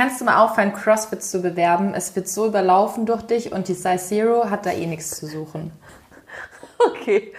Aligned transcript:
kannst 0.00 0.18
du 0.18 0.24
mal 0.24 0.42
aufhören, 0.42 0.72
CrossFit 0.72 1.22
zu 1.22 1.42
bewerben. 1.42 1.92
Es 1.92 2.16
wird 2.16 2.26
so 2.26 2.46
überlaufen 2.46 3.04
durch 3.04 3.20
dich 3.20 3.52
und 3.52 3.68
die 3.68 3.74
Size 3.74 3.98
Zero 3.98 4.48
hat 4.48 4.64
da 4.64 4.70
eh 4.70 4.86
nichts 4.86 5.10
zu 5.10 5.26
suchen. 5.26 5.72
Okay. 6.82 7.34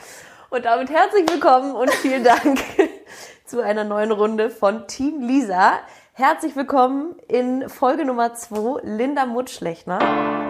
Und 0.52 0.66
damit 0.66 0.92
herzlich 0.92 1.28
willkommen 1.28 1.74
und 1.74 1.90
vielen 1.90 2.24
Dank 2.24 2.60
zu 3.48 3.64
einer 3.64 3.84
neuen 3.84 4.12
Runde 4.12 4.52
von 4.52 4.86
Team 4.86 5.24
Lisa. 5.24 5.80
Herzlich 6.14 6.56
willkommen 6.56 7.16
in 7.28 7.68
Folge 7.68 8.06
Nummer 8.06 8.36
2, 8.36 8.82
Linda 8.84 9.26
Mutschlechner. 9.26 10.41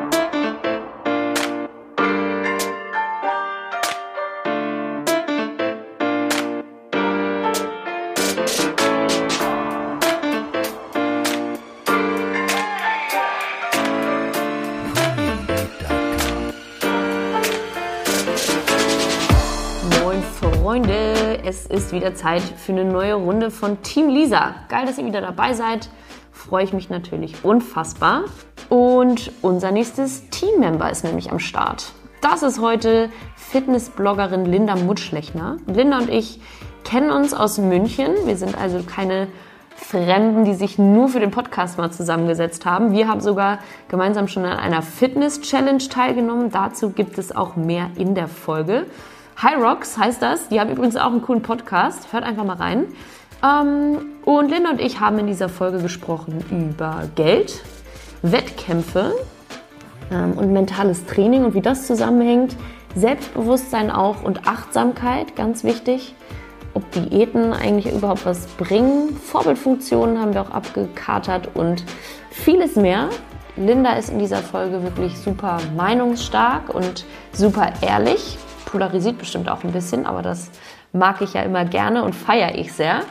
Wieder 21.92 22.16
Zeit 22.16 22.42
für 22.42 22.72
eine 22.72 22.86
neue 22.86 23.16
Runde 23.16 23.52
von 23.52 23.82
Team 23.82 24.10
Lisa. 24.10 24.56
Geil, 24.70 24.86
dass 24.86 24.98
ihr 24.98 25.06
wieder 25.06 25.22
dabei 25.22 25.54
seid. 25.54 25.90
Freue 26.32 26.64
ich 26.64 26.74
mich 26.74 26.90
natürlich 26.90 27.44
unfassbar. 27.44 28.24
Und 28.70 29.32
unser 29.42 29.72
nächstes 29.72 30.30
Teammember 30.30 30.90
ist 30.90 31.04
nämlich 31.04 31.32
am 31.32 31.40
Start. 31.40 31.94
Das 32.22 32.44
ist 32.44 32.62
heute 32.62 33.10
Fitnessbloggerin 33.36 34.46
Linda 34.46 34.76
Mutschlechner. 34.76 35.58
Linda 35.68 35.98
und 35.98 36.10
ich 36.10 36.40
kennen 36.84 37.12
uns 37.12 37.34
aus 37.34 37.58
München. 37.58 38.14
Wir 38.26 38.38
sind 38.38 38.58
also 38.58 38.82
keine 38.84 39.28
Fremden, 39.76 40.46
die 40.46 40.54
sich 40.54 40.78
nur 40.78 41.10
für 41.10 41.20
den 41.20 41.32
Podcast 41.32 41.78
mal 41.78 41.92
zusammengesetzt 41.92 42.66
haben. 42.66 42.92
Wir 42.92 43.08
haben 43.08 43.22
sogar 43.22 43.60
gemeinsam 43.88 44.28
schon 44.28 44.46
an 44.46 44.58
einer 44.58 44.82
Fitness-Challenge 44.82 45.84
teilgenommen. 45.90 46.52
Dazu 46.52 46.92
gibt 46.92 47.18
es 47.18 47.36
auch 47.36 47.56
mehr 47.56 47.90
in 47.98 48.14
der 48.14 48.28
Folge. 48.28 48.86
High 49.42 49.60
Rocks 49.60 49.98
heißt 49.98 50.22
das. 50.22 50.50
Die 50.50 50.60
haben 50.60 50.70
übrigens 50.70 50.96
auch 50.96 51.12
einen 51.12 51.24
coolen 51.24 51.42
Podcast. 51.42 52.14
Hört 52.14 52.24
einfach 52.24 52.44
mal 52.44 52.58
rein. 52.58 52.86
Ähm, 53.44 53.98
und 54.24 54.52
Linda 54.52 54.70
und 54.70 54.80
ich 54.80 55.00
haben 55.00 55.18
in 55.18 55.26
dieser 55.26 55.50
Folge 55.50 55.80
gesprochen 55.80 56.46
über 56.52 57.10
Geld, 57.16 57.64
Wettkämpfe 58.22 59.14
ähm, 60.12 60.34
und 60.34 60.54
mentales 60.54 61.08
Training 61.08 61.44
und 61.44 61.56
wie 61.56 61.62
das 61.62 61.88
zusammenhängt. 61.88 62.56
Selbstbewusstsein 62.94 63.90
auch 63.90 64.22
und 64.22 64.48
Achtsamkeit, 64.48 65.36
ganz 65.36 65.64
wichtig. 65.64 66.14
Ob 66.76 66.90
Diäten 66.92 67.52
eigentlich 67.52 67.92
überhaupt 67.92 68.28
was 68.28 68.46
bringen. 68.46 69.18
Vorbildfunktionen 69.18 70.20
haben 70.20 70.36
wir 70.36 70.42
auch 70.42 70.52
abgekatert 70.52 71.50
und 71.56 71.84
vieles 72.30 72.76
mehr. 72.76 73.10
Linda 73.58 73.94
ist 73.94 74.10
in 74.10 74.20
dieser 74.20 74.38
Folge 74.38 74.84
wirklich 74.84 75.18
super 75.18 75.58
meinungsstark 75.76 76.74
und 76.74 77.06
super 77.34 77.74
ehrlich 77.82 78.38
polarisiert 78.72 79.18
bestimmt 79.18 79.50
auch 79.50 79.64
ein 79.64 79.72
bisschen, 79.72 80.06
aber 80.06 80.22
das 80.22 80.50
mag 80.94 81.22
ich 81.22 81.34
ja 81.34 81.42
immer 81.42 81.66
gerne 81.66 82.04
und 82.04 82.16
feiere 82.16 82.56
ich 82.56 82.74
sehr. 82.74 83.02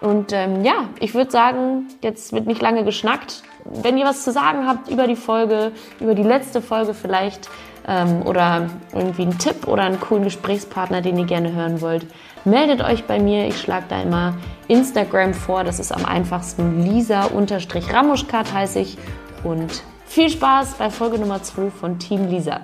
Und 0.00 0.32
ähm, 0.32 0.64
ja, 0.64 0.88
ich 0.98 1.14
würde 1.14 1.30
sagen, 1.30 1.86
jetzt 2.02 2.32
wird 2.32 2.46
nicht 2.46 2.60
lange 2.60 2.84
geschnackt. 2.84 3.42
Wenn 3.64 3.96
ihr 3.96 4.04
was 4.04 4.24
zu 4.24 4.32
sagen 4.32 4.66
habt 4.66 4.88
über 4.88 5.06
die 5.06 5.14
Folge, 5.14 5.70
über 6.00 6.16
die 6.16 6.24
letzte 6.24 6.60
Folge 6.60 6.92
vielleicht 6.92 7.48
ähm, 7.86 8.22
oder 8.22 8.68
irgendwie 8.92 9.22
einen 9.22 9.38
Tipp 9.38 9.68
oder 9.68 9.84
einen 9.84 10.00
coolen 10.00 10.24
Gesprächspartner, 10.24 11.02
den 11.02 11.18
ihr 11.18 11.26
gerne 11.26 11.52
hören 11.52 11.80
wollt, 11.80 12.06
meldet 12.44 12.82
euch 12.82 13.04
bei 13.04 13.20
mir. 13.20 13.46
Ich 13.46 13.60
schlage 13.60 13.86
da 13.88 14.02
immer 14.02 14.34
Instagram 14.66 15.34
vor. 15.34 15.62
Das 15.62 15.78
ist 15.78 15.92
am 15.92 16.04
einfachsten. 16.04 16.82
Lisa-Ramuschkat 16.82 18.52
heiße 18.52 18.80
ich. 18.80 18.98
Und 19.44 19.84
viel 20.04 20.30
Spaß 20.30 20.74
bei 20.74 20.90
Folge 20.90 21.18
Nummer 21.18 21.42
2 21.42 21.70
von 21.70 21.98
Team 22.00 22.28
Lisa. 22.28 22.62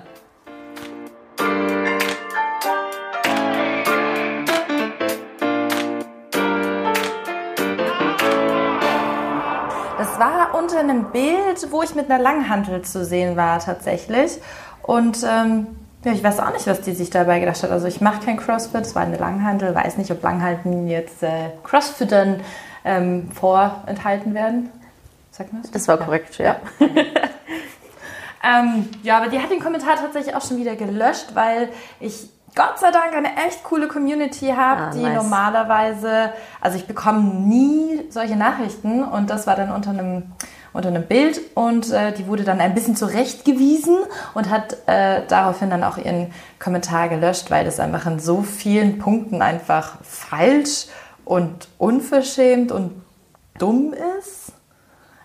Unter 10.59 10.79
einem 10.79 11.11
Bild, 11.11 11.71
wo 11.71 11.81
ich 11.81 11.95
mit 11.95 12.11
einer 12.11 12.21
Langhantel 12.21 12.81
zu 12.81 13.05
sehen 13.05 13.35
war 13.35 13.59
tatsächlich. 13.59 14.39
Und 14.83 15.23
ähm, 15.23 15.67
ja, 16.03 16.11
ich 16.11 16.23
weiß 16.23 16.39
auch 16.39 16.53
nicht, 16.53 16.67
was 16.67 16.81
die 16.81 16.93
sich 16.93 17.09
dabei 17.09 17.39
gedacht 17.39 17.61
hat. 17.63 17.71
Also 17.71 17.87
ich 17.87 18.01
mache 18.01 18.25
kein 18.25 18.37
Crossfit, 18.37 18.81
es 18.81 18.95
war 18.95 19.03
eine 19.03 19.17
Langhantel, 19.17 19.73
weiß 19.73 19.97
nicht, 19.97 20.11
ob 20.11 20.23
Langhanteln 20.23 20.87
jetzt 20.87 21.23
äh, 21.23 21.49
Crossfittern 21.63 22.41
ähm, 22.85 23.29
vorenthalten 23.31 24.33
werden. 24.33 24.69
Sag 25.31 25.51
mal 25.53 25.61
das? 25.61 25.71
Das 25.71 25.87
war 25.87 25.97
korrekt, 25.97 26.37
ja. 26.37 26.55
Ja. 26.79 26.87
ähm, 28.61 28.89
ja, 29.03 29.17
aber 29.17 29.27
die 29.27 29.39
hat 29.39 29.51
den 29.51 29.59
Kommentar 29.59 29.95
tatsächlich 29.97 30.35
auch 30.35 30.45
schon 30.45 30.57
wieder 30.57 30.75
gelöscht, 30.75 31.35
weil 31.35 31.69
ich 31.99 32.29
Gott 32.55 32.79
sei 32.79 32.91
Dank 32.91 33.13
eine 33.15 33.35
echt 33.47 33.63
coole 33.63 33.87
Community 33.87 34.47
habe, 34.47 34.81
ah, 34.81 34.89
die 34.91 35.03
nice. 35.03 35.15
normalerweise, 35.15 36.31
also 36.61 36.77
ich 36.77 36.87
bekomme 36.87 37.21
nie 37.21 38.01
solche 38.09 38.35
Nachrichten 38.35 39.03
und 39.03 39.29
das 39.29 39.47
war 39.47 39.55
dann 39.55 39.71
unter 39.71 39.91
einem 39.91 40.23
unter 40.71 40.89
einem 40.89 41.07
Bild 41.07 41.41
und 41.55 41.91
äh, 41.91 42.11
die 42.13 42.27
wurde 42.27 42.43
dann 42.43 42.59
ein 42.59 42.75
bisschen 42.75 42.95
zurechtgewiesen 42.95 43.97
und 44.33 44.49
hat 44.49 44.77
äh, 44.85 45.23
daraufhin 45.27 45.69
dann 45.69 45.83
auch 45.83 45.97
ihren 45.97 46.31
Kommentar 46.59 47.09
gelöscht, 47.09 47.49
weil 47.49 47.65
das 47.65 47.79
einfach 47.79 48.05
in 48.05 48.19
so 48.19 48.43
vielen 48.43 48.99
Punkten 48.99 49.41
einfach 49.41 49.97
falsch 50.03 50.85
und 51.25 51.67
unverschämt 51.77 52.71
und 52.71 53.01
dumm 53.57 53.93
ist. 54.19 54.53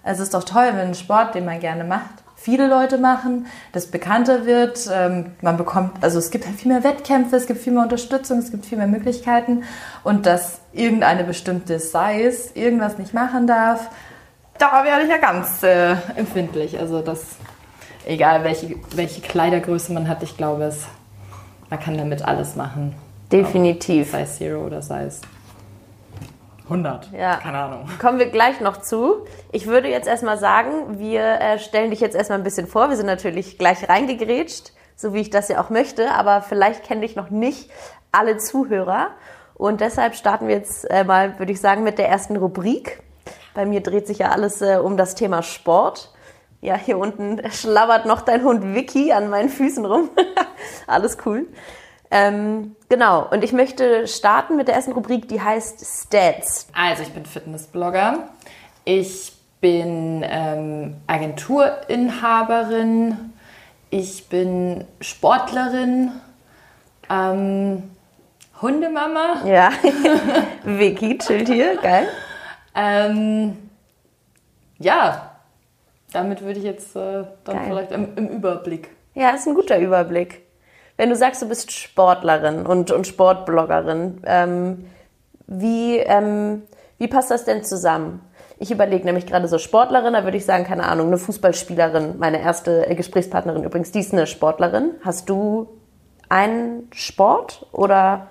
Also 0.03 0.23
es 0.23 0.29
ist 0.29 0.35
doch 0.35 0.45
toll, 0.45 0.69
wenn 0.75 0.89
ein 0.89 0.95
Sport, 0.95 1.35
den 1.35 1.45
man 1.45 1.61
gerne 1.61 1.85
macht, 1.85 2.24
viele 2.45 2.69
Leute 2.69 2.99
machen, 2.99 3.47
das 3.73 3.87
bekannter 3.87 4.45
wird. 4.45 4.87
Ähm, 4.93 5.33
man 5.41 5.57
bekommt, 5.57 6.05
also 6.05 6.19
es 6.19 6.31
gibt 6.31 6.45
viel 6.45 6.71
mehr 6.71 6.85
Wettkämpfe, 6.85 7.37
es 7.37 7.47
gibt 7.47 7.61
viel 7.61 7.73
mehr 7.73 7.83
Unterstützung, 7.83 8.39
es 8.39 8.51
gibt 8.51 8.67
viel 8.67 8.77
mehr 8.77 8.87
Möglichkeiten 8.87 9.65
und 10.03 10.27
dass 10.27 10.61
irgendeine 10.75 11.25
bestimmte 11.25 11.79
Size 11.79 12.51
irgendwas 12.53 12.99
nicht 12.99 13.15
machen 13.15 13.47
darf, 13.47 13.89
da 14.59 14.85
werde 14.85 15.05
ich 15.05 15.09
ja 15.09 15.17
ganz 15.17 15.63
äh, 15.63 15.97
empfindlich. 16.17 16.79
Also 16.79 17.01
das, 17.01 17.23
egal 18.05 18.45
welche, 18.45 18.77
welche 18.95 19.23
Kleidergröße 19.23 19.95
man 19.95 20.07
hat, 20.07 20.23
ich 20.23 20.37
glaube, 20.37 20.65
es, 20.65 20.85
man 21.71 21.81
kann 21.81 21.97
damit 21.97 22.23
alles 22.23 22.57
machen. 22.57 22.95
Definitiv. 23.33 24.11
Size 24.11 24.27
Zero 24.27 24.67
oder 24.67 24.83
Size 24.83 25.21
100. 26.65 27.13
Ja. 27.13 27.37
Keine 27.37 27.59
Ahnung. 27.59 27.89
Kommen 28.01 28.19
wir 28.19 28.31
gleich 28.31 28.61
noch 28.61 28.79
zu. 28.79 29.27
Ich 29.53 29.67
würde 29.67 29.89
jetzt 29.89 30.09
erstmal 30.09 30.39
sagen, 30.39 30.99
wir 30.99 31.23
äh, 31.23 31.59
stellen 31.59 31.91
dich 31.91 32.01
jetzt 32.01 32.17
erstmal 32.17 32.39
ein 32.39 32.45
bisschen 32.45 32.67
vor. 32.67 32.89
Wir 32.89 32.97
sind 32.97 33.07
natürlich 33.07 33.59
gleich 33.59 33.89
reingegrätscht, 33.89 34.73
so 34.97 35.13
wie 35.13 35.21
ich 35.21 35.31
das 35.31 35.49
ja 35.49 35.61
auch 35.61 35.71
möchte, 35.71 36.11
aber 36.13 36.41
vielleicht 36.41 36.85
kennen 36.85 37.03
dich 37.03 37.17
noch 37.17 37.31
nicht 37.31 37.71
alle 38.13 38.39
Zuhörer. 38.39 39.09
Und 39.55 39.81
deshalb 39.81 40.15
starten 40.15 40.49
wir 40.49 40.57
jetzt 40.57 40.91
äh, 40.91 41.05
mal, 41.05 41.39
würde 41.39 41.53
ich 41.53 41.61
sagen, 41.61 41.85
mit 41.85 41.99
der 41.99 42.09
ersten 42.09 42.37
Rubrik. 42.37 43.03
Bei 43.55 43.67
mir 43.67 43.83
dreht 43.83 44.07
sich 44.07 44.19
ja 44.19 44.31
alles 44.31 44.63
äh, 44.63 44.79
um 44.83 44.97
das 44.97 45.15
Thema 45.15 45.43
Sport. 45.43 46.13
Ja, 46.61 46.77
hier 46.77 46.97
unten 46.97 47.43
schlabbert 47.51 48.07
noch 48.07 48.23
dein 48.23 48.43
Hund 48.43 48.75
Vicky 48.75 49.13
an 49.13 49.29
meinen 49.29 49.51
Füßen 49.51 49.85
rum. 49.85 50.09
alles 50.87 51.19
cool. 51.27 51.47
Ähm, 52.17 52.77
genau, 52.89 53.27
und 53.29 53.43
ich 53.43 53.53
möchte 53.53 54.07
starten 54.07 54.57
mit 54.57 54.69
der 54.69 54.77
ersten 54.77 54.93
Rubrik, 54.93 55.29
die 55.29 55.41
heißt 55.41 55.85
Stats. 55.85 56.69
Also 56.73 57.03
ich 57.03 57.13
bin 57.13 57.27
Fitnessblogger. 57.27 58.29
Ich 58.85 59.33
bin 59.61 60.25
ähm, 60.25 60.95
Agenturinhaberin. 61.09 63.33
Ich 63.91 64.29
bin 64.29 64.85
Sportlerin. 65.01 66.13
Ähm, 67.11 67.91
Hundemama. 68.63 69.43
Ja, 69.45 69.73
Vicky 70.63 71.19
chillt 71.19 71.49
hier, 71.49 71.79
geil. 71.79 72.07
Ähm, 72.77 73.57
ja, 74.79 75.33
damit 76.13 76.43
würde 76.43 76.61
ich 76.61 76.65
jetzt 76.65 76.95
äh, 76.95 77.25
dann 77.43 77.57
geil. 77.57 77.65
vielleicht 77.67 77.91
im, 77.91 78.15
im 78.15 78.29
Überblick. 78.29 78.91
Ja, 79.15 79.31
ist 79.31 79.49
ein 79.49 79.55
guter 79.55 79.81
Überblick. 79.81 80.44
Wenn 80.97 81.11
du 81.11 81.17
sagst, 81.17 81.43
du 81.43 81.49
bist 81.49 81.73
Sportlerin 81.73 82.67
und, 82.67 82.91
und 82.91 83.07
Sportbloggerin, 83.07 84.21
ähm, 84.25 84.87
wie, 85.47 85.99
ähm, 85.99 86.63
wie 86.99 87.09
passt 87.09 87.31
das 87.31 87.45
denn 87.45 87.65
zusammen? 87.65 88.21
Ich 88.59 88.71
überlege 88.71 89.05
nämlich 89.05 89.27
gerade 89.27 89.49
so 89.49 89.59
Sportlerin, 89.59 90.13
da 90.13 90.25
würde 90.25 90.37
ich 90.37 90.45
sagen, 90.45 90.65
keine 90.65 90.85
Ahnung, 90.85 91.09
eine 91.09 91.19
Fußballspielerin, 91.19 92.19
meine 92.19 92.41
erste 92.41 92.83
Gesprächspartnerin 92.95 93.65
übrigens, 93.65 93.91
die 93.91 94.01
ist 94.01 94.13
eine 94.13 94.27
Sportlerin. 94.27 94.93
Hast 95.05 95.29
du 95.29 95.69
einen 96.29 96.89
Sport 96.93 97.67
oder 97.73 98.29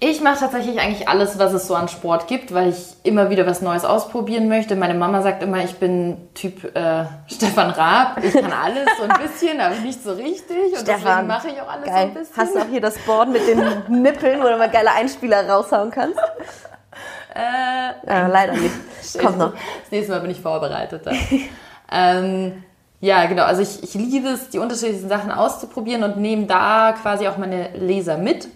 ich 0.00 0.20
mache 0.20 0.38
tatsächlich 0.38 0.78
eigentlich 0.80 1.08
alles, 1.08 1.38
was 1.38 1.52
es 1.52 1.66
so 1.66 1.74
an 1.74 1.88
Sport 1.88 2.28
gibt, 2.28 2.54
weil 2.54 2.68
ich 2.68 2.94
immer 3.02 3.30
wieder 3.30 3.46
was 3.46 3.62
Neues 3.62 3.84
ausprobieren 3.84 4.48
möchte. 4.48 4.76
Meine 4.76 4.94
Mama 4.94 5.22
sagt 5.22 5.42
immer, 5.42 5.64
ich 5.64 5.74
bin 5.76 6.16
Typ 6.34 6.64
äh, 6.76 7.04
Stefan 7.26 7.70
Raab. 7.70 8.22
Ich 8.22 8.32
kann 8.32 8.52
alles 8.52 8.88
so 8.96 9.02
ein 9.02 9.20
bisschen, 9.20 9.60
aber 9.60 9.74
nicht 9.76 10.02
so 10.02 10.12
richtig. 10.12 10.72
Und 10.72 10.82
Stefan, 10.82 10.98
deswegen 11.02 11.26
mache 11.26 11.48
ich 11.48 11.60
auch 11.60 11.68
alles 11.68 11.86
geil. 11.86 11.94
so 11.94 12.00
ein 12.00 12.14
bisschen. 12.14 12.36
Hast 12.36 12.54
du 12.54 12.58
auch 12.60 12.68
hier 12.70 12.80
das 12.80 12.98
Board 12.98 13.30
mit 13.30 13.42
den 13.48 14.02
Nippeln, 14.02 14.40
wo 14.40 14.44
du 14.44 14.56
mal 14.56 14.70
geile 14.70 14.92
Einspieler 14.92 15.48
raushauen 15.48 15.90
kannst? 15.90 16.18
Äh, 17.34 18.06
ja, 18.06 18.26
leider 18.28 18.52
nicht. 18.52 18.74
Kommt 19.20 19.38
noch. 19.38 19.52
Das 19.52 19.90
nächste 19.90 20.12
Mal 20.12 20.20
bin 20.20 20.30
ich 20.30 20.40
vorbereitet. 20.40 21.02
ähm, 21.92 22.62
ja, 23.00 23.26
genau. 23.26 23.44
Also 23.44 23.62
ich, 23.62 23.82
ich 23.82 23.94
liebe 23.94 24.28
es, 24.28 24.50
die 24.50 24.58
unterschiedlichen 24.60 25.08
Sachen 25.08 25.32
auszuprobieren 25.32 26.04
und 26.04 26.18
nehme 26.18 26.46
da 26.46 26.94
quasi 27.00 27.26
auch 27.26 27.36
meine 27.36 27.70
Leser 27.76 28.16
mit 28.16 28.48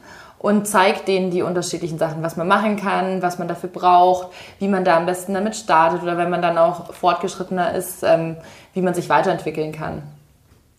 und 0.43 0.67
zeige 0.67 1.01
denen 1.05 1.31
die 1.31 1.43
unterschiedlichen 1.43 1.99
Sachen, 1.99 2.23
was 2.23 2.37
man 2.37 2.49
machen 2.49 2.77
kann, 2.77 3.23
was 3.23 3.39
man 3.39 3.49
dafür 3.49 3.71
braucht, 3.71 4.29
wie 4.59 4.69
man 4.69 4.85
da 4.85 4.97
am 4.97 5.07
besten 5.07 5.35
damit 5.35 5.57
startet 5.57 6.03
oder 6.03 6.19
wenn 6.19 6.29
man 6.29 6.43
dann 6.43 6.59
auch 6.59 6.93
fortgeschrittener 6.93 7.75
ist, 7.75 8.03
ähm, 8.03 8.37
wie 8.75 8.83
man 8.83 8.93
sich 8.93 9.09
weiterentwickeln 9.09 9.73
kann. 9.73 10.03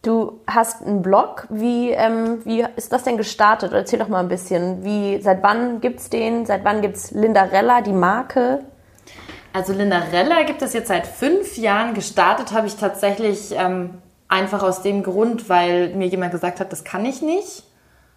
Du 0.02 0.42
hast 0.48 0.86
einen 0.86 1.02
Blog. 1.02 1.48
Wie, 1.50 1.92
ähm, 1.92 2.42
wie 2.44 2.66
ist 2.76 2.92
das 2.92 3.04
denn 3.04 3.16
gestartet? 3.16 3.72
Erzähl 3.72 4.00
doch 4.00 4.10
mal 4.10 4.20
ein 4.20 4.28
bisschen. 4.28 4.84
Wie, 4.84 5.22
seit 5.22 5.42
wann 5.42 5.80
gibt 5.80 6.02
es 6.02 6.10
den? 6.10 6.46
Seit 6.46 6.66
wann 6.66 6.82
gibt 6.82 6.98
es 6.98 7.12
Lindarella, 7.12 7.80
die 7.80 7.94
Marke? 7.94 8.60
Also 9.54 9.72
Lindarella 9.72 10.44
gibt 10.44 10.62
es 10.62 10.74
jetzt 10.74 10.90
seit 10.90 11.08
fünf 11.08 11.58
Jahren. 11.58 11.94
Gestartet 11.94 12.52
habe 12.52 12.68
ich 12.68 12.76
tatsächlich 12.76 13.54
ähm, 13.56 13.92
einfach 14.28 14.62
aus 14.62 14.82
dem 14.82 15.04
Grund, 15.04 15.48
weil 15.48 15.96
mir 15.96 16.08
jemand 16.08 16.34
gesagt 16.34 16.60
hat, 16.60 16.74
das 16.74 16.84
kann 16.84 17.06
ich 17.06 17.22
nicht. 17.22 17.64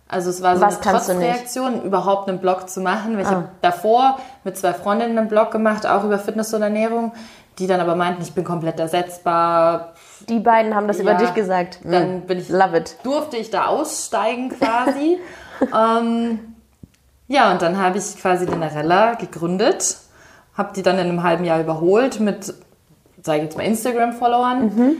Also 0.09 0.31
es 0.31 0.41
war 0.41 0.57
so 0.57 0.63
Was 0.63 0.81
eine 0.81 0.99
Trotzreaktion, 0.99 1.83
überhaupt 1.83 2.29
einen 2.29 2.39
Blog 2.39 2.69
zu 2.69 2.81
machen. 2.81 3.19
Ich 3.19 3.27
ah. 3.27 3.31
habe 3.31 3.49
davor 3.61 4.19
mit 4.45 4.57
zwei 4.57 4.73
Freundinnen 4.73 5.19
einen 5.19 5.29
Blog 5.29 5.51
gemacht, 5.51 5.87
auch 5.87 6.05
über 6.05 6.19
Fitness 6.19 6.55
und 6.55 6.63
Ernährung, 6.63 7.13
die 7.59 7.67
dann 7.67 7.81
aber 7.81 7.97
meinten, 7.97 8.23
ich 8.23 8.33
bin 8.33 8.45
komplett 8.45 8.79
ersetzbar, 8.79 9.95
die 10.29 10.41
beiden 10.41 10.75
haben 10.75 10.89
das 10.89 10.99
ja, 10.99 11.03
über 11.03 11.15
dich 11.15 11.35
gesagt. 11.35 11.81
Dann 11.85 12.23
bin 12.23 12.39
ich, 12.39 12.49
Love 12.49 12.79
it. 12.79 12.97
durfte 13.03 13.37
ich 13.37 13.51
da 13.51 13.67
aussteigen 13.67 14.49
quasi. 14.59 15.19
ähm, 15.61 16.57
ja, 17.29 17.53
und 17.53 17.63
dann 17.63 17.79
habe 17.79 17.99
ich 17.99 18.17
quasi 18.21 18.47
den 18.47 18.63
Arella 18.63 19.15
gegründet, 19.15 19.99
habe 20.57 20.73
die 20.75 20.83
dann 20.83 20.97
in 20.99 21.09
einem 21.09 21.23
halben 21.23 21.45
Jahr 21.45 21.61
überholt 21.61 22.21
mit, 22.21 22.55
sage 23.23 23.39
ich 23.39 23.45
jetzt 23.45 23.57
mal, 23.57 23.65
Instagram-Followern. 23.65 24.65
Mhm. 24.65 24.97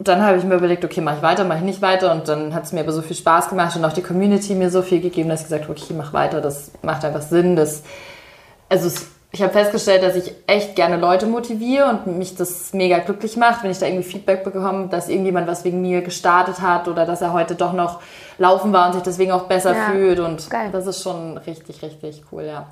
Dann 0.00 0.22
habe 0.22 0.38
ich 0.38 0.44
mir 0.44 0.54
überlegt, 0.54 0.84
okay, 0.84 1.00
mache 1.00 1.16
ich 1.16 1.22
weiter, 1.22 1.44
mache 1.44 1.58
ich 1.58 1.64
nicht 1.64 1.82
weiter. 1.82 2.12
Und 2.12 2.28
dann 2.28 2.54
hat 2.54 2.64
es 2.64 2.72
mir 2.72 2.80
aber 2.80 2.92
so 2.92 3.02
viel 3.02 3.16
Spaß 3.16 3.48
gemacht 3.48 3.76
und 3.76 3.84
auch 3.84 3.92
die 3.92 4.02
Community 4.02 4.54
mir 4.54 4.70
so 4.70 4.82
viel 4.82 5.00
gegeben, 5.00 5.28
dass 5.28 5.40
ich 5.40 5.46
gesagt 5.46 5.64
habe, 5.64 5.72
okay, 5.72 5.94
mach 5.96 6.12
weiter, 6.12 6.40
das 6.40 6.70
macht 6.82 7.04
einfach 7.04 7.22
Sinn. 7.22 7.56
Das, 7.56 7.82
also 8.68 8.86
es 8.86 9.08
ich 9.30 9.42
habe 9.42 9.52
festgestellt, 9.52 10.02
dass 10.02 10.16
ich 10.16 10.32
echt 10.46 10.74
gerne 10.74 10.96
Leute 10.96 11.26
motiviere 11.26 11.86
und 11.90 12.06
mich 12.06 12.34
das 12.34 12.72
mega 12.72 12.98
glücklich 12.98 13.36
macht, 13.36 13.62
wenn 13.62 13.70
ich 13.70 13.78
da 13.78 13.86
irgendwie 13.86 14.08
Feedback 14.08 14.42
bekomme, 14.42 14.88
dass 14.88 15.10
irgendjemand 15.10 15.46
was 15.46 15.64
wegen 15.64 15.82
mir 15.82 16.00
gestartet 16.00 16.62
hat 16.62 16.88
oder 16.88 17.04
dass 17.04 17.20
er 17.20 17.34
heute 17.34 17.54
doch 17.54 17.74
noch 17.74 18.00
laufen 18.38 18.72
war 18.72 18.86
und 18.86 18.94
sich 18.94 19.02
deswegen 19.02 19.32
auch 19.32 19.44
besser 19.44 19.74
ja, 19.74 19.90
fühlt. 19.90 20.18
Und 20.18 20.48
geil. 20.48 20.70
das 20.72 20.86
ist 20.86 21.02
schon 21.02 21.36
richtig, 21.36 21.82
richtig 21.82 22.24
cool, 22.32 22.44
ja. 22.44 22.66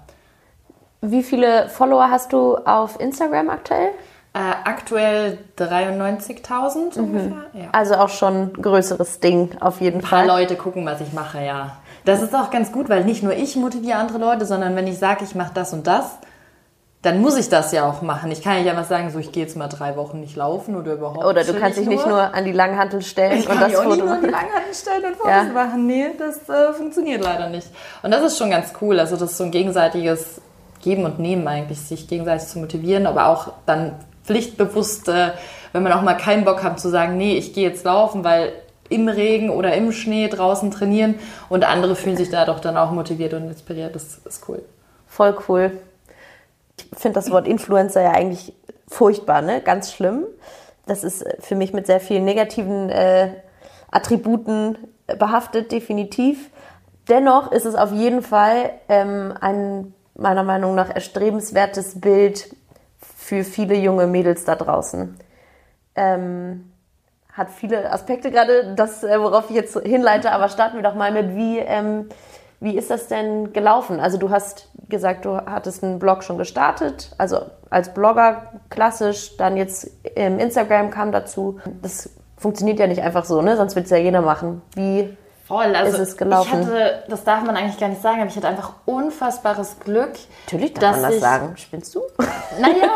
Wie 1.03 1.23
viele 1.23 1.69
Follower 1.69 2.11
hast 2.11 2.33
du 2.33 2.57
auf 2.57 2.99
Instagram 2.99 3.51
aktuell? 3.51 3.91
Äh, 4.37 4.55
aktuell 4.65 5.39
93.000 5.57 6.99
mhm. 6.99 7.05
ungefähr. 7.05 7.31
Ja. 7.55 7.69
Also 7.73 7.95
auch 7.95 8.11
schon 8.11 8.35
ein 8.35 8.53
größeres 8.53 9.21
Ding 9.21 9.57
auf 9.61 9.81
jeden 9.81 10.03
Fall. 10.03 10.25
Ein 10.25 10.27
paar 10.27 10.39
Leute 10.39 10.57
gucken, 10.57 10.85
was 10.85 11.01
ich 11.01 11.15
mache, 11.15 11.43
ja. 11.43 11.79
Das 12.05 12.21
ist 12.21 12.35
auch 12.35 12.51
ganz 12.51 12.71
gut, 12.71 12.91
weil 12.91 13.05
nicht 13.05 13.23
nur 13.23 13.33
ich 13.33 13.57
motiviere 13.57 13.97
andere 13.97 14.19
Leute, 14.19 14.45
sondern 14.45 14.77
wenn 14.77 14.87
ich 14.87 14.99
sage, 14.99 15.25
ich 15.25 15.35
mache 15.35 15.53
das 15.55 15.73
und 15.73 15.87
das, 15.87 16.19
dann 17.01 17.23
muss 17.23 17.39
ich 17.39 17.49
das 17.49 17.73
ja 17.73 17.89
auch 17.89 18.03
machen. 18.03 18.31
Ich 18.31 18.43
kann 18.43 18.59
nicht 18.59 18.69
einfach 18.69 18.85
sagen, 18.85 19.11
so 19.11 19.19
ich 19.19 19.33
gehe 19.33 19.43
jetzt 19.43 19.57
mal 19.57 19.69
drei 19.69 19.97
Wochen 19.97 20.21
nicht 20.21 20.37
laufen 20.37 20.77
oder 20.77 20.93
überhaupt. 20.93 21.25
Oder 21.25 21.43
du 21.43 21.55
kannst 21.59 21.79
dich 21.79 21.87
nur. 21.87 21.95
nicht 21.95 22.07
nur 22.07 22.35
an 22.35 22.45
die 22.45 22.53
Langhantel 22.53 23.01
stellen 23.01 23.39
ich 23.39 23.49
und 23.49 23.59
das 23.59 23.73
Foto 23.73 24.05
machen. 24.05 24.09
an 24.11 24.21
die 24.21 24.29
Langhantel 24.29 24.75
stellen 24.75 25.05
und 25.07 25.17
Fotos 25.17 25.31
ja. 25.31 25.45
machen. 25.45 25.87
Nee, 25.87 26.11
das 26.19 26.47
äh, 26.51 26.75
funktioniert 26.75 27.25
leider 27.25 27.49
nicht. 27.49 27.69
Und 28.03 28.11
das 28.11 28.23
ist 28.23 28.37
schon 28.37 28.51
ganz 28.51 28.75
cool. 28.83 29.01
Also 29.01 29.17
das 29.17 29.31
ist 29.31 29.39
so 29.39 29.45
ein 29.45 29.51
gegenseitiges 29.51 30.43
Geben 30.83 31.07
und 31.07 31.19
Nehmen 31.19 31.49
eigentlich, 31.49 31.81
sich 31.81 32.07
gegenseitig 32.07 32.49
zu 32.49 32.59
motivieren, 32.59 33.07
aber 33.07 33.29
auch 33.29 33.55
dann 33.65 33.93
pflichtbewusst, 34.27 35.09
äh, 35.09 35.31
wenn 35.73 35.83
man 35.83 35.93
auch 35.93 36.03
mal 36.03 36.15
keinen 36.15 36.45
Bock 36.45 36.63
hat 36.63 36.81
zu 36.81 36.89
sagen, 36.89 37.17
nee, 37.17 37.37
ich 37.37 37.53
gehe 37.53 37.69
jetzt 37.69 37.85
laufen, 37.85 38.25
weil 38.25 38.53
im 38.89 39.09
Regen 39.09 39.51
oder 39.51 39.75
im 39.75 39.93
Schnee 39.93 40.29
draußen 40.29 40.71
trainieren 40.71 41.17
und 41.49 41.65
andere 41.65 41.97
fühlen 41.97 42.17
sich 42.17 42.31
da 42.31 42.45
doch 42.45 42.61
dann 42.61 42.77
auch 42.77 42.93
motiviert 42.93 43.35
und 43.35 43.49
inspiriert. 43.49 43.95
Das 43.95 44.21
ist 44.25 44.49
cool. 44.49 44.63
Voll 45.07 45.37
cool 45.49 45.73
ich 46.79 46.99
finde 46.99 47.15
das 47.15 47.31
Wort 47.31 47.49
Influencer 47.49 48.03
ja 48.03 48.13
eigentlich 48.13 48.53
furchtbar, 48.89 49.43
ne? 49.43 49.61
ganz 49.61 49.93
schlimm. 49.93 50.27
Das 50.87 51.03
ist 51.03 51.25
für 51.41 51.57
mich 51.57 51.73
mit 51.73 51.87
sehr 51.87 52.01
vielen 52.01 52.25
negativen 52.25 52.91
äh, 52.91 53.31
Attributen 53.91 54.79
behaftet, 55.19 55.73
definitiv. 55.73 56.51
Dennoch 57.09 57.51
ist 57.53 57.65
es 57.65 57.75
auf 57.75 57.93
jeden 57.93 58.23
Fall 58.23 58.71
ähm, 58.89 59.35
ein 59.41 59.95
meiner 60.15 60.45
Meinung 60.45 60.75
nach 60.75 60.95
erstrebenswertes 60.95 62.01
Bild 62.01 62.56
für 63.27 63.43
viele 63.43 63.75
junge 63.75 64.07
Mädels 64.07 64.45
da 64.45 64.55
draußen. 64.55 65.17
Ähm, 65.97 66.71
hat 67.33 67.51
viele 67.51 67.91
Aspekte 67.91 68.31
gerade, 68.31 68.75
das, 68.77 69.03
äh, 69.03 69.21
worauf 69.21 69.51
ich 69.51 69.57
jetzt 69.57 69.77
hinleite, 69.81 70.31
aber 70.31 70.49
starten 70.49 70.77
wir 70.77 70.85
doch 70.85 70.95
mal 70.95 71.11
mit, 71.11 71.35
wie, 71.35 71.59
ähm, 71.59 72.09
wie 72.61 72.79
ist 72.79 72.89
das 72.89 73.09
denn 73.09 73.53
gelaufen? 73.53 73.99
Also 73.99 74.17
du 74.17 74.31
hast 74.31 74.71
gesagt, 74.89 75.25
du 75.25 75.39
hattest 75.39 75.83
einen 75.83 75.99
Blog 75.99 76.23
schon 76.23 76.39
gestartet, 76.39 77.17
also 77.19 77.41
als 77.69 77.93
Blogger 77.93 78.53
klassisch, 78.71 79.37
dann 79.39 79.57
jetzt 79.57 79.91
im 80.15 80.39
Instagram 80.39 80.91
kam 80.91 81.11
dazu. 81.11 81.59
Das 81.83 82.11
funktioniert 82.37 82.79
ja 82.79 82.87
nicht 82.87 83.03
einfach 83.03 83.25
so, 83.25 83.43
ne? 83.43 83.57
Sonst 83.57 83.75
wird 83.75 83.87
es 83.87 83.91
ja 83.91 83.97
jeder 83.97 84.23
machen. 84.23 84.63
Wie 84.77 85.17
Voll, 85.47 85.77
also 85.77 86.03
ist 86.03 86.09
es 86.09 86.17
gelaufen? 86.17 86.61
Ich 86.61 86.67
hatte, 86.67 87.05
das 87.09 87.23
darf 87.23 87.45
man 87.45 87.57
eigentlich 87.57 87.79
gar 87.79 87.89
nicht 87.89 88.03
sagen, 88.03 88.21
aber 88.21 88.29
ich 88.29 88.37
hatte 88.37 88.49
einfach 88.49 88.73
unfassbares 88.85 89.79
Glück. 89.79 90.13
Natürlich 90.47 90.75
darf 90.75 90.97
man 90.97 91.03
das 91.03 91.15
ich, 91.15 91.21
sagen. 91.21 91.57
Spinnst 91.57 91.95
du? 91.95 92.01
Naja, 92.59 92.89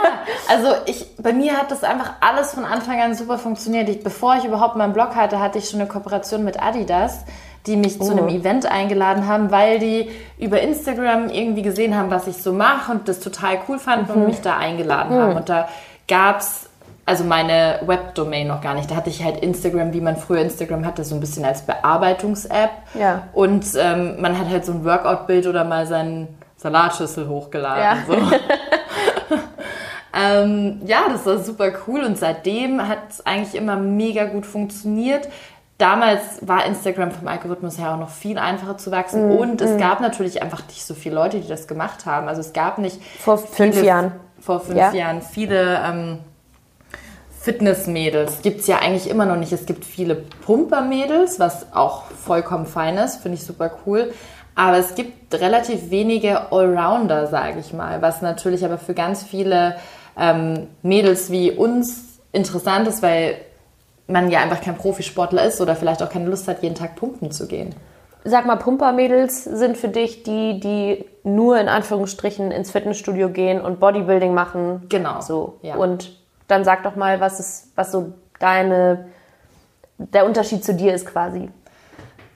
also 0.49 0.69
ich, 0.87 1.17
bei 1.19 1.35
mir 1.35 1.59
hat 1.59 1.71
das 1.71 1.85
einfach 1.85 2.15
alles 2.21 2.55
von 2.55 2.65
Anfang 2.65 2.99
an 2.99 3.15
super 3.15 3.37
funktioniert. 3.37 3.91
Ich, 3.91 4.03
bevor 4.03 4.37
ich 4.37 4.45
überhaupt 4.45 4.75
meinen 4.75 4.95
Blog 4.95 5.15
hatte, 5.15 5.39
hatte 5.39 5.59
ich 5.59 5.69
schon 5.69 5.81
eine 5.81 5.89
Kooperation 5.89 6.45
mit 6.45 6.63
Adidas 6.63 7.25
die 7.67 7.77
mich 7.77 8.01
oh. 8.01 8.05
zu 8.05 8.13
einem 8.13 8.27
oh. 8.27 8.31
Event 8.31 8.67
eingeladen 8.67 9.27
haben, 9.27 9.51
weil 9.51 9.79
die 9.79 10.11
über 10.39 10.61
Instagram 10.61 11.29
irgendwie 11.29 11.63
gesehen 11.63 11.95
haben, 11.95 12.11
was 12.11 12.27
ich 12.27 12.37
so 12.37 12.53
mache 12.53 12.93
und 12.93 13.09
das 13.09 13.21
total 13.21 13.59
cool 13.69 13.79
fanden 13.79 14.11
mhm. 14.11 14.23
und 14.23 14.29
mich 14.29 14.41
da 14.41 14.57
eingeladen 14.57 15.17
mhm. 15.17 15.21
haben. 15.21 15.37
Und 15.37 15.49
da 15.49 15.69
gab 16.09 16.41
es 16.41 16.70
also 17.07 17.25
meine 17.25 17.81
Webdomain 17.87 18.47
noch 18.47 18.61
gar 18.61 18.75
nicht. 18.75 18.91
Da 18.91 18.97
hatte 18.97 19.11
ich 19.11 19.23
halt 19.23 19.39
Instagram, 19.43 19.93
wie 19.93 20.01
man 20.01 20.17
früher 20.17 20.41
Instagram 20.41 20.87
hatte, 20.87 21.05
so 21.05 21.15
ein 21.15 21.21
bisschen 21.21 21.45
als 21.45 21.63
Bearbeitungs-App. 21.63 22.71
Ja. 22.95 23.29
Und 23.33 23.67
ähm, 23.77 24.21
man 24.21 24.39
hat 24.39 24.49
halt 24.49 24.65
so 24.65 24.73
ein 24.73 24.85
Workout-Bild 24.85 25.47
oder 25.47 25.65
mal 25.65 25.87
seinen 25.87 26.29
Salatschüssel 26.57 27.29
hochgeladen. 27.29 27.83
Ja. 27.83 27.97
So. 28.07 28.15
ähm, 30.15 30.83
ja, 30.85 31.09
das 31.09 31.27
war 31.27 31.39
super 31.39 31.73
cool 31.87 32.05
und 32.05 32.19
seitdem 32.19 32.87
hat 32.87 32.99
es 33.11 33.27
eigentlich 33.27 33.55
immer 33.55 33.77
mega 33.77 34.25
gut 34.25 34.47
funktioniert 34.47 35.29
damals 35.81 36.47
war 36.47 36.67
Instagram 36.67 37.11
vom 37.11 37.27
Algorithmus 37.29 37.79
her 37.79 37.95
auch 37.95 37.99
noch 37.99 38.11
viel 38.11 38.39
einfacher 38.39 38.77
zu 38.77 38.91
wachsen 38.91 39.29
mm, 39.29 39.37
und 39.37 39.61
es 39.61 39.73
mm. 39.73 39.79
gab 39.79 40.01
natürlich 40.01 40.43
einfach 40.43 40.67
nicht 40.69 40.85
so 40.85 40.95
viele 40.95 41.15
Leute, 41.15 41.41
die 41.41 41.49
das 41.49 41.67
gemacht 41.67 42.07
haben. 42.07 42.29
Also 42.29 42.41
es 42.41 42.53
gab 42.53 42.79
nicht 42.79 43.03
vor 43.19 43.39
fünf 43.39 43.75
viele, 43.75 43.87
Jahren 43.87 44.13
vor 44.39 44.61
fünf 44.61 44.79
ja. 44.79 44.93
Jahren 44.93 45.23
viele 45.23 45.81
ähm, 45.85 46.19
Fitnessmädels 47.41 48.43
gibt 48.43 48.61
es 48.61 48.67
ja 48.67 48.81
eigentlich 48.81 49.09
immer 49.09 49.25
noch 49.25 49.37
nicht. 49.37 49.51
Es 49.51 49.65
gibt 49.65 49.87
viele 49.87 50.15
Pumpermädels, 50.15 51.41
was 51.41 51.75
auch 51.75 52.05
vollkommen 52.05 52.67
fein 52.67 52.99
ist, 52.99 53.23
finde 53.23 53.39
ich 53.39 53.45
super 53.45 53.71
cool. 53.87 54.13
Aber 54.55 54.77
es 54.77 54.95
gibt 54.95 55.33
relativ 55.35 55.91
wenige 55.91 56.53
Allrounder, 56.53 57.29
sage 57.29 57.61
ich 57.61 57.73
mal, 57.73 58.03
was 58.03 58.21
natürlich 58.21 58.63
aber 58.63 58.77
für 58.77 58.93
ganz 58.93 59.23
viele 59.23 59.77
ähm, 60.19 60.67
Mädels 60.83 61.31
wie 61.31 61.51
uns 61.51 62.21
interessant 62.33 62.87
ist, 62.87 63.03
weil 63.03 63.37
man 64.07 64.31
ja 64.31 64.41
einfach 64.41 64.61
kein 64.61 64.77
Profisportler 64.77 65.45
ist 65.45 65.63
oder 65.63 65.77
vielleicht 65.77 66.03
auch 66.03 66.11
keine 66.11 66.29
Lust 66.29 66.47
hat, 66.47 66.63
jeden 66.63 66.75
Tag 66.75 66.95
pumpen 66.97 67.31
zu 67.31 67.47
gehen. 67.47 67.75
Sag 68.23 68.45
mal, 68.45 68.57
Pumpermädels 68.57 69.45
sind 69.45 69.79
für 69.79 69.89
dich 69.89 70.25
die, 70.25 70.61
die 70.61 71.07
nur 71.23 71.59
in 71.59 71.69
Anführungsstrichen 71.69 72.51
ins 72.51 72.71
Fitnessstudio 72.71 73.31
gehen 73.31 73.63
und 73.63 73.81
Bodybuilding 73.81 74.35
machen. 74.35 74.83
Genau. 74.91 75.23
So. 75.23 75.55
Ja. 75.63 75.77
Und 75.77 76.20
dann 76.51 76.65
sag 76.65 76.83
doch 76.83 76.97
mal, 76.97 77.21
was 77.21 77.41
ist, 77.41 77.73
was 77.77 77.93
so 77.93 78.13
deine, 78.39 79.07
der 79.99 80.27
Unterschied 80.27 80.65
zu 80.65 80.75
dir 80.75 80.95
ist 80.95 81.07
quasi. 81.07 81.51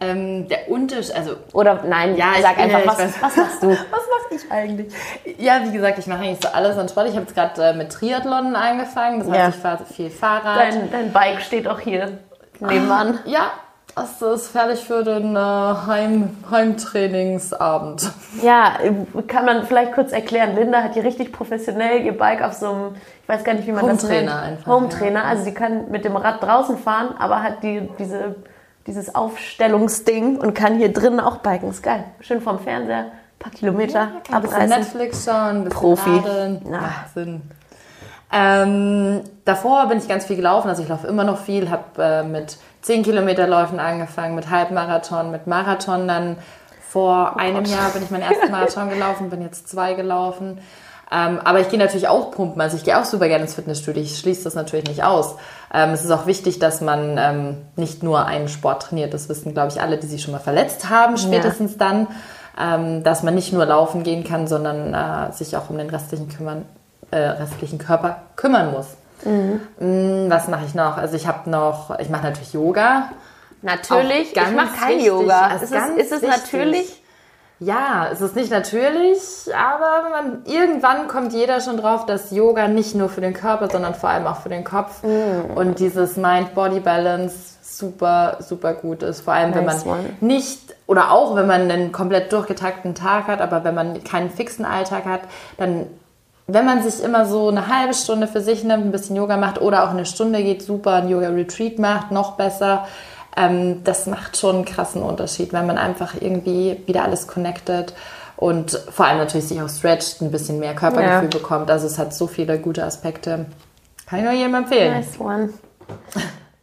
Ähm, 0.01 0.49
der 0.49 0.71
Unterschied, 0.71 1.15
also. 1.15 1.37
Oder 1.53 1.83
nein, 1.87 2.17
ja, 2.17 2.33
sag 2.41 2.59
einfach, 2.59 2.81
ja, 2.81 2.87
was, 2.87 3.23
was 3.23 3.37
machst 3.37 3.63
du? 3.63 3.69
was 3.71 3.79
mache 3.91 4.35
ich 4.35 4.51
eigentlich? 4.51 4.93
Ja, 5.39 5.61
wie 5.65 5.73
gesagt, 5.73 5.99
ich 5.99 6.07
mache 6.07 6.21
eigentlich 6.21 6.41
so 6.43 6.49
alles 6.49 6.77
an 6.77 6.89
Sport. 6.89 7.09
Ich 7.09 7.15
habe 7.15 7.23
jetzt 7.23 7.35
gerade 7.35 7.63
äh, 7.63 7.73
mit 7.75 7.93
Triathlon 7.93 8.57
angefangen. 8.57 9.21
Das 9.21 9.29
heißt, 9.29 9.39
ja. 9.39 9.49
ich 9.49 9.55
fahre 9.55 9.85
viel 9.87 10.11
Fahrrad. 10.11 10.59
Dein, 10.59 10.91
dein 10.91 11.13
Bike 11.13 11.41
steht 11.41 11.69
auch 11.69 11.81
hier 11.81 12.19
nebenan. 12.61 13.21
Ah, 13.25 13.29
ja, 13.29 13.53
das 13.95 14.23
ist 14.23 14.49
fertig 14.49 14.81
für 14.81 15.05
den 15.05 15.37
äh, 15.37 15.39
Heim, 15.39 16.37
Heimtrainingsabend. 16.51 18.11
Ja, 18.43 18.79
kann 19.27 19.45
man 19.45 19.67
vielleicht 19.67 19.93
kurz 19.93 20.13
erklären. 20.13 20.57
Linda 20.57 20.83
hat 20.83 20.95
hier 20.95 21.05
richtig 21.05 21.33
professionell 21.33 22.05
ihr 22.05 22.17
Bike 22.17 22.43
auf 22.43 22.55
so 22.55 22.73
einem, 22.73 22.97
ich 23.23 23.29
weiß 23.29 23.45
gar 23.45 23.55
nicht, 23.55 23.67
wie 23.67 23.73
man 23.73 23.83
Home 23.83 23.93
das 23.95 24.03
nennt. 24.05 24.29
Home-Trainer 24.31 24.43
einfach. 24.43 24.73
Home-Trainer. 24.73 25.21
Ja. 25.21 25.27
Also 25.27 25.45
sie 25.45 25.55
kann 25.55 25.91
mit 25.91 26.05
dem 26.05 26.17
Rad 26.17 26.43
draußen 26.43 26.79
fahren, 26.79 27.15
aber 27.19 27.43
hat 27.43 27.63
die, 27.63 27.89
diese 27.99 28.35
dieses 28.87 29.15
Aufstellungsding 29.15 30.37
und 30.37 30.55
kann 30.55 30.77
hier 30.77 30.93
drinnen 30.93 31.21
auch 31.21 31.39
biken. 31.39 31.71
Ist 31.71 31.83
geil. 31.83 32.05
Schön 32.21 32.41
vom 32.41 32.59
Fernseher, 32.59 33.07
paar 33.39 33.53
Kilometer 33.53 34.11
ja, 34.29 34.37
abreißen. 34.37 34.69
Netflix 34.69 35.25
schauen, 35.25 35.37
ein 35.37 35.65
bisschen 35.65 35.81
Profi. 35.81 36.11
Radeln. 36.11 36.63
Ja. 36.71 37.07
Sinn. 37.15 37.43
Ähm, 38.37 39.21
davor 39.45 39.87
bin 39.87 39.99
ich 39.99 40.09
ganz 40.09 40.25
viel 40.25 40.35
gelaufen, 40.35 40.69
also 40.69 40.83
ich 40.83 40.89
laufe 40.89 41.07
immer 41.07 41.23
noch 41.23 41.39
viel, 41.39 41.71
habe 41.71 42.03
äh, 42.03 42.23
mit 42.25 42.59
10 42.83 43.05
Kilometer 43.05 43.47
Läufen 43.47 43.79
angefangen, 43.79 44.35
mit 44.35 44.51
Halbmarathon, 44.51 45.31
mit 45.31 45.47
Marathon 45.47 46.09
dann 46.09 46.37
vor 46.89 47.35
oh 47.35 47.39
einem 47.39 47.63
Gott. 47.63 47.69
Jahr 47.69 47.91
bin 47.91 48.03
ich 48.03 48.11
meinen 48.11 48.23
ersten 48.23 48.51
Marathon 48.51 48.91
gelaufen, 48.91 49.31
bin 49.31 49.41
jetzt 49.41 49.69
zwei 49.69 49.95
gelaufen. 49.95 50.59
Ähm, 51.13 51.39
aber 51.45 51.61
ich 51.61 51.69
gehe 51.69 51.79
natürlich 51.79 52.09
auch 52.09 52.33
pumpen. 52.33 52.61
Also 52.61 52.77
ich 52.77 52.83
gehe 52.83 52.99
auch 52.99 53.05
super 53.05 53.29
gerne 53.29 53.45
ins 53.45 53.55
Fitnessstudio. 53.55 54.03
Ich 54.03 54.19
schließe 54.19 54.43
das 54.43 54.55
natürlich 54.55 54.87
nicht 54.87 55.05
aus. 55.05 55.37
Ähm, 55.73 55.91
es 55.91 56.05
ist 56.05 56.11
auch 56.11 56.27
wichtig, 56.27 56.59
dass 56.59 56.81
man 56.81 57.17
ähm, 57.19 57.57
nicht 57.77 58.03
nur 58.03 58.27
einen 58.27 58.49
Sport 58.49 58.85
trainiert. 58.85 59.15
Das 59.15 59.29
wissen, 59.29 59.53
glaube 59.53 59.71
ich, 59.71 59.81
alle, 59.81 59.99
die 59.99 60.07
sich 60.07 60.23
schon 60.23 60.33
mal 60.33 60.41
verletzt 60.41 60.91
haben, 60.91 61.17
spätestens 61.19 61.73
ja. 61.73 61.79
dann. 61.79 62.09
Ähm, 62.57 63.03
dass 63.03 63.25
man 63.25 63.35
nicht 63.35 63.53
nur 63.53 63.67
laufen 63.67 64.05
gehen 64.05 64.23
kann, 64.23 64.47
sondern 64.47 64.95
äh, 64.95 65.33
sich 65.33 65.57
auch 65.57 65.71
um 65.71 65.79
den 65.79 65.91
restlichen, 65.91 66.29
kümmern, 66.29 66.65
äh, 67.15 67.29
restlichen 67.29 67.79
Körper 67.79 68.23
kümmern 68.37 68.73
muss. 68.73 68.87
Mhm. 69.25 69.61
Mm, 69.79 70.31
was 70.31 70.49
mache 70.49 70.65
ich 70.67 70.75
noch? 70.75 70.97
Also 70.97 71.17
ich 71.17 71.27
habe 71.27 71.49
noch, 71.49 71.99
ich 71.99 72.11
mache 72.11 72.25
natürlich 72.25 72.53
Yoga. 72.53 73.11
Natürlich, 73.63 74.37
ich 74.37 74.51
mache 74.53 74.77
kein 74.79 74.89
wichtig, 74.91 75.07
Yoga. 75.07 75.55
Ist 75.55 75.73
es, 75.73 75.73
ist 75.97 76.13
es 76.13 76.23
natürlich 76.23 77.01
ja, 77.61 78.09
es 78.13 78.21
ist 78.21 78.35
nicht 78.35 78.51
natürlich, 78.51 79.21
aber 79.57 80.11
man, 80.11 80.43
irgendwann 80.45 81.07
kommt 81.07 81.33
jeder 81.33 81.61
schon 81.61 81.77
drauf, 81.77 82.05
dass 82.05 82.33
Yoga 82.33 82.67
nicht 82.67 82.97
nur 82.97 83.09
für 83.09 83.21
den 83.21 83.33
Körper, 83.33 83.71
sondern 83.71 83.95
vor 83.95 84.11
allem 84.11 84.27
auch 84.27 84.41
für 84.41 84.49
den 84.49 84.65
Kopf 84.65 85.03
mm. 85.05 85.57
und 85.57 85.79
dieses 85.79 86.17
Mind-Body-Balance 86.17 87.55
super, 87.63 88.39
super 88.41 88.75
gut 88.75 89.03
ist. 89.05 89.21
Vor 89.21 89.35
allem, 89.35 89.51
nice 89.51 89.57
wenn 89.57 89.65
man 89.65 89.83
one. 89.83 90.11
nicht 90.21 90.75
oder 90.87 91.13
auch 91.13 91.37
wenn 91.37 91.47
man 91.47 91.71
einen 91.71 91.93
komplett 91.93 92.33
durchgetakten 92.33 92.95
Tag 92.95 93.29
hat, 93.29 93.41
aber 93.41 93.63
wenn 93.63 93.75
man 93.75 94.03
keinen 94.03 94.31
fixen 94.31 94.65
Alltag 94.65 95.05
hat, 95.05 95.23
dann 95.57 95.87
wenn 96.47 96.65
man 96.65 96.83
sich 96.83 97.03
immer 97.03 97.27
so 97.27 97.49
eine 97.49 97.69
halbe 97.69 97.95
Stunde 97.95 98.27
für 98.27 98.41
sich 98.41 98.65
nimmt, 98.65 98.85
ein 98.85 98.93
bisschen 98.93 99.17
Yoga 99.17 99.37
macht 99.37 99.61
oder 99.61 99.85
auch 99.85 99.91
eine 99.91 100.07
Stunde 100.07 100.43
geht 100.43 100.63
super, 100.63 100.95
ein 100.95 101.09
Yoga-Retreat 101.09 101.79
macht, 101.79 102.11
noch 102.11 102.33
besser 102.33 102.87
ähm, 103.37 103.83
das 103.85 104.07
macht 104.07 104.37
schon 104.37 104.57
einen 104.57 104.65
krassen 104.65 105.03
Unterschied, 105.03 105.53
wenn 105.53 105.67
man 105.67 105.79
einfach 105.79 106.15
irgendwie 106.21 106.81
wieder 106.87 107.03
alles 107.03 107.27
connected 107.27 107.95
und 108.37 108.73
vor 108.91 109.07
allem 109.07 109.19
natürlich 109.19 109.49
sich 109.49 109.61
auch 109.61 109.69
stretcht, 109.69 110.21
ein 110.21 110.31
bisschen 110.31 110.59
mehr 110.59 110.75
Körpergefühl 110.75 111.31
ja. 111.33 111.39
bekommt. 111.39 111.71
Also 111.71 111.87
es 111.87 111.99
hat 111.99 112.15
so 112.15 112.27
viele 112.27 112.59
gute 112.59 112.85
Aspekte. 112.85 113.47
Kann 114.07 114.19
ich 114.19 114.25
nur 114.25 114.35
jedem 114.35 114.55
empfehlen. 114.55 114.95
Nice 114.95 115.21
one. 115.21 115.51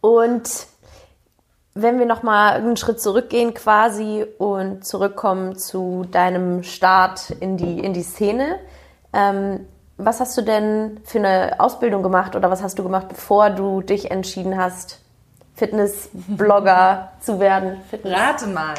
Und 0.00 0.66
wenn 1.74 1.98
wir 1.98 2.06
nochmal 2.06 2.54
einen 2.54 2.76
Schritt 2.76 3.00
zurückgehen 3.00 3.54
quasi 3.54 4.26
und 4.38 4.84
zurückkommen 4.84 5.56
zu 5.56 6.06
deinem 6.10 6.62
Start 6.62 7.30
in 7.40 7.56
die, 7.56 7.78
in 7.80 7.94
die 7.94 8.02
Szene, 8.02 8.58
ähm, 9.12 9.66
was 9.98 10.20
hast 10.20 10.36
du 10.36 10.42
denn 10.42 11.00
für 11.04 11.18
eine 11.18 11.56
Ausbildung 11.58 12.02
gemacht 12.02 12.34
oder 12.34 12.50
was 12.50 12.62
hast 12.62 12.78
du 12.78 12.82
gemacht, 12.82 13.08
bevor 13.08 13.50
du 13.50 13.82
dich 13.82 14.10
entschieden 14.10 14.56
hast, 14.56 15.00
Fitnessblogger 15.54 17.12
zu 17.20 17.38
werden. 17.38 17.80
Fitness. 17.90 18.14
Rate 18.14 18.46
mal. 18.48 18.74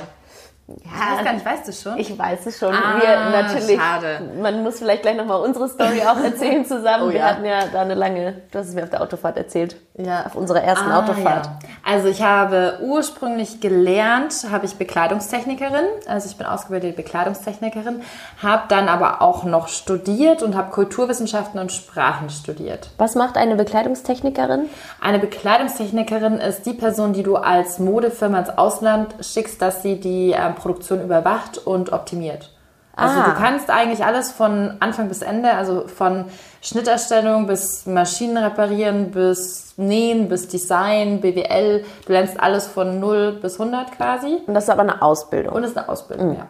Ja, 0.67 0.75
ich 0.75 1.17
weiß 1.17 1.25
gar 1.25 1.33
nicht, 1.33 1.45
weißt 1.45 1.67
du 1.67 1.73
schon? 1.73 1.97
Ich 1.99 2.17
weiß 2.17 2.45
es 2.45 2.57
schon. 2.57 2.73
Ah, 2.73 2.99
wir 2.99 3.41
natürlich. 3.41 3.79
Schade. 3.79 4.21
Man 4.41 4.63
muss 4.63 4.79
vielleicht 4.79 5.01
gleich 5.01 5.17
nochmal 5.17 5.41
unsere 5.41 5.67
Story 5.67 6.01
auch 6.01 6.17
erzählen 6.17 6.65
zusammen. 6.65 7.03
Oh, 7.03 7.09
wir 7.09 7.19
ja. 7.19 7.25
hatten 7.25 7.45
ja 7.45 7.67
da 7.71 7.81
eine 7.81 7.95
lange, 7.95 8.41
du 8.49 8.59
hast 8.59 8.69
es 8.69 8.73
mir 8.73 8.83
auf 8.83 8.89
der 8.89 9.01
Autofahrt 9.01 9.37
erzählt. 9.37 9.75
Ja. 9.95 10.25
Auf 10.25 10.35
unserer 10.35 10.63
ersten 10.63 10.89
ah, 10.89 11.00
Autofahrt. 11.00 11.45
Ja. 11.45 11.69
Also 11.85 12.07
ich 12.07 12.23
habe 12.23 12.79
ursprünglich 12.81 13.62
gelernt, 13.62 14.47
habe 14.50 14.65
ich 14.65 14.75
Bekleidungstechnikerin. 14.75 15.85
Also 16.07 16.27
ich 16.29 16.35
bin 16.35 16.47
ausgebildete 16.47 16.95
Bekleidungstechnikerin, 16.95 18.01
habe 18.41 18.63
dann 18.69 18.89
aber 18.89 19.21
auch 19.21 19.43
noch 19.43 19.67
studiert 19.67 20.41
und 20.41 20.55
habe 20.55 20.71
Kulturwissenschaften 20.71 21.59
und 21.59 21.71
Sprachen 21.71 22.31
studiert. 22.31 22.89
Was 22.97 23.13
macht 23.13 23.38
eine 23.38 23.55
Bekleidungstechnikerin? 23.55 24.67
Eine 25.00 25.19
Bekleidungstechnikerin 25.19 26.39
ist 26.39 26.65
die 26.65 26.73
Person, 26.73 27.13
die 27.13 27.23
du 27.23 27.35
als 27.35 27.77
Modefirma 27.77 28.39
ins 28.39 28.57
Ausland 28.57 29.13
schickst, 29.21 29.62
dass 29.62 29.83
sie 29.83 30.00
die 30.00 30.31
ähm, 30.31 30.55
Produktion 30.55 31.03
überwacht 31.03 31.59
und 31.59 31.93
optimiert. 31.93 32.52
Also 32.95 33.19
ah. 33.19 33.29
du 33.29 33.33
kannst 33.35 33.69
eigentlich 33.69 34.05
alles 34.05 34.31
von 34.31 34.77
Anfang 34.79 35.07
bis 35.07 35.21
Ende, 35.21 35.53
also 35.53 35.88
von 35.88 36.25
Schnitterstellung 36.62 37.47
bis 37.47 37.85
Maschinen 37.88 38.38
reparieren, 38.38 39.12
bis 39.12 39.73
Nähen, 39.77 40.29
bis 40.29 40.47
Design, 40.47 41.19
BWL. 41.19 41.83
Du 42.05 42.13
lernst 42.13 42.39
alles 42.39 42.67
von 42.67 43.00
0 43.00 43.39
bis 43.41 43.59
100 43.59 43.93
quasi. 43.93 44.41
Und 44.45 44.53
das 44.53 44.65
ist 44.65 44.69
aber 44.69 44.83
eine 44.83 45.01
Ausbildung. 45.01 45.55
Und 45.55 45.63
das 45.63 45.71
ist 45.71 45.77
eine 45.77 45.89
Ausbildung, 45.89 46.29
mhm. 46.29 46.38
ja. 46.38 46.47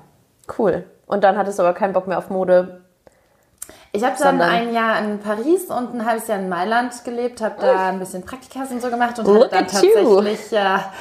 Cool. 0.57 0.83
Und 1.07 1.23
dann 1.23 1.37
hattest 1.37 1.59
du 1.59 1.63
aber 1.63 1.73
keinen 1.73 1.93
Bock 1.93 2.07
mehr 2.07 2.17
auf 2.17 2.29
Mode, 2.29 2.81
ich 3.95 4.03
habe 4.03 4.15
dann 4.17 4.41
ein 4.41 4.73
Jahr 4.73 4.97
in 5.03 5.19
Paris 5.19 5.65
und 5.65 5.93
ein 5.93 6.03
halbes 6.03 6.27
Jahr 6.27 6.39
in 6.39 6.49
Mailand 6.49 7.03
gelebt, 7.05 7.41
habe 7.41 7.55
da 7.61 7.89
ein 7.89 7.99
bisschen 7.99 8.23
Praktikas 8.23 8.71
und 8.71 8.81
so 8.81 8.89
gemacht 8.89 9.19
und 9.19 9.27
Look 9.27 9.43
hatte 9.43 9.49
dann 9.49 9.67
tatsächlich 9.67 10.49
ja, 10.49 10.91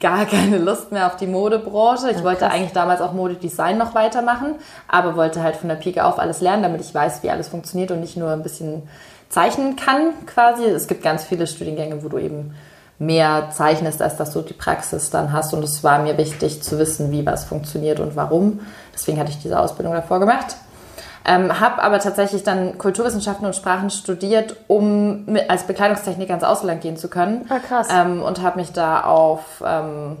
gar 0.00 0.26
keine 0.26 0.58
Lust 0.58 0.90
mehr 0.90 1.06
auf 1.06 1.14
die 1.14 1.28
Modebranche. 1.28 2.10
Ich 2.10 2.18
ja, 2.18 2.24
wollte 2.24 2.50
eigentlich 2.50 2.72
damals 2.72 3.00
auch 3.02 3.12
Modedesign 3.12 3.78
noch 3.78 3.94
weitermachen, 3.94 4.56
aber 4.88 5.14
wollte 5.14 5.44
halt 5.44 5.54
von 5.54 5.68
der 5.68 5.76
Pike 5.76 6.04
auf 6.04 6.18
alles 6.18 6.40
lernen, 6.40 6.64
damit 6.64 6.80
ich 6.80 6.92
weiß, 6.92 7.22
wie 7.22 7.30
alles 7.30 7.46
funktioniert 7.46 7.92
und 7.92 8.00
nicht 8.00 8.16
nur 8.16 8.32
ein 8.32 8.42
bisschen 8.42 8.82
zeichnen 9.28 9.76
kann 9.76 10.12
quasi. 10.26 10.64
Es 10.64 10.88
gibt 10.88 11.04
ganz 11.04 11.22
viele 11.22 11.46
Studiengänge, 11.46 12.02
wo 12.02 12.08
du 12.08 12.18
eben 12.18 12.56
mehr 12.98 13.50
zeichnest, 13.52 14.02
als 14.02 14.16
dass 14.16 14.32
du 14.32 14.42
die 14.42 14.54
Praxis 14.54 15.10
dann 15.10 15.32
hast. 15.32 15.54
Und 15.54 15.62
es 15.62 15.84
war 15.84 16.00
mir 16.00 16.18
wichtig 16.18 16.64
zu 16.64 16.80
wissen, 16.80 17.12
wie 17.12 17.24
was 17.24 17.44
funktioniert 17.44 18.00
und 18.00 18.16
warum. 18.16 18.58
Deswegen 18.92 19.20
hatte 19.20 19.30
ich 19.30 19.40
diese 19.40 19.58
Ausbildung 19.58 19.94
davor 19.94 20.18
gemacht. 20.18 20.56
Ähm, 21.24 21.60
habe 21.60 21.82
aber 21.82 21.98
tatsächlich 21.98 22.42
dann 22.42 22.78
Kulturwissenschaften 22.78 23.46
und 23.46 23.54
Sprachen 23.54 23.90
studiert, 23.90 24.56
um 24.68 25.26
mit, 25.26 25.50
als 25.50 25.64
Bekleidungstechniker 25.64 26.32
ins 26.32 26.44
Ausland 26.44 26.80
gehen 26.80 26.96
zu 26.96 27.08
können. 27.08 27.44
Ah, 27.48 27.58
krass. 27.58 27.88
Ähm, 27.90 28.22
und 28.22 28.42
habe 28.42 28.58
mich 28.58 28.72
da 28.72 29.02
auf 29.02 29.62
ähm, 29.64 30.16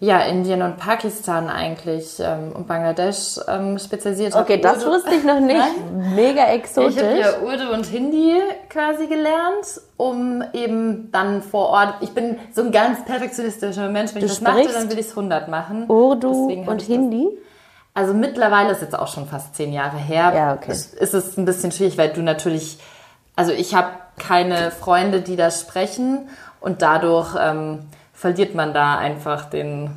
ja, 0.00 0.20
Indien 0.20 0.62
und 0.62 0.76
Pakistan 0.76 1.48
eigentlich 1.48 2.20
ähm, 2.20 2.52
und 2.54 2.68
Bangladesch 2.68 3.40
ähm, 3.48 3.78
spezialisiert. 3.78 4.34
Okay, 4.36 4.60
das 4.60 4.84
Urdu 4.84 4.96
wusste 4.96 5.14
ich 5.14 5.24
noch 5.24 5.40
nicht. 5.40 5.58
Nein? 5.58 6.14
Mega 6.14 6.44
exotisch. 6.52 6.96
Ich 6.96 7.02
habe 7.02 7.18
ja 7.18 7.40
Urdu 7.40 7.72
und 7.72 7.86
Hindi 7.86 8.36
quasi 8.68 9.08
gelernt, 9.08 9.80
um 9.96 10.44
eben 10.52 11.10
dann 11.10 11.42
vor 11.42 11.70
Ort. 11.70 11.94
Ich 12.00 12.10
bin 12.10 12.38
so 12.54 12.62
ein 12.62 12.70
ganz 12.70 13.04
perfektionistischer 13.04 13.88
Mensch. 13.88 14.14
Wenn 14.14 14.20
du 14.20 14.26
ich 14.26 14.32
das 14.32 14.40
mache, 14.40 14.68
dann 14.72 14.88
will 14.88 14.98
ich 15.00 15.06
es 15.06 15.10
100 15.10 15.48
machen. 15.48 15.86
Urdu 15.88 16.46
und 16.66 16.82
Hindi? 16.82 17.30
Das, 17.32 17.47
also 17.98 18.14
mittlerweile 18.14 18.70
ist 18.70 18.80
jetzt 18.80 18.96
auch 18.96 19.08
schon 19.08 19.26
fast 19.26 19.56
zehn 19.56 19.72
Jahre 19.72 19.96
her. 19.96 20.32
Ja, 20.32 20.54
okay. 20.54 20.70
Ist, 20.70 20.94
ist 20.94 21.14
es 21.14 21.36
ein 21.36 21.44
bisschen 21.44 21.72
schwierig, 21.72 21.98
weil 21.98 22.10
du 22.10 22.22
natürlich, 22.22 22.78
also 23.34 23.50
ich 23.50 23.74
habe 23.74 23.88
keine 24.18 24.70
Freunde, 24.70 25.20
die 25.20 25.34
das 25.34 25.60
sprechen 25.60 26.28
und 26.60 26.80
dadurch 26.80 27.34
ähm, 27.40 27.80
verliert 28.14 28.54
man 28.54 28.72
da 28.72 28.96
einfach 28.96 29.46
den 29.46 29.90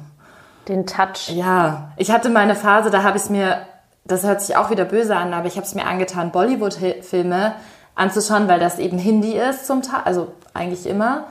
den 0.67 0.87
Touch. 0.87 1.29
Ja, 1.29 1.91
ich 1.97 2.11
hatte 2.11 2.29
meine 2.29 2.55
Phase, 2.55 2.89
da 2.89 3.03
habe 3.03 3.17
ich 3.17 3.23
es 3.23 3.29
mir, 3.29 3.65
das 4.05 4.23
hört 4.23 4.41
sich 4.41 4.55
auch 4.55 4.69
wieder 4.69 4.85
böse 4.85 5.15
an, 5.15 5.33
aber 5.33 5.47
ich 5.47 5.57
habe 5.57 5.65
es 5.65 5.75
mir 5.75 5.85
angetan, 5.85 6.31
Bollywood-Filme 6.31 7.53
anzuschauen, 7.95 8.47
weil 8.47 8.59
das 8.59 8.79
eben 8.79 8.97
Hindi 8.97 9.33
ist 9.33 9.67
zum 9.67 9.81
Teil, 9.81 10.01
also 10.05 10.31
eigentlich 10.53 10.87
immer. 10.87 11.25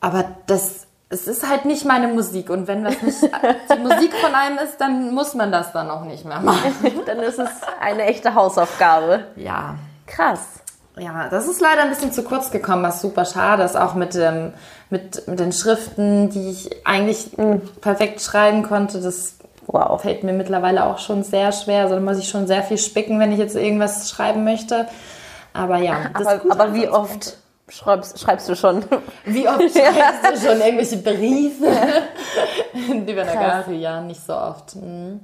Aber 0.00 0.24
das 0.46 0.86
es 1.12 1.26
ist 1.26 1.48
halt 1.48 1.64
nicht 1.64 1.84
meine 1.84 2.06
Musik 2.06 2.50
und 2.50 2.68
wenn 2.68 2.84
das 2.84 3.02
nicht 3.02 3.20
die 3.22 3.78
Musik 3.80 4.14
von 4.14 4.32
einem 4.32 4.58
ist, 4.58 4.80
dann 4.80 5.12
muss 5.12 5.34
man 5.34 5.50
das 5.50 5.72
dann 5.72 5.90
auch 5.90 6.04
nicht 6.04 6.24
mehr 6.24 6.38
machen. 6.38 6.72
dann 7.06 7.18
ist 7.18 7.38
es 7.40 7.50
eine 7.80 8.04
echte 8.04 8.34
Hausaufgabe. 8.34 9.24
Ja. 9.34 9.74
Krass. 10.06 10.40
Ja, 10.96 11.28
das 11.28 11.48
ist 11.48 11.60
leider 11.60 11.82
ein 11.82 11.88
bisschen 11.88 12.12
zu 12.12 12.22
kurz 12.22 12.50
gekommen, 12.50 12.82
was 12.84 13.00
super 13.00 13.24
schade 13.24 13.64
ist, 13.64 13.76
auch 13.76 13.94
mit, 13.94 14.14
dem, 14.14 14.52
mit, 14.90 15.26
mit 15.26 15.40
den 15.40 15.52
Schriften, 15.52 16.30
die 16.30 16.50
ich 16.50 16.86
eigentlich 16.86 17.36
mhm. 17.36 17.62
perfekt 17.80 18.20
schreiben 18.20 18.62
konnte. 18.62 19.00
Das 19.00 19.34
wow. 19.66 20.00
fällt 20.00 20.22
mir 20.22 20.32
mittlerweile 20.32 20.84
auch 20.84 20.98
schon 20.98 21.24
sehr 21.24 21.50
schwer. 21.50 21.82
Also 21.82 21.96
da 21.96 22.00
muss 22.00 22.18
ich 22.18 22.28
schon 22.28 22.46
sehr 22.46 22.62
viel 22.62 22.78
spicken, 22.78 23.18
wenn 23.18 23.32
ich 23.32 23.38
jetzt 23.38 23.56
irgendwas 23.56 24.10
schreiben 24.10 24.44
möchte. 24.44 24.86
Aber 25.52 25.78
ja. 25.78 26.10
aber, 26.12 26.40
aber 26.50 26.74
wie 26.74 26.88
oft 26.88 27.39
schreibst, 27.70 28.20
schreibst 28.20 28.48
du 28.48 28.54
schon? 28.54 28.84
Wie 29.24 29.48
oft 29.48 29.60
schreibst 29.70 30.44
du 30.44 30.48
schon 30.48 30.60
irgendwelche 30.60 30.98
Briefe? 30.98 31.72
Lieber 33.06 33.24
Nagari, 33.24 33.76
ja, 33.76 34.00
nicht 34.00 34.20
so 34.20 34.34
oft. 34.34 34.76
Mhm. 34.76 35.20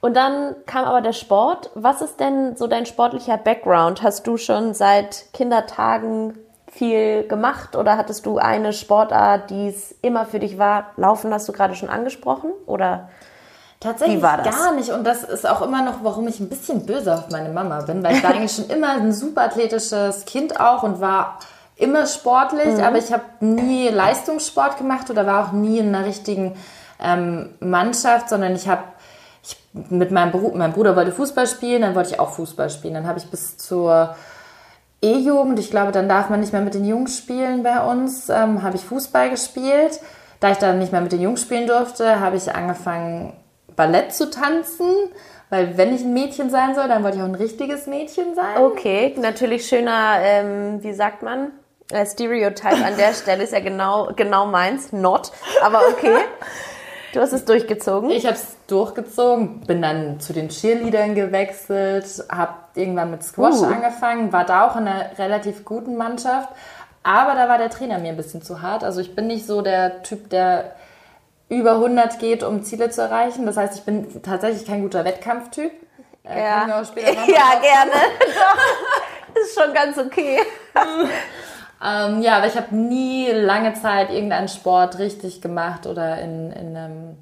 Und 0.00 0.16
dann 0.16 0.56
kam 0.66 0.84
aber 0.84 1.00
der 1.00 1.12
Sport. 1.12 1.70
Was 1.74 2.02
ist 2.02 2.18
denn 2.18 2.56
so 2.56 2.66
dein 2.66 2.86
sportlicher 2.86 3.36
Background? 3.36 4.02
Hast 4.02 4.26
du 4.26 4.36
schon 4.36 4.74
seit 4.74 5.32
Kindertagen 5.32 6.38
viel 6.68 7.26
gemacht 7.28 7.76
oder 7.76 7.96
hattest 7.96 8.26
du 8.26 8.38
eine 8.38 8.72
Sportart, 8.72 9.50
die 9.50 9.68
es 9.68 9.92
immer 10.02 10.26
für 10.26 10.40
dich 10.40 10.58
war? 10.58 10.90
Laufen 10.96 11.32
hast 11.32 11.48
du 11.48 11.52
gerade 11.52 11.74
schon 11.74 11.88
angesprochen 11.88 12.50
oder? 12.66 13.10
Tatsächlich 13.82 14.22
gar 14.22 14.74
nicht. 14.74 14.90
Und 14.90 15.04
das 15.04 15.24
ist 15.24 15.44
auch 15.48 15.60
immer 15.60 15.82
noch, 15.82 16.04
warum 16.04 16.28
ich 16.28 16.38
ein 16.38 16.48
bisschen 16.48 16.86
böse 16.86 17.14
auf 17.14 17.30
meine 17.30 17.48
Mama 17.48 17.80
bin, 17.80 18.02
weil 18.04 18.16
ich 18.16 18.22
war 18.22 18.30
eigentlich 18.30 18.52
schon 18.52 18.70
immer 18.70 18.90
ein 18.92 19.12
super 19.12 19.42
athletisches 19.42 20.24
Kind 20.24 20.60
auch 20.60 20.84
und 20.84 21.00
war 21.00 21.38
immer 21.76 22.06
sportlich, 22.06 22.76
mhm. 22.76 22.84
aber 22.84 22.98
ich 22.98 23.12
habe 23.12 23.24
nie 23.40 23.88
Leistungssport 23.88 24.78
gemacht 24.78 25.10
oder 25.10 25.26
war 25.26 25.48
auch 25.48 25.52
nie 25.52 25.78
in 25.78 25.94
einer 25.94 26.06
richtigen 26.06 26.54
ähm, 27.00 27.50
Mannschaft, 27.58 28.28
sondern 28.28 28.54
ich 28.54 28.68
habe 28.68 28.84
ich 29.42 29.56
mit 29.90 30.12
meinem 30.12 30.30
Beruf, 30.30 30.54
mein 30.54 30.72
Bruder 30.72 30.94
wollte 30.94 31.10
Fußball 31.10 31.48
spielen, 31.48 31.82
dann 31.82 31.96
wollte 31.96 32.10
ich 32.10 32.20
auch 32.20 32.30
Fußball 32.30 32.70
spielen. 32.70 32.94
Dann 32.94 33.08
habe 33.08 33.18
ich 33.18 33.28
bis 33.28 33.56
zur 33.56 34.14
E-Jugend, 35.02 35.58
ich 35.58 35.70
glaube, 35.70 35.90
dann 35.90 36.08
darf 36.08 36.30
man 36.30 36.38
nicht 36.38 36.52
mehr 36.52 36.62
mit 36.62 36.74
den 36.74 36.84
Jungs 36.84 37.18
spielen 37.18 37.64
bei 37.64 37.80
uns, 37.80 38.28
ähm, 38.28 38.62
habe 38.62 38.76
ich 38.76 38.84
Fußball 38.84 39.30
gespielt. 39.30 39.98
Da 40.38 40.52
ich 40.52 40.58
dann 40.58 40.78
nicht 40.78 40.92
mehr 40.92 41.00
mit 41.00 41.10
den 41.10 41.20
Jungs 41.20 41.42
spielen 41.42 41.66
durfte, 41.66 42.20
habe 42.20 42.36
ich 42.36 42.54
angefangen, 42.54 43.32
Ballett 43.76 44.14
zu 44.14 44.30
tanzen. 44.30 44.86
Weil 45.50 45.76
wenn 45.76 45.94
ich 45.94 46.00
ein 46.00 46.14
Mädchen 46.14 46.48
sein 46.48 46.74
soll, 46.74 46.88
dann 46.88 47.04
wollte 47.04 47.18
ich 47.18 47.22
auch 47.22 47.28
ein 47.28 47.34
richtiges 47.34 47.86
Mädchen 47.86 48.34
sein. 48.34 48.56
Okay, 48.56 49.14
natürlich 49.18 49.66
schöner, 49.66 50.16
ähm, 50.22 50.82
wie 50.82 50.94
sagt 50.94 51.22
man? 51.22 51.52
Äh, 51.90 52.06
Stereotype 52.06 52.82
an 52.82 52.96
der 52.96 53.12
Stelle 53.12 53.44
ist 53.44 53.52
ja 53.52 53.60
genau, 53.60 54.12
genau 54.16 54.46
meins, 54.46 54.92
not. 54.92 55.30
Aber 55.62 55.82
okay. 55.90 56.16
Du 57.12 57.20
hast 57.20 57.34
es 57.34 57.44
durchgezogen? 57.44 58.08
Ich 58.08 58.24
habe 58.24 58.36
es 58.36 58.56
durchgezogen, 58.66 59.60
bin 59.60 59.82
dann 59.82 60.18
zu 60.18 60.32
den 60.32 60.48
Cheerleadern 60.48 61.14
gewechselt, 61.14 62.06
habe 62.30 62.54
irgendwann 62.74 63.10
mit 63.10 63.22
Squash 63.22 63.56
uh. 63.56 63.66
angefangen, 63.66 64.32
war 64.32 64.46
da 64.46 64.66
auch 64.66 64.76
in 64.76 64.88
einer 64.88 65.18
relativ 65.18 65.66
guten 65.66 65.96
Mannschaft. 65.96 66.48
Aber 67.02 67.34
da 67.34 67.48
war 67.50 67.58
der 67.58 67.68
Trainer 67.68 67.98
mir 67.98 68.10
ein 68.10 68.16
bisschen 68.16 68.40
zu 68.40 68.62
hart. 68.62 68.84
Also 68.84 69.00
ich 69.00 69.14
bin 69.14 69.26
nicht 69.26 69.46
so 69.46 69.60
der 69.60 70.02
Typ, 70.02 70.30
der 70.30 70.72
über 71.52 71.72
100 71.72 72.18
geht, 72.18 72.42
um 72.42 72.62
Ziele 72.62 72.90
zu 72.90 73.02
erreichen. 73.02 73.46
Das 73.46 73.56
heißt, 73.56 73.74
ich 73.76 73.84
bin 73.84 74.22
tatsächlich 74.22 74.66
kein 74.66 74.82
guter 74.82 75.04
Wettkampftyp. 75.04 75.72
Äh, 76.24 76.40
ja, 76.40 76.66
ja 76.96 77.60
gerne. 77.60 77.92
ist 79.34 79.58
schon 79.58 79.74
ganz 79.74 79.98
okay. 79.98 80.38
ähm, 81.84 82.22
ja, 82.22 82.38
aber 82.38 82.46
ich 82.46 82.56
habe 82.56 82.74
nie 82.74 83.30
lange 83.30 83.74
Zeit 83.74 84.10
irgendeinen 84.10 84.48
Sport 84.48 84.98
richtig 84.98 85.40
gemacht 85.40 85.86
oder 85.86 86.20
in, 86.20 86.52
in, 86.52 86.76
einem, 86.76 87.16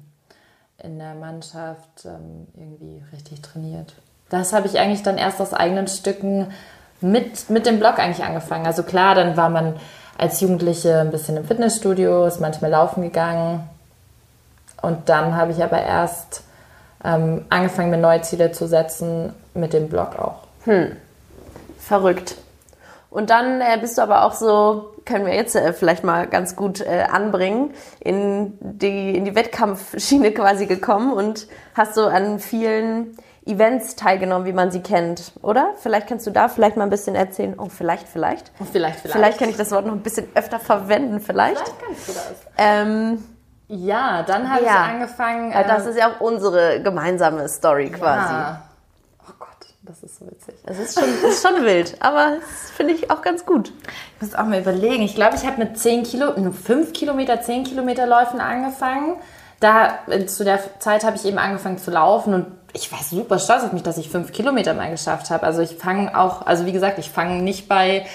in 0.77 0.99
der 0.99 1.15
Mannschaft 1.15 2.05
ähm, 2.05 2.47
irgendwie 2.55 3.03
richtig 3.11 3.41
trainiert. 3.41 3.93
Das 4.29 4.53
habe 4.53 4.67
ich 4.67 4.79
eigentlich 4.79 5.03
dann 5.03 5.17
erst 5.17 5.41
aus 5.41 5.53
eigenen 5.53 5.87
Stücken 5.87 6.53
mit, 7.01 7.49
mit 7.49 7.65
dem 7.65 7.79
Blog 7.79 7.99
eigentlich 7.99 8.23
angefangen. 8.23 8.65
Also 8.65 8.83
klar, 8.83 9.15
dann 9.15 9.35
war 9.35 9.49
man 9.49 9.75
als 10.17 10.39
Jugendliche 10.39 10.99
ein 10.99 11.11
bisschen 11.11 11.35
im 11.35 11.45
Fitnessstudio, 11.45 12.25
ist 12.27 12.39
manchmal 12.39 12.71
laufen 12.71 13.01
gegangen, 13.01 13.67
und 14.81 15.09
dann 15.09 15.35
habe 15.35 15.51
ich 15.51 15.63
aber 15.63 15.81
erst 15.81 16.43
ähm, 17.03 17.45
angefangen, 17.49 17.89
mir 17.89 17.97
neue 17.97 18.21
Ziele 18.21 18.51
zu 18.51 18.67
setzen, 18.67 19.33
mit 19.53 19.73
dem 19.73 19.89
Blog 19.89 20.17
auch. 20.19 20.43
Hm. 20.65 20.95
Verrückt. 21.79 22.35
Und 23.09 23.29
dann 23.29 23.59
äh, 23.59 23.77
bist 23.79 23.97
du 23.97 24.01
aber 24.01 24.23
auch 24.23 24.33
so, 24.33 24.93
können 25.05 25.25
wir 25.25 25.35
jetzt 25.35 25.55
äh, 25.55 25.73
vielleicht 25.73 26.03
mal 26.03 26.27
ganz 26.27 26.55
gut 26.55 26.79
äh, 26.79 27.05
anbringen, 27.11 27.73
in 27.99 28.57
die, 28.61 29.15
in 29.15 29.25
die 29.25 29.35
Wettkampfschiene 29.35 30.31
quasi 30.33 30.65
gekommen 30.65 31.11
und 31.11 31.47
hast 31.75 31.95
so 31.95 32.05
an 32.05 32.39
vielen 32.39 33.17
Events 33.45 33.95
teilgenommen, 33.95 34.45
wie 34.45 34.53
man 34.53 34.71
sie 34.71 34.81
kennt, 34.81 35.33
oder? 35.41 35.73
Vielleicht 35.77 36.07
kannst 36.07 36.27
du 36.27 36.31
da 36.31 36.47
vielleicht 36.47 36.77
mal 36.77 36.83
ein 36.83 36.89
bisschen 36.89 37.15
erzählen. 37.15 37.55
Oh, 37.57 37.67
vielleicht, 37.69 38.07
vielleicht. 38.07 38.51
Oh, 38.59 38.65
vielleicht, 38.71 38.99
vielleicht. 38.99 39.17
Vielleicht 39.17 39.39
kann 39.39 39.49
ich 39.49 39.57
das 39.57 39.71
Wort 39.71 39.85
noch 39.85 39.93
ein 39.93 40.03
bisschen 40.03 40.27
öfter 40.35 40.59
verwenden, 40.59 41.19
vielleicht. 41.19 41.57
Vielleicht 41.57 41.81
kannst 41.85 42.07
du 42.07 42.13
das. 42.13 42.33
Ähm, 42.57 43.23
ja, 43.71 44.23
dann 44.23 44.51
habe 44.51 44.65
ja. 44.65 44.85
ich 44.85 44.91
angefangen. 44.93 45.51
Äh, 45.53 45.65
das 45.65 45.85
ist 45.85 45.97
ja 45.97 46.11
auch 46.11 46.19
unsere 46.19 46.81
gemeinsame 46.81 47.47
Story 47.47 47.89
quasi. 47.89 48.33
Ja. 48.33 48.61
Oh 49.25 49.33
Gott, 49.39 49.47
das 49.83 50.03
ist 50.03 50.19
so 50.19 50.27
witzig. 50.27 50.55
Es 50.65 50.77
ist 50.77 50.99
schon, 50.99 51.07
ist 51.29 51.41
schon 51.41 51.63
wild, 51.63 51.95
aber 52.01 52.35
das 52.35 52.71
finde 52.71 52.93
ich 52.93 53.09
auch 53.09 53.21
ganz 53.21 53.45
gut. 53.45 53.71
Ich 54.15 54.21
muss 54.21 54.35
auch 54.35 54.43
mal 54.43 54.59
überlegen. 54.59 55.03
Ich 55.03 55.15
glaube, 55.15 55.37
ich 55.37 55.45
habe 55.45 55.57
mit 55.57 55.79
10 55.79 56.03
Kilo, 56.03 56.33
5 56.33 56.91
Kilometer, 56.91 57.41
10 57.41 57.63
Kilometer 57.63 58.05
Läufen 58.07 58.41
angefangen. 58.41 59.15
Da, 59.61 59.99
äh, 60.07 60.25
zu 60.25 60.43
der 60.43 60.59
Zeit 60.79 61.05
habe 61.05 61.15
ich 61.15 61.23
eben 61.23 61.37
angefangen 61.37 61.77
zu 61.77 61.91
laufen 61.91 62.33
und 62.33 62.47
ich 62.73 62.91
war 62.91 62.99
super 62.99 63.39
stolz 63.39 63.63
auf 63.63 63.71
mich, 63.71 63.83
dass 63.83 63.97
ich 63.97 64.09
5 64.09 64.33
Kilometer 64.33 64.73
mal 64.73 64.91
geschafft 64.91 65.29
habe. 65.29 65.43
Also 65.43 65.61
ich 65.61 65.77
fange 65.77 66.17
auch, 66.17 66.45
also 66.45 66.65
wie 66.65 66.73
gesagt, 66.73 66.99
ich 66.99 67.09
fange 67.09 67.41
nicht 67.41 67.69
bei 67.69 68.05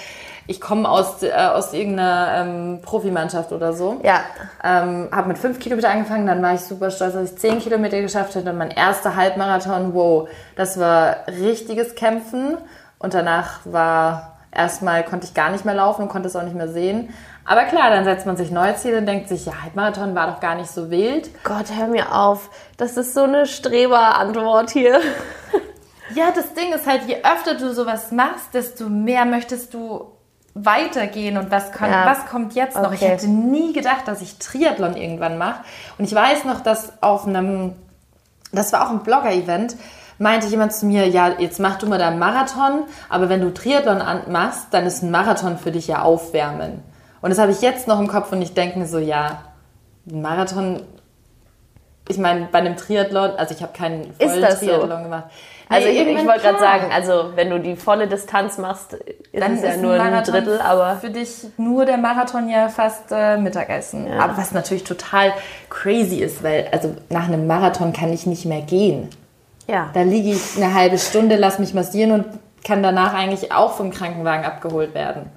ich 0.47 0.61
komme 0.61 0.89
aus, 0.89 1.21
äh, 1.21 1.31
aus 1.31 1.73
irgendeiner 1.73 2.41
ähm, 2.41 2.79
Profimannschaft 2.81 3.51
oder 3.51 3.73
so. 3.73 3.99
Ja. 4.03 4.21
Ähm, 4.63 5.09
habe 5.11 5.27
mit 5.27 5.37
fünf 5.37 5.59
Kilometer 5.59 5.89
angefangen, 5.89 6.25
dann 6.25 6.41
war 6.41 6.53
ich 6.53 6.61
super 6.61 6.89
stolz, 6.89 7.13
dass 7.13 7.31
ich 7.33 7.37
zehn 7.37 7.59
Kilometer 7.59 8.01
geschafft 8.01 8.35
habe. 8.35 8.45
Dann 8.45 8.57
mein 8.57 8.71
erster 8.71 9.15
Halbmarathon, 9.15 9.93
wow, 9.93 10.29
das 10.55 10.79
war 10.79 11.17
richtiges 11.27 11.95
Kämpfen. 11.95 12.57
Und 12.99 13.13
danach 13.13 13.59
war 13.65 14.37
erstmal, 14.51 15.03
konnte 15.03 15.27
ich 15.27 15.33
gar 15.33 15.51
nicht 15.51 15.65
mehr 15.65 15.75
laufen 15.75 16.03
und 16.03 16.09
konnte 16.09 16.29
es 16.29 16.35
auch 16.35 16.43
nicht 16.43 16.55
mehr 16.55 16.69
sehen. 16.69 17.13
Aber 17.43 17.63
klar, 17.63 17.89
dann 17.89 18.05
setzt 18.05 18.25
man 18.25 18.37
sich 18.37 18.49
neue 18.49 18.75
Ziele 18.75 18.97
und 18.97 19.05
denkt 19.05 19.29
sich, 19.29 19.45
ja, 19.45 19.53
Halbmarathon 19.63 20.15
war 20.15 20.27
doch 20.27 20.39
gar 20.39 20.55
nicht 20.55 20.69
so 20.69 20.89
wild. 20.89 21.29
Gott, 21.43 21.65
hör 21.73 21.87
mir 21.87 22.13
auf. 22.13 22.49
Das 22.77 22.97
ist 22.97 23.13
so 23.13 23.23
eine 23.23 23.45
Streberantwort 23.45 24.71
hier. 24.71 24.99
Ja, 26.15 26.31
das 26.33 26.53
Ding 26.53 26.73
ist 26.73 26.87
halt, 26.87 27.03
je 27.05 27.17
öfter 27.17 27.55
du 27.55 27.73
sowas 27.73 28.11
machst, 28.11 28.53
desto 28.53 28.87
mehr 28.89 29.25
möchtest 29.25 29.73
du 29.73 30.16
weitergehen 30.65 31.37
und 31.37 31.51
was, 31.51 31.71
kann, 31.71 31.91
ja. 31.91 32.05
was 32.05 32.25
kommt 32.25 32.53
jetzt 32.53 32.75
noch. 32.75 32.87
Okay. 32.87 32.95
Ich 32.95 33.01
hätte 33.01 33.27
nie 33.27 33.73
gedacht, 33.73 34.07
dass 34.07 34.21
ich 34.21 34.37
Triathlon 34.37 34.95
irgendwann 34.95 35.37
mache. 35.37 35.61
Und 35.97 36.05
ich 36.05 36.13
weiß 36.13 36.45
noch, 36.45 36.61
dass 36.61 37.01
auf 37.01 37.27
einem, 37.27 37.73
das 38.51 38.73
war 38.73 38.87
auch 38.87 38.91
ein 38.91 39.03
Blogger-Event, 39.03 39.75
meinte 40.19 40.47
jemand 40.47 40.73
zu 40.73 40.85
mir, 40.85 41.07
ja, 41.07 41.33
jetzt 41.37 41.59
mach 41.59 41.77
du 41.77 41.87
mal 41.87 41.99
deinen 41.99 42.19
Marathon, 42.19 42.83
aber 43.09 43.29
wenn 43.29 43.41
du 43.41 43.53
Triathlon 43.53 44.01
machst, 44.29 44.67
dann 44.71 44.85
ist 44.85 45.03
ein 45.03 45.11
Marathon 45.11 45.57
für 45.57 45.71
dich 45.71 45.87
ja 45.87 46.01
Aufwärmen. 46.01 46.83
Und 47.21 47.29
das 47.29 47.39
habe 47.39 47.51
ich 47.51 47.61
jetzt 47.61 47.87
noch 47.87 47.99
im 47.99 48.07
Kopf 48.07 48.31
und 48.31 48.41
ich 48.41 48.53
denke 48.53 48.79
mir 48.79 48.87
so, 48.87 48.97
ja, 48.97 49.43
ein 50.09 50.21
Marathon, 50.21 50.81
ich 52.07 52.17
meine, 52.17 52.47
bei 52.51 52.59
einem 52.59 52.77
Triathlon, 52.77 53.31
also 53.37 53.53
ich 53.53 53.61
habe 53.61 53.73
keinen 53.73 54.13
vollen 54.13 54.41
Triathlon 54.41 54.89
so? 54.89 55.03
gemacht. 55.03 55.25
Also 55.69 55.87
nee, 55.87 56.01
ich, 56.01 56.17
ich 56.19 56.25
wollte 56.25 56.41
gerade 56.41 56.59
sagen, 56.59 56.91
also 56.93 57.31
wenn 57.35 57.49
du 57.49 57.59
die 57.59 57.75
volle 57.75 58.07
Distanz 58.07 58.57
machst, 58.57 58.93
ist 58.93 59.17
dann 59.33 59.55
es 59.55 59.61
ja 59.61 59.77
nur 59.77 59.93
ein, 59.93 60.13
ein 60.13 60.23
Drittel, 60.23 60.61
aber 60.61 60.97
für 60.97 61.09
dich 61.09 61.45
nur 61.57 61.85
der 61.85 61.97
Marathon 61.97 62.47
ja 62.47 62.69
fast 62.69 63.11
äh, 63.11 63.37
Mittagessen. 63.37 64.07
Ja. 64.07 64.19
Aber 64.19 64.37
was 64.37 64.53
natürlich 64.53 64.85
total 64.85 65.33
crazy 65.69 66.17
ist, 66.17 66.41
weil 66.43 66.69
also 66.71 66.95
nach 67.09 67.27
einem 67.27 67.47
Marathon 67.47 67.91
kann 67.91 68.13
ich 68.13 68.25
nicht 68.25 68.45
mehr 68.45 68.61
gehen. 68.61 69.09
Ja. 69.67 69.89
Da 69.93 70.03
liege 70.03 70.29
ich 70.29 70.55
eine 70.55 70.73
halbe 70.73 70.97
Stunde, 70.97 71.35
lass 71.35 71.59
mich 71.59 71.73
massieren 71.73 72.11
und 72.11 72.25
kann 72.63 72.81
danach 72.81 73.13
eigentlich 73.13 73.51
auch 73.51 73.73
vom 73.73 73.91
Krankenwagen 73.91 74.45
abgeholt 74.45 74.93
werden. 74.93 75.29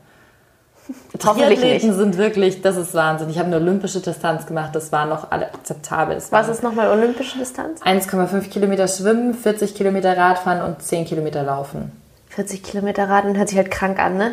Triathleten 1.19 1.95
sind 1.95 2.17
wirklich, 2.17 2.63
das 2.63 2.77
ist 2.77 2.95
Wahnsinn. 2.95 3.31
Ich 3.31 3.39
habe 3.39 3.47
eine 3.47 3.57
olympische 3.57 4.01
Distanz 4.01 4.47
gemacht, 4.47 4.75
das 4.75 4.93
war 4.93 5.07
noch 5.07 5.31
alle 5.31 5.47
akzeptabel. 5.47 6.21
Was 6.31 6.49
ist 6.49 6.63
nochmal 6.63 6.89
olympische 6.91 7.39
Distanz? 7.39 7.83
1,5 7.83 8.49
Kilometer 8.49 8.89
schwimmen, 8.89 9.35
40 9.35 9.75
Kilometer 9.75 10.17
Radfahren 10.17 10.63
und 10.63 10.83
10 10.83 11.05
Kilometer 11.05 11.43
laufen. 11.43 11.93
40 12.29 12.63
Kilometer 12.63 13.09
Radeln 13.09 13.37
hört 13.37 13.49
sich 13.49 13.59
halt 13.59 13.71
krank 13.71 13.99
an, 13.99 14.17
ne? 14.17 14.33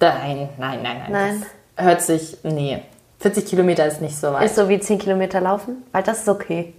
Nein, 0.00 0.48
nein, 0.58 0.82
nein, 0.82 0.96
nein. 1.10 1.10
Nein. 1.10 1.42
hört 1.76 2.02
sich, 2.02 2.38
nee. 2.42 2.82
40 3.20 3.46
Kilometer 3.46 3.86
ist 3.86 4.00
nicht 4.00 4.16
so 4.16 4.32
weit. 4.32 4.44
Ist 4.44 4.56
so 4.56 4.68
wie 4.68 4.78
10 4.78 4.98
Kilometer 4.98 5.40
laufen? 5.40 5.84
Weil 5.92 6.02
das 6.04 6.20
ist 6.20 6.28
okay. 6.28 6.72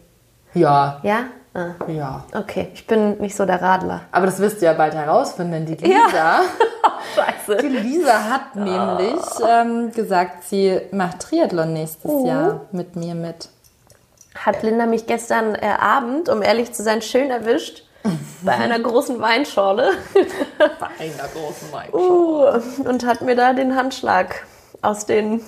Ja. 0.53 0.99
Ja? 1.03 1.25
Ah. 1.53 1.71
Ja. 1.87 2.23
Okay, 2.33 2.69
ich 2.73 2.85
bin 2.87 3.17
nicht 3.19 3.35
so 3.35 3.45
der 3.45 3.61
Radler. 3.61 4.01
Aber 4.11 4.25
das 4.25 4.39
wirst 4.39 4.61
du 4.61 4.65
ja 4.65 4.73
bald 4.73 4.93
herausfinden. 4.93 5.65
Die 5.65 5.75
Lisa, 5.75 6.15
ja. 6.15 6.41
Scheiße. 7.15 7.57
Die 7.61 7.67
Lisa 7.67 8.23
hat 8.29 8.41
oh. 8.55 8.59
nämlich 8.59 9.21
ähm, 9.47 9.91
gesagt, 9.91 10.43
sie 10.43 10.79
macht 10.91 11.19
Triathlon 11.19 11.73
nächstes 11.73 12.11
uh. 12.11 12.27
Jahr 12.27 12.61
mit 12.71 12.95
mir 12.95 13.15
mit. 13.15 13.49
Hat 14.35 14.63
Linda 14.63 14.85
mich 14.85 15.07
gestern 15.07 15.55
äh, 15.55 15.67
Abend, 15.79 16.29
um 16.29 16.41
ehrlich 16.41 16.71
zu 16.73 16.83
sein, 16.83 17.01
schön 17.01 17.29
erwischt. 17.29 17.83
bei 18.43 18.53
einer 18.53 18.79
großen 18.79 19.19
Weinschorle. 19.19 19.91
bei 20.13 21.05
einer 21.05 21.27
großen 21.33 21.71
Weinschorle. 21.71 22.61
Uh, 22.79 22.89
und 22.89 23.05
hat 23.05 23.21
mir 23.21 23.35
da 23.35 23.53
den 23.53 23.75
Handschlag 23.75 24.45
aus 24.81 25.05
den 25.05 25.41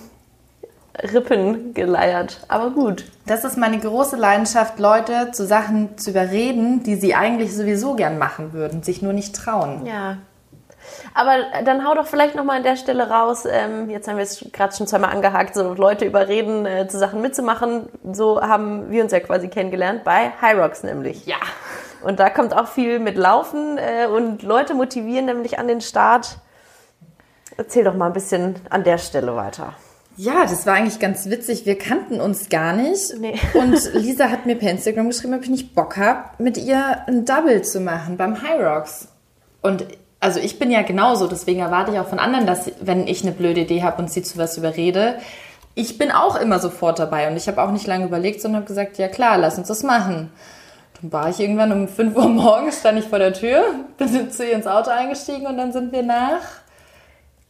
Rippen 1.02 1.74
geleiert. 1.74 2.42
Aber 2.48 2.72
gut. 2.72 3.06
Das 3.26 3.46
ist 3.46 3.58
meine 3.58 3.80
große 3.80 4.16
Leidenschaft, 4.16 4.80
Leute 4.80 5.32
zu 5.32 5.46
Sachen 5.46 5.98
zu 5.98 6.12
überreden, 6.12 6.84
die 6.84 6.96
sie 6.96 7.16
eigentlich 7.16 7.56
sowieso 7.56 7.96
gern 7.96 8.18
machen 8.18 8.54
würden, 8.54 8.84
sich 8.84 9.02
nur 9.02 9.14
nicht 9.14 9.36
trauen. 9.36 9.86
Ja. 9.86 10.18
Aber 11.13 11.38
dann 11.63 11.86
hau 11.86 11.96
doch 11.96 12.08
vielleicht 12.08 12.36
nochmal 12.36 12.58
an 12.58 12.63
der 12.63 12.76
Stelle 12.76 13.10
raus. 13.10 13.46
Ähm, 13.50 13.89
jetzt 13.89 14.08
haben 14.08 14.17
wir 14.17 14.24
es 14.24 14.46
gerade 14.52 14.76
schon 14.76 14.88
zweimal 14.88 15.12
angehakt, 15.12 15.56
so 15.56 15.74
Leute 15.74 16.06
überreden, 16.06 16.65
äh, 16.65 16.88
zu 16.88 16.98
Sachen 16.98 17.22
mitzumachen. 17.22 17.89
So 18.12 18.41
haben 18.41 18.91
wir 18.91 19.04
uns 19.04 19.12
ja 19.12 19.20
quasi 19.20 19.48
kennengelernt 19.48 20.04
bei 20.04 20.32
High 20.41 20.58
Rocks 20.58 20.84
nämlich. 20.84 21.26
Ja. 21.26 21.38
Und 22.04 22.20
da 22.20 22.30
kommt 22.30 22.56
auch 22.56 22.67
viel 22.67 23.00
mit 23.00 23.15
Laufen 23.15 23.78
äh, 23.78 24.08
und 24.08 24.44
Leute 24.44 24.74
motivieren 24.74 25.26
nämlich 25.26 25.60
an 25.60 25.67
den 25.67 25.82
Start. 25.82 26.38
Erzähl 27.58 27.84
doch 27.84 27.96
mal 27.96 28.08
ein 28.08 28.13
bisschen 28.13 28.56
an 28.70 28.84
der 28.84 28.98
Stelle 28.98 29.36
weiter. 29.36 29.74
Ja, 30.17 30.44
das 30.44 30.65
war 30.65 30.76
eigentlich 30.76 31.00
ganz 31.00 31.30
witzig. 31.30 31.65
Wir 31.65 31.78
kannten 31.78 32.20
uns 32.20 32.50
gar 32.50 32.74
nicht. 32.74 33.17
Nee. 33.17 33.39
Und 33.54 33.94
Lisa 33.94 34.30
hat 34.30 34.46
mir 34.46 34.56
per 34.56 34.72
Instagram 34.72 35.08
geschrieben, 35.08 35.34
ob 35.36 35.44
ich 35.44 35.50
nicht 35.50 35.74
Bock 35.74 35.98
habe, 35.98 36.26
mit 36.38 36.58
ihr 36.58 37.08
ein 37.08 37.26
Double 37.26 37.62
zu 37.62 37.80
machen 37.80 38.17
beim 38.17 38.41
High 38.41 38.62
Rocks. 38.62 39.08
Und 39.62 39.86
also 40.21 40.39
ich 40.39 40.60
bin 40.60 40.71
ja 40.71 40.84
genauso, 40.84 41.27
deswegen 41.27 41.60
erwarte 41.60 41.91
ich 41.91 41.99
auch 41.99 42.07
von 42.07 42.19
anderen, 42.19 42.45
dass 42.45 42.71
wenn 42.79 43.07
ich 43.07 43.23
eine 43.23 43.31
blöde 43.31 43.62
Idee 43.62 43.84
habe 43.84 44.01
und 44.01 44.10
sie 44.10 44.21
zu 44.21 44.38
was 44.38 44.55
überrede, 44.55 45.15
ich 45.73 45.97
bin 45.97 46.12
auch 46.12 46.36
immer 46.36 46.60
sofort 46.60 46.99
dabei. 46.99 47.27
Und 47.29 47.38
ich 47.38 47.47
habe 47.47 47.62
auch 47.62 47.71
nicht 47.71 47.88
lange 47.88 48.05
überlegt, 48.05 48.41
sondern 48.41 48.62
habe 48.62 48.67
gesagt, 48.67 48.97
ja 48.97 49.07
klar, 49.07 49.38
lass 49.38 49.57
uns 49.57 49.67
das 49.67 49.84
machen. 49.84 50.31
dann 51.01 51.12
war 51.12 51.29
ich 51.29 51.39
irgendwann 51.39 51.71
um 51.71 51.88
5 51.88 52.15
Uhr 52.15 52.29
morgens, 52.29 52.79
stand 52.79 52.99
ich 52.99 53.05
vor 53.05 53.19
der 53.19 53.34
Tür, 53.34 53.63
bin 53.97 54.31
zu 54.31 54.45
ihr 54.45 54.53
ins 54.53 54.67
Auto 54.67 54.91
eingestiegen 54.91 55.47
und 55.47 55.57
dann 55.57 55.71
sind 55.73 55.91
wir 55.91 56.03
nach 56.03 56.41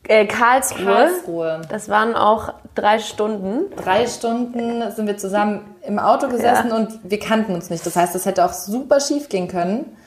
äh, 0.07 0.25
Karlsruhe. 0.25 0.85
Karlsruhe. 0.85 1.61
Das 1.69 1.89
waren 1.89 2.15
auch 2.15 2.53
drei 2.73 2.99
Stunden. 2.99 3.75
Drei 3.75 4.07
Stunden 4.07 4.89
sind 4.91 5.07
wir 5.07 5.17
zusammen 5.17 5.61
im 5.85 5.99
Auto 5.99 6.29
gesessen 6.29 6.69
ja. 6.69 6.75
und 6.75 6.99
wir 7.03 7.19
kannten 7.19 7.53
uns 7.53 7.69
nicht. 7.69 7.85
Das 7.85 7.97
heißt, 7.97 8.15
das 8.15 8.25
hätte 8.25 8.45
auch 8.45 8.53
super 8.53 9.01
schief 9.01 9.27
gehen 9.27 9.49
können. 9.49 9.97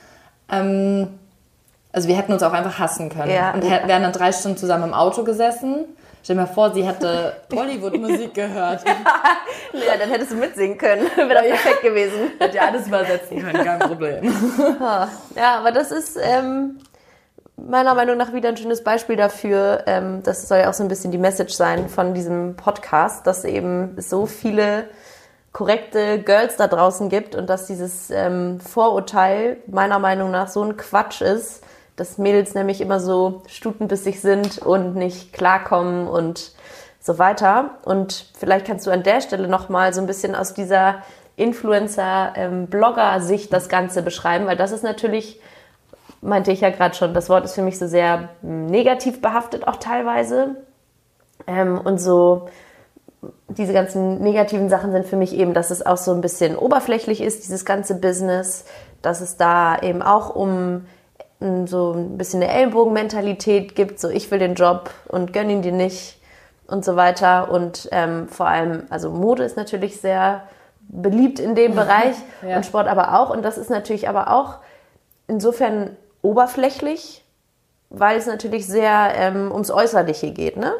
Ähm, 0.51 1.09
also 1.95 2.09
wir 2.09 2.17
hätten 2.17 2.33
uns 2.33 2.43
auch 2.43 2.51
einfach 2.51 2.77
hassen 2.77 3.09
können. 3.09 3.31
Ja. 3.31 3.53
Und 3.53 3.63
wären 3.63 4.03
dann 4.03 4.11
drei 4.11 4.33
Stunden 4.33 4.57
zusammen 4.57 4.83
im 4.83 4.93
Auto 4.93 5.23
gesessen. 5.23 5.85
Stell 6.21 6.35
dir 6.35 6.41
mal 6.41 6.47
vor, 6.47 6.73
sie 6.73 6.83
hätte 6.83 7.37
Bollywood-Musik 7.49 8.33
gehört. 8.33 8.83
ja, 9.73 9.97
dann 9.97 10.09
hättest 10.09 10.31
du 10.31 10.35
mitsingen 10.35 10.77
können. 10.77 11.07
Wäre 11.15 11.35
doch 11.35 11.41
perfekt 11.41 11.83
gewesen. 11.83 12.31
Hätte 12.37 12.57
ja 12.57 12.63
alles 12.63 12.87
übersetzen 12.87 13.41
können, 13.41 13.63
kein 13.63 13.79
Problem. 13.79 14.33
Ja, 15.35 15.59
aber 15.59 15.71
das 15.71 15.91
ist 15.91 16.17
ähm, 16.21 16.79
meiner 17.55 17.95
Meinung 17.95 18.17
nach 18.17 18.33
wieder 18.33 18.49
ein 18.49 18.57
schönes 18.57 18.83
Beispiel 18.83 19.15
dafür. 19.15 19.83
Ähm, 19.85 20.21
das 20.21 20.49
soll 20.49 20.57
ja 20.57 20.69
auch 20.69 20.73
so 20.73 20.83
ein 20.83 20.89
bisschen 20.89 21.11
die 21.11 21.17
Message 21.17 21.53
sein 21.53 21.87
von 21.87 22.13
diesem 22.13 22.57
Podcast, 22.57 23.25
dass 23.25 23.45
eben 23.45 23.95
so 24.01 24.25
viele 24.25 24.89
korrekte 25.53 26.19
Girls 26.19 26.57
da 26.57 26.67
draußen 26.67 27.07
gibt 27.07 27.35
und 27.35 27.49
dass 27.49 27.67
dieses 27.67 28.11
ähm, 28.11 28.59
Vorurteil 28.59 29.57
meiner 29.67 29.99
Meinung 29.99 30.29
nach 30.31 30.49
so 30.49 30.61
ein 30.61 30.75
Quatsch 30.75 31.21
ist, 31.21 31.61
dass 31.95 32.17
Mädels 32.17 32.55
nämlich 32.55 32.81
immer 32.81 32.99
so 32.99 33.43
stutenbissig 33.47 34.19
sind 34.19 34.57
und 34.59 34.95
nicht 34.95 35.31
klarkommen 35.33 36.07
und 36.07 36.51
so 36.99 37.19
weiter. 37.19 37.75
Und 37.85 38.25
vielleicht 38.37 38.67
kannst 38.67 38.85
du 38.87 38.91
an 38.91 39.03
der 39.03 39.21
Stelle 39.21 39.47
nochmal 39.47 39.93
so 39.93 40.01
ein 40.01 40.07
bisschen 40.07 40.35
aus 40.35 40.53
dieser 40.53 41.03
Influencer-Blogger-Sicht 41.37 43.53
das 43.53 43.69
Ganze 43.69 44.01
beschreiben, 44.01 44.47
weil 44.47 44.57
das 44.57 44.71
ist 44.71 44.83
natürlich, 44.83 45.39
meinte 46.21 46.51
ich 46.51 46.61
ja 46.61 46.71
gerade 46.71 46.95
schon, 46.95 47.13
das 47.13 47.29
Wort 47.29 47.45
ist 47.45 47.53
für 47.55 47.61
mich 47.61 47.77
so 47.77 47.87
sehr 47.87 48.29
negativ 48.41 49.21
behaftet 49.21 49.67
auch 49.67 49.77
teilweise. 49.77 50.55
Ähm, 51.47 51.79
und 51.79 51.99
so 51.99 52.47
diese 53.47 53.73
ganzen 53.73 54.21
negativen 54.21 54.69
Sachen 54.69 54.91
sind 54.91 55.05
für 55.05 55.15
mich 55.15 55.33
eben, 55.33 55.53
dass 55.53 55.71
es 55.71 55.85
auch 55.85 55.97
so 55.97 56.13
ein 56.13 56.21
bisschen 56.21 56.57
oberflächlich 56.57 57.21
ist, 57.21 57.43
dieses 57.43 57.65
ganze 57.65 57.95
Business, 57.95 58.65
dass 59.01 59.21
es 59.21 59.37
da 59.37 59.79
eben 59.79 60.01
auch 60.01 60.35
um 60.35 60.85
so 61.67 61.93
ein 61.93 62.17
bisschen 62.17 62.41
eine 62.41 62.51
Ellbogenmentalität 62.51 63.75
gibt, 63.75 63.99
so 63.99 64.09
ich 64.09 64.29
will 64.31 64.39
den 64.39 64.55
Job 64.55 64.89
und 65.07 65.33
gönn 65.33 65.49
ihn 65.49 65.61
dir 65.61 65.71
nicht 65.71 66.19
und 66.67 66.83
so 66.83 66.95
weiter. 66.95 67.51
Und 67.51 67.89
ähm, 67.91 68.27
vor 68.27 68.47
allem, 68.47 68.83
also 68.89 69.09
Mode 69.09 69.43
ist 69.43 69.57
natürlich 69.57 70.01
sehr 70.01 70.43
beliebt 70.87 71.39
in 71.39 71.55
dem 71.55 71.75
Bereich 71.75 72.15
ja. 72.47 72.57
und 72.57 72.65
Sport 72.65 72.87
aber 72.87 73.19
auch. 73.19 73.29
Und 73.29 73.43
das 73.43 73.57
ist 73.57 73.69
natürlich 73.69 74.09
aber 74.09 74.31
auch 74.31 74.59
insofern 75.27 75.95
oberflächlich, 76.21 77.23
weil 77.89 78.17
es 78.17 78.25
natürlich 78.25 78.67
sehr 78.67 79.13
ähm, 79.15 79.51
ums 79.51 79.71
Äußerliche 79.71 80.31
geht, 80.31 80.57
ne? 80.57 80.73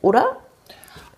Oder? 0.00 0.36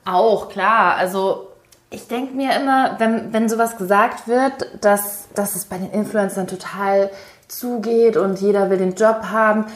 Auch, 0.04 0.48
klar. 0.48 0.96
Also 0.96 1.48
ich 1.90 2.08
denke 2.08 2.34
mir 2.34 2.54
immer, 2.54 2.98
wenn, 2.98 3.32
wenn 3.32 3.48
sowas 3.48 3.76
gesagt 3.76 4.28
wird, 4.28 4.52
dass, 4.80 5.28
dass 5.34 5.56
es 5.56 5.64
bei 5.64 5.76
den 5.76 5.90
Influencern 5.90 6.46
total 6.46 7.10
zugeht 7.50 8.16
und 8.16 8.40
jeder 8.40 8.70
will 8.70 8.78
den 8.78 8.94
Job 8.94 9.24
haben. 9.30 9.66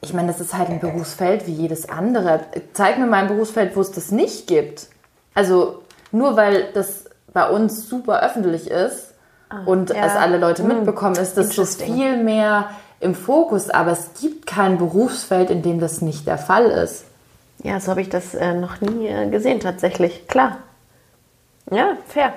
Ich 0.00 0.12
meine, 0.12 0.28
das 0.28 0.40
ist 0.40 0.56
halt 0.56 0.68
ein 0.68 0.80
Berufsfeld 0.80 1.46
wie 1.46 1.52
jedes 1.52 1.88
andere. 1.88 2.40
Zeig 2.72 2.98
mir 2.98 3.06
mal 3.06 3.22
ein 3.22 3.28
Berufsfeld, 3.28 3.74
wo 3.76 3.80
es 3.80 3.90
das 3.90 4.10
nicht 4.10 4.46
gibt. 4.46 4.88
Also 5.34 5.82
nur 6.12 6.36
weil 6.36 6.72
das 6.74 7.04
bei 7.32 7.48
uns 7.48 7.88
super 7.88 8.22
öffentlich 8.22 8.70
ist 8.70 9.14
ah, 9.48 9.62
und 9.66 9.90
ja. 9.90 10.06
es 10.06 10.12
alle 10.12 10.38
Leute 10.38 10.62
hm. 10.62 10.68
mitbekommen, 10.68 11.16
ist 11.16 11.36
das 11.36 11.54
so 11.54 11.64
viel 11.64 12.22
mehr 12.22 12.70
im 13.00 13.14
Fokus. 13.14 13.70
Aber 13.70 13.92
es 13.92 14.10
gibt 14.20 14.46
kein 14.46 14.78
Berufsfeld, 14.78 15.50
in 15.50 15.62
dem 15.62 15.80
das 15.80 16.02
nicht 16.02 16.26
der 16.26 16.38
Fall 16.38 16.66
ist. 16.66 17.04
Ja, 17.62 17.80
so 17.80 17.90
habe 17.90 18.02
ich 18.02 18.10
das 18.10 18.34
äh, 18.34 18.54
noch 18.54 18.80
nie 18.80 19.06
äh, 19.06 19.28
gesehen 19.28 19.60
tatsächlich. 19.60 20.28
Klar. 20.28 20.58
Ja, 21.70 21.96
fair. 22.06 22.34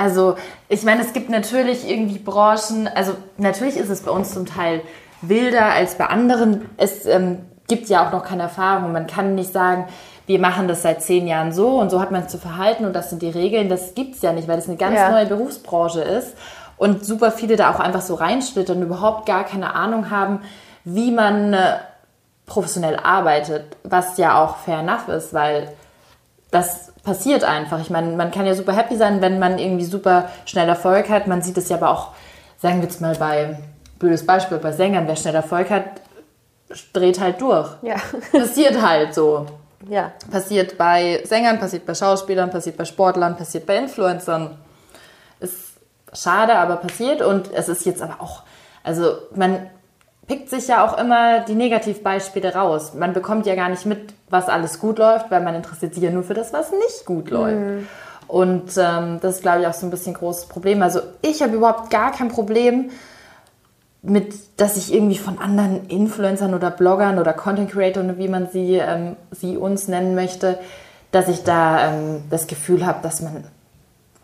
Also 0.00 0.36
ich 0.70 0.82
meine, 0.82 1.02
es 1.02 1.12
gibt 1.12 1.28
natürlich 1.28 1.86
irgendwie 1.86 2.18
Branchen, 2.18 2.88
also 2.88 3.12
natürlich 3.36 3.76
ist 3.76 3.90
es 3.90 4.00
bei 4.00 4.10
uns 4.10 4.32
zum 4.32 4.46
Teil 4.46 4.80
wilder 5.20 5.66
als 5.66 5.96
bei 5.96 6.06
anderen. 6.06 6.70
Es 6.78 7.04
ähm, 7.04 7.40
gibt 7.68 7.90
ja 7.90 8.06
auch 8.06 8.10
noch 8.10 8.24
keine 8.24 8.44
Erfahrung. 8.44 8.92
Man 8.92 9.06
kann 9.06 9.34
nicht 9.34 9.52
sagen, 9.52 9.84
wir 10.26 10.38
machen 10.38 10.68
das 10.68 10.80
seit 10.80 11.02
zehn 11.02 11.26
Jahren 11.26 11.52
so 11.52 11.78
und 11.78 11.90
so 11.90 12.00
hat 12.00 12.12
man 12.12 12.22
es 12.22 12.28
zu 12.28 12.38
verhalten 12.38 12.86
und 12.86 12.94
das 12.94 13.10
sind 13.10 13.20
die 13.20 13.28
Regeln. 13.28 13.68
Das 13.68 13.94
gibt 13.94 14.14
es 14.14 14.22
ja 14.22 14.32
nicht, 14.32 14.48
weil 14.48 14.58
es 14.58 14.68
eine 14.68 14.78
ganz 14.78 14.96
ja. 14.96 15.10
neue 15.10 15.26
Berufsbranche 15.26 16.00
ist 16.00 16.34
und 16.78 17.04
super 17.04 17.30
viele 17.30 17.56
da 17.56 17.70
auch 17.70 17.78
einfach 17.78 18.00
so 18.00 18.14
reinschlittern 18.14 18.78
und 18.78 18.84
überhaupt 18.84 19.26
gar 19.26 19.44
keine 19.44 19.74
Ahnung 19.74 20.08
haben, 20.08 20.40
wie 20.84 21.10
man 21.10 21.52
äh, 21.52 21.74
professionell 22.46 22.96
arbeitet, 22.96 23.76
was 23.82 24.16
ja 24.16 24.42
auch 24.42 24.56
fair 24.56 24.78
enough 24.78 25.08
ist, 25.08 25.34
weil 25.34 25.68
das 26.50 26.89
passiert 27.02 27.44
einfach. 27.44 27.80
Ich 27.80 27.90
meine, 27.90 28.16
man 28.16 28.30
kann 28.30 28.46
ja 28.46 28.54
super 28.54 28.74
happy 28.74 28.96
sein, 28.96 29.20
wenn 29.20 29.38
man 29.38 29.58
irgendwie 29.58 29.84
super 29.84 30.28
schnell 30.44 30.68
Erfolg 30.68 31.08
hat. 31.08 31.26
Man 31.26 31.42
sieht 31.42 31.56
es 31.56 31.68
ja 31.68 31.76
aber 31.76 31.90
auch, 31.90 32.08
sagen 32.58 32.76
wir 32.76 32.84
jetzt 32.84 33.00
mal 33.00 33.14
bei, 33.14 33.58
blödes 33.98 34.26
Beispiel, 34.26 34.58
bei 34.58 34.72
Sängern, 34.72 35.06
wer 35.06 35.16
schnell 35.16 35.34
Erfolg 35.34 35.70
hat, 35.70 35.84
dreht 36.92 37.20
halt 37.20 37.40
durch. 37.40 37.68
Ja. 37.82 37.96
Passiert 38.32 38.80
halt 38.80 39.14
so. 39.14 39.46
Ja. 39.88 40.12
Passiert 40.30 40.76
bei 40.76 41.22
Sängern, 41.24 41.58
passiert 41.58 41.86
bei 41.86 41.94
Schauspielern, 41.94 42.50
passiert 42.50 42.76
bei 42.76 42.84
Sportlern, 42.84 43.36
passiert 43.36 43.66
bei 43.66 43.76
Influencern. 43.76 44.58
Ist 45.40 45.56
schade, 46.12 46.54
aber 46.56 46.76
passiert 46.76 47.22
und 47.22 47.50
es 47.52 47.68
ist 47.68 47.86
jetzt 47.86 48.02
aber 48.02 48.20
auch, 48.20 48.42
also 48.82 49.14
man 49.34 49.70
pickt 50.30 50.48
sich 50.48 50.68
ja 50.68 50.86
auch 50.86 50.96
immer 50.96 51.40
die 51.40 51.56
Negativbeispiele 51.56 52.54
raus. 52.54 52.94
Man 52.94 53.12
bekommt 53.12 53.46
ja 53.46 53.56
gar 53.56 53.68
nicht 53.68 53.84
mit, 53.84 54.14
was 54.28 54.48
alles 54.48 54.78
gut 54.78 55.00
läuft, 55.00 55.28
weil 55.32 55.42
man 55.42 55.56
interessiert 55.56 55.92
sich 55.92 56.04
ja 56.04 56.12
nur 56.12 56.22
für 56.22 56.34
das, 56.34 56.52
was 56.52 56.70
nicht 56.70 57.04
gut 57.04 57.30
läuft. 57.30 57.58
Mhm. 57.58 57.88
Und 58.28 58.70
ähm, 58.76 59.18
das 59.20 59.36
ist, 59.36 59.42
glaube 59.42 59.62
ich, 59.62 59.66
auch 59.66 59.72
so 59.72 59.88
ein 59.88 59.90
bisschen 59.90 60.12
ein 60.12 60.18
großes 60.18 60.46
Problem. 60.46 60.82
Also 60.82 61.00
ich 61.20 61.42
habe 61.42 61.56
überhaupt 61.56 61.90
gar 61.90 62.12
kein 62.12 62.28
Problem 62.28 62.90
mit, 64.02 64.32
dass 64.56 64.76
ich 64.76 64.94
irgendwie 64.94 65.18
von 65.18 65.40
anderen 65.40 65.88
Influencern 65.88 66.54
oder 66.54 66.70
Bloggern 66.70 67.18
oder 67.18 67.32
Content 67.32 67.72
Creators, 67.72 68.16
wie 68.16 68.28
man 68.28 68.46
sie, 68.46 68.76
ähm, 68.76 69.16
sie 69.32 69.56
uns 69.56 69.88
nennen 69.88 70.14
möchte, 70.14 70.60
dass 71.10 71.26
ich 71.26 71.42
da 71.42 71.88
ähm, 71.88 72.22
das 72.30 72.46
Gefühl 72.46 72.86
habe, 72.86 73.00
dass 73.02 73.20
man 73.20 73.42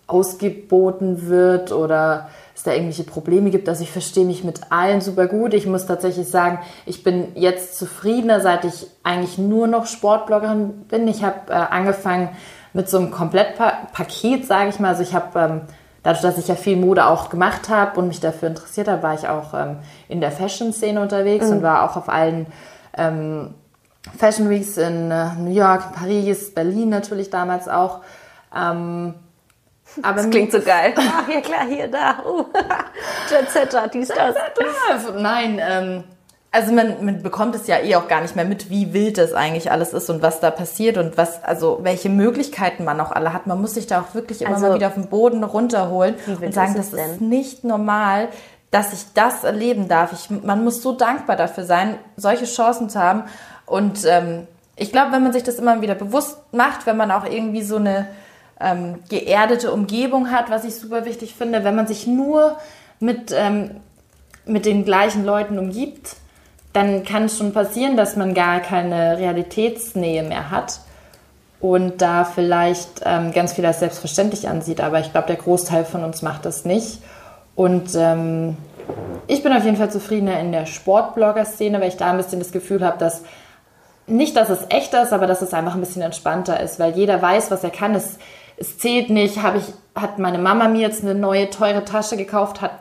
ausgeboten 0.07 1.27
wird 1.29 1.73
oder 1.73 2.29
es 2.57 2.63
da 2.63 2.73
irgendwelche 2.73 3.05
Probleme 3.05 3.51
gibt. 3.51 3.69
Also 3.69 3.83
ich 3.83 3.91
verstehe 3.93 4.25
mich 4.25 4.43
mit 4.43 4.73
allen 4.73 5.03
super 5.03 5.27
gut. 5.27 5.53
Ich 5.53 5.67
muss 5.67 5.87
tatsächlich 5.87 6.29
sagen, 6.29 6.59
ich 6.87 7.03
bin 7.03 7.29
jetzt 7.35 7.77
zufriedener, 7.77 8.41
seit 8.41 8.65
ich 8.65 8.87
eigentlich 9.03 9.37
nur 9.37 9.67
noch 9.67 9.87
Sportbloggerin 9.87 10.87
bin. 10.89 11.07
Ich 11.07 11.23
habe 11.23 11.51
äh, 11.51 11.53
angefangen 11.53 12.31
mit 12.73 12.89
so 12.89 12.97
einem 12.97 13.11
Komplettpaket, 13.11 14.47
sage 14.47 14.71
ich 14.71 14.81
mal. 14.81 14.89
Also 14.89 15.03
ich 15.03 15.15
habe 15.15 15.39
ähm, 15.39 15.61
dadurch, 16.03 16.23
dass 16.23 16.39
ich 16.39 16.49
ja 16.49 16.55
viel 16.55 16.79
Mode 16.79 17.05
auch 17.05 17.29
gemacht 17.29 17.69
habe 17.69 18.01
und 18.01 18.09
mich 18.09 18.21
dafür 18.21 18.49
interessiert 18.49 18.89
habe, 18.89 19.03
war 19.03 19.15
ich 19.15 19.29
auch 19.29 19.53
ähm, 19.53 19.77
in 20.09 20.23
der 20.23 20.33
Fashion-Szene 20.33 21.01
unterwegs 21.01 21.47
mhm. 21.47 21.57
und 21.57 21.63
war 21.63 21.83
auch 21.83 21.97
auf 21.97 22.09
allen 22.09 22.47
ähm, 22.97 23.53
Fashion 24.17 24.49
Weeks 24.49 24.79
in 24.79 25.11
äh, 25.11 25.35
New 25.35 25.53
York, 25.53 25.93
Paris, 25.93 26.55
Berlin 26.55 26.89
natürlich 26.89 27.29
damals 27.29 27.69
auch. 27.69 28.01
Ähm, 28.57 29.15
aber 30.03 30.17
das 30.17 30.31
klingt 30.31 30.53
so 30.53 30.61
geil. 30.61 30.95
Ach, 30.97 31.29
ja 31.33 31.41
klar, 31.41 31.67
hier, 31.69 31.89
da. 31.89 32.25
Uh. 32.25 32.45
Jet 33.31 33.51
Setter, 33.51 33.89
dies, 33.89 34.09
das. 34.09 34.35
Nein, 35.17 35.61
ähm, 35.63 36.05
also 36.57 36.73
man, 36.73 37.05
man 37.05 37.23
bekommt 37.23 37.55
es 37.55 37.67
ja 37.67 37.79
eh 37.81 37.97
auch 37.97 38.09
gar 38.09 38.23
nicht 38.23 38.35
mehr 38.35 38.47
mit, 38.47 38.71
wie 38.71 38.95
wild 38.95 39.19
das 39.19 39.35
eigentlich 39.35 39.71
alles 39.71 39.93
ist 39.93 40.09
und 40.09 40.23
was 40.23 40.41
da 40.41 40.51
passiert 40.51 40.97
und 40.97 41.19
was, 41.19 41.45
also 41.45 41.81
welche 41.83 42.09
Möglichkeiten 42.09 42.85
man 42.85 42.99
auch 43.01 43.13
alle 43.13 43.35
hat. 43.35 43.47
Man 43.47 43.61
muss 43.61 43.75
sich 43.75 43.87
da 43.87 44.01
auch 44.01 44.15
wirklich 44.15 44.41
immer 44.41 44.55
also, 44.55 44.69
mal 44.69 44.75
wieder 44.77 44.87
auf 44.87 44.95
den 44.95 45.09
Boden 45.09 45.45
runterholen 45.45 46.15
und 46.27 46.55
sagen, 46.55 46.75
ist 46.77 46.79
das 46.79 46.91
denn? 46.93 47.11
ist 47.11 47.21
nicht 47.21 47.65
normal, 47.65 48.29
dass 48.71 48.95
ich 48.95 49.13
das 49.13 49.45
erleben 49.45 49.89
darf. 49.89 50.13
Ich, 50.13 50.31
man 50.31 50.65
muss 50.65 50.83
so 50.83 50.93
dankbar 50.93 51.37
dafür 51.37 51.65
sein, 51.65 51.99
solche 52.17 52.47
Chancen 52.47 52.89
zu 52.89 52.99
haben. 52.99 53.25
Und 53.67 54.07
ähm, 54.07 54.47
ich 54.77 54.93
glaube, 54.93 55.13
wenn 55.13 55.23
man 55.23 55.35
sich 55.35 55.43
das 55.43 55.57
immer 55.57 55.83
wieder 55.83 55.95
bewusst 55.95 56.39
macht, 56.53 56.87
wenn 56.87 56.97
man 56.97 57.11
auch 57.11 57.25
irgendwie 57.25 57.63
so 57.63 57.77
eine 57.77 58.09
ähm, 58.61 59.01
geerdete 59.09 59.73
Umgebung 59.73 60.31
hat, 60.31 60.51
was 60.51 60.65
ich 60.65 60.75
super 60.75 61.05
wichtig 61.05 61.35
finde. 61.35 61.65
Wenn 61.65 61.75
man 61.75 61.87
sich 61.87 62.07
nur 62.07 62.57
mit, 63.01 63.33
ähm, 63.37 63.71
mit 64.47 64.67
den 64.67 64.85
gleichen 64.85 65.25
Leuten 65.25 65.59
umgibt, 65.59 66.17
dann 66.73 67.05
kann 67.05 67.25
es 67.25 67.39
schon 67.39 67.53
passieren, 67.53 67.97
dass 67.97 68.17
man 68.17 68.35
gar 68.35 68.61
keine 68.61 69.19
Realitätsnähe 69.19 70.23
mehr 70.23 70.51
hat 70.51 70.81
und 71.61 72.03
da 72.03 72.25
vielleicht 72.25 73.03
ähm, 73.05 73.33
ganz 73.33 73.55
viel 73.55 73.65
als 73.65 73.81
selbstverständlich 73.81 74.49
ansieht. 74.49 74.81
Aber 74.81 75.01
ich 75.01 75.11
glaube, 75.11 75.27
der 75.27 75.37
Großteil 75.37 75.85
von 75.85 76.05
uns 76.05 76.23
macht 76.23 76.45
das 76.45 76.65
nicht. 76.65 77.01
Und 77.55 77.95
ähm, 77.95 78.57
ich 79.27 79.43
bin 79.43 79.53
auf 79.53 79.65
jeden 79.65 79.77
Fall 79.77 79.91
zufriedener 79.91 80.39
in 80.39 80.53
der 80.53 80.67
Sportblogger-Szene, 80.67 81.81
weil 81.81 81.89
ich 81.89 81.97
da 81.97 82.11
ein 82.11 82.19
bisschen 82.19 82.39
das 82.39 82.53
Gefühl 82.53 82.85
habe, 82.85 82.99
dass 82.99 83.23
nicht, 84.07 84.37
dass 84.37 84.51
es 84.51 84.61
echt 84.69 84.95
ist, 84.95 85.13
aber 85.13 85.27
dass 85.27 85.43
es 85.43 85.53
einfach 85.53 85.75
ein 85.75 85.81
bisschen 85.81 86.03
entspannter 86.03 86.61
ist, 86.61 86.79
weil 86.79 86.93
jeder 86.93 87.21
weiß, 87.21 87.51
was 87.51 87.65
er 87.65 87.71
kann. 87.71 87.95
Es 87.95 88.19
es 88.57 88.79
zählt 88.79 89.11
nicht, 89.11 89.43
habe 89.43 89.59
ich, 89.59 89.65
hat 89.95 90.19
meine 90.19 90.39
Mama 90.39 90.69
mir 90.69 90.81
jetzt 90.81 91.03
eine 91.03 91.15
neue 91.15 91.51
teure 91.51 91.85
Tasche 91.85 92.17
gekauft, 92.17 92.61
hat 92.61 92.73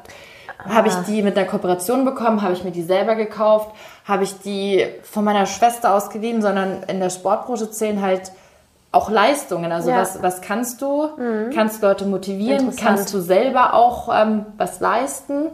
Habe 0.67 0.87
ich 0.87 0.95
die 1.07 1.21
mit 1.21 1.37
einer 1.37 1.45
Kooperation 1.47 2.05
bekommen? 2.05 2.41
Habe 2.41 2.53
ich 2.53 2.63
mir 2.63 2.71
die 2.71 2.81
selber 2.81 3.15
gekauft? 3.15 3.69
Habe 4.05 4.23
ich 4.23 4.39
die 4.39 4.85
von 5.03 5.23
meiner 5.23 5.45
Schwester 5.45 5.93
ausgeliehen? 5.93 6.41
Sondern 6.41 6.81
in 6.83 6.99
der 6.99 7.11
Sportbranche 7.11 7.69
zählen 7.69 8.01
halt 8.01 8.31
auch 8.91 9.09
Leistungen. 9.11 9.71
Also 9.71 9.91
Ja. 9.91 9.97
was, 9.97 10.23
was 10.23 10.41
kannst 10.41 10.81
du? 10.81 11.09
Kannst 11.53 11.83
du 11.83 11.87
Leute 11.87 12.05
motivieren? 12.05 12.75
Kannst 12.75 13.13
du 13.13 13.19
selber 13.19 13.73
auch 13.75 14.09
ähm, 14.11 14.45
was 14.57 14.79
leisten? 14.79 15.49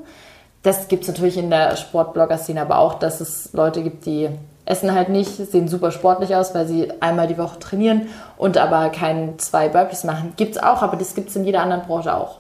Das 0.64 0.88
gibt 0.88 1.04
es 1.04 1.10
natürlich 1.10 1.38
in 1.38 1.50
der 1.50 1.76
Sportblogger-Szene 1.76 2.62
aber 2.62 2.78
auch, 2.78 2.94
dass 2.94 3.20
es 3.20 3.52
Leute 3.52 3.82
gibt, 3.82 4.06
die 4.06 4.30
essen 4.72 4.94
halt 4.96 5.10
nicht, 5.10 5.36
sehen 5.36 5.68
super 5.68 5.92
sportlich 5.92 6.36
aus, 6.36 6.56
weil 6.56 6.66
sie 6.66 6.92
einmal 7.02 7.28
die 7.28 7.38
Woche 7.38 7.60
trainieren 7.60 8.08
und 8.38 8.58
aber 8.58 8.90
keinen 8.90 9.38
zwei 9.38 9.70
Burpees 9.70 10.04
machen. 10.04 10.34
Gibt's 10.38 10.58
auch, 10.58 10.82
aber 10.82 10.98
das 10.98 11.14
gibt's 11.14 11.36
in 11.36 11.44
jeder 11.44 11.62
anderen 11.62 11.84
Branche 11.84 12.16
auch. 12.16 12.40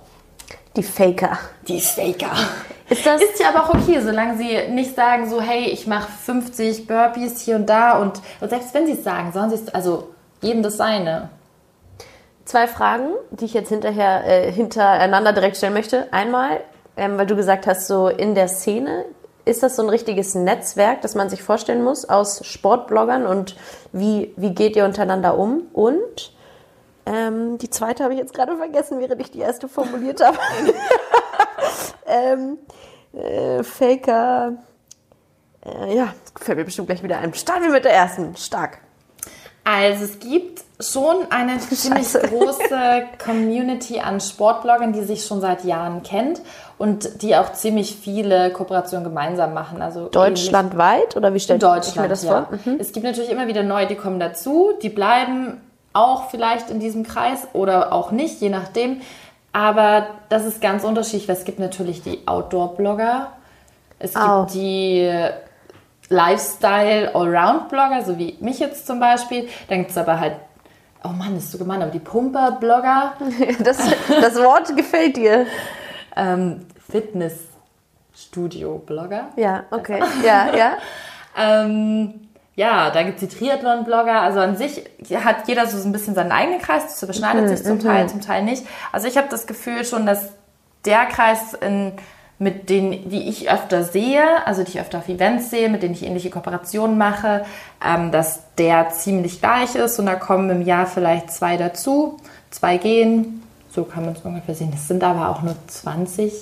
Die 0.75 0.83
Faker. 0.83 1.37
Die 1.67 1.81
Faker. 1.81 2.31
Ist 2.89 3.05
das. 3.05 3.21
Ist 3.21 3.39
ja 3.39 3.49
aber 3.49 3.65
auch 3.65 3.73
okay, 3.73 3.99
solange 3.99 4.37
sie 4.37 4.69
nicht 4.69 4.95
sagen 4.95 5.29
so, 5.29 5.41
hey, 5.41 5.65
ich 5.65 5.85
mache 5.85 6.09
50 6.09 6.87
Burpees 6.87 7.41
hier 7.41 7.57
und 7.57 7.69
da 7.69 7.97
und, 7.97 8.21
und 8.39 8.49
selbst 8.49 8.73
wenn 8.73 8.85
sie 8.85 8.93
es 8.93 9.03
sagen, 9.03 9.33
sollen 9.33 9.49
sie 9.49 9.57
es, 9.57 9.73
also 9.73 10.09
jedem 10.41 10.63
das 10.63 10.77
seine. 10.77 11.29
Zwei 12.45 12.67
Fragen, 12.67 13.09
die 13.31 13.45
ich 13.45 13.53
jetzt 13.53 13.69
hinterher 13.69 14.25
äh, 14.25 14.51
hintereinander 14.51 15.33
direkt 15.33 15.57
stellen 15.57 15.73
möchte. 15.73 16.11
Einmal, 16.11 16.61
ähm, 16.97 17.17
weil 17.17 17.25
du 17.25 17.35
gesagt 17.35 17.67
hast, 17.67 17.87
so 17.87 18.07
in 18.07 18.33
der 18.33 18.47
Szene, 18.47 19.05
ist 19.45 19.63
das 19.63 19.75
so 19.75 19.83
ein 19.83 19.89
richtiges 19.89 20.35
Netzwerk, 20.35 21.01
das 21.01 21.15
man 21.15 21.29
sich 21.29 21.43
vorstellen 21.43 21.83
muss 21.83 22.05
aus 22.07 22.45
Sportbloggern 22.45 23.25
und 23.25 23.55
wie, 23.91 24.33
wie 24.37 24.53
geht 24.53 24.75
ihr 24.75 24.85
untereinander 24.85 25.37
um? 25.37 25.63
Und 25.73 26.33
ähm, 27.05 27.57
die 27.57 27.69
zweite 27.69 28.03
habe 28.03 28.13
ich 28.13 28.19
jetzt 28.19 28.33
gerade 28.33 28.55
vergessen, 28.55 28.99
während 28.99 29.19
ich 29.21 29.31
die 29.31 29.39
erste 29.39 29.67
formuliert 29.67 30.21
habe. 30.23 30.37
ähm, 32.05 32.57
äh, 33.13 33.63
Faker. 33.63 34.53
Äh, 35.65 35.95
ja, 35.95 36.13
fällt 36.39 36.57
mir 36.57 36.65
bestimmt 36.65 36.87
gleich 36.87 37.03
wieder 37.03 37.17
ein. 37.17 37.33
Starten 37.33 37.63
wir 37.63 37.71
mit 37.71 37.85
der 37.85 37.93
ersten. 37.93 38.35
Stark. 38.37 38.79
Also 39.63 40.05
es 40.05 40.19
gibt 40.19 40.63
schon 40.81 41.17
eine 41.29 41.57
ziemlich 41.69 42.07
Scheiße. 42.07 42.29
große 42.29 43.03
Community 43.23 43.99
an 43.99 44.19
Sportbloggern, 44.19 44.93
die 44.93 45.03
sich 45.03 45.25
schon 45.25 45.41
seit 45.41 45.63
Jahren 45.63 46.03
kennt 46.03 46.41
und 46.77 47.21
die 47.21 47.35
auch 47.35 47.53
ziemlich 47.53 47.95
viele 47.95 48.51
Kooperationen 48.51 49.03
gemeinsam 49.03 49.53
machen. 49.53 49.81
Also 49.81 50.07
Deutschlandweit 50.07 51.15
oder 51.15 51.33
wie 51.33 51.39
stellt 51.39 51.63
ich 51.63 51.95
mir 51.95 52.07
das 52.07 52.23
ja. 52.23 52.47
vor? 52.47 52.57
Mhm. 52.65 52.77
Es 52.79 52.91
gibt 52.91 53.05
natürlich 53.05 53.29
immer 53.29 53.47
wieder 53.47 53.63
neue, 53.63 53.87
die 53.87 53.95
kommen 53.95 54.19
dazu, 54.19 54.71
die 54.81 54.89
bleiben 54.89 55.61
auch 55.93 56.29
vielleicht 56.29 56.69
in 56.69 56.79
diesem 56.79 57.03
Kreis 57.03 57.47
oder 57.53 57.93
auch 57.93 58.11
nicht, 58.11 58.41
je 58.41 58.49
nachdem. 58.49 59.01
Aber 59.53 60.07
das 60.29 60.45
ist 60.45 60.61
ganz 60.61 60.83
unterschiedlich. 60.83 61.27
weil 61.27 61.35
Es 61.35 61.43
gibt 61.43 61.59
natürlich 61.59 62.01
die 62.01 62.25
Outdoor-Blogger, 62.25 63.27
es 63.99 64.13
gibt 64.13 64.25
Au. 64.25 64.45
die 64.45 65.11
Lifestyle-Allround-Blogger, 66.09 68.03
so 68.03 68.17
wie 68.17 68.37
mich 68.39 68.59
jetzt 68.59 68.87
zum 68.87 68.99
Beispiel. 68.99 69.47
Dann 69.69 69.79
gibt 69.79 69.91
es 69.91 69.97
aber 69.97 70.19
halt, 70.19 70.33
oh 71.03 71.09
Mann, 71.09 71.35
das 71.35 71.45
ist 71.45 71.51
so 71.51 71.57
gemein, 71.57 71.81
aber 71.81 71.91
die 71.91 71.99
Pumper-Blogger, 71.99 73.13
Das, 73.63 73.77
das 74.09 74.35
Wort 74.35 74.75
gefällt 74.75 75.17
dir. 75.17 75.45
ähm, 76.15 76.65
Fitnessstudio-Blogger. 76.91 79.29
Ja, 79.35 79.63
okay. 79.71 79.99
Ja, 80.23 80.55
ja. 80.55 80.73
Ähm, 81.37 82.27
ja, 82.55 82.89
da 82.89 83.03
gibt 83.03 83.23
es 83.23 83.29
die 83.29 83.37
Triathlon-Blogger. 83.37 84.19
Also 84.19 84.41
an 84.41 84.57
sich 84.57 84.83
hat 85.23 85.47
jeder 85.47 85.65
so 85.65 85.81
ein 85.87 85.93
bisschen 85.93 86.13
seinen 86.13 86.33
eigenen 86.33 86.59
Kreis. 86.59 86.83
Das 86.87 87.01
überschneidet 87.01 87.47
sich 87.47 87.63
zum 87.65 87.79
Teil, 87.79 88.09
zum 88.09 88.19
Teil 88.19 88.43
nicht. 88.43 88.67
Also 88.91 89.07
ich 89.07 89.17
habe 89.17 89.29
das 89.29 89.47
Gefühl 89.47 89.85
schon, 89.85 90.05
dass 90.05 90.33
der 90.83 91.05
Kreis, 91.05 91.53
in, 91.53 91.93
mit 92.41 92.71
denen, 92.71 93.07
die 93.07 93.29
ich 93.29 93.51
öfter 93.51 93.83
sehe, 93.83 94.23
also 94.47 94.63
die 94.63 94.71
ich 94.71 94.81
öfter 94.81 94.97
auf 94.97 95.07
Events 95.07 95.51
sehe, 95.51 95.69
mit 95.69 95.83
denen 95.83 95.93
ich 95.93 96.01
ähnliche 96.01 96.31
Kooperationen 96.31 96.97
mache, 96.97 97.45
ähm, 97.85 98.11
dass 98.11 98.41
der 98.57 98.89
ziemlich 98.89 99.41
gleich 99.41 99.75
ist. 99.75 99.99
Und 99.99 100.07
da 100.07 100.15
kommen 100.15 100.49
im 100.49 100.63
Jahr 100.63 100.87
vielleicht 100.87 101.31
zwei 101.31 101.55
dazu. 101.57 102.17
Zwei 102.49 102.77
gehen. 102.77 103.43
So 103.69 103.83
kann 103.83 104.05
man 104.05 104.15
es 104.15 104.21
ungefähr 104.21 104.55
sehen. 104.55 104.71
Das 104.71 104.87
sind 104.87 105.03
aber 105.03 105.29
auch 105.29 105.43
nur 105.43 105.55
20. 105.67 106.33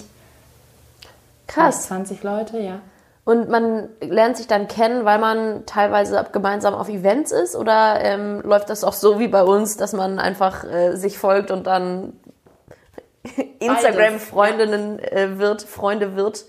Krass. 1.48 1.88
20 1.88 2.24
Leute, 2.24 2.60
ja. 2.60 2.80
Und 3.26 3.50
man 3.50 3.90
lernt 4.00 4.38
sich 4.38 4.48
dann 4.48 4.70
kennen, 4.70 5.04
weil 5.04 5.20
man 5.20 5.66
teilweise 5.66 6.26
gemeinsam 6.32 6.76
auf 6.76 6.88
Events 6.88 7.34
ist? 7.34 7.58
Oder 7.58 8.00
ähm, 8.02 8.40
läuft 8.46 8.70
das 8.70 8.86
auch 8.86 8.94
so 8.94 9.20
wie 9.20 9.28
bei 9.28 9.44
uns, 9.44 9.76
dass 9.76 9.92
man 9.92 10.18
einfach 10.18 10.64
äh, 10.64 10.96
sich 10.96 11.18
folgt 11.18 11.52
und 11.52 11.68
dann 11.68 12.14
Instagram-Freundinnen 13.60 15.00
äh, 15.00 15.38
wird, 15.38 15.62
Freunde 15.62 16.16
wird? 16.16 16.46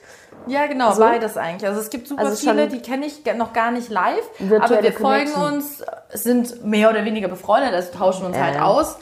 Ja, 0.46 0.66
genau, 0.66 0.92
So? 0.92 1.02
beides 1.02 1.36
eigentlich. 1.36 1.68
Also 1.68 1.80
es 1.80 1.90
gibt 1.90 2.08
super 2.08 2.22
Also 2.22 2.36
viele, 2.36 2.68
die 2.68 2.80
kenne 2.80 3.06
ich 3.06 3.22
noch 3.36 3.52
gar 3.52 3.70
nicht 3.70 3.90
live, 3.90 4.24
aber 4.60 4.82
wir 4.82 4.92
folgen 4.92 5.32
Connection. 5.32 5.42
uns, 5.42 5.84
sind 6.12 6.64
mehr 6.64 6.90
oder 6.90 7.04
weniger 7.04 7.28
befreundet, 7.28 7.74
also 7.74 7.92
tauschen 7.92 8.24
uns 8.26 8.36
Ja, 8.36 8.44
halt 8.44 8.60
aus. 8.60 8.96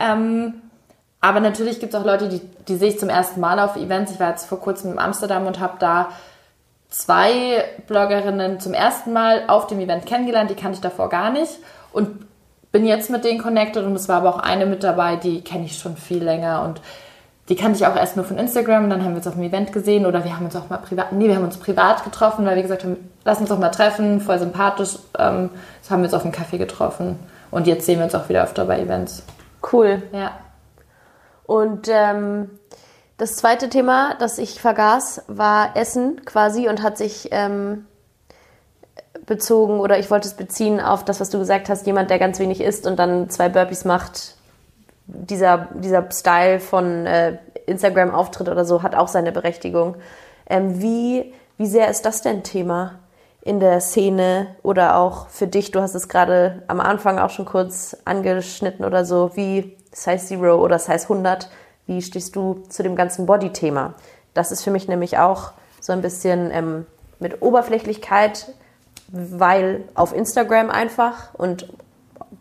Ähm, 0.00 0.62
aber 1.20 1.40
natürlich 1.40 1.80
gibt 1.80 1.92
es 1.92 2.00
auch 2.00 2.04
Leute, 2.06 2.28
die, 2.28 2.40
die 2.68 2.76
sehe 2.76 2.90
ich 2.90 2.98
zum 2.98 3.08
ersten 3.08 3.40
Mal 3.40 3.58
auf 3.58 3.76
Events. 3.76 4.12
Ich 4.12 4.20
war 4.20 4.30
jetzt 4.30 4.46
vor 4.46 4.60
kurzem 4.60 4.92
in 4.92 4.98
Amsterdam 4.98 5.46
und 5.46 5.58
habe 5.60 5.74
da 5.80 6.10
zwei 6.88 7.64
Bloggerinnen 7.86 8.60
zum 8.60 8.72
ersten 8.72 9.12
Mal 9.12 9.42
auf 9.48 9.66
dem 9.66 9.80
Event 9.80 10.06
kennengelernt, 10.06 10.50
die 10.50 10.54
kannte 10.54 10.76
ich 10.76 10.80
davor 10.80 11.08
gar 11.10 11.30
nicht 11.30 11.58
und 11.92 12.26
bin 12.72 12.86
jetzt 12.86 13.10
mit 13.10 13.24
denen 13.24 13.42
connected 13.42 13.84
und 13.84 13.94
es 13.94 14.08
war 14.08 14.18
aber 14.18 14.30
auch 14.34 14.38
eine 14.38 14.64
mit 14.66 14.84
dabei, 14.84 15.16
die 15.16 15.42
kenne 15.42 15.66
ich 15.66 15.78
schon 15.78 15.96
viel 15.96 16.22
länger 16.22 16.62
und 16.62 16.80
die 17.48 17.56
kannte 17.56 17.78
ich 17.78 17.86
auch 17.86 17.96
erst 17.96 18.16
nur 18.16 18.24
von 18.24 18.38
Instagram 18.38 18.84
und 18.84 18.90
dann 18.90 19.02
haben 19.02 19.12
wir 19.12 19.18
uns 19.18 19.26
auf 19.26 19.34
dem 19.34 19.42
Event 19.42 19.72
gesehen 19.72 20.06
oder 20.06 20.24
wir 20.24 20.36
haben 20.36 20.44
uns 20.44 20.56
auch 20.56 20.68
mal 20.68 20.78
privat, 20.78 21.12
nee, 21.12 21.28
wir 21.28 21.36
haben 21.36 21.44
uns 21.44 21.56
privat 21.56 22.04
getroffen, 22.04 22.44
weil 22.44 22.56
wir 22.56 22.62
gesagt 22.62 22.84
haben, 22.84 22.96
lass 23.24 23.40
uns 23.40 23.48
doch 23.48 23.58
mal 23.58 23.70
treffen, 23.70 24.20
voll 24.20 24.38
sympathisch, 24.38 24.98
ähm, 25.18 25.50
so 25.82 25.90
haben 25.90 26.00
wir 26.00 26.06
uns 26.06 26.14
auf 26.14 26.22
dem 26.22 26.32
Kaffee 26.32 26.58
getroffen 26.58 27.18
und 27.50 27.66
jetzt 27.66 27.86
sehen 27.86 27.98
wir 27.98 28.04
uns 28.04 28.14
auch 28.14 28.28
wieder 28.28 28.44
öfter 28.44 28.64
bei 28.66 28.80
Events. 28.80 29.22
Cool. 29.72 30.02
Ja. 30.12 30.32
Und 31.44 31.88
ähm, 31.90 32.50
das 33.16 33.36
zweite 33.36 33.68
Thema, 33.68 34.14
das 34.18 34.38
ich 34.38 34.60
vergaß, 34.60 35.24
war 35.28 35.76
Essen 35.76 36.24
quasi 36.24 36.68
und 36.68 36.82
hat 36.82 36.98
sich 36.98 37.28
ähm, 37.32 37.86
bezogen 39.26 39.80
oder 39.80 39.98
ich 39.98 40.10
wollte 40.10 40.28
es 40.28 40.34
beziehen 40.34 40.80
auf 40.80 41.04
das, 41.04 41.20
was 41.20 41.30
du 41.30 41.38
gesagt 41.38 41.68
hast, 41.68 41.86
jemand, 41.86 42.10
der 42.10 42.18
ganz 42.18 42.38
wenig 42.38 42.60
isst 42.60 42.86
und 42.86 42.98
dann 42.98 43.30
zwei 43.30 43.48
Burpees 43.48 43.84
macht. 43.84 44.36
Dieser, 45.10 45.68
dieser 45.74 46.10
Style 46.10 46.60
von 46.60 47.06
äh, 47.06 47.38
Instagram-Auftritt 47.66 48.48
oder 48.48 48.64
so 48.64 48.82
hat 48.82 48.94
auch 48.94 49.08
seine 49.08 49.32
Berechtigung. 49.32 49.96
Ähm, 50.48 50.80
wie, 50.80 51.32
wie 51.56 51.66
sehr 51.66 51.88
ist 51.88 52.04
das 52.04 52.22
denn 52.22 52.42
Thema 52.42 52.98
in 53.42 53.60
der 53.60 53.80
Szene 53.80 54.48
oder 54.62 54.96
auch 54.96 55.28
für 55.28 55.46
dich? 55.46 55.70
Du 55.70 55.80
hast 55.80 55.94
es 55.94 56.08
gerade 56.08 56.62
am 56.68 56.80
Anfang 56.80 57.18
auch 57.18 57.30
schon 57.30 57.46
kurz 57.46 57.96
angeschnitten 58.04 58.84
oder 58.84 59.04
so. 59.04 59.32
Wie 59.34 59.76
Size 59.92 60.26
Zero 60.26 60.56
oder 60.56 60.78
Size 60.78 61.04
100, 61.04 61.48
wie 61.86 62.02
stehst 62.02 62.36
du 62.36 62.62
zu 62.68 62.82
dem 62.82 62.96
ganzen 62.96 63.26
Body-Thema? 63.26 63.94
Das 64.34 64.52
ist 64.52 64.62
für 64.62 64.70
mich 64.70 64.88
nämlich 64.88 65.18
auch 65.18 65.52
so 65.80 65.92
ein 65.92 66.02
bisschen 66.02 66.50
ähm, 66.52 66.86
mit 67.18 67.42
Oberflächlichkeit, 67.42 68.52
weil 69.08 69.84
auf 69.94 70.14
Instagram 70.14 70.70
einfach 70.70 71.34
und 71.34 71.72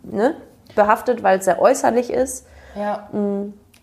ne, 0.04 0.36
behaftet, 0.76 1.24
weil 1.24 1.40
es 1.40 1.46
sehr 1.46 1.62
äußerlich 1.62 2.12
ist. 2.12 2.46
Ja. 2.78 3.08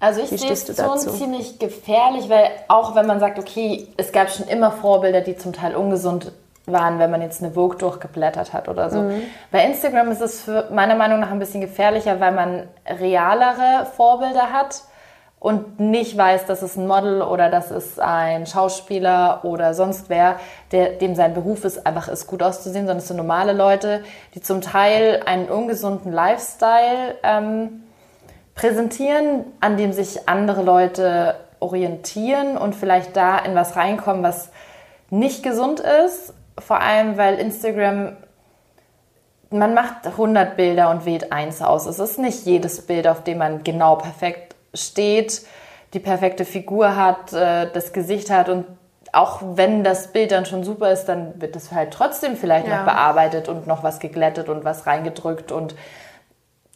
Also 0.01 0.21
ich 0.21 0.33
Wie 0.33 0.37
sehe 0.37 0.53
es 0.53 0.77
schon 0.77 0.99
ziemlich 0.99 1.59
gefährlich, 1.59 2.29
weil 2.29 2.51
auch 2.69 2.95
wenn 2.95 3.07
man 3.07 3.21
sagt, 3.21 3.39
okay, 3.39 3.89
es 3.97 4.13
gab 4.13 4.31
schon 4.31 4.47
immer 4.49 4.71
Vorbilder, 4.71 5.23
die 5.23 5.37
zum 5.37 5.53
Teil 5.53 5.75
ungesund 5.75 6.33
waren, 6.67 6.99
wenn 6.99 7.11
man 7.11 7.23
jetzt 7.23 7.43
eine 7.43 7.53
Vogue 7.53 7.77
durchgeblättert 7.77 8.53
hat 8.53 8.69
oder 8.69 8.91
so. 8.91 9.11
Bei 9.51 9.65
Instagram 9.65 10.11
ist 10.11 10.21
es 10.21 10.43
für 10.43 10.69
meiner 10.73 10.95
Meinung 10.95 11.21
nach 11.21 11.31
ein 11.31 11.39
bisschen 11.39 11.61
gefährlicher, 11.61 12.21
weil 12.21 12.33
man 12.33 12.69
realere 12.87 13.87
Vorbilder 13.97 14.53
hat 14.53 14.83
und 15.41 15.79
nicht 15.79 16.17
weiß, 16.17 16.47
dass 16.47 16.63
es 16.63 16.77
ein 16.77 16.87
Model 16.87 17.21
oder 17.21 17.51
dass 17.51 17.71
es 17.71 17.99
ein 17.99 18.47
Schauspieler 18.47 19.41
oder 19.45 19.75
sonst 19.75 20.09
wer, 20.09 20.37
der, 20.73 20.95
dem 20.95 21.15
sein 21.15 21.35
Beruf 21.35 21.65
ist, 21.65 21.87
einfach 21.87 22.09
ist, 22.09 22.27
gut 22.27 22.43
auszusehen, 22.43 22.87
sondern 22.87 22.99
es 22.99 23.09
sind 23.09 23.19
normale 23.19 23.53
Leute, 23.53 24.03
die 24.35 24.41
zum 24.41 24.63
Teil 24.63 25.23
einen 25.27 25.51
ungesunden 25.51 26.13
Lifestyle 26.13 27.17
ähm, 27.23 27.84
präsentieren, 28.55 29.45
an 29.61 29.77
dem 29.77 29.93
sich 29.93 30.29
andere 30.29 30.63
Leute 30.63 31.37
orientieren 31.61 32.57
und 32.57 32.75
vielleicht 32.75 33.17
da 33.17 33.39
in 33.39 33.55
was 33.55 33.77
reinkommen, 33.77 34.23
was 34.23 34.51
nicht 35.11 35.43
gesund 35.43 35.81
ist. 35.81 36.35
Vor 36.59 36.81
allem, 36.81 37.17
weil 37.17 37.39
Instagram, 37.39 38.17
man 39.51 39.75
macht 39.75 40.07
100 40.07 40.57
Bilder 40.57 40.91
und 40.91 41.05
wählt 41.07 41.33
eins 41.33 41.63
aus. 41.63 41.87
Es 41.87 41.99
ist 41.99 42.19
nicht 42.19 42.45
jedes 42.47 42.87
Bild, 42.87 43.07
auf 43.09 43.25
dem 43.25 43.39
man 43.39 43.65
genau 43.65 43.97
perfekt 43.97 44.55
steht, 44.73 45.43
die 45.95 46.01
perfekte 46.01 46.45
Figur 46.45 46.97
hat, 46.97 47.33
äh, 47.33 47.71
das 47.73 47.93
Gesicht 47.93 48.31
hat 48.31 48.49
und 48.49 48.67
auch 49.13 49.41
wenn 49.55 49.85
das 49.85 50.09
Bild 50.13 50.33
dann 50.33 50.45
schon 50.45 50.65
super 50.65 50.91
ist, 50.91 51.05
dann 51.05 51.41
wird 51.41 51.55
es 51.55 51.71
halt 51.71 51.93
trotzdem 51.93 52.37
vielleicht 52.37 52.67
Ja. 52.67 52.79
noch 52.79 52.85
bearbeitet 52.85 53.49
und 53.49 53.69
noch 53.69 53.85
was 53.85 54.01
geglättet 54.01 54.49
und 54.49 54.65
was 54.65 54.87
reingedrückt 54.87 55.53
und 55.53 55.77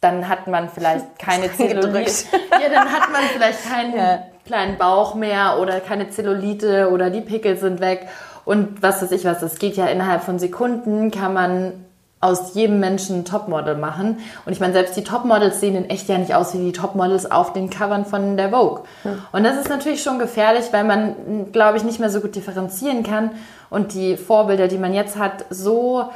dann 0.01 0.27
hat 0.29 0.47
man 0.47 0.69
vielleicht 0.69 1.05
keine 1.19 1.51
Zellulite. 1.53 2.25
Ja, 2.51 2.69
dann 2.69 2.91
hat 2.91 3.11
man 3.11 3.21
vielleicht 3.33 3.69
kein, 3.69 3.95
Ja. 3.95 4.19
kleinen 4.45 4.77
Bauch 4.77 5.15
mehr 5.15 5.59
oder 5.59 5.79
keine 5.79 6.09
Zellulite 6.09 6.89
oder 6.91 7.09
die 7.09 7.21
Pickel 7.21 7.57
sind 7.57 7.79
weg 7.81 8.07
und 8.45 8.81
was 8.81 9.01
weiß 9.01 9.11
ich 9.11 9.25
was. 9.25 9.39
Das 9.39 9.59
geht 9.59 9.75
ja 9.75 9.85
innerhalb 9.87 10.23
von 10.23 10.39
Sekunden, 10.39 11.11
kann 11.11 11.33
man 11.33 11.85
aus 12.21 12.53
jedem 12.53 12.81
Menschen 12.81 13.19
ein 13.19 13.25
Topmodel 13.25 13.75
machen. 13.75 14.17
Und 14.45 14.51
ich 14.51 14.59
meine, 14.59 14.73
selbst 14.73 14.97
die 14.97 15.05
Topmodels 15.05 15.61
sehen 15.61 15.75
in 15.75 15.89
echt 15.89 16.09
ja 16.09 16.17
nicht 16.17 16.35
aus 16.35 16.53
wie 16.53 16.57
die 16.57 16.71
Topmodels 16.73 17.31
auf 17.31 17.53
den 17.53 17.69
Covern 17.69 18.05
von 18.05 18.35
der 18.35 18.49
Vogue. 18.49 18.83
Hm. 19.03 19.21
Und 19.31 19.43
das 19.45 19.55
ist 19.55 19.69
natürlich 19.69 20.03
schon 20.03 20.19
gefährlich, 20.19 20.65
weil 20.71 20.83
man, 20.83 21.51
glaube 21.53 21.77
ich, 21.77 21.85
nicht 21.85 21.99
mehr 22.01 22.09
so 22.09 22.19
gut 22.19 22.35
differenzieren 22.35 23.03
kann 23.03 23.31
und 23.69 23.93
die 23.93 24.17
Vorbilder, 24.17 24.67
die 24.67 24.77
man 24.77 24.93
jetzt 24.93 25.17
hat, 25.17 25.45
so 25.49 26.09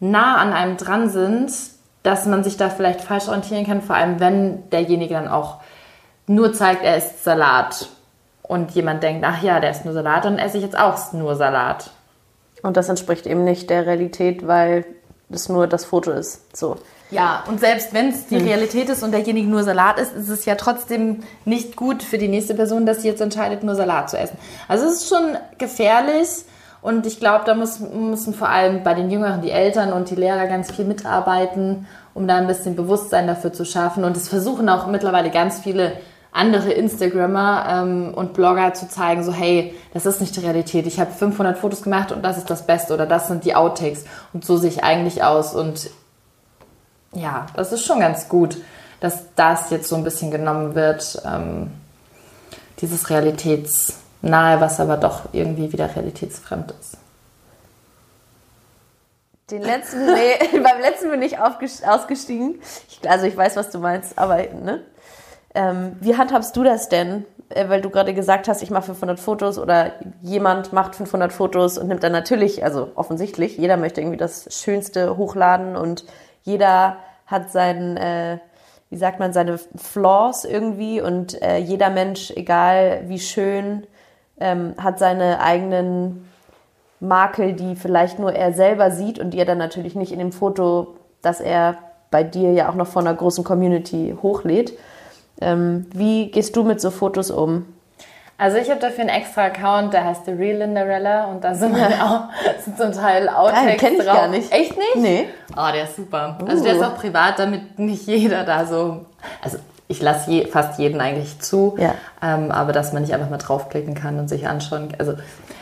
nah 0.00 0.36
an 0.36 0.52
einem 0.52 0.76
dran 0.76 1.08
sind, 1.08 1.50
dass 2.02 2.26
man 2.26 2.44
sich 2.44 2.56
da 2.56 2.70
vielleicht 2.70 3.00
falsch 3.00 3.28
orientieren 3.28 3.66
kann, 3.66 3.82
vor 3.82 3.96
allem 3.96 4.20
wenn 4.20 4.68
derjenige 4.70 5.14
dann 5.14 5.28
auch 5.28 5.58
nur 6.26 6.52
zeigt, 6.52 6.84
er 6.84 6.96
ist 6.96 7.24
Salat 7.24 7.88
und 8.42 8.70
jemand 8.72 9.02
denkt, 9.02 9.24
ach 9.26 9.42
ja, 9.42 9.60
der 9.60 9.70
ist 9.70 9.84
nur 9.84 9.94
Salat, 9.94 10.24
dann 10.24 10.38
esse 10.38 10.58
ich 10.58 10.62
jetzt 10.62 10.78
auch 10.78 11.12
nur 11.12 11.36
Salat. 11.36 11.90
Und 12.62 12.76
das 12.76 12.88
entspricht 12.88 13.26
eben 13.26 13.44
nicht 13.44 13.70
der 13.70 13.86
Realität, 13.86 14.46
weil 14.46 14.84
es 15.30 15.48
nur 15.48 15.66
das 15.66 15.84
Foto 15.84 16.10
ist. 16.10 16.56
So. 16.56 16.76
Ja, 17.10 17.44
und 17.46 17.60
selbst 17.60 17.94
wenn 17.94 18.08
es 18.10 18.26
die 18.26 18.38
hm. 18.38 18.46
Realität 18.46 18.88
ist 18.88 19.02
und 19.02 19.12
derjenige 19.12 19.48
nur 19.48 19.62
Salat 19.62 19.98
isst, 19.98 20.14
ist 20.14 20.28
es 20.28 20.44
ja 20.44 20.56
trotzdem 20.56 21.22
nicht 21.44 21.76
gut 21.76 22.02
für 22.02 22.18
die 22.18 22.28
nächste 22.28 22.54
Person, 22.54 22.84
dass 22.84 23.02
sie 23.02 23.08
jetzt 23.08 23.20
entscheidet, 23.20 23.62
nur 23.62 23.74
Salat 23.74 24.10
zu 24.10 24.18
essen. 24.18 24.36
Also 24.66 24.86
es 24.86 25.02
ist 25.02 25.08
schon 25.08 25.36
gefährlich 25.56 26.28
und 26.80 27.06
ich 27.06 27.18
glaube, 27.18 27.44
da 27.44 27.54
muss, 27.54 27.80
müssen 27.80 28.34
vor 28.34 28.48
allem 28.48 28.82
bei 28.82 28.94
den 28.94 29.10
Jüngeren 29.10 29.42
die 29.42 29.50
Eltern 29.50 29.92
und 29.92 30.10
die 30.10 30.14
Lehrer 30.14 30.46
ganz 30.46 30.70
viel 30.70 30.84
mitarbeiten, 30.84 31.86
um 32.14 32.28
da 32.28 32.36
ein 32.36 32.46
bisschen 32.46 32.76
Bewusstsein 32.76 33.26
dafür 33.26 33.52
zu 33.52 33.64
schaffen. 33.64 34.04
Und 34.04 34.16
es 34.16 34.28
versuchen 34.28 34.68
auch 34.68 34.86
mittlerweile 34.86 35.30
ganz 35.30 35.58
viele 35.58 35.92
andere 36.30 36.70
Instagrammer 36.70 37.66
ähm, 37.68 38.14
und 38.14 38.32
Blogger 38.32 38.74
zu 38.74 38.88
zeigen, 38.88 39.24
so 39.24 39.32
hey, 39.32 39.74
das 39.92 40.06
ist 40.06 40.20
nicht 40.20 40.36
die 40.36 40.40
Realität. 40.40 40.86
Ich 40.86 41.00
habe 41.00 41.10
500 41.10 41.58
Fotos 41.58 41.82
gemacht 41.82 42.12
und 42.12 42.22
das 42.22 42.38
ist 42.38 42.48
das 42.48 42.64
Beste 42.64 42.94
oder 42.94 43.06
das 43.06 43.28
sind 43.28 43.44
die 43.44 43.56
Outtakes 43.56 44.04
und 44.32 44.44
so 44.44 44.56
sehe 44.56 44.70
ich 44.70 44.84
eigentlich 44.84 45.24
aus. 45.24 45.54
Und 45.54 45.90
ja, 47.12 47.46
das 47.56 47.72
ist 47.72 47.84
schon 47.84 48.00
ganz 48.00 48.28
gut, 48.28 48.58
dass 49.00 49.34
das 49.34 49.70
jetzt 49.70 49.88
so 49.88 49.96
ein 49.96 50.04
bisschen 50.04 50.30
genommen 50.30 50.74
wird, 50.74 51.20
ähm, 51.24 51.70
dieses 52.80 53.10
Realitätsnahe, 54.22 54.60
was 54.60 54.80
aber 54.80 54.96
doch 54.96 55.28
irgendwie 55.32 55.72
wieder 55.72 55.94
realitätsfremd 55.94 56.72
ist. 56.80 56.96
Den 59.50 59.62
letzten, 59.62 60.04
nee, 60.04 60.58
beim 60.62 60.80
letzten 60.80 61.10
bin 61.10 61.22
ich 61.22 61.38
ausgestiegen. 61.38 62.60
Ich, 62.88 63.08
also 63.08 63.26
ich 63.26 63.36
weiß, 63.36 63.56
was 63.56 63.70
du 63.70 63.78
meinst, 63.78 64.18
aber 64.18 64.36
ne? 64.36 64.82
Ähm, 65.54 65.96
wie 66.00 66.16
handhabst 66.16 66.54
du 66.56 66.62
das 66.62 66.90
denn? 66.90 67.24
Äh, 67.48 67.70
weil 67.70 67.80
du 67.80 67.88
gerade 67.88 68.12
gesagt 68.12 68.48
hast, 68.48 68.62
ich 68.62 68.70
mache 68.70 68.84
500 68.84 69.18
Fotos 69.18 69.58
oder 69.58 69.92
jemand 70.20 70.74
macht 70.74 70.94
500 70.94 71.32
Fotos 71.32 71.78
und 71.78 71.88
nimmt 71.88 72.02
dann 72.02 72.12
natürlich, 72.12 72.62
also 72.62 72.90
offensichtlich, 72.94 73.56
jeder 73.56 73.78
möchte 73.78 74.02
irgendwie 74.02 74.18
das 74.18 74.54
Schönste 74.54 75.16
hochladen 75.16 75.76
und 75.76 76.04
jeder 76.42 76.98
hat 77.24 77.50
seinen, 77.50 77.96
äh, 77.96 78.38
wie 78.90 78.98
sagt 78.98 79.18
man, 79.18 79.32
seine 79.32 79.58
Flaws 79.58 80.44
irgendwie 80.44 81.00
und 81.00 81.40
äh, 81.40 81.56
jeder 81.56 81.88
Mensch, 81.88 82.30
egal 82.36 83.04
wie 83.06 83.18
schön, 83.18 83.86
ähm, 84.40 84.74
hat 84.78 84.98
seine 84.98 85.40
eigenen 85.40 86.28
Makel, 87.00 87.52
die 87.52 87.76
vielleicht 87.76 88.18
nur 88.18 88.32
er 88.32 88.52
selber 88.52 88.90
sieht 88.90 89.18
und 89.18 89.30
die 89.30 89.38
er 89.38 89.44
dann 89.44 89.58
natürlich 89.58 89.94
nicht 89.94 90.12
in 90.12 90.18
dem 90.18 90.32
Foto, 90.32 90.96
das 91.22 91.40
er 91.40 91.76
bei 92.10 92.24
dir 92.24 92.52
ja 92.52 92.70
auch 92.70 92.74
noch 92.74 92.86
von 92.86 93.06
einer 93.06 93.16
großen 93.16 93.44
Community 93.44 94.16
hochlädt. 94.22 94.72
Ähm, 95.40 95.86
wie 95.92 96.30
gehst 96.30 96.56
du 96.56 96.64
mit 96.64 96.80
so 96.80 96.90
Fotos 96.90 97.30
um? 97.30 97.66
Also 98.40 98.56
ich 98.56 98.70
habe 98.70 98.78
dafür 98.78 99.00
einen 99.00 99.08
extra 99.08 99.46
Account, 99.46 99.92
der 99.92 100.04
heißt 100.04 100.24
The 100.24 100.30
Real 100.30 100.58
Linderella 100.58 101.24
und 101.24 101.42
da 101.42 101.56
sind, 101.56 101.74
auch, 101.74 102.28
sind 102.64 102.78
zum 102.78 102.92
Teil 102.92 103.28
Outtakes 103.28 103.82
Geil, 103.82 103.92
ich 103.92 104.04
drauf. 104.04 104.16
gar 104.16 104.28
nicht. 104.28 104.52
Echt 104.52 104.76
nicht? 104.76 104.96
Nee. 104.96 105.28
Oh, 105.56 105.72
der 105.72 105.84
ist 105.84 105.96
super. 105.96 106.38
Uh. 106.40 106.46
Also 106.46 106.62
der 106.62 106.74
ist 106.74 106.80
uh. 106.80 106.84
auch 106.84 106.96
privat, 106.96 107.38
damit 107.38 107.78
nicht 107.78 108.06
jeder 108.06 108.44
da 108.44 108.64
so... 108.64 109.06
Also 109.42 109.58
ich 109.88 110.02
lasse 110.02 110.30
je, 110.30 110.46
fast 110.46 110.78
jeden 110.78 111.00
eigentlich 111.00 111.40
zu, 111.40 111.76
ja. 111.78 111.94
ähm, 112.22 112.50
aber 112.50 112.72
dass 112.72 112.92
man 112.92 113.02
nicht 113.02 113.14
einfach 113.14 113.30
mal 113.30 113.38
draufklicken 113.38 113.94
kann 113.94 114.18
und 114.18 114.28
sich 114.28 114.46
anschauen. 114.46 114.90
Also 114.98 115.14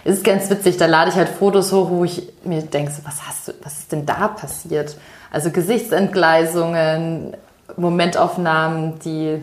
es 0.04 0.16
ist 0.16 0.24
ganz 0.24 0.50
witzig, 0.50 0.76
da 0.76 0.86
lade 0.86 1.10
ich 1.10 1.16
halt 1.16 1.28
Fotos 1.28 1.72
hoch, 1.72 1.90
wo 1.90 2.04
ich 2.04 2.28
mir 2.44 2.62
denke, 2.62 2.90
so, 2.90 3.04
was 3.04 3.26
hast 3.26 3.48
du, 3.48 3.52
was 3.62 3.78
ist 3.78 3.92
denn 3.92 4.04
da 4.04 4.28
passiert? 4.28 4.96
Also 5.30 5.50
Gesichtsentgleisungen, 5.50 7.36
Momentaufnahmen, 7.76 8.98
die 9.00 9.40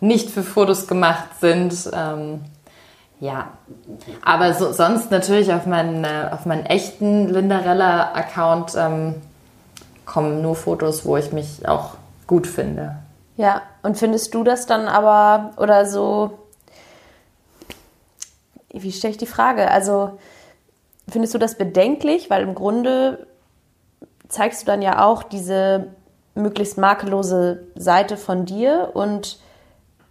nicht 0.00 0.30
für 0.30 0.42
Fotos 0.42 0.86
gemacht 0.86 1.28
sind. 1.40 1.74
Ähm, 1.94 2.40
ja, 3.20 3.48
aber 4.22 4.52
so, 4.52 4.72
sonst 4.72 5.10
natürlich 5.10 5.52
auf 5.54 5.64
meinen, 5.64 6.04
äh, 6.04 6.28
auf 6.30 6.44
meinen 6.44 6.66
echten 6.66 7.28
Lindarella-Account 7.28 8.74
ähm, 8.76 9.14
kommen 10.04 10.42
nur 10.42 10.54
Fotos, 10.54 11.06
wo 11.06 11.16
ich 11.16 11.32
mich 11.32 11.66
auch 11.66 11.94
gut 12.26 12.46
finde. 12.46 12.96
Ja, 13.36 13.62
und 13.82 13.98
findest 13.98 14.34
du 14.34 14.44
das 14.44 14.66
dann 14.66 14.88
aber 14.88 15.52
oder 15.58 15.84
so? 15.86 16.38
Wie 18.72 18.92
stelle 18.92 19.12
ich 19.12 19.18
die 19.18 19.26
Frage? 19.26 19.70
Also 19.70 20.18
findest 21.08 21.34
du 21.34 21.38
das 21.38 21.56
bedenklich, 21.56 22.30
weil 22.30 22.42
im 22.42 22.54
Grunde 22.54 23.26
zeigst 24.28 24.62
du 24.62 24.66
dann 24.66 24.82
ja 24.82 25.04
auch 25.04 25.22
diese 25.22 25.88
möglichst 26.34 26.78
makellose 26.78 27.66
Seite 27.74 28.16
von 28.16 28.44
dir 28.44 28.90
und 28.94 29.38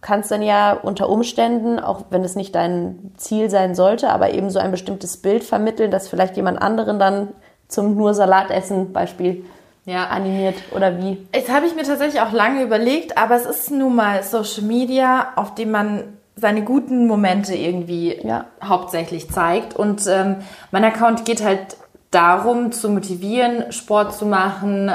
kannst 0.00 0.30
dann 0.30 0.42
ja 0.42 0.72
unter 0.72 1.08
Umständen, 1.08 1.80
auch 1.80 2.04
wenn 2.10 2.24
es 2.24 2.36
nicht 2.36 2.54
dein 2.54 3.12
Ziel 3.16 3.50
sein 3.50 3.74
sollte, 3.74 4.10
aber 4.10 4.30
eben 4.30 4.50
so 4.50 4.58
ein 4.58 4.70
bestimmtes 4.70 5.16
Bild 5.16 5.42
vermitteln, 5.42 5.90
das 5.90 6.08
vielleicht 6.08 6.36
jemand 6.36 6.62
anderen 6.62 6.98
dann 6.98 7.28
zum 7.68 7.96
nur 7.96 8.14
Salatessen 8.14 8.92
Beispiel 8.92 9.44
ja. 9.86 10.08
animiert 10.08 10.56
oder 10.72 10.98
wie? 10.98 11.26
Das 11.32 11.48
habe 11.48 11.66
ich 11.66 11.74
mir 11.74 11.84
tatsächlich 11.84 12.20
auch 12.20 12.32
lange 12.32 12.62
überlegt, 12.62 13.16
aber 13.16 13.36
es 13.36 13.46
ist 13.46 13.70
nun 13.70 13.96
mal 13.96 14.22
Social 14.22 14.64
Media, 14.64 15.32
auf 15.36 15.54
dem 15.54 15.70
man 15.70 16.18
seine 16.36 16.62
guten 16.62 17.06
Momente 17.06 17.54
irgendwie 17.54 18.20
ja. 18.22 18.44
hauptsächlich 18.62 19.30
zeigt. 19.30 19.74
Und 19.74 20.06
ähm, 20.06 20.36
mein 20.70 20.84
Account 20.84 21.24
geht 21.24 21.42
halt 21.42 21.78
darum, 22.10 22.72
zu 22.72 22.90
motivieren, 22.90 23.72
Sport 23.72 24.14
zu 24.14 24.26
machen, 24.26 24.90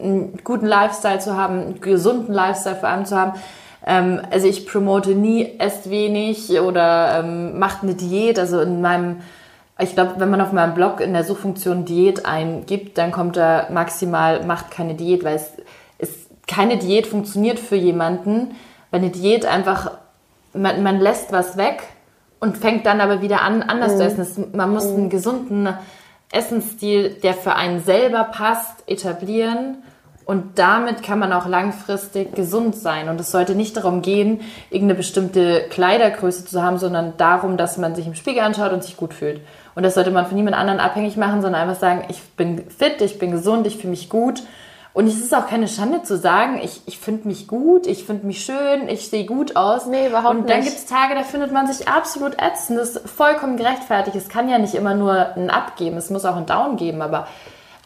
einen 0.00 0.38
guten 0.44 0.66
Lifestyle 0.66 1.18
zu 1.18 1.36
haben, 1.36 1.60
einen 1.60 1.80
gesunden 1.80 2.32
Lifestyle 2.32 2.76
vor 2.76 2.88
allem 2.88 3.04
zu 3.04 3.16
haben. 3.16 3.32
Ähm, 3.84 4.22
also 4.30 4.46
ich 4.46 4.66
promote 4.66 5.10
nie, 5.10 5.58
esst 5.58 5.90
wenig 5.90 6.58
oder 6.60 7.20
ähm, 7.20 7.58
macht 7.58 7.82
eine 7.82 7.94
Diät. 7.94 8.38
Also 8.38 8.60
in 8.60 8.80
meinem, 8.80 9.20
ich 9.80 9.94
glaube, 9.94 10.14
wenn 10.18 10.30
man 10.30 10.40
auf 10.40 10.52
meinem 10.52 10.74
Blog 10.74 11.00
in 11.00 11.12
der 11.12 11.24
Suchfunktion 11.24 11.84
Diät 11.84 12.26
eingibt, 12.26 12.98
dann 12.98 13.12
kommt 13.12 13.36
da 13.36 13.68
maximal, 13.70 14.44
macht 14.44 14.70
keine 14.70 14.94
Diät, 14.94 15.24
weil 15.24 15.36
es, 15.36 15.52
es 15.98 16.10
keine 16.46 16.78
Diät 16.78 17.06
funktioniert 17.06 17.60
für 17.60 17.76
jemanden, 17.76 18.56
weil 18.90 19.00
eine 19.00 19.10
Diät 19.10 19.46
einfach, 19.46 19.92
man, 20.52 20.82
man 20.82 20.98
lässt 20.98 21.30
was 21.32 21.56
weg 21.56 21.82
und 22.40 22.58
fängt 22.58 22.86
dann 22.86 23.00
aber 23.00 23.22
wieder 23.22 23.42
an, 23.42 23.62
anders 23.62 23.92
mhm. 23.92 23.96
zu 23.96 24.04
essen. 24.04 24.20
Es, 24.20 24.52
man 24.52 24.72
muss 24.72 24.86
mhm. 24.86 24.96
einen 24.96 25.10
gesunden 25.10 25.68
Essensstil, 26.32 27.10
der 27.22 27.34
für 27.34 27.54
einen 27.54 27.82
selber 27.82 28.24
passt, 28.24 28.82
etablieren 28.86 29.78
und 30.28 30.58
damit 30.58 31.02
kann 31.02 31.18
man 31.18 31.32
auch 31.32 31.46
langfristig 31.46 32.34
gesund 32.34 32.76
sein. 32.76 33.08
Und 33.08 33.18
es 33.18 33.30
sollte 33.30 33.54
nicht 33.54 33.78
darum 33.78 34.02
gehen, 34.02 34.42
irgendeine 34.68 34.98
bestimmte 34.98 35.62
Kleidergröße 35.70 36.44
zu 36.44 36.62
haben, 36.62 36.76
sondern 36.76 37.16
darum, 37.16 37.56
dass 37.56 37.78
man 37.78 37.94
sich 37.94 38.06
im 38.06 38.14
Spiegel 38.14 38.42
anschaut 38.42 38.74
und 38.74 38.84
sich 38.84 38.98
gut 38.98 39.14
fühlt. 39.14 39.40
Und 39.78 39.84
das 39.84 39.94
sollte 39.94 40.10
man 40.10 40.26
von 40.26 40.34
niemand 40.34 40.56
anderen 40.56 40.80
abhängig 40.80 41.16
machen, 41.16 41.40
sondern 41.40 41.62
einfach 41.62 41.78
sagen, 41.78 42.02
ich 42.08 42.20
bin 42.30 42.68
fit, 42.68 43.00
ich 43.00 43.20
bin 43.20 43.30
gesund, 43.30 43.64
ich 43.64 43.76
fühle 43.76 43.90
mich 43.90 44.08
gut. 44.08 44.42
Und 44.92 45.06
es 45.06 45.20
ist 45.20 45.32
auch 45.32 45.46
keine 45.46 45.68
Schande 45.68 46.02
zu 46.02 46.18
sagen, 46.18 46.58
ich, 46.60 46.82
ich 46.86 46.98
finde 46.98 47.28
mich 47.28 47.46
gut, 47.46 47.86
ich 47.86 48.02
finde 48.02 48.26
mich 48.26 48.44
schön, 48.44 48.88
ich 48.88 49.08
sehe 49.08 49.24
gut 49.24 49.54
aus. 49.54 49.86
Nee, 49.86 50.08
überhaupt 50.08 50.34
nicht. 50.34 50.42
Und 50.42 50.50
dann 50.50 50.62
gibt 50.62 50.76
es 50.76 50.86
Tage, 50.86 51.14
da 51.14 51.22
findet 51.22 51.52
man 51.52 51.72
sich 51.72 51.86
absolut 51.86 52.42
ätzend. 52.42 52.80
Das 52.80 52.96
ist 52.96 53.08
vollkommen 53.08 53.56
gerechtfertigt. 53.56 54.16
Es 54.16 54.28
kann 54.28 54.48
ja 54.48 54.58
nicht 54.58 54.74
immer 54.74 54.96
nur 54.96 55.36
ein 55.36 55.48
Up 55.48 55.76
geben, 55.76 55.96
es 55.96 56.10
muss 56.10 56.24
auch 56.24 56.34
ein 56.34 56.46
Down 56.46 56.76
geben, 56.76 57.00
aber 57.00 57.28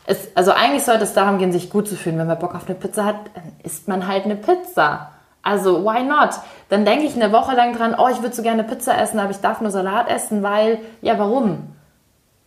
es, 0.06 0.34
also 0.34 0.52
eigentlich 0.52 0.84
sollte 0.84 1.04
es 1.04 1.12
darum 1.12 1.36
gehen, 1.36 1.52
sich 1.52 1.68
gut 1.68 1.88
zu 1.88 1.96
fühlen. 1.96 2.16
Wenn 2.16 2.26
man 2.26 2.38
Bock 2.38 2.54
auf 2.54 2.64
eine 2.66 2.74
Pizza 2.74 3.04
hat, 3.04 3.16
dann 3.34 3.52
isst 3.64 3.86
man 3.86 4.06
halt 4.08 4.24
eine 4.24 4.36
Pizza. 4.36 5.10
Also, 5.42 5.84
why 5.84 6.02
not? 6.02 6.30
Dann 6.70 6.86
denke 6.86 7.04
ich 7.04 7.16
eine 7.16 7.32
Woche 7.32 7.54
lang 7.54 7.76
dran, 7.76 7.94
oh, 7.98 8.08
ich 8.10 8.22
würde 8.22 8.34
so 8.34 8.42
gerne 8.42 8.64
Pizza 8.64 8.98
essen, 8.98 9.18
aber 9.18 9.32
ich 9.32 9.42
darf 9.42 9.60
nur 9.60 9.70
Salat 9.70 10.08
essen, 10.08 10.42
weil, 10.42 10.78
ja, 11.02 11.18
warum? 11.18 11.71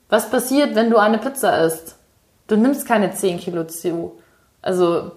Was 0.10 0.30
passiert, 0.30 0.76
wenn 0.76 0.90
du 0.90 0.98
eine 0.98 1.18
Pizza 1.18 1.66
isst? 1.66 1.96
Du 2.48 2.56
nimmst 2.56 2.88
keine 2.88 3.12
10 3.12 3.40
Kilo 3.40 3.64
zu. 3.64 4.20
Also, 4.62 5.12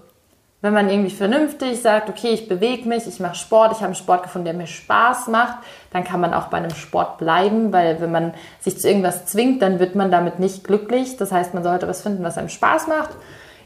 wenn 0.60 0.72
man 0.72 0.88
irgendwie 0.90 1.14
vernünftig 1.14 1.80
sagt, 1.80 2.08
okay, 2.08 2.30
ich 2.30 2.48
bewege 2.48 2.88
mich, 2.88 3.06
ich 3.06 3.20
mache 3.20 3.36
Sport, 3.36 3.72
ich 3.72 3.78
habe 3.78 3.86
einen 3.86 3.94
Sport 3.94 4.24
gefunden, 4.24 4.46
der 4.46 4.54
mir 4.54 4.66
Spaß 4.66 5.28
macht, 5.28 5.58
dann 5.92 6.02
kann 6.02 6.20
man 6.20 6.34
auch 6.34 6.46
bei 6.46 6.56
einem 6.56 6.74
Sport 6.74 7.18
bleiben, 7.18 7.72
weil 7.72 8.00
wenn 8.00 8.10
man 8.10 8.34
sich 8.60 8.78
zu 8.80 8.88
irgendwas 8.88 9.26
zwingt, 9.26 9.62
dann 9.62 9.78
wird 9.78 9.94
man 9.94 10.10
damit 10.10 10.40
nicht 10.40 10.64
glücklich. 10.64 11.16
Das 11.16 11.30
heißt, 11.30 11.54
man 11.54 11.62
sollte 11.62 11.86
was 11.86 12.02
finden, 12.02 12.24
was 12.24 12.38
einem 12.38 12.48
Spaß 12.48 12.88
macht. 12.88 13.10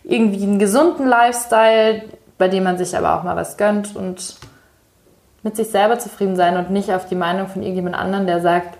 Irgendwie 0.05 0.43
einen 0.43 0.59
gesunden 0.59 1.07
Lifestyle, 1.07 2.03
bei 2.37 2.49
dem 2.49 2.65
man 2.65 2.77
sich 2.77 2.97
aber 2.97 3.17
auch 3.17 3.23
mal 3.23 3.37
was 3.37 3.57
gönnt 3.57 3.97
und 3.97 4.37
mit 5.43 5.57
sich 5.57 5.71
selber 5.71 5.99
zufrieden 5.99 6.37
sein 6.37 6.57
und 6.57 6.71
nicht 6.71 6.93
auf 6.93 7.07
die 7.07 7.15
Meinung 7.15 7.49
von 7.49 7.63
irgendjemand 7.63 7.97
anderen, 7.97 8.27
der 8.27 8.41
sagt, 8.41 8.79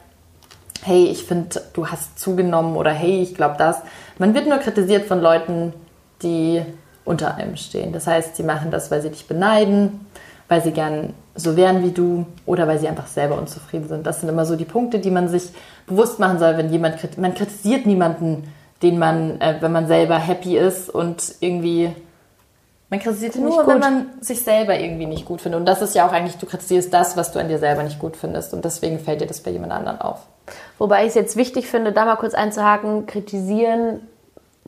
hey, 0.83 1.07
ich 1.07 1.25
finde, 1.25 1.63
du 1.73 1.89
hast 1.89 2.19
zugenommen 2.19 2.77
oder 2.77 2.91
hey, 2.91 3.23
ich 3.23 3.35
glaube 3.35 3.57
das. 3.59 3.79
Man 4.19 4.35
wird 4.35 4.47
nur 4.49 4.59
kritisiert 4.59 5.07
von 5.07 5.21
Leuten, 5.21 5.73
die 6.23 6.63
unter 7.05 7.37
einem 7.37 7.57
stehen. 7.57 7.93
Das 7.93 8.07
heißt, 8.07 8.37
sie 8.37 8.43
machen 8.43 8.71
das, 8.71 8.91
weil 8.91 9.03
sie 9.03 9.11
dich 9.11 9.27
beneiden, 9.27 10.07
weil 10.49 10.63
sie 10.63 10.73
gern 10.73 11.15
so 11.35 11.57
wären 11.57 11.83
wie 11.83 11.93
du 11.93 12.27
oder 12.47 12.69
weil 12.69 12.79
sie 12.79 12.89
einfach 12.89 13.07
selber 13.07 13.39
unzufrieden 13.39 13.89
sind. 13.89 14.07
Das 14.07 14.21
sind 14.21 14.29
immer 14.29 14.45
so 14.45 14.57
die 14.57 14.65
Punkte, 14.65 14.99
die 14.99 15.11
man 15.11 15.29
sich 15.29 15.51
bewusst 15.87 16.19
machen 16.19 16.39
soll, 16.39 16.57
wenn 16.59 16.71
jemand 16.71 17.19
man 17.19 17.35
kritisiert 17.35 17.87
niemanden, 17.87 18.53
den 18.83 18.99
man, 18.99 19.41
äh, 19.41 19.57
wenn 19.61 19.73
man 19.73 19.87
selber 19.87 20.19
happy 20.19 20.59
ist 20.59 20.91
und 20.91 21.37
irgendwie 21.41 21.95
man 22.91 23.01
kritisiert 23.01 23.37
nur, 23.37 23.67
wenn 23.67 23.79
man 23.79 24.07
sich 24.21 24.43
selber 24.45 24.79
irgendwie 24.79 25.07
nicht 25.07 25.25
gut 25.25 25.41
findet. 25.41 25.59
Und 25.59 25.65
das 25.65 25.81
ist 25.81 25.95
ja 25.95 26.07
auch 26.07 26.13
eigentlich, 26.13 26.37
du 26.37 26.45
kritisierst 26.45 26.93
das, 26.93 27.17
was 27.17 27.33
du 27.33 27.39
an 27.39 27.49
dir 27.49 27.59
selber 27.59 27.83
nicht 27.83 27.99
gut 27.99 28.19
findest. 28.19 28.53
Und 28.53 28.67
deswegen 28.67 28.99
fällt 28.99 29.23
dir 29.23 29.27
das 29.27 29.41
bei 29.41 29.51
jemand 29.51 29.73
anderem 29.73 29.99
auf. 29.99 30.27
Wobei 30.79 31.03
ich 31.03 31.09
es 31.09 31.15
jetzt 31.15 31.37
wichtig 31.37 31.67
finde, 31.67 31.93
da 31.93 32.05
mal 32.05 32.17
kurz 32.17 32.35
einzuhaken, 32.35 33.07
kritisieren 33.07 34.01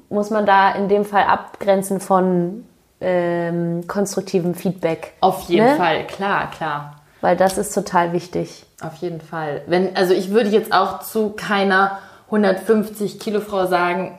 muss 0.09 0.31
man 0.31 0.45
da 0.47 0.73
in 0.73 0.89
dem 0.89 1.05
Fall 1.05 1.25
abgrenzen 1.25 2.01
von 2.01 2.67
ähm, 3.01 3.87
konstruktivem 3.87 4.55
Feedback. 4.55 5.13
Auf 5.21 5.49
jeden 5.49 5.67
ne? 5.67 5.77
Fall, 5.77 6.07
klar, 6.07 6.51
klar. 6.51 6.97
Weil 7.21 7.37
das 7.37 7.59
ist 7.59 7.73
total 7.75 8.13
wichtig. 8.13 8.67
Auf 8.83 8.97
jeden 8.97 9.21
Fall. 9.21 9.63
Wenn, 9.67 9.97
also 9.97 10.13
ich 10.13 10.31
würde 10.31 10.51
jetzt 10.51 10.73
auch 10.73 11.01
zu 11.01 11.31
keiner 11.31 11.99
150 12.27 13.19
Kilo 13.19 13.41
Frau 13.41 13.67
sagen, 13.67 14.19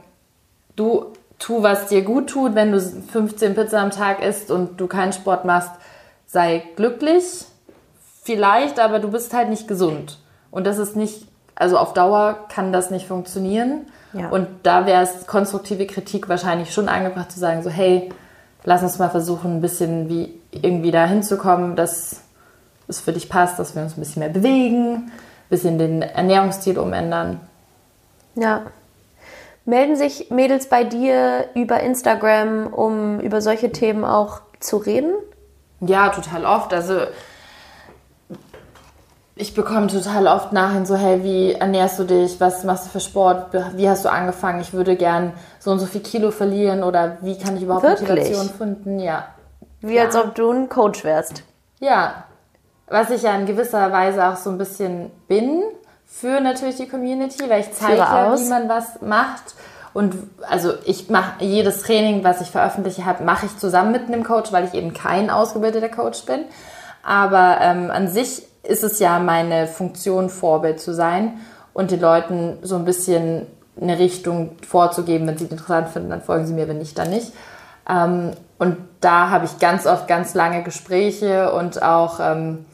du 0.76 1.14
tu, 1.40 1.64
was 1.64 1.88
dir 1.88 2.02
gut 2.02 2.30
tut. 2.30 2.56
Wenn 2.56 2.72
du 2.72 2.80
15 2.80 3.56
Pizza 3.56 3.82
am 3.82 3.92
Tag 3.92 4.24
isst 4.24 4.52
und 4.52 4.80
du 4.80 4.88
keinen 4.88 5.14
Sport 5.14 5.46
machst, 5.46 5.72
sei 6.26 6.64
glücklich. 6.76 7.46
Vielleicht, 8.24 8.80
aber 8.80 9.00
du 9.00 9.12
bist 9.12 9.34
halt 9.34 9.50
nicht 9.50 9.68
gesund. 9.68 10.18
Und 10.52 10.66
das 10.66 10.78
ist 10.78 10.96
nicht, 10.96 11.28
also 11.56 11.78
auf 11.78 11.94
Dauer 11.94 12.46
kann 12.50 12.74
das 12.74 12.92
nicht 12.92 13.08
funktionieren. 13.08 13.88
Ja. 14.14 14.30
Und 14.30 14.48
da 14.64 14.86
wäre 14.86 15.04
es 15.04 15.28
konstruktive 15.28 15.88
Kritik 15.88 16.30
wahrscheinlich 16.30 16.74
schon 16.74 16.90
angebracht 16.90 17.32
zu 17.32 17.40
sagen, 17.40 17.64
so 17.64 17.70
hey, 17.70 18.10
lass 18.64 18.84
uns 18.84 19.00
mal 19.00 19.10
versuchen, 19.10 19.58
ein 19.58 19.62
bisschen 19.62 20.10
wie 20.10 20.40
irgendwie 20.52 20.92
da 20.92 21.06
hinzukommen, 21.06 21.76
dass 21.76 22.22
es 22.88 23.00
für 23.00 23.14
dich 23.14 23.30
passt, 23.30 23.60
dass 23.60 23.76
wir 23.76 23.82
uns 23.82 23.98
ein 23.98 24.02
bisschen 24.02 24.22
mehr 24.22 24.30
bewegen, 24.30 24.96
ein 24.96 25.12
bisschen 25.50 25.78
den 25.78 26.02
Ernährungsstil 26.02 26.78
umändern. 26.78 27.40
Ja. 28.36 28.64
Melden 29.66 29.96
sich 29.96 30.30
Mädels 30.30 30.70
bei 30.70 30.84
dir 30.84 31.46
über 31.56 31.80
Instagram, 31.80 32.68
um 32.68 33.20
über 33.20 33.42
solche 33.42 33.72
Themen 33.72 34.06
auch 34.06 34.42
zu 34.60 34.78
reden? 34.78 35.14
Ja, 35.80 36.10
total 36.10 36.46
oft. 36.46 36.72
Also 36.74 37.00
ich 39.38 39.54
bekomme 39.54 39.88
total 39.88 40.28
oft 40.28 40.54
nachher 40.54 40.86
so, 40.86 40.96
hey, 40.96 41.24
wie 41.24 41.52
ernährst 41.54 42.00
du 42.00 42.06
dich? 42.06 42.40
Was 42.40 42.64
machst 42.64 42.86
du 42.86 42.90
für 42.90 43.02
Sport? 43.02 43.54
Wie 43.74 43.90
hast 43.90 44.06
du 44.06 44.10
angefangen? 44.10 44.62
Ich 44.62 44.72
würde 44.72 44.96
gern 44.96 45.34
so 45.60 45.72
und 45.72 45.80
so 45.80 45.86
viel 45.86 46.02
Kilo 46.02 46.32
verlieren 46.32 46.84
oder 46.84 47.18
wie 47.22 47.38
kann 47.38 47.58
ich 47.58 47.64
überhaupt 47.64 47.84
Wirklich? 47.84 48.10
Motivation 48.10 48.50
finden? 48.50 49.00
Ja. 49.00 49.26
Wie 49.82 49.96
ja. 49.96 50.04
als 50.04 50.16
ob 50.16 50.36
du 50.36 50.50
ein 50.52 50.70
Coach 50.70 51.04
wärst. 51.04 51.44
Ja. 51.80 52.24
Was 52.88 53.10
ich 53.10 53.24
ja 53.24 53.36
in 53.36 53.46
gewisser 53.46 53.92
Weise 53.92 54.26
auch 54.26 54.38
so 54.38 54.50
ein 54.50 54.58
bisschen 54.58 55.12
bin, 55.28 55.64
für 56.06 56.40
natürlich 56.40 56.78
die 56.78 56.88
Community, 56.88 57.50
weil 57.50 57.62
ich 57.62 57.74
zeige, 57.74 58.02
wie 58.02 58.50
man 58.50 58.70
was 58.70 59.02
macht. 59.02 59.56
Und 59.94 60.16
also 60.50 60.74
ich 60.86 61.10
mache 61.10 61.44
jedes 61.44 61.82
Training, 61.82 62.24
was 62.24 62.40
ich 62.40 62.52
veröffentliche 62.52 63.06
habe, 63.06 63.24
mache 63.24 63.48
ich 63.48 63.58
zusammen 63.58 63.92
mit 63.92 64.08
einem 64.08 64.24
Coach, 64.24 64.54
weil 64.54 64.66
ich 64.66 64.74
eben 64.74 64.94
kein 64.94 65.30
ausgebildeter 65.30 65.90
Coach 65.90 66.26
bin. 66.26 66.46
Aber 67.04 67.58
ähm, 67.62 67.92
an 67.92 68.08
sich 68.08 68.44
ist 68.68 68.84
es 68.84 69.00
ja 69.00 69.20
meine 69.20 69.68
Funktion, 69.68 70.30
Vorbild 70.30 70.80
zu 70.80 70.94
sein 70.94 71.40
und 71.74 71.92
den 71.92 72.00
Leuten 72.00 72.58
so 72.62 72.76
ein 72.76 72.86
bisschen 72.86 73.48
eine 73.80 74.00
Richtung 74.00 74.52
vorzugeben. 74.68 75.28
Wenn 75.28 75.38
sie 75.38 75.46
es 75.46 75.52
interessant 75.52 75.90
finden, 75.90 76.10
dann 76.10 76.22
folgen 76.22 76.48
sie 76.48 76.54
mir, 76.54 76.68
wenn 76.68 76.78
nicht, 76.78 76.98
dann 76.98 77.10
nicht. 77.10 77.32
Ähm, 77.90 78.32
und 78.58 78.78
da 79.02 79.30
habe 79.30 79.46
ich 79.46 79.60
ganz 79.60 79.86
oft 79.86 80.08
ganz 80.08 80.34
lange 80.34 80.64
Gespräche 80.64 81.52
und 81.52 81.84
auch 81.84 82.20
ähm, 82.20 82.66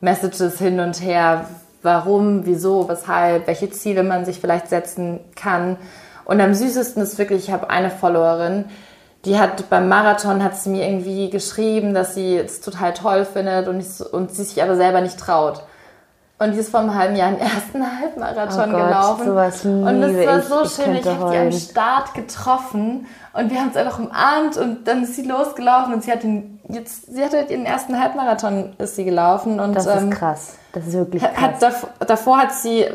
Messages 0.00 0.58
hin 0.58 0.80
und 0.80 1.02
her, 1.02 1.46
warum, 1.82 2.46
wieso, 2.46 2.88
weshalb, 2.88 3.46
welche 3.46 3.70
Ziele 3.70 4.02
man 4.02 4.24
sich 4.24 4.40
vielleicht 4.40 4.68
setzen 4.68 5.20
kann. 5.34 5.76
Und 6.24 6.40
am 6.40 6.54
süßesten 6.54 7.02
ist 7.02 7.18
wirklich, 7.18 7.48
ich 7.48 7.52
habe 7.52 7.68
eine 7.68 7.90
Followerin, 7.90 8.66
die 9.24 9.38
hat 9.38 9.68
beim 9.70 9.88
Marathon 9.88 10.42
hat 10.42 10.56
sie 10.56 10.70
mir 10.70 10.86
irgendwie 10.86 11.30
geschrieben, 11.30 11.94
dass 11.94 12.14
sie 12.14 12.36
es 12.36 12.60
total 12.60 12.92
toll 12.92 13.24
findet 13.24 13.68
und, 13.68 13.80
ich, 13.80 14.12
und 14.12 14.30
sie 14.30 14.44
sich 14.44 14.62
aber 14.62 14.76
selber 14.76 15.00
nicht 15.00 15.18
traut. 15.18 15.62
Und 16.38 16.52
die 16.52 16.58
ist 16.58 16.70
vor 16.70 16.80
einem 16.80 16.94
halben 16.94 17.16
Jahr 17.16 17.30
den 17.30 17.40
ersten 17.40 17.84
Halbmarathon 18.00 18.70
oh 18.70 18.76
Gott, 18.76 18.86
gelaufen. 18.86 19.26
Sowas 19.26 19.64
und 19.64 20.00
das 20.00 20.26
war 20.26 20.42
so 20.42 20.62
ich, 20.64 20.70
schön. 20.72 20.94
Ich, 20.94 21.00
ich 21.00 21.06
habe 21.06 21.30
die 21.30 21.38
am 21.38 21.52
Start 21.52 22.14
getroffen 22.14 23.06
und 23.32 23.50
wir 23.50 23.60
haben 23.60 23.68
uns 23.68 23.76
einfach 23.76 23.98
umarmt 23.98 24.56
und 24.56 24.86
dann 24.86 25.04
ist 25.04 25.16
sie 25.16 25.22
losgelaufen 25.22 25.94
und 25.94 26.02
sie 26.02 26.12
hat 26.12 26.22
den 26.22 26.60
jetzt 26.68 27.12
sie 27.12 27.22
hat 27.22 27.32
halt 27.32 27.50
ihren 27.50 27.66
ersten 27.66 28.00
Halbmarathon 28.00 28.74
ist 28.78 28.96
sie 28.96 29.04
gelaufen 29.04 29.60
und 29.60 29.74
das 29.74 29.86
ist 29.86 30.02
ähm, 30.02 30.10
krass. 30.10 30.56
Das 30.72 30.86
ist 30.86 30.94
wirklich 30.94 31.22
krass. 31.22 31.40
Hat, 31.40 31.62
davor, 31.62 31.88
davor 32.00 32.38
hat 32.38 32.52
sie 32.52 32.86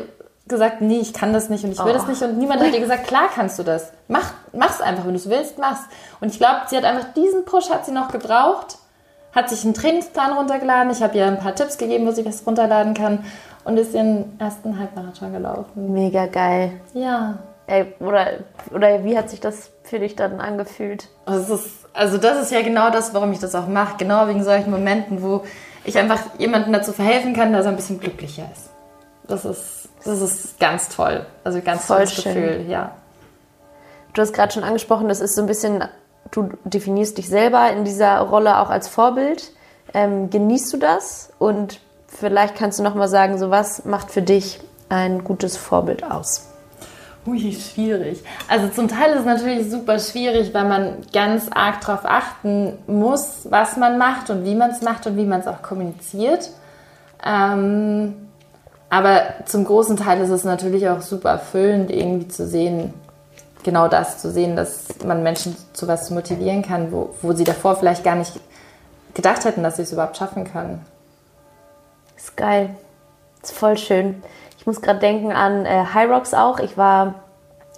gesagt, 0.50 0.82
nee, 0.82 0.98
ich 0.98 1.14
kann 1.14 1.32
das 1.32 1.48
nicht 1.48 1.64
und 1.64 1.72
ich 1.72 1.78
will 1.78 1.92
oh. 1.92 1.94
das 1.94 2.06
nicht 2.06 2.20
und 2.22 2.36
niemand 2.38 2.60
hat 2.60 2.72
ihr 2.72 2.80
gesagt, 2.80 3.06
klar 3.06 3.28
kannst 3.34 3.58
du 3.58 3.62
das. 3.62 3.92
Mach, 4.08 4.32
mach's 4.52 4.82
einfach, 4.82 5.04
wenn 5.04 5.12
du 5.12 5.18
es 5.18 5.30
willst, 5.30 5.58
mach's. 5.58 5.80
Und 6.20 6.28
ich 6.28 6.38
glaube, 6.38 6.60
sie 6.68 6.76
hat 6.76 6.84
einfach 6.84 7.12
diesen 7.14 7.44
Push 7.44 7.70
hat 7.70 7.86
sie 7.86 7.92
noch 7.92 8.10
gebraucht, 8.10 8.76
hat 9.34 9.48
sich 9.48 9.64
einen 9.64 9.74
Trainingsplan 9.74 10.32
runtergeladen. 10.32 10.90
Ich 10.90 11.02
habe 11.02 11.16
ihr 11.16 11.26
ein 11.26 11.38
paar 11.38 11.54
Tipps 11.54 11.78
gegeben, 11.78 12.06
wo 12.06 12.10
sie 12.10 12.26
was 12.26 12.46
runterladen 12.46 12.94
kann 12.94 13.24
und 13.64 13.78
ist 13.78 13.94
ihren 13.94 14.38
ersten 14.38 14.78
Halbmarathon 14.78 15.32
gelaufen. 15.32 15.92
Mega 15.92 16.26
geil. 16.26 16.72
Ja. 16.94 17.38
Ey, 17.66 17.94
oder, 18.00 18.26
oder 18.74 19.04
wie 19.04 19.16
hat 19.16 19.30
sich 19.30 19.38
das 19.38 19.70
für 19.84 20.00
dich 20.00 20.16
dann 20.16 20.40
angefühlt? 20.40 21.08
Also 21.24 21.54
das, 21.54 21.66
ist, 21.66 21.86
also 21.92 22.18
das 22.18 22.42
ist 22.42 22.50
ja 22.50 22.62
genau 22.62 22.90
das, 22.90 23.14
warum 23.14 23.32
ich 23.32 23.38
das 23.38 23.54
auch 23.54 23.68
mache. 23.68 23.96
Genau 23.96 24.26
wegen 24.26 24.42
solchen 24.42 24.72
Momenten, 24.72 25.22
wo 25.22 25.44
ich 25.84 25.96
einfach 25.96 26.20
jemandem 26.38 26.72
dazu 26.72 26.92
verhelfen 26.92 27.32
kann, 27.32 27.52
dass 27.52 27.66
er 27.66 27.70
ein 27.70 27.76
bisschen 27.76 28.00
glücklicher 28.00 28.48
ist. 28.52 28.70
Das 29.28 29.44
ist, 29.44 29.79
das 30.04 30.20
ist 30.20 30.60
ganz 30.60 30.88
toll. 30.88 31.26
Also 31.44 31.60
ganz 31.60 31.86
Voll 31.86 31.98
tolles 31.98 32.14
schön. 32.14 32.34
Gefühl, 32.34 32.66
ja. 32.68 32.92
Du 34.12 34.22
hast 34.22 34.32
gerade 34.32 34.52
schon 34.52 34.64
angesprochen, 34.64 35.08
das 35.08 35.20
ist 35.20 35.34
so 35.34 35.42
ein 35.42 35.46
bisschen, 35.46 35.84
du 36.30 36.50
definierst 36.64 37.18
dich 37.18 37.28
selber 37.28 37.70
in 37.70 37.84
dieser 37.84 38.18
Rolle 38.20 38.58
auch 38.58 38.70
als 38.70 38.88
Vorbild. 38.88 39.52
Ähm, 39.94 40.30
genießt 40.30 40.72
du 40.72 40.76
das? 40.78 41.32
Und 41.38 41.80
vielleicht 42.08 42.56
kannst 42.56 42.78
du 42.78 42.82
noch 42.82 42.94
mal 42.94 43.08
sagen, 43.08 43.38
so 43.38 43.50
was 43.50 43.84
macht 43.84 44.10
für 44.10 44.22
dich 44.22 44.60
ein 44.88 45.22
gutes 45.24 45.56
Vorbild 45.56 46.02
aus? 46.04 46.48
Ui, 47.26 47.52
schwierig. 47.52 48.24
Also 48.48 48.68
zum 48.68 48.88
Teil 48.88 49.12
ist 49.12 49.20
es 49.20 49.26
natürlich 49.26 49.70
super 49.70 49.98
schwierig, 49.98 50.54
weil 50.54 50.64
man 50.64 50.96
ganz 51.12 51.48
arg 51.52 51.80
darauf 51.82 52.04
achten 52.04 52.78
muss, 52.86 53.46
was 53.50 53.76
man 53.76 53.98
macht 53.98 54.30
und 54.30 54.44
wie 54.44 54.54
man 54.54 54.70
es 54.70 54.80
macht 54.80 55.06
und 55.06 55.16
wie 55.16 55.26
man 55.26 55.40
es 55.40 55.46
auch 55.46 55.60
kommuniziert. 55.60 56.50
Ähm, 57.24 58.29
aber 58.90 59.22
zum 59.46 59.64
großen 59.64 59.96
Teil 59.96 60.20
ist 60.20 60.30
es 60.30 60.42
natürlich 60.44 60.88
auch 60.88 61.00
super 61.00 61.30
erfüllend, 61.30 61.90
irgendwie 61.92 62.26
zu 62.26 62.46
sehen, 62.46 62.92
genau 63.62 63.86
das 63.86 64.18
zu 64.18 64.30
sehen, 64.30 64.56
dass 64.56 64.86
man 65.04 65.22
Menschen 65.22 65.56
zu 65.72 65.86
was 65.86 66.10
motivieren 66.10 66.62
kann, 66.62 66.90
wo, 66.90 67.14
wo 67.22 67.32
sie 67.32 67.44
davor 67.44 67.76
vielleicht 67.76 68.02
gar 68.02 68.16
nicht 68.16 68.32
gedacht 69.14 69.44
hätten, 69.44 69.62
dass 69.62 69.76
sie 69.76 69.82
es 69.82 69.92
überhaupt 69.92 70.16
schaffen 70.16 70.44
können. 70.44 70.84
Ist 72.16 72.36
geil. 72.36 72.70
Ist 73.42 73.52
voll 73.52 73.78
schön. 73.78 74.22
Ich 74.58 74.66
muss 74.66 74.82
gerade 74.82 74.98
denken 74.98 75.30
an 75.32 75.64
äh, 75.66 75.84
Hyrox 75.94 76.34
auch. 76.34 76.58
Ich 76.58 76.76
war, 76.76 77.14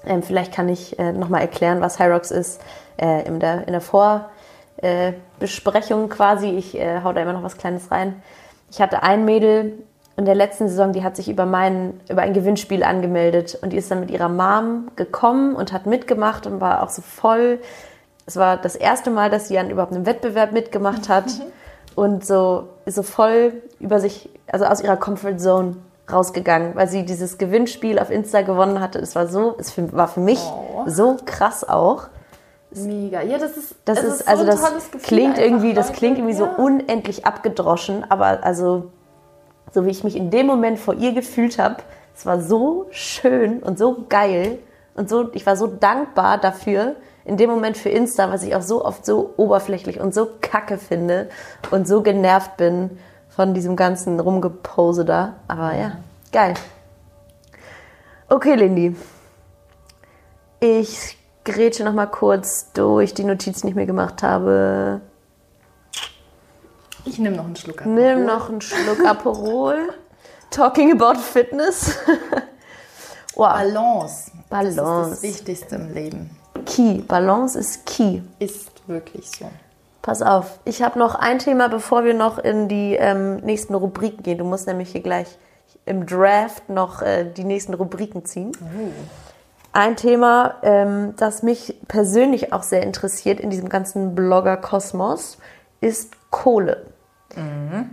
ähm, 0.06 0.22
vielleicht 0.22 0.52
kann 0.52 0.70
ich 0.70 0.98
äh, 0.98 1.12
nochmal 1.12 1.42
erklären, 1.42 1.82
was 1.82 2.00
Hyrox 2.00 2.30
ist, 2.30 2.60
äh, 2.96 3.26
in, 3.26 3.38
der, 3.38 3.68
in 3.68 3.72
der 3.72 3.82
Vorbesprechung 4.80 6.08
quasi. 6.08 6.48
Ich 6.48 6.74
äh, 6.76 7.02
hau 7.04 7.12
da 7.12 7.20
immer 7.20 7.34
noch 7.34 7.42
was 7.42 7.58
Kleines 7.58 7.90
rein. 7.90 8.22
Ich 8.70 8.80
hatte 8.80 9.02
ein 9.02 9.24
Mädel 9.24 9.74
in 10.16 10.24
der 10.24 10.34
letzten 10.34 10.68
Saison, 10.68 10.92
die 10.92 11.02
hat 11.02 11.16
sich 11.16 11.28
über, 11.28 11.46
mein, 11.46 12.00
über 12.08 12.22
ein 12.22 12.34
Gewinnspiel 12.34 12.82
angemeldet 12.82 13.58
und 13.62 13.72
die 13.72 13.78
ist 13.78 13.90
dann 13.90 14.00
mit 14.00 14.10
ihrer 14.10 14.28
Mom 14.28 14.88
gekommen 14.96 15.54
und 15.56 15.72
hat 15.72 15.86
mitgemacht 15.86 16.46
und 16.46 16.60
war 16.60 16.82
auch 16.82 16.90
so 16.90 17.02
voll. 17.02 17.60
Es 18.26 18.36
war 18.36 18.56
das 18.56 18.76
erste 18.76 19.10
Mal, 19.10 19.30
dass 19.30 19.48
sie 19.48 19.58
an 19.58 19.70
überhaupt 19.70 19.92
einem 19.92 20.06
Wettbewerb 20.06 20.52
mitgemacht 20.52 21.08
hat 21.08 21.24
und 21.94 22.26
so, 22.26 22.68
so 22.86 23.02
voll 23.02 23.54
über 23.80 24.00
sich, 24.00 24.28
also 24.50 24.66
aus 24.66 24.82
ihrer 24.82 24.96
Comfort 24.96 25.38
Zone 25.38 25.76
rausgegangen, 26.12 26.74
weil 26.74 26.88
sie 26.88 27.04
dieses 27.04 27.38
Gewinnspiel 27.38 27.98
auf 27.98 28.10
Insta 28.10 28.42
gewonnen 28.42 28.80
hatte. 28.80 28.98
Es 28.98 29.14
war 29.14 29.28
so, 29.28 29.54
es 29.58 29.72
war 29.92 30.08
für 30.08 30.20
mich 30.20 30.40
oh. 30.40 30.84
so 30.86 31.16
krass 31.24 31.66
auch. 31.66 32.08
Mega. 32.74 33.22
Ja, 33.22 33.38
das 33.38 33.56
ist, 33.56 33.76
das 33.84 34.02
ist, 34.02 34.20
ist 34.20 34.28
also 34.28 34.44
so 34.44 34.50
das 34.50 34.90
klingt 35.02 35.38
irgendwie, 35.38 35.74
das 35.74 35.92
klingt 35.92 36.18
irgendwie 36.18 36.34
so 36.34 36.44
unendlich 36.44 37.26
abgedroschen, 37.26 38.04
aber 38.10 38.44
also 38.44 38.90
so 39.72 39.84
wie 39.84 39.90
ich 39.90 40.04
mich 40.04 40.16
in 40.16 40.30
dem 40.30 40.46
Moment 40.46 40.78
vor 40.78 40.94
ihr 40.94 41.12
gefühlt 41.12 41.58
habe, 41.58 41.76
es 42.14 42.26
war 42.26 42.40
so 42.40 42.86
schön 42.90 43.62
und 43.62 43.78
so 43.78 44.04
geil 44.08 44.58
und 44.94 45.08
so, 45.08 45.30
ich 45.32 45.46
war 45.46 45.56
so 45.56 45.66
dankbar 45.66 46.38
dafür, 46.38 46.96
in 47.24 47.36
dem 47.36 47.50
Moment 47.50 47.76
für 47.76 47.88
Insta, 47.88 48.30
was 48.30 48.42
ich 48.42 48.54
auch 48.54 48.62
so 48.62 48.84
oft 48.84 49.06
so 49.06 49.34
oberflächlich 49.36 50.00
und 50.00 50.12
so 50.12 50.28
kacke 50.40 50.76
finde 50.76 51.28
und 51.70 51.86
so 51.86 52.02
genervt 52.02 52.56
bin 52.56 52.98
von 53.28 53.54
diesem 53.54 53.76
ganzen 53.76 54.20
Rumgepose 54.20 55.04
da. 55.04 55.34
Aber 55.48 55.74
ja, 55.74 55.92
geil. 56.32 56.54
Okay, 58.28 58.54
Lindy. 58.54 58.96
Ich 60.60 61.18
grätsche 61.44 61.84
noch 61.84 61.92
mal 61.92 62.06
kurz 62.06 62.72
durch 62.72 63.14
die 63.14 63.24
Notizen, 63.24 63.66
die 63.66 63.70
ich 63.70 63.76
mir 63.76 63.86
gemacht 63.86 64.22
habe. 64.22 65.00
Ich 67.04 67.18
nehme 67.18 67.36
noch 67.36 67.46
einen 67.46 67.56
Schluck 67.56 67.80
Aperol. 67.80 67.94
Nimm 67.94 68.26
noch 68.26 68.48
einen 68.48 68.60
Schluck 68.60 69.04
Aperol. 69.04 69.76
Talking 70.50 70.92
about 70.92 71.18
Fitness. 71.18 71.98
wow. 73.34 73.52
Balance. 73.52 74.30
Balance. 74.48 74.76
Das 74.76 75.06
ist 75.06 75.12
das 75.12 75.22
Wichtigste 75.22 75.74
im 75.76 75.94
Leben. 75.94 76.30
Key. 76.66 76.98
Balance 77.00 77.58
ist 77.58 77.86
key. 77.86 78.20
Ist 78.38 78.70
wirklich 78.86 79.30
so. 79.30 79.46
Pass 80.02 80.20
auf, 80.20 80.58
ich 80.64 80.82
habe 80.82 80.98
noch 80.98 81.14
ein 81.14 81.38
Thema, 81.38 81.68
bevor 81.68 82.04
wir 82.04 82.14
noch 82.14 82.38
in 82.38 82.68
die 82.68 82.96
ähm, 82.96 83.36
nächsten 83.36 83.74
Rubriken 83.74 84.22
gehen. 84.24 84.38
Du 84.38 84.44
musst 84.44 84.66
nämlich 84.66 84.90
hier 84.90 85.00
gleich 85.00 85.38
im 85.86 86.06
Draft 86.06 86.68
noch 86.68 87.02
äh, 87.02 87.24
die 87.24 87.44
nächsten 87.44 87.74
Rubriken 87.74 88.24
ziehen. 88.24 88.52
Oh. 88.60 88.90
Ein 89.72 89.96
Thema, 89.96 90.56
ähm, 90.62 91.14
das 91.16 91.42
mich 91.42 91.76
persönlich 91.88 92.52
auch 92.52 92.62
sehr 92.62 92.82
interessiert 92.82 93.40
in 93.40 93.48
diesem 93.48 93.68
ganzen 93.68 94.14
Blogger-Kosmos, 94.14 95.38
ist 95.80 96.12
Kohle. 96.30 96.84
Mhm. 97.36 97.90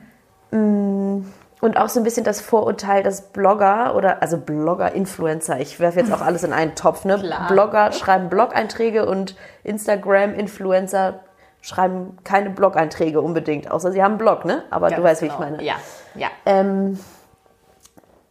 Und 1.62 1.78
auch 1.78 1.90
so 1.90 2.00
ein 2.00 2.04
bisschen 2.04 2.24
das 2.24 2.40
Vorurteil, 2.40 3.04
dass 3.04 3.22
Blogger 3.34 3.96
oder, 3.96 4.22
also 4.22 4.38
Blogger, 4.38 4.94
Influencer, 4.94 5.60
ich 5.60 5.80
werfe 5.80 6.00
jetzt 6.00 6.12
auch 6.12 6.22
alles 6.22 6.44
in 6.44 6.54
einen 6.54 6.76
Topf, 6.76 7.04
ne? 7.04 7.18
Klar. 7.20 7.48
Blogger 7.48 7.92
schreiben 7.92 8.30
Blog-Einträge 8.30 9.06
und 9.06 9.36
Instagram-Influencer 9.64 11.20
schreiben 11.62 12.18
keine 12.24 12.52
Blog-Einträge 12.52 13.20
unbedingt, 13.20 13.70
außer 13.70 13.92
sie 13.92 14.02
haben 14.02 14.14
einen 14.14 14.20
Blog, 14.20 14.46
ne? 14.46 14.64
Aber 14.70 14.88
Ganz 14.90 14.98
du 14.98 15.04
weißt, 15.04 15.22
genau. 15.22 15.34
wie 15.34 15.36
ich 15.36 15.40
genau. 15.40 15.52
meine. 15.58 15.64
Ja, 15.64 15.76
ja. 16.16 16.28
Ähm, 16.46 17.00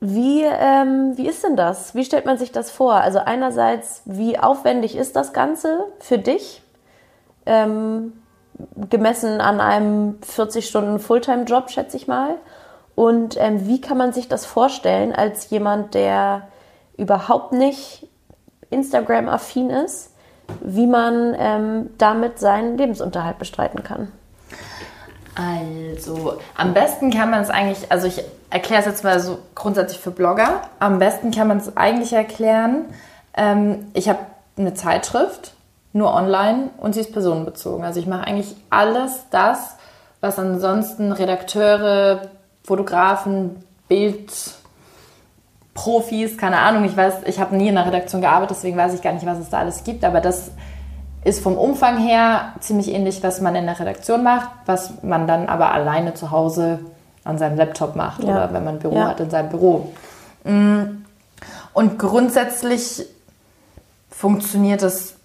wie, 0.01 0.45
ähm, 0.45 1.13
wie 1.17 1.29
ist 1.29 1.45
denn 1.45 1.57
das? 1.57 1.95
Wie 1.95 2.05
stellt 2.05 2.25
man 2.25 2.39
sich 2.39 2.53
das 2.53 2.71
vor? 2.71 2.95
Also 2.95 3.19
einerseits, 3.19 4.03
wie 4.07 4.39
aufwendig 4.39 4.97
ist 4.97 5.17
das 5.17 5.33
Ganze 5.35 5.85
für 5.99 6.19
dich? 6.19 6.63
Ähm, 7.45 8.13
gemessen 8.91 9.41
an 9.41 9.61
einem 9.61 10.19
40 10.23 10.67
Stunden 10.67 10.99
Fulltime-Job, 10.99 11.71
schätze 11.71 11.97
ich 11.97 12.09
mal. 12.09 12.37
Und 12.95 13.37
ähm, 13.39 13.67
wie 13.69 13.81
kann 13.81 13.97
man 13.97 14.13
sich 14.13 14.29
das 14.29 14.45
vorstellen 14.45 15.13
als 15.13 15.51
jemand, 15.51 15.95
der 15.95 16.49
überhaupt 16.97 17.53
nicht 17.53 18.09
Instagram-affin 18.71 19.71
ist, 19.71 20.11
wie 20.61 20.87
man 20.87 21.35
ähm, 21.39 21.91
damit 21.99 22.39
seinen 22.39 22.77
Lebensunterhalt 22.77 23.39
bestreiten 23.39 23.85
kann? 23.85 24.11
Also, 25.35 26.39
am 26.57 26.75
besten 26.75 27.13
kann 27.13 27.31
man 27.31 27.43
es 27.43 27.51
eigentlich, 27.51 27.93
also 27.93 28.09
ich 28.09 28.25
erkläre 28.51 28.81
es 28.81 28.87
jetzt 28.87 29.05
mal 29.05 29.21
so 29.21 29.39
grundsätzlich 29.55 30.01
für 30.01 30.11
Blogger. 30.11 30.63
Am 30.81 30.99
besten 30.99 31.31
kann 31.31 31.47
man 31.47 31.59
es 31.59 31.77
eigentlich 31.77 32.13
erklären. 32.13 32.87
Ähm, 33.37 33.87
ich 33.95 34.09
habe 34.09 34.19
eine 34.57 34.75
Zeitschrift, 34.75 35.53
nur 35.93 36.15
online 36.15 36.71
und 36.79 36.95
sie 36.95 37.01
ist 37.01 37.13
personenbezogen. 37.13 37.85
Also 37.85 38.01
ich 38.01 38.07
mache 38.07 38.27
eigentlich 38.27 38.55
alles 38.71 39.25
das, 39.31 39.77
was 40.21 40.39
ansonsten 40.39 41.13
Redakteure, 41.13 42.23
Fotografen, 42.65 43.65
Bildprofis, 43.89 44.57
keine 46.37 46.59
Ahnung, 46.59 46.85
ich 46.85 46.97
weiß, 46.97 47.23
ich 47.27 47.41
habe 47.41 47.57
nie 47.57 47.69
in 47.69 47.79
einer 47.79 47.87
Redaktion 47.87 48.21
gearbeitet, 48.21 48.57
deswegen 48.57 48.77
weiß 48.77 48.95
ich 48.95 49.03
gar 49.03 49.13
nicht, 49.13 49.25
was 49.27 49.39
es 49.39 49.49
da 49.51 49.59
alles 49.59 49.85
gibt, 49.85 50.05
aber 50.05 50.21
das 50.21 50.51
ist 51.25 51.43
vom 51.43 51.57
Umfang 51.57 51.99
her 51.99 52.53
ziemlich 52.61 52.93
ähnlich, 52.93 53.23
was 53.23 53.41
man 53.41 53.55
in 53.55 53.67
der 53.67 53.79
Redaktion 53.79 54.23
macht, 54.23 54.51
was 54.67 55.03
man 55.03 55.27
dann 55.27 55.49
aber 55.49 55.73
alleine 55.73 56.15
zu 56.15 56.31
Hause 56.31 56.81
an 57.25 57.39
seinem 57.39 57.57
Laptop 57.57 57.97
macht 57.97 58.23
ja. 58.23 58.31
oder 58.31 58.53
wenn 58.53 58.65
man 58.65 58.77
ein 58.77 58.81
Büro 58.81 58.97
ja. 58.97 59.09
hat 59.09 59.21
in 59.21 59.31
seinem 59.31 59.49
Büro. 59.51 59.93
Mm. 60.45 61.05
Und 61.73 61.99
grundsätzlich 61.99 63.05
funktioniert 64.11 64.83
es 64.83 65.18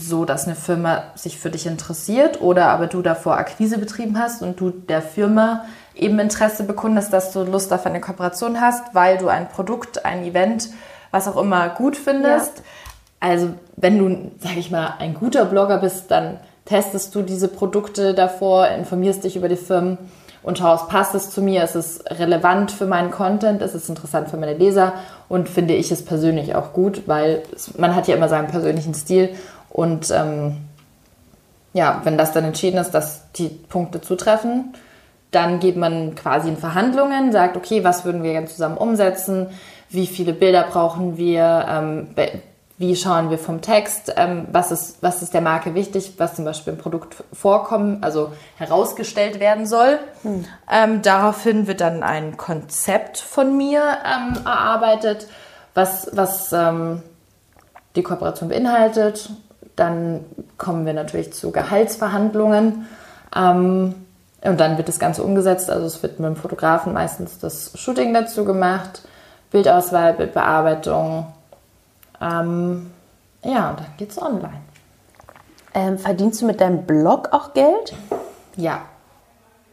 so, 0.00 0.24
dass 0.24 0.46
eine 0.46 0.56
Firma 0.56 1.04
sich 1.14 1.38
für 1.38 1.50
dich 1.50 1.66
interessiert 1.66 2.40
oder 2.40 2.66
aber 2.68 2.86
du 2.86 3.02
davor 3.02 3.36
Akquise 3.36 3.78
betrieben 3.78 4.18
hast 4.18 4.42
und 4.42 4.60
du 4.60 4.70
der 4.70 5.02
Firma 5.02 5.64
eben 5.94 6.18
Interesse 6.18 6.64
bekundest, 6.64 7.12
dass 7.12 7.32
du 7.32 7.42
Lust 7.42 7.72
auf 7.72 7.86
eine 7.86 8.00
Kooperation 8.00 8.60
hast, 8.60 8.94
weil 8.94 9.18
du 9.18 9.28
ein 9.28 9.48
Produkt, 9.48 10.04
ein 10.04 10.24
Event, 10.24 10.70
was 11.10 11.28
auch 11.28 11.36
immer 11.36 11.68
gut 11.70 11.96
findest. 11.96 12.58
Ja. 12.58 12.64
Also 13.20 13.50
wenn 13.76 13.98
du, 13.98 14.30
sag 14.38 14.56
ich 14.56 14.70
mal, 14.70 14.94
ein 14.98 15.14
guter 15.14 15.44
Blogger 15.44 15.78
bist, 15.78 16.10
dann 16.10 16.38
testest 16.64 17.14
du 17.14 17.22
diese 17.22 17.48
Produkte 17.48 18.14
davor, 18.14 18.68
informierst 18.68 19.24
dich 19.24 19.36
über 19.36 19.48
die 19.48 19.56
Firmen 19.56 19.98
und 20.42 20.58
schaust, 20.58 20.88
passt 20.88 21.14
es 21.14 21.30
zu 21.30 21.42
mir, 21.42 21.64
ist 21.64 21.74
es 21.74 22.04
relevant 22.06 22.70
für 22.70 22.86
meinen 22.86 23.10
Content, 23.10 23.60
ist 23.60 23.74
es 23.74 23.88
interessant 23.88 24.28
für 24.28 24.36
meine 24.36 24.54
Leser 24.54 24.94
und 25.28 25.48
finde 25.48 25.74
ich 25.74 25.90
es 25.90 26.04
persönlich 26.04 26.54
auch 26.54 26.72
gut, 26.72 27.02
weil 27.06 27.42
man 27.76 27.94
hat 27.94 28.06
ja 28.06 28.14
immer 28.14 28.28
seinen 28.28 28.48
persönlichen 28.48 28.94
Stil 28.94 29.30
und 29.70 30.10
ähm, 30.10 30.56
ja, 31.72 32.00
wenn 32.04 32.18
das 32.18 32.32
dann 32.32 32.44
entschieden 32.44 32.78
ist, 32.78 32.92
dass 32.92 33.30
die 33.32 33.48
Punkte 33.48 34.00
zutreffen, 34.00 34.74
dann 35.30 35.60
geht 35.60 35.76
man 35.76 36.14
quasi 36.14 36.48
in 36.48 36.56
Verhandlungen, 36.56 37.32
sagt, 37.32 37.56
okay, 37.56 37.84
was 37.84 38.04
würden 38.04 38.22
wir 38.22 38.32
gerne 38.32 38.46
zusammen 38.46 38.78
umsetzen, 38.78 39.48
wie 39.90 40.06
viele 40.06 40.32
Bilder 40.32 40.64
brauchen 40.64 41.16
wir, 41.16 41.66
ähm, 41.68 42.08
wie 42.78 42.94
schauen 42.96 43.30
wir 43.30 43.38
vom 43.38 43.60
Text, 43.60 44.14
ähm, 44.16 44.46
was, 44.52 44.70
ist, 44.70 45.02
was 45.02 45.22
ist 45.22 45.34
der 45.34 45.40
Marke 45.40 45.74
wichtig, 45.74 46.14
was 46.18 46.36
zum 46.36 46.44
Beispiel 46.44 46.74
im 46.74 46.78
Produkt 46.78 47.16
vorkommen, 47.32 47.98
also 48.02 48.32
herausgestellt 48.56 49.40
werden 49.40 49.66
soll. 49.66 49.98
Hm. 50.22 50.44
Ähm, 50.70 51.02
daraufhin 51.02 51.66
wird 51.66 51.80
dann 51.80 52.02
ein 52.02 52.36
Konzept 52.36 53.18
von 53.18 53.56
mir 53.56 53.82
ähm, 53.82 54.38
erarbeitet, 54.44 55.26
was, 55.74 56.08
was 56.12 56.52
ähm, 56.52 57.02
die 57.96 58.02
Kooperation 58.02 58.48
beinhaltet. 58.48 59.30
Dann 59.78 60.24
kommen 60.56 60.86
wir 60.86 60.92
natürlich 60.92 61.32
zu 61.32 61.50
Gehaltsverhandlungen. 61.50 62.86
Ähm, 63.34 63.94
und 64.42 64.60
dann 64.60 64.76
wird 64.76 64.88
das 64.88 64.98
Ganze 64.98 65.22
umgesetzt. 65.22 65.70
Also 65.70 65.86
es 65.86 66.02
wird 66.02 66.20
mit 66.20 66.28
dem 66.28 66.36
Fotografen 66.36 66.92
meistens 66.92 67.38
das 67.38 67.72
Shooting 67.74 68.14
dazu 68.14 68.44
gemacht, 68.44 69.02
Bildauswahl, 69.50 70.14
Bildbearbeitung, 70.14 71.26
ähm, 72.20 72.90
ja, 73.42 73.70
und 73.70 73.80
dann 73.80 73.86
geht 73.96 74.10
es 74.10 74.20
online. 74.20 74.60
Ähm, 75.74 75.98
verdienst 75.98 76.42
du 76.42 76.46
mit 76.46 76.60
deinem 76.60 76.84
Blog 76.84 77.28
auch 77.32 77.54
Geld? 77.54 77.94
Ja. 78.56 78.82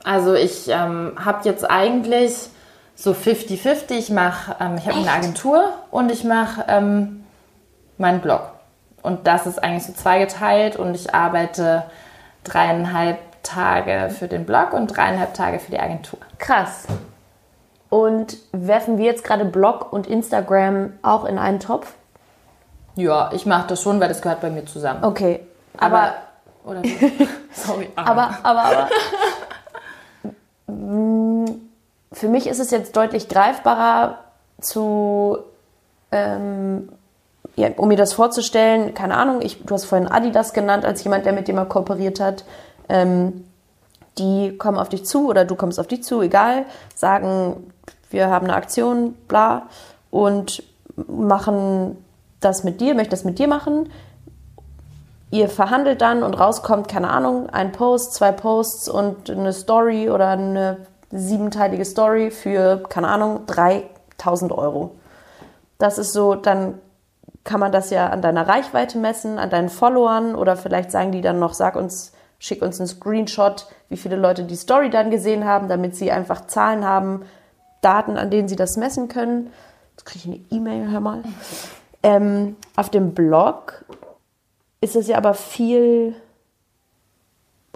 Also 0.03 0.35
ich 0.35 0.67
ähm, 0.67 1.13
habe 1.23 1.39
jetzt 1.45 1.69
eigentlich 1.69 2.49
so 2.95 3.11
50-50. 3.11 3.91
Ich 3.91 4.09
mache, 4.11 4.55
ähm, 4.59 4.75
ich 4.77 4.87
habe 4.87 4.99
eine 4.99 5.11
Agentur 5.11 5.73
und 5.89 6.11
ich 6.11 6.23
mache 6.23 6.65
ähm, 6.67 7.25
meinen 7.97 8.21
Blog. 8.21 8.51
Und 9.05 9.27
das 9.27 9.45
ist 9.45 9.63
eigentlich 9.63 9.85
so 9.85 9.93
zweigeteilt 9.93 10.75
und 10.75 10.95
ich 10.95 11.13
arbeite 11.13 11.83
dreieinhalb 12.43 13.19
Tage 13.43 14.09
für 14.09 14.27
den 14.27 14.45
Blog 14.45 14.73
und 14.73 14.87
dreieinhalb 14.87 15.35
Tage 15.35 15.59
für 15.59 15.71
die 15.71 15.79
Agentur. 15.79 16.19
Krass. 16.39 16.87
Und 17.89 18.37
werfen 18.51 18.97
wir 18.97 19.05
jetzt 19.05 19.23
gerade 19.23 19.45
Blog 19.45 19.93
und 19.93 20.07
Instagram 20.07 20.93
auch 21.03 21.25
in 21.25 21.37
einen 21.37 21.59
Topf? 21.59 21.93
Ja, 22.95 23.29
ich 23.31 23.45
mache 23.45 23.67
das 23.67 23.81
schon, 23.81 23.99
weil 23.99 24.07
das 24.07 24.21
gehört 24.21 24.41
bei 24.41 24.49
mir 24.49 24.65
zusammen. 24.65 25.03
Okay. 25.03 25.41
Aber. 25.77 25.97
aber 25.97 26.13
oder 26.65 26.81
Sorry. 27.53 27.89
Aber, 27.95 28.39
aber, 28.41 28.63
aber. 28.63 28.89
Mm, 30.67 31.45
für 32.11 32.27
mich 32.27 32.47
ist 32.47 32.59
es 32.59 32.71
jetzt 32.71 32.97
deutlich 32.97 33.29
greifbarer 33.29 34.17
zu. 34.59 35.37
Ähm, 36.11 36.89
ja, 37.55 37.69
um 37.77 37.87
mir 37.87 37.97
das 37.97 38.13
vorzustellen, 38.13 38.93
keine 38.93 39.15
Ahnung, 39.15 39.41
ich, 39.41 39.63
du 39.63 39.73
hast 39.73 39.85
vorhin 39.85 40.07
Adidas 40.07 40.53
genannt, 40.53 40.85
als 40.85 41.03
jemand, 41.03 41.25
der 41.25 41.33
mit 41.33 41.47
dem 41.47 41.55
mal 41.55 41.65
kooperiert 41.65 42.19
hat. 42.19 42.43
Ähm, 42.89 43.45
die 44.17 44.57
kommen 44.57 44.77
auf 44.77 44.89
dich 44.89 45.05
zu 45.05 45.27
oder 45.27 45.45
du 45.45 45.55
kommst 45.55 45.79
auf 45.79 45.87
die 45.87 46.01
zu, 46.01 46.21
egal, 46.21 46.65
sagen, 46.95 47.71
wir 48.09 48.29
haben 48.29 48.45
eine 48.45 48.55
Aktion, 48.55 49.13
bla, 49.27 49.63
und 50.11 50.63
machen 50.95 51.97
das 52.39 52.63
mit 52.63 52.79
dir, 52.79 52.95
möchte 52.95 53.11
das 53.11 53.23
mit 53.23 53.39
dir 53.39 53.47
machen. 53.47 53.89
Ihr 55.31 55.49
verhandelt 55.49 56.01
dann 56.01 56.23
und 56.23 56.33
rauskommt, 56.35 56.87
keine 56.87 57.09
Ahnung, 57.09 57.49
ein 57.49 57.71
Post, 57.71 58.13
zwei 58.13 58.31
Posts 58.31 58.87
und 58.87 59.29
eine 59.29 59.51
Story 59.51 60.09
oder 60.09 60.29
eine 60.29 60.77
siebenteilige 61.11 61.83
Story 61.83 62.31
für, 62.31 62.83
keine 62.87 63.07
Ahnung, 63.07 63.45
3000 63.47 64.51
Euro. 64.51 64.91
Das 65.77 65.97
ist 65.97 66.13
so, 66.13 66.35
dann 66.35 66.75
kann 67.45 67.59
man 67.59 67.71
das 67.71 67.91
ja 67.91 68.09
an 68.09 68.21
deiner 68.21 68.47
Reichweite 68.47 68.97
messen, 68.97 69.39
an 69.39 69.49
deinen 69.49 69.69
Followern 69.69 70.35
oder 70.35 70.57
vielleicht 70.57 70.91
sagen 70.91 71.11
die 71.13 71.21
dann 71.21 71.39
noch, 71.39 71.53
sag 71.53 71.75
uns, 71.75 72.11
schick 72.39 72.61
uns 72.61 72.79
einen 72.79 72.87
Screenshot, 72.87 73.67
wie 73.87 73.97
viele 73.97 74.17
Leute 74.17 74.43
die 74.43 74.55
Story 74.55 74.89
dann 74.89 75.11
gesehen 75.11 75.45
haben, 75.45 75.69
damit 75.69 75.95
sie 75.95 76.11
einfach 76.11 76.47
Zahlen 76.47 76.83
haben, 76.83 77.21
Daten, 77.81 78.17
an 78.17 78.31
denen 78.31 78.47
sie 78.47 78.55
das 78.55 78.77
messen 78.77 79.07
können. 79.07 79.51
Jetzt 79.91 80.05
kriege 80.05 80.27
ich 80.27 80.35
eine 80.35 80.59
E-Mail, 80.59 80.91
hör 80.91 80.99
mal. 80.99 81.23
Ähm, 82.03 82.55
auf 82.75 82.91
dem 82.91 83.15
Blog 83.15 83.83
ist 84.79 84.95
es 84.95 85.07
ja 85.07 85.17
aber 85.17 85.33
viel 85.33 86.13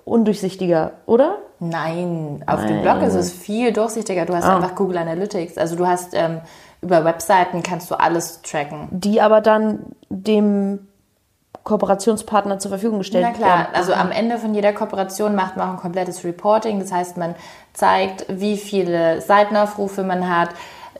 undurchsichtiger, 0.05 0.91
oder? 1.07 1.39
Nein, 1.59 2.43
auf 2.45 2.59
Nein. 2.59 2.67
dem 2.67 2.81
Blog 2.83 3.01
ist 3.01 3.15
es 3.15 3.31
viel 3.31 3.73
durchsichtiger. 3.73 4.27
Du 4.27 4.35
hast 4.35 4.45
ah. 4.45 4.57
einfach 4.57 4.75
Google 4.75 4.99
Analytics. 4.99 5.57
Also 5.57 5.75
du 5.75 5.87
hast 5.87 6.13
ähm, 6.13 6.41
über 6.81 7.03
Webseiten 7.05 7.63
kannst 7.63 7.91
du 7.91 7.95
alles 7.95 8.41
tracken. 8.41 8.87
Die 8.91 9.21
aber 9.21 9.41
dann 9.41 9.79
dem 10.09 10.87
Kooperationspartner 11.63 12.59
zur 12.59 12.69
Verfügung 12.69 12.99
gestellt 12.99 13.25
werden. 13.25 13.35
Na 13.39 13.45
klar, 13.45 13.57
werden. 13.59 13.75
also 13.75 13.93
am 13.93 14.11
Ende 14.11 14.37
von 14.37 14.53
jeder 14.53 14.73
Kooperation 14.73 15.35
macht 15.35 15.57
man 15.57 15.67
auch 15.67 15.73
ein 15.73 15.79
komplettes 15.79 16.23
Reporting. 16.23 16.79
Das 16.79 16.91
heißt, 16.91 17.17
man 17.17 17.35
zeigt, 17.73 18.25
wie 18.29 18.57
viele 18.57 19.21
Seitenaufrufe 19.21 20.03
man 20.03 20.29
hat, 20.29 20.49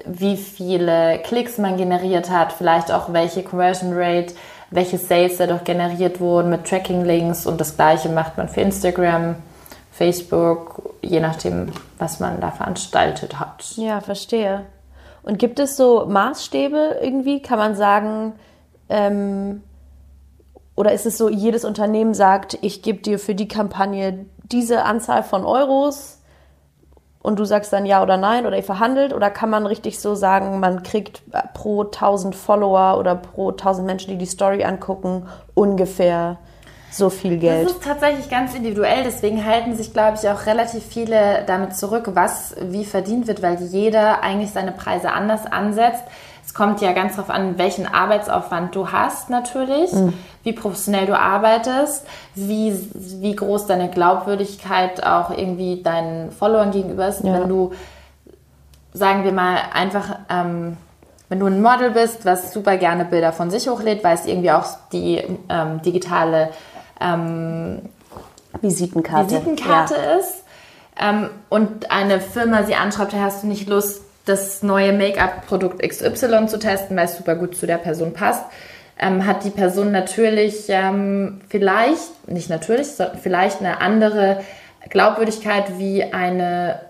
wie 0.06 0.38
viele 0.38 1.20
Klicks 1.20 1.58
man 1.58 1.78
generiert 1.78 2.30
hat, 2.30 2.54
vielleicht 2.54 2.92
auch 2.92 3.12
welche 3.14 3.44
Conversion 3.44 3.92
Rate, 3.94 4.34
welche 4.70 4.98
Sales 4.98 5.38
dadurch 5.38 5.64
generiert 5.64 6.20
wurden 6.20 6.50
mit 6.50 6.66
Tracking-Links 6.66 7.46
und 7.46 7.60
das 7.60 7.76
gleiche 7.76 8.10
macht 8.10 8.38
man 8.38 8.48
für 8.48 8.62
Instagram, 8.62 9.36
Facebook, 9.92 10.94
je 11.02 11.20
nachdem, 11.20 11.72
was 11.98 12.20
man 12.20 12.40
da 12.40 12.52
veranstaltet 12.52 13.40
hat. 13.40 13.74
Ja, 13.76 14.00
verstehe. 14.00 14.66
Und 15.24 15.40
gibt 15.40 15.60
es 15.60 15.78
so 15.78 16.06
Maßstäbe 16.06 17.00
irgendwie? 17.02 17.42
Kann 17.42 17.60
man 17.60 17.76
sagen, 17.76 18.34
ähm, 18.90 19.64
oder 20.76 20.94
ist 20.94 21.06
es 21.06 21.18
so, 21.18 21.30
jedes 21.30 21.66
Unternehmen 21.66 22.14
sagt, 22.14 22.58
ich 22.62 22.82
gebe 22.82 23.00
dir 23.00 23.20
für 23.20 23.36
die 23.36 23.48
Kampagne 23.48 24.26
diese 24.44 24.84
Anzahl 24.84 25.24
von 25.24 25.44
Euros 25.44 26.22
und 27.22 27.38
du 27.38 27.46
sagst 27.46 27.74
dann 27.74 27.86
ja 27.86 28.02
oder 28.02 28.16
nein 28.16 28.46
oder 28.46 28.56
ihr 28.56 28.64
verhandelt? 28.64 29.14
Oder 29.14 29.30
kann 29.30 29.50
man 29.50 29.66
richtig 29.66 30.00
so 30.00 30.16
sagen, 30.16 30.60
man 30.60 30.84
kriegt 30.84 31.22
pro 31.54 31.84
1000 31.84 32.34
Follower 32.34 32.98
oder 32.98 33.16
pro 33.16 33.50
1000 33.50 33.86
Menschen, 33.86 34.12
die 34.12 34.18
die 34.18 34.26
Story 34.26 34.64
angucken, 34.64 35.28
ungefähr 35.54 36.38
so 36.92 37.10
viel 37.10 37.38
Geld? 37.38 37.66
Das 37.66 37.74
ist 37.74 37.84
tatsächlich 37.84 38.30
ganz 38.30 38.54
individuell, 38.56 39.04
deswegen 39.04 39.46
halten 39.46 39.76
sich, 39.76 39.94
glaube 39.94 40.18
ich, 40.22 40.30
auch 40.30 40.46
relativ 40.46 40.84
viele 40.84 41.44
damit 41.46 41.76
zurück, 41.76 42.12
was 42.14 42.56
wie 42.62 42.86
verdient 42.86 43.28
wird, 43.28 43.42
weil 43.42 43.62
jeder 43.62 44.24
eigentlich 44.24 44.52
seine 44.52 44.72
Preise 44.72 45.12
anders 45.12 45.46
ansetzt. 45.46 46.04
Es 46.50 46.56
kommt 46.56 46.82
ja 46.82 46.94
ganz 46.94 47.16
darauf 47.16 47.30
an, 47.30 47.60
welchen 47.60 47.86
Arbeitsaufwand 47.86 48.74
du 48.74 48.92
hast 48.92 49.30
natürlich, 49.30 49.92
mhm. 49.94 50.14
wie 50.42 50.52
professionell 50.52 51.06
du 51.06 51.16
arbeitest, 51.16 52.08
wie, 52.34 52.74
wie 52.96 53.36
groß 53.36 53.68
deine 53.68 53.88
Glaubwürdigkeit 53.88 55.06
auch 55.06 55.30
irgendwie 55.30 55.84
deinen 55.84 56.32
Followern 56.32 56.72
gegenüber 56.72 57.08
ist. 57.08 57.24
Ja. 57.24 57.34
Wenn 57.34 57.50
du, 57.50 57.72
sagen 58.94 59.26
wir 59.26 59.32
mal, 59.32 59.58
einfach, 59.74 60.18
ähm, 60.28 60.78
wenn 61.30 61.40
du 61.40 61.46
ein 61.46 61.62
Model 61.62 61.92
bist, 61.92 62.26
was 62.26 62.52
super 62.52 62.78
gerne 62.78 63.06
Bilder 63.06 63.32
von 63.32 63.52
sich 63.52 63.70
hochlädt, 63.70 64.04
weil 64.04 64.16
es 64.16 64.26
irgendwie 64.26 64.50
auch 64.50 64.66
die 64.92 65.22
ähm, 65.50 65.84
digitale 65.84 66.50
ähm, 67.00 67.82
Visitenkarte, 68.62 69.32
Visitenkarte 69.32 69.96
ja. 69.96 70.18
ist 70.18 70.44
ähm, 71.00 71.30
und 71.50 71.92
eine 71.92 72.20
Firma 72.20 72.64
sie 72.64 72.76
anschreibt, 72.76 73.14
hast 73.14 73.44
du 73.44 73.48
nicht 73.48 73.68
Lust, 73.70 74.02
das 74.26 74.62
neue 74.62 74.94
Make-up-Produkt 74.94 75.82
XY 75.82 76.48
zu 76.48 76.60
testen, 76.60 76.96
weil 76.96 77.06
es 77.06 77.18
super 77.18 77.36
gut 77.36 77.56
zu 77.56 77.66
der 77.66 77.78
Person 77.78 78.14
passt, 78.14 78.46
ähm, 79.00 79.26
hat 79.26 79.44
die 79.44 79.50
Person 79.50 79.92
natürlich 79.92 80.66
ähm, 80.68 81.42
vielleicht, 81.50 82.28
nicht 82.28 82.50
natürlich, 82.50 82.88
sondern 82.88 83.18
vielleicht 83.18 83.62
eine 83.62 83.82
andere 83.82 84.42
Glaubwürdigkeit 84.90 85.80
wie 85.80 86.04
eine 86.04 86.82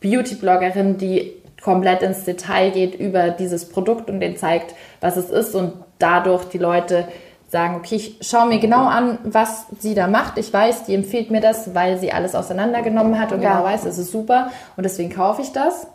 Beauty-Bloggerin, 0.00 0.96
die 0.98 1.34
komplett 1.62 2.02
ins 2.02 2.24
Detail 2.24 2.70
geht 2.70 2.94
über 2.94 3.30
dieses 3.30 3.68
Produkt 3.68 4.08
und 4.08 4.20
den 4.20 4.36
zeigt, 4.36 4.74
was 5.00 5.16
es 5.16 5.28
ist 5.30 5.54
und 5.54 5.72
dadurch 5.98 6.44
die 6.44 6.58
Leute 6.58 7.08
sagen, 7.48 7.76
okay, 7.76 7.96
ich 7.96 8.18
schaue 8.20 8.46
mir 8.46 8.58
genau 8.58 8.86
an, 8.86 9.18
was 9.24 9.66
sie 9.78 9.94
da 9.94 10.06
macht. 10.06 10.38
Ich 10.38 10.52
weiß, 10.52 10.84
die 10.84 10.94
empfiehlt 10.94 11.30
mir 11.30 11.40
das, 11.40 11.74
weil 11.74 11.98
sie 11.98 12.12
alles 12.12 12.34
auseinandergenommen 12.34 13.18
hat 13.18 13.32
und 13.32 13.42
ja. 13.42 13.52
genau 13.52 13.64
weiß, 13.64 13.84
es 13.86 13.98
ist 13.98 14.12
super 14.12 14.50
und 14.76 14.84
deswegen 14.84 15.10
kaufe 15.10 15.42
ich 15.42 15.52
das. 15.52 15.86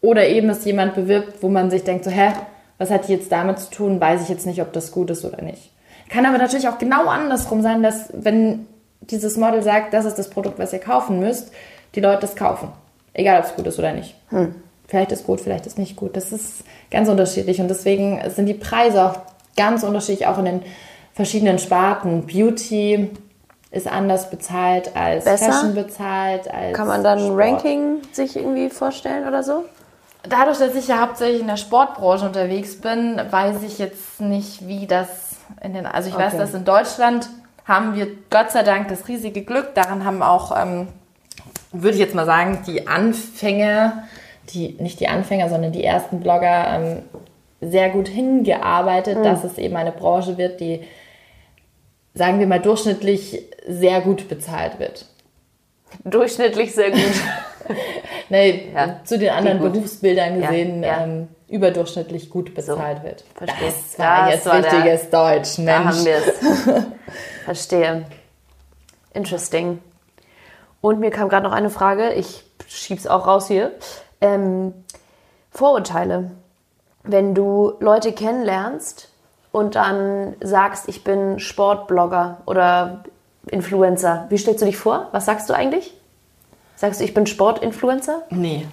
Oder 0.00 0.26
eben, 0.28 0.48
dass 0.48 0.64
jemand 0.64 0.94
bewirbt, 0.94 1.42
wo 1.42 1.48
man 1.48 1.70
sich 1.70 1.84
denkt, 1.84 2.04
so, 2.04 2.10
hä, 2.10 2.32
was 2.78 2.90
hat 2.90 3.08
die 3.08 3.12
jetzt 3.12 3.30
damit 3.30 3.58
zu 3.58 3.70
tun? 3.70 4.00
Weiß 4.00 4.22
ich 4.22 4.30
jetzt 4.30 4.46
nicht, 4.46 4.62
ob 4.62 4.72
das 4.72 4.92
gut 4.92 5.10
ist 5.10 5.24
oder 5.26 5.42
nicht. 5.42 5.70
Kann 6.08 6.24
aber 6.24 6.38
natürlich 6.38 6.68
auch 6.68 6.78
genau 6.78 7.06
andersrum 7.06 7.60
sein, 7.60 7.82
dass 7.82 8.08
wenn 8.12 8.66
dieses 9.02 9.36
Model 9.36 9.62
sagt, 9.62 9.92
das 9.92 10.06
ist 10.06 10.18
das 10.18 10.30
Produkt, 10.30 10.58
was 10.58 10.72
ihr 10.72 10.78
kaufen 10.78 11.20
müsst, 11.20 11.52
die 11.94 12.00
Leute 12.00 12.24
es 12.24 12.36
kaufen. 12.36 12.68
Egal, 13.12 13.40
ob 13.40 13.46
es 13.46 13.54
gut 13.54 13.66
ist 13.66 13.78
oder 13.78 13.92
nicht. 13.92 14.14
Hm. 14.30 14.54
Vielleicht 14.88 15.12
ist 15.12 15.24
gut, 15.26 15.40
vielleicht 15.40 15.66
ist 15.66 15.78
nicht 15.78 15.96
gut. 15.96 16.16
Das 16.16 16.32
ist 16.32 16.64
ganz 16.90 17.08
unterschiedlich 17.08 17.60
und 17.60 17.68
deswegen 17.68 18.20
sind 18.30 18.46
die 18.46 18.54
Preise 18.54 19.04
auch 19.04 19.18
ganz 19.56 19.82
unterschiedlich, 19.82 20.26
auch 20.26 20.38
in 20.38 20.44
den 20.44 20.62
verschiedenen 21.12 21.58
Sparten. 21.58 22.26
Beauty 22.26 23.10
ist 23.70 23.86
anders 23.86 24.30
bezahlt 24.30 24.96
als 24.96 25.24
Besser? 25.24 25.52
Fashion 25.52 25.74
bezahlt. 25.74 26.52
Als 26.52 26.76
Kann 26.76 26.88
man 26.88 27.04
dann 27.04 27.18
ein 27.18 27.32
Ranking 27.32 28.02
sich 28.12 28.36
irgendwie 28.36 28.68
vorstellen 28.68 29.26
oder 29.28 29.42
so? 29.42 29.64
Dadurch, 30.28 30.58
dass 30.58 30.74
ich 30.74 30.88
ja 30.88 31.00
hauptsächlich 31.00 31.40
in 31.40 31.46
der 31.46 31.56
Sportbranche 31.56 32.26
unterwegs 32.26 32.80
bin, 32.80 33.20
weiß 33.30 33.62
ich 33.62 33.78
jetzt 33.78 34.20
nicht, 34.20 34.66
wie 34.66 34.86
das 34.86 35.08
in 35.62 35.72
den. 35.72 35.86
Also 35.86 36.08
ich 36.08 36.14
okay. 36.14 36.24
weiß, 36.24 36.36
dass 36.36 36.52
in 36.52 36.64
Deutschland 36.64 37.28
haben 37.64 37.94
wir 37.94 38.08
Gott 38.28 38.50
sei 38.50 38.62
Dank 38.62 38.88
das 38.88 39.08
riesige 39.08 39.42
Glück. 39.42 39.74
Daran 39.74 40.04
haben 40.04 40.22
auch, 40.22 40.60
ähm, 40.60 40.88
würde 41.72 41.94
ich 41.94 42.00
jetzt 42.00 42.14
mal 42.14 42.26
sagen, 42.26 42.62
die 42.66 42.88
Anfänger, 42.88 44.04
die 44.52 44.76
nicht 44.80 45.00
die 45.00 45.08
Anfänger, 45.08 45.48
sondern 45.48 45.72
die 45.72 45.84
ersten 45.84 46.20
Blogger 46.20 46.66
ähm, 46.68 47.02
sehr 47.60 47.90
gut 47.90 48.08
hingearbeitet, 48.08 49.18
mhm. 49.18 49.24
dass 49.24 49.44
es 49.44 49.58
eben 49.58 49.76
eine 49.76 49.92
Branche 49.92 50.38
wird, 50.38 50.60
die, 50.60 50.82
sagen 52.14 52.40
wir 52.40 52.46
mal, 52.46 52.60
durchschnittlich 52.60 53.42
sehr 53.66 54.00
gut 54.00 54.28
bezahlt 54.28 54.78
wird. 54.78 55.06
Durchschnittlich 56.04 56.74
sehr 56.74 56.90
gut. 56.90 57.00
nee, 58.28 58.70
ja, 58.74 59.00
zu 59.04 59.18
den 59.18 59.30
anderen 59.30 59.58
Berufsbildern 59.58 60.40
gesehen, 60.40 60.82
ja, 60.82 60.88
ja. 60.88 61.04
Ähm, 61.04 61.28
überdurchschnittlich 61.48 62.30
gut 62.30 62.54
bezahlt 62.54 62.98
so, 62.98 63.04
wird. 63.04 63.24
Verstehe. 63.34 63.66
Das 63.66 63.98
war 63.98 64.24
das 64.26 64.34
jetzt 64.34 64.46
war 64.46 64.54
richtiges 64.58 65.10
der, 65.10 65.34
Deutsch, 65.34 65.58
Mensch. 65.58 65.68
Da 65.68 65.84
haben 65.84 66.04
wir 66.04 66.16
es. 66.16 66.86
Verstehe. 67.44 68.04
Interesting. 69.12 69.80
Und 70.80 71.00
mir 71.00 71.10
kam 71.10 71.28
gerade 71.28 71.44
noch 71.44 71.52
eine 71.52 71.70
Frage, 71.70 72.14
ich 72.14 72.44
schieb's 72.68 73.06
auch 73.06 73.26
raus 73.26 73.48
hier. 73.48 73.72
Ähm, 74.20 74.72
Vorurteile. 75.50 76.30
Wenn 77.02 77.34
du 77.34 77.72
Leute 77.80 78.12
kennenlernst 78.12 79.08
und 79.52 79.74
dann 79.74 80.34
sagst, 80.42 80.88
ich 80.88 81.02
bin 81.02 81.38
Sportblogger 81.38 82.38
oder 82.46 83.04
Influencer, 83.46 84.26
wie 84.28 84.38
stellst 84.38 84.60
du 84.62 84.66
dich 84.66 84.76
vor? 84.76 85.08
Was 85.12 85.26
sagst 85.26 85.48
du 85.48 85.54
eigentlich? 85.54 85.94
Sagst 86.76 87.00
du, 87.00 87.04
ich 87.04 87.14
bin 87.14 87.26
Sportinfluencer? 87.26 88.22
Nee. 88.30 88.66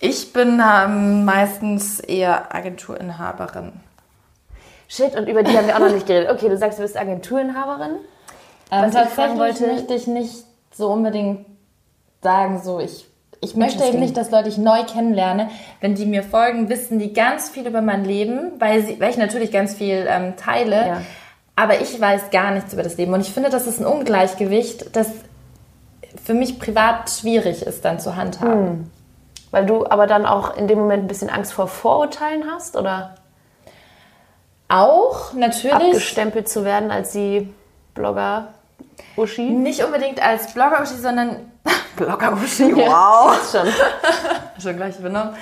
Ich 0.00 0.32
bin 0.32 0.62
ähm, 0.64 1.24
meistens 1.24 1.98
eher 1.98 2.54
Agenturinhaberin. 2.54 3.72
Shit, 4.86 5.16
und 5.16 5.28
über 5.28 5.42
die 5.42 5.56
haben 5.56 5.66
wir 5.66 5.74
auch 5.74 5.80
noch 5.80 5.92
nicht 5.92 6.06
geredet. 6.06 6.30
Okay, 6.30 6.48
du 6.48 6.56
sagst, 6.56 6.78
du 6.78 6.82
bist 6.82 6.96
Agenturinhaberin. 6.96 7.96
Ähm, 8.70 8.84
Was 8.84 8.92
tatsächlich 8.92 9.38
wollte, 9.38 9.66
möchte 9.66 9.94
ich 9.94 10.06
nicht 10.06 10.44
so 10.72 10.92
unbedingt 10.92 11.46
sagen, 12.22 12.60
so 12.62 12.78
ich 12.80 13.06
ich 13.40 13.54
möchte 13.54 13.84
eben 13.84 14.00
nicht, 14.00 14.16
dass 14.16 14.30
Leute 14.30 14.48
ich 14.48 14.58
neu 14.58 14.84
kennenlerne. 14.84 15.50
Wenn 15.80 15.94
die 15.94 16.06
mir 16.06 16.22
folgen, 16.22 16.68
wissen 16.68 16.98
die 16.98 17.12
ganz 17.12 17.48
viel 17.48 17.66
über 17.66 17.82
mein 17.82 18.04
Leben, 18.04 18.52
weil, 18.58 18.82
sie, 18.84 19.00
weil 19.00 19.10
ich 19.10 19.16
natürlich 19.16 19.52
ganz 19.52 19.74
viel 19.74 20.06
ähm, 20.08 20.36
teile. 20.36 20.86
Ja. 20.86 21.02
Aber 21.54 21.80
ich 21.80 22.00
weiß 22.00 22.30
gar 22.30 22.52
nichts 22.52 22.72
über 22.72 22.82
das 22.82 22.96
Leben. 22.96 23.12
Und 23.12 23.20
ich 23.20 23.30
finde, 23.30 23.50
das 23.50 23.66
ist 23.66 23.80
ein 23.80 23.86
Ungleichgewicht, 23.86 24.94
das 24.96 25.10
für 26.24 26.34
mich 26.34 26.58
privat 26.58 27.10
schwierig 27.10 27.62
ist, 27.62 27.84
dann 27.84 28.00
zu 28.00 28.16
handhaben. 28.16 28.66
Hm. 28.66 28.90
Weil 29.50 29.66
du 29.66 29.86
aber 29.86 30.06
dann 30.06 30.26
auch 30.26 30.56
in 30.56 30.68
dem 30.68 30.78
Moment 30.78 31.04
ein 31.04 31.08
bisschen 31.08 31.30
Angst 31.30 31.52
vor 31.52 31.68
Vorurteilen 31.68 32.44
hast, 32.50 32.76
oder? 32.76 33.14
Auch, 34.68 35.32
natürlich. 35.32 35.74
Abgestempelt 35.74 36.48
zu 36.48 36.64
werden 36.64 36.90
als 36.90 37.12
die 37.12 37.52
Blogger 37.94 38.48
Uschi? 39.16 39.50
Nicht 39.50 39.82
unbedingt 39.82 40.22
als 40.22 40.52
Blogger 40.52 40.82
Uschi, 40.82 40.96
sondern 40.96 41.47
Blogger 41.96 42.32
Uschi, 42.42 42.74
wow. 42.74 43.36
Ja, 43.52 43.60
schon. 43.60 43.72
schon 44.62 44.76
gleich 44.76 44.98
übernommen. 44.98 45.36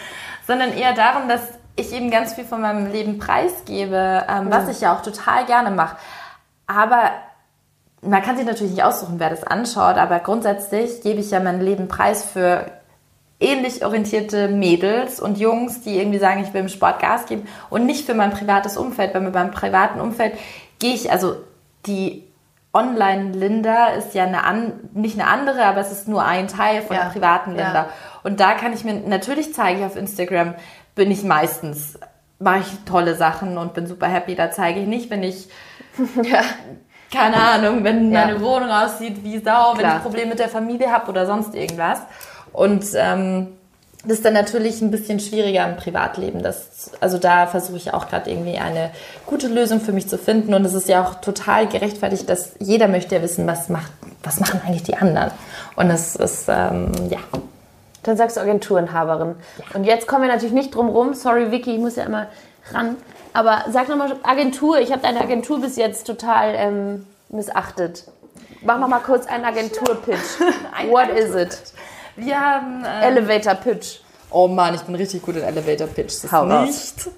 Sondern 0.47 0.73
eher 0.73 0.95
darum, 0.95 1.29
dass 1.29 1.43
ich 1.77 1.93
eben 1.93 2.11
ganz 2.11 2.35
viel 2.35 2.45
von 2.45 2.61
meinem 2.61 2.91
Leben 2.91 3.19
preisgebe, 3.19 4.25
ähm, 4.29 4.47
mhm. 4.47 4.51
was 4.51 4.69
ich 4.69 4.81
ja 4.81 4.97
auch 4.97 5.03
total 5.03 5.45
gerne 5.45 5.71
mache. 5.71 5.97
Aber 6.67 7.11
man 8.03 8.23
kann 8.23 8.37
sich 8.37 8.47
natürlich 8.47 8.73
nicht 8.73 8.85
aussuchen, 8.85 9.19
wer 9.19 9.31
das 9.31 9.45
anschaut, 9.45 9.97
aber 9.97 10.21
grundsätzlich 10.21 11.03
gebe 11.03 11.21
ich 11.21 11.31
ja 11.31 11.41
mein 11.41 11.61
Leben 11.61 11.89
preis 11.89 12.25
für 12.25 12.67
ähnlich 13.39 13.85
orientierte 13.85 14.49
Mädels 14.49 15.21
und 15.21 15.39
Jungs, 15.39 15.83
die 15.83 15.99
irgendwie 15.99 16.19
sagen, 16.19 16.43
ich 16.43 16.55
will 16.55 16.63
im 16.63 16.69
Sport 16.69 17.01
Gas 17.01 17.27
geben 17.27 17.47
und 17.69 17.85
nicht 17.85 18.07
für 18.07 18.15
mein 18.15 18.31
privates 18.31 18.77
Umfeld, 18.77 19.15
weil 19.15 19.21
mit 19.21 19.35
meinem 19.35 19.51
privaten 19.51 20.01
Umfeld 20.01 20.35
gehe 20.79 20.95
ich, 20.95 21.11
also 21.11 21.37
die 21.87 22.26
Online-Linda 22.77 23.89
ist 23.89 24.15
ja 24.15 24.25
eine 24.25 24.45
an, 24.45 24.73
nicht 24.93 25.19
eine 25.19 25.29
andere, 25.29 25.65
aber 25.65 25.81
es 25.81 25.91
ist 25.91 26.09
nur 26.09 26.25
ein 26.25 26.49
Teil 26.49 26.83
von 26.83 26.97
ja. 26.97 27.05
der 27.05 27.11
privaten 27.11 27.51
Linda. 27.51 27.75
Ja. 27.75 27.89
Und 28.23 28.41
da 28.41 28.55
kann 28.55 28.73
ich 28.73 28.85
mir, 28.85 28.95
natürlich 28.95 29.55
zeige 29.55 29.81
ich 29.81 29.87
auf 29.87 29.97
Instagram, 29.97 30.55
bin 30.95 31.11
ich 31.11 31.23
meistens, 31.25 31.99
mache 32.39 32.61
ich 32.61 32.85
tolle 32.85 33.15
Sachen 33.15 33.59
und 33.59 33.75
bin 33.75 33.87
super 33.87 34.07
happy. 34.07 34.35
Da 34.35 34.51
zeige 34.51 34.81
ich 34.81 34.87
nicht, 34.87 35.11
wenn 35.11 35.23
ich 35.23 35.49
ja 36.23 36.43
keine 37.13 37.37
Ahnung, 37.37 37.85
wenn 37.85 38.13
ja. 38.13 38.27
meine 38.27 38.41
Wohnung 38.41 38.71
aussieht 38.71 39.23
wie 39.23 39.39
Sau, 39.39 39.73
Klar. 39.73 39.79
wenn 39.79 39.97
ich 39.97 40.03
Probleme 40.03 40.31
mit 40.31 40.39
der 40.39 40.49
Familie 40.49 40.91
habe 40.91 41.11
oder 41.11 41.27
sonst 41.27 41.55
irgendwas. 41.55 42.01
Und 42.53 42.85
ähm, 42.95 43.57
das 44.03 44.19
ist 44.19 44.25
dann 44.25 44.35
natürlich 44.35 44.81
ein 44.83 44.91
bisschen 44.91 45.19
schwieriger 45.19 45.69
im 45.69 45.77
Privatleben. 45.77 46.43
Das, 46.43 46.93
also 47.01 47.19
da 47.19 47.47
versuche 47.47 47.77
ich 47.77 47.93
auch 47.93 48.09
gerade 48.09 48.31
irgendwie 48.31 48.57
eine 48.59 48.91
gute 49.27 49.49
Lösung 49.49 49.81
für 49.81 49.93
mich 49.93 50.09
zu 50.09 50.17
finden. 50.17 50.55
Und 50.55 50.65
es 50.65 50.75
ist 50.75 50.89
ja 50.89 51.05
auch 51.05 51.17
total 51.17 51.67
gerechtfertigt, 51.67 52.29
dass 52.31 52.53
jeder 52.61 52.87
möchte 52.89 53.17
ja 53.17 53.23
wissen, 53.23 53.47
was, 53.47 53.69
macht, 53.69 53.91
was 54.23 54.39
machen 54.39 54.61
eigentlich 54.65 54.85
die 54.85 54.97
anderen. 54.97 55.33
Und 55.75 55.89
das 55.89 56.15
ist, 56.15 56.47
ähm, 56.49 56.93
ja. 57.11 57.19
Dann 58.05 58.17
sagst 58.17 58.37
du 58.37 58.41
Agenturenhaberin. 58.41 59.35
Ja. 59.59 59.65
Und 59.75 59.85
jetzt 59.85 60.07
kommen 60.07 60.23
wir 60.23 60.29
natürlich 60.29 60.55
nicht 60.55 60.75
drum 60.75 60.89
rum. 60.89 61.15
Sorry, 61.15 61.51
Vicky, 61.51 61.75
ich 61.75 61.81
muss 61.81 61.97
ja 61.97 62.05
immer 62.05 62.29
ran. 62.73 62.97
Aber 63.33 63.65
sag 63.71 63.89
nochmal 63.89 64.15
Agentur. 64.23 64.79
Ich 64.79 64.93
habe 64.93 65.03
deine 65.03 65.21
Agentur 65.21 65.61
bis 65.61 65.77
jetzt 65.77 66.07
total 66.07 66.55
ähm, 66.55 67.07
missachtet. 67.29 68.05
Mach 68.63 68.79
nochmal 68.79 69.01
kurz 69.01 69.27
einen 69.27 69.45
Agentur-Pitch. 69.45 70.41
What 70.91 71.11
is 71.11 71.35
it? 71.35 71.59
Wir 72.17 72.41
haben. 72.41 72.85
Ähm, 72.85 73.17
Elevator 73.17 73.55
Pitch. 73.55 73.99
Oh 74.31 74.49
Mann, 74.49 74.75
ich 74.75 74.83
bin 74.83 74.95
richtig 74.95 75.23
gut 75.23 75.37
in 75.37 75.43
Elevator 75.43 75.87
Pitch. 75.87 76.23
Das 76.23 76.33
Hau 76.33 76.45
nicht. 76.45 77.09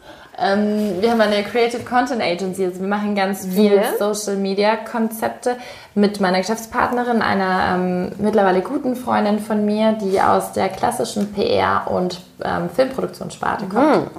Ähm, 0.41 1.01
wir 1.01 1.11
haben 1.11 1.21
eine 1.21 1.43
Creative 1.43 1.83
Content 1.83 2.23
Agency. 2.23 2.65
Also 2.65 2.81
wir 2.81 2.87
machen 2.87 3.15
ganz 3.15 3.47
viel? 3.47 3.83
Social 3.99 4.37
Media 4.37 4.77
Konzepte 4.77 5.57
mit 5.95 6.21
meiner 6.21 6.39
Geschäftspartnerin, 6.39 7.23
einer 7.23 7.75
ähm, 7.75 8.13
mittlerweile 8.19 8.61
guten 8.61 8.95
Freundin 8.95 9.41
von 9.41 9.65
mir, 9.65 9.93
die 9.93 10.21
aus 10.21 10.53
der 10.53 10.69
klassischen 10.69 11.33
PR 11.33 11.91
und 11.91 12.21
ähm, 12.45 12.71
Filmproduktionssparte 12.71 13.67
kommt. 13.67 13.97
Mhm. 13.97 14.11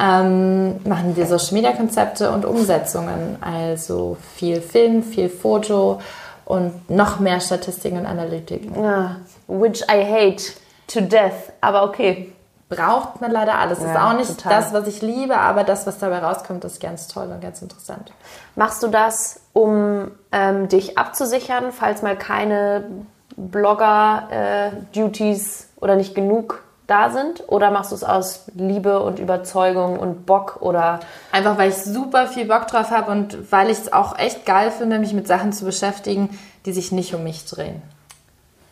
Ähm, 0.00 0.80
machen 0.84 1.16
wir 1.16 1.26
Social 1.26 1.54
Media 1.54 1.72
Konzepte 1.72 2.30
und 2.30 2.44
Umsetzungen. 2.44 3.36
Also 3.40 4.16
viel 4.36 4.60
Film, 4.60 5.02
viel 5.02 5.28
Foto 5.28 6.00
und 6.44 6.88
noch 6.88 7.18
mehr 7.18 7.40
Statistiken 7.40 7.98
und 7.98 8.06
Analytiken. 8.06 8.82
Ja, 8.82 9.16
which 9.46 9.82
I 9.90 10.04
hate 10.04 10.52
to 10.88 11.00
death, 11.00 11.52
aber 11.60 11.84
okay. 11.84 12.32
Braucht 12.68 13.20
man 13.20 13.30
leider 13.30 13.58
alles. 13.58 13.80
Ja, 13.80 13.92
ist 13.92 14.00
auch 14.00 14.14
nicht 14.14 14.36
total. 14.38 14.60
das, 14.60 14.72
was 14.72 14.86
ich 14.86 15.02
liebe, 15.02 15.36
aber 15.36 15.62
das, 15.62 15.86
was 15.86 15.98
dabei 15.98 16.20
rauskommt, 16.20 16.64
ist 16.64 16.80
ganz 16.80 17.06
toll 17.06 17.28
und 17.30 17.42
ganz 17.42 17.60
interessant. 17.60 18.14
Machst 18.56 18.82
du 18.82 18.88
das, 18.88 19.42
um 19.52 20.10
ähm, 20.32 20.68
dich 20.68 20.96
abzusichern, 20.96 21.72
falls 21.72 22.00
mal 22.00 22.16
keine 22.16 22.84
Blogger-Duties 23.36 25.60
äh, 25.60 25.64
oder 25.82 25.96
nicht 25.96 26.14
genug 26.14 26.62
da 26.86 27.10
sind? 27.10 27.44
Oder 27.46 27.70
machst 27.70 27.90
du 27.90 27.96
es 27.96 28.04
aus 28.04 28.44
Liebe 28.54 29.02
und 29.02 29.18
Überzeugung 29.18 29.98
und 29.98 30.24
Bock 30.24 30.58
oder? 30.60 31.00
Einfach 31.30 31.58
weil 31.58 31.70
ich 31.70 31.76
super 31.76 32.26
viel 32.26 32.46
Bock 32.46 32.68
drauf 32.68 32.90
habe 32.90 33.10
und 33.10 33.52
weil 33.52 33.70
ich 33.70 33.78
es 33.78 33.92
auch 33.92 34.18
echt 34.18 34.46
geil 34.46 34.70
finde, 34.70 34.98
mich 34.98 35.12
mit 35.12 35.26
Sachen 35.26 35.52
zu 35.52 35.64
beschäftigen, 35.64 36.38
die 36.64 36.72
sich 36.72 36.92
nicht 36.92 37.14
um 37.14 37.22
mich 37.22 37.44
drehen. 37.44 37.82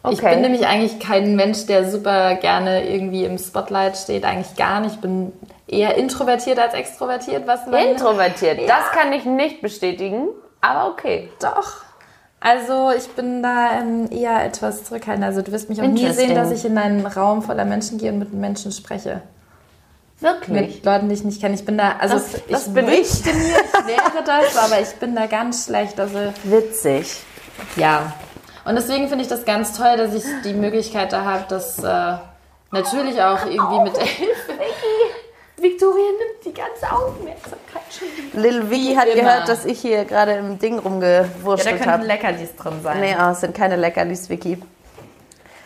Okay. 0.03 0.14
Ich 0.14 0.20
bin 0.22 0.40
nämlich 0.40 0.66
eigentlich 0.66 0.98
kein 0.98 1.36
Mensch, 1.36 1.66
der 1.66 1.90
super 1.90 2.36
gerne 2.36 2.88
irgendwie 2.88 3.24
im 3.24 3.36
Spotlight 3.36 3.96
steht. 3.98 4.24
Eigentlich 4.24 4.57
gar 4.57 4.80
nicht. 4.80 4.94
Ich 4.94 5.01
bin 5.01 5.32
eher 5.66 5.96
introvertiert 5.96 6.59
als 6.59 6.74
extrovertiert. 6.74 7.46
Was 7.46 7.66
introvertiert? 7.66 8.61
Ja. 8.61 8.66
Das 8.66 8.92
kann 8.92 9.12
ich 9.12 9.24
nicht 9.26 9.61
bestätigen, 9.61 10.28
aber 10.61 10.90
okay. 10.90 11.28
Doch. 11.40 11.84
Also 12.40 12.90
ich 12.96 13.09
bin 13.11 13.42
da 13.42 13.80
ähm, 13.80 14.09
eher 14.11 14.42
etwas 14.42 14.84
zurückhaltend. 14.84 15.26
Also 15.26 15.42
du 15.42 15.53
wirst 15.53 15.68
mich 15.68 15.82
auch 15.82 15.86
nie 15.86 16.11
sehen, 16.11 16.34
dass 16.34 16.51
ich 16.51 16.64
in 16.64 16.78
einen 16.78 17.05
Raum 17.05 17.42
voller 17.42 17.66
Menschen 17.66 17.98
gehe 17.98 18.11
und 18.11 18.18
mit 18.18 18.32
Menschen 18.32 18.72
spreche. 18.72 19.20
Wirklich? 20.20 20.76
Mit 20.76 20.84
Leuten, 20.84 21.09
die 21.09 21.14
ich 21.14 21.24
nicht 21.24 21.40
kenne. 21.40 21.55
Ich 21.55 21.64
bin 21.64 21.76
da, 21.76 21.96
also 21.98 22.14
das, 22.14 22.32
das 22.48 22.66
ich 22.66 22.74
bin 22.74 22.88
ich. 22.88 22.92
mir, 22.92 23.01
ich 23.03 23.24
wäre 23.86 24.24
das, 24.24 24.57
aber 24.57 24.80
ich 24.80 24.94
bin 24.96 25.14
da 25.14 25.26
ganz 25.26 25.66
schlecht. 25.66 26.01
Also 26.01 26.18
witzig. 26.44 27.20
Ja. 27.76 28.14
Und 28.65 28.75
deswegen 28.75 29.09
finde 29.09 29.23
ich 29.23 29.29
das 29.29 29.45
ganz 29.45 29.77
toll, 29.77 29.97
dass 29.97 30.15
ich 30.15 30.25
die 30.45 30.53
Möglichkeit 30.53 31.13
da 31.13 31.25
habe, 31.25 31.45
das 31.49 31.79
äh, 31.79 32.17
natürlich 32.71 33.21
auch 33.23 33.45
irgendwie 33.47 33.81
mit 33.81 33.97
Hilfe. 33.99 34.53
Victoria 35.57 36.05
nimmt 36.05 36.45
die 36.45 36.55
ganze 36.55 36.91
Aufmerksamkeit 36.91 37.83
schon 37.91 38.09
wieder. 38.17 38.41
Lil 38.41 38.71
Vicky 38.71 38.95
hat 38.95 39.07
immer. 39.07 39.15
gehört, 39.17 39.49
dass 39.49 39.65
ich 39.65 39.81
hier 39.81 40.05
gerade 40.05 40.33
im 40.33 40.59
Ding 40.59 40.79
rumgewurschtelt 40.79 41.81
habe. 41.81 41.85
Ja, 41.85 41.85
da 41.85 41.93
könnten 41.93 42.07
Leckerlis 42.07 42.57
drin 42.57 42.75
sein. 42.83 43.01
Nee, 43.01 43.17
oh, 43.19 43.31
es 43.31 43.41
sind 43.41 43.55
keine 43.55 43.77
Leckerlis, 43.77 44.29
Vicky. 44.31 44.59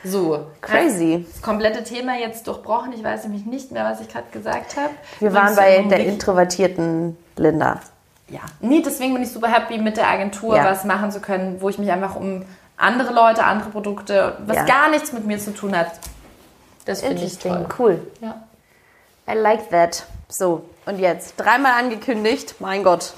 So. 0.05 0.47
Crazy. 0.61 1.25
Das 1.31 1.41
komplette 1.41 1.83
Thema 1.83 2.19
jetzt 2.19 2.47
durchbrochen. 2.47 2.93
Ich 2.93 3.03
weiß 3.03 3.25
nämlich 3.25 3.47
nicht 3.47 3.73
mehr, 3.73 3.85
was 3.85 4.01
ich 4.01 4.09
gerade 4.09 4.27
gesagt 4.33 4.77
habe. 4.77 4.91
Wir 5.21 5.33
waren 5.33 5.57
bei 5.57 5.83
der 5.83 6.01
introvertierten 6.01 7.17
Linda. 7.37 7.81
Ja. 8.29 8.41
Nee, 8.61 8.83
deswegen 8.85 9.15
bin 9.15 9.23
ich 9.23 9.31
super 9.31 9.49
happy, 9.49 9.79
mit 9.79 9.97
der 9.97 10.09
Agentur 10.09 10.57
ja. 10.57 10.65
was 10.65 10.85
machen 10.85 11.11
zu 11.11 11.21
können, 11.21 11.61
wo 11.61 11.69
ich 11.69 11.79
mich 11.79 11.91
einfach 11.91 12.17
um 12.17 12.45
andere 12.77 13.13
Leute, 13.13 13.45
andere 13.45 13.71
Produkte, 13.71 14.37
was 14.47 14.57
ja. 14.57 14.65
gar 14.65 14.89
nichts 14.91 15.13
mit 15.13 15.25
mir 15.27 15.39
zu 15.39 15.55
tun 15.55 15.77
hat. 15.77 15.93
Das 16.85 17.01
finde 17.01 17.23
ich 17.23 17.39
toll. 17.39 17.67
Cool. 17.79 18.07
Ja. 18.21 18.43
I 19.29 19.35
like 19.35 19.71
that. 19.71 20.05
So, 20.29 20.69
und 20.87 20.99
jetzt 20.99 21.37
dreimal 21.37 21.73
angekündigt. 21.73 22.57
Mein 22.59 22.83
Gott. 22.83 23.15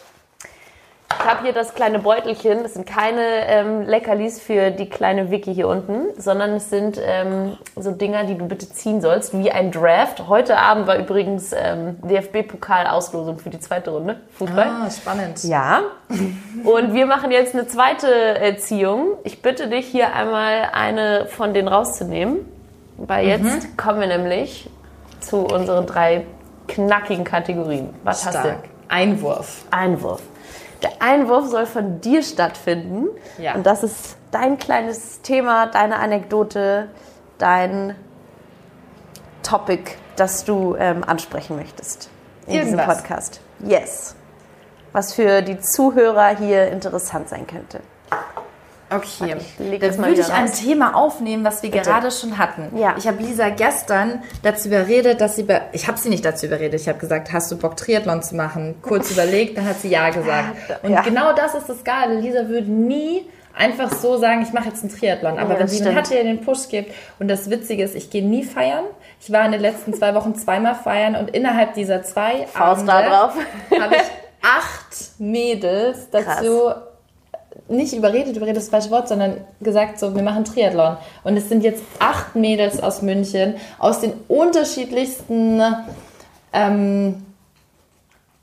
Ich 1.09 1.25
habe 1.25 1.43
hier 1.43 1.53
das 1.53 1.75
kleine 1.75 1.99
Beutelchen. 1.99 2.63
Das 2.63 2.75
sind 2.75 2.87
keine 2.87 3.47
ähm, 3.47 3.83
Leckerlis 3.83 4.41
für 4.41 4.71
die 4.71 4.89
kleine 4.89 5.31
Vicky 5.31 5.55
hier 5.55 5.69
unten, 5.69 6.09
sondern 6.21 6.53
es 6.53 6.71
sind 6.71 7.01
ähm, 7.03 7.57
so 7.75 7.91
Dinger, 7.91 8.25
die 8.25 8.37
du 8.37 8.47
bitte 8.47 8.69
ziehen 8.69 9.01
sollst, 9.01 9.37
wie 9.37 9.51
ein 9.51 9.73
Draft. 9.73 10.29
Heute 10.29 10.59
Abend 10.59 10.87
war 10.87 10.97
übrigens 10.99 11.53
ähm, 11.53 11.97
DFB-Pokal-Auslosung 12.03 13.39
für 13.39 13.51
die 13.51 13.61
zweite 13.61 13.91
Runde. 13.91 14.21
Fußball. 14.39 14.67
Ah, 14.67 14.91
spannend. 14.91 15.43
Ja. 15.45 15.83
Und 16.65 16.95
wir 16.95 17.07
machen 17.07 17.31
jetzt 17.31 17.55
eine 17.55 17.67
zweite 17.67 18.57
Ziehung. 18.59 19.13
Ich 19.25 19.43
bitte 19.43 19.69
dich, 19.69 19.87
hier 19.87 20.15
einmal 20.15 20.69
eine 20.73 21.27
von 21.27 21.55
denen 21.55 21.69
rauszunehmen. 21.69 22.39
Weil 22.99 23.27
jetzt 23.27 23.43
mhm. 23.43 23.77
kommen 23.77 24.01
wir 24.01 24.07
nämlich 24.07 24.71
zu 25.21 25.39
unseren 25.39 25.87
drei 25.87 26.25
knackigen 26.69 27.25
Kategorien. 27.25 27.91
Was 28.05 28.23
Stark. 28.23 28.35
hast 28.35 28.45
du? 28.45 28.51
Einwurf. 28.89 29.65
Einwurf. 29.71 30.23
Der 30.83 30.91
Einwurf 31.01 31.47
soll 31.47 31.67
von 31.67 32.01
dir 32.01 32.23
stattfinden. 32.23 33.09
Ja. 33.39 33.55
Und 33.55 33.67
das 33.67 33.83
ist 33.83 34.17
dein 34.31 34.59
kleines 34.59 35.23
Thema, 35.23 35.67
deine 35.67 35.99
Anekdote, 35.99 36.89
dein 37.39 37.95
Topic, 39.43 39.93
das 40.17 40.45
du 40.45 40.77
ähm, 40.77 41.05
ansprechen 41.05 41.57
möchtest 41.57 42.11
in 42.47 42.55
Irgendwas. 42.55 42.87
diesem 42.87 42.95
Podcast. 42.97 43.41
Yes. 43.61 44.15
Was 44.93 45.13
für 45.15 45.43
die 45.43 45.59
Zuhörer 45.61 46.37
hier 46.37 46.69
interessant 46.69 47.29
sein 47.29 47.47
könnte. 47.47 47.81
Okay, 48.89 49.37
dann 49.81 49.99
würde 49.99 50.21
ich 50.21 50.33
ein 50.33 50.53
Thema 50.53 50.95
aufnehmen, 50.95 51.43
was 51.45 51.63
wir 51.63 51.71
Bitte. 51.71 51.85
gerade 51.85 52.11
schon 52.13 52.39
hatten. 52.39 52.77
Ja. 52.79 52.95
Ich 52.97 53.09
habe 53.09 53.21
Lisa 53.21 53.49
gestern 53.49 54.23
dazu 54.43 54.69
überredet, 54.69 55.21
dass 55.21 55.35
sie, 55.35 55.43
be 55.43 55.61
ich 55.73 55.89
habe 55.89 55.99
sie 55.99 56.09
nicht 56.09 56.25
dazu 56.25 56.47
überredet, 56.47 56.81
ich 56.81 56.89
habe 56.89 56.99
gesagt, 56.99 57.33
hast 57.33 57.51
du 57.51 57.59
Bock 57.59 57.77
Triathlon 57.77 58.23
zu 58.23 58.37
machen? 58.37 58.77
Kurz 58.83 59.11
überlegt, 59.13 59.59
dann 59.59 59.67
hat 59.67 59.81
sie 59.81 59.89
ja 59.89 60.11
gesagt. 60.11 60.85
Und 60.85 60.93
ja. 60.93 61.03
genau 61.03 61.33
das 61.33 61.55
ist 61.57 61.69
das 61.69 61.83
Geile. 61.83 62.21
Lisa 62.21 62.49
würde 62.49 62.71
nie 62.71 63.27
einfach 63.55 63.91
so 63.91 64.19
sagen, 64.19 64.43
ich 64.43 64.53
mache 64.53 64.69
jetzt 64.69 64.83
einen 64.83 64.97
Triathlon. 64.97 65.39
Aber 65.39 65.55
ja, 65.55 65.61
wenn 65.61 65.69
sie 65.69 65.83
mir 65.83 65.95
hat 65.95 66.11
den 66.11 66.43
Push 66.43 66.69
gibt 66.69 66.95
und 67.19 67.27
das 67.27 67.51
Witzige 67.51 67.83
ist, 67.83 67.97
ich 67.97 68.11
gehe 68.11 68.25
nie 68.25 68.45
feiern. 68.45 68.85
Ich 69.21 69.33
war 69.33 69.45
in 69.47 69.53
den 69.53 69.63
letzten 69.63 69.95
zwei 69.95 70.15
Wochen 70.15 70.37
zweimal 70.37 70.77
feiern 70.77 71.17
und 71.17 71.31
innerhalb 71.31 71.75
dieser 71.75 72.05
zwei 72.05 72.47
Faust 72.47 72.89
Abende 72.89 73.11
habe 73.11 73.97
ich 73.97 74.03
acht 74.43 75.19
Mädels 75.19 76.09
dazu 76.11 76.67
Krass 76.67 76.77
nicht 77.69 77.93
überredet, 77.93 78.37
überredet 78.37 78.59
das 78.63 78.69
falsche 78.69 78.91
Wort, 78.91 79.09
sondern 79.09 79.39
gesagt, 79.61 79.99
so, 79.99 80.15
wir 80.15 80.23
machen 80.23 80.45
Triathlon. 80.45 80.97
Und 81.25 81.37
es 81.37 81.49
sind 81.49 81.65
jetzt 81.65 81.83
acht 81.99 82.37
Mädels 82.37 82.83
aus 82.83 83.03
München, 83.03 83.57
aus 83.79 84.01
den 84.01 84.13
unterschiedlichsten 84.29 85.63
ähm, 86.53 87.27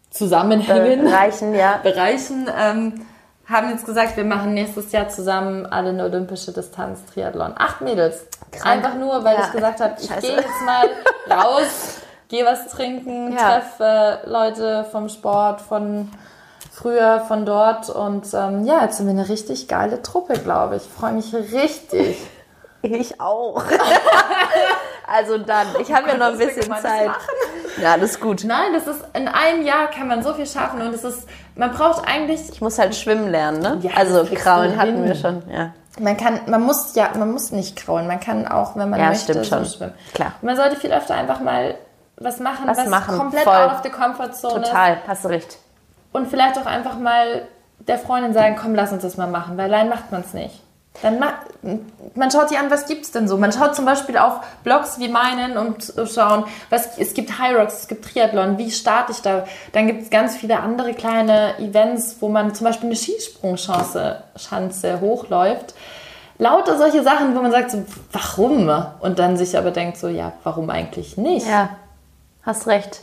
Zusammenhängen, 0.10 1.06
Bereichen, 1.06 1.56
ja. 1.56 1.78
Bereichen 1.84 2.48
ähm, 2.56 3.06
haben 3.48 3.70
jetzt 3.72 3.86
gesagt, 3.86 4.16
wir 4.16 4.26
machen 4.26 4.54
nächstes 4.54 4.92
Jahr 4.92 5.10
zusammen 5.10 5.66
alle 5.66 5.90
eine 5.90 6.04
olympische 6.04 6.52
Distanz 6.52 7.06
Triathlon. 7.06 7.54
Acht 7.58 7.82
Mädels. 7.82 8.28
Krank. 8.52 8.66
Einfach 8.66 8.96
nur, 8.96 9.24
weil 9.24 9.36
ja. 9.36 9.46
ich 9.46 9.52
gesagt 9.52 9.80
habe, 9.80 9.96
ich 10.00 10.10
gehe 10.20 10.36
jetzt 10.36 10.62
mal 10.66 10.88
raus, 11.30 12.02
gehe 12.28 12.46
was 12.46 12.68
trinken, 12.68 13.34
ja. 13.34 13.60
treffe 13.60 14.20
Leute 14.26 14.86
vom 14.92 15.10
Sport, 15.10 15.62
von 15.62 16.12
früher 16.74 17.22
von 17.28 17.46
dort. 17.46 17.90
Und 17.90 18.34
ähm, 18.34 18.66
ja, 18.66 18.84
jetzt 18.84 18.98
sind 18.98 19.06
wir 19.06 19.12
eine 19.12 19.30
richtig 19.30 19.68
geile 19.68 20.02
Truppe, 20.02 20.34
glaube 20.34 20.78
ich. 20.78 20.84
Freue 20.84 21.14
mich 21.14 21.34
richtig. 21.34 22.18
Ich 22.86 23.22
auch. 23.22 23.64
also 25.08 25.38
dann, 25.38 25.68
ich 25.80 25.94
habe 25.94 26.10
ja 26.10 26.18
noch 26.18 26.34
ein 26.34 26.38
bisschen 26.38 26.64
Zeit. 26.64 27.12
Ja, 27.82 27.96
das 27.96 28.12
ist 28.12 28.20
gut. 28.20 28.44
Nein, 28.44 28.74
das 28.74 28.88
ist 28.88 29.06
in 29.14 29.30
einem 29.30 29.66
Jahr 29.66 29.90
kann 29.90 30.10
man 30.10 30.22
so 30.22 30.34
viel 30.34 30.46
schaffen 30.46 30.82
und 30.82 30.94
es 30.94 31.06
ist, 31.06 31.26
man 31.56 31.72
braucht 31.72 32.06
eigentlich. 32.06 32.50
Ich 32.50 32.60
muss 32.60 32.78
halt 32.78 32.94
schwimmen 32.94 33.30
lernen, 33.32 33.62
ne? 33.62 33.80
Ja, 33.84 33.92
also 33.96 34.26
Kraulen 34.36 34.76
hatten 34.78 35.06
wir 35.06 35.16
schon, 35.16 35.44
ja. 35.50 35.72
Man 35.98 36.18
kann, 36.18 36.42
man 36.48 36.62
muss 36.62 36.94
ja, 36.94 37.10
man 37.18 37.32
muss 37.32 37.54
nicht 37.54 37.78
kraulen. 37.78 38.06
Man 38.06 38.20
kann 38.20 38.46
auch, 38.50 38.76
wenn 38.76 38.90
man 38.90 39.00
ja, 39.00 39.08
möchte, 39.08 39.32
stimmt 39.32 39.46
schon. 39.46 39.66
Schwimmen. 39.66 39.94
Klar. 40.14 40.34
man 40.42 40.58
sollte 40.58 40.76
viel 40.76 40.92
öfter 40.92 41.16
einfach 41.16 41.40
mal 41.40 41.76
was 42.18 42.42
machen, 42.42 42.68
was, 42.68 42.80
was 42.80 42.88
machen. 42.88 43.18
komplett 43.18 43.46
Voll. 43.46 43.54
out 43.54 43.72
of 43.72 43.84
the 43.84 43.90
comfort 43.90 44.34
zone 44.34 44.62
Total, 44.62 44.98
hast 45.08 45.24
du 45.24 45.30
recht 45.30 45.58
und 46.14 46.28
vielleicht 46.28 46.58
auch 46.58 46.66
einfach 46.66 46.98
mal 46.98 47.48
der 47.80 47.98
Freundin 47.98 48.34
sagen, 48.34 48.56
komm, 48.60 48.76
lass 48.76 48.94
uns 48.94 49.04
das 49.04 49.18
mal 49.18 49.28
machen, 49.28 49.58
weil 49.58 49.66
allein 49.66 49.90
macht 49.90 50.12
man 50.12 50.22
es 50.22 50.34
nicht. 50.34 50.62
Dann 51.02 51.20
ma 51.20 51.34
man 52.14 52.30
schaut 52.30 52.50
sich 52.50 52.60
an, 52.60 52.70
was 52.70 52.86
gibt 52.86 53.04
es 53.04 53.12
denn 53.12 53.28
so? 53.28 53.38
Man 53.38 53.52
schaut 53.52 53.76
zum 53.76 53.86
Beispiel 53.86 54.18
auf 54.18 54.42
Blogs 54.64 55.00
wie 55.00 55.08
meinen 55.08 55.58
und 55.58 55.92
schauen, 56.14 56.46
was, 56.70 57.00
es 57.00 57.16
gibt 57.16 57.40
High 57.40 57.58
Rocks, 57.58 57.82
es 57.82 57.88
gibt 57.88 58.06
Triathlon, 58.06 58.60
wie 58.60 58.70
starte 58.70 59.12
ich 59.12 59.22
da? 59.22 59.46
Dann 59.72 59.88
gibt 59.88 60.04
es 60.04 60.10
ganz 60.12 60.36
viele 60.36 60.60
andere 60.60 60.94
kleine 60.94 61.58
Events, 61.58 62.18
wo 62.20 62.30
man 62.30 62.54
zum 62.54 62.68
Beispiel 62.68 62.90
eine 62.90 62.96
Skisprungschanze 62.96 64.24
Schanze 64.36 65.02
hochläuft. 65.02 65.74
Lauter 66.38 66.78
solche 66.78 67.02
Sachen, 67.04 67.36
wo 67.36 67.42
man 67.42 67.52
sagt 67.52 67.72
so, 67.72 67.84
warum? 68.12 68.70
Und 69.00 69.18
dann 69.18 69.38
sich 69.38 69.58
aber 69.58 69.72
denkt 69.72 69.98
so, 69.98 70.10
ja, 70.10 70.34
warum 70.44 70.70
eigentlich 70.70 71.18
nicht? 71.18 71.48
Ja, 71.48 71.70
hast 72.44 72.68
recht. 72.68 73.02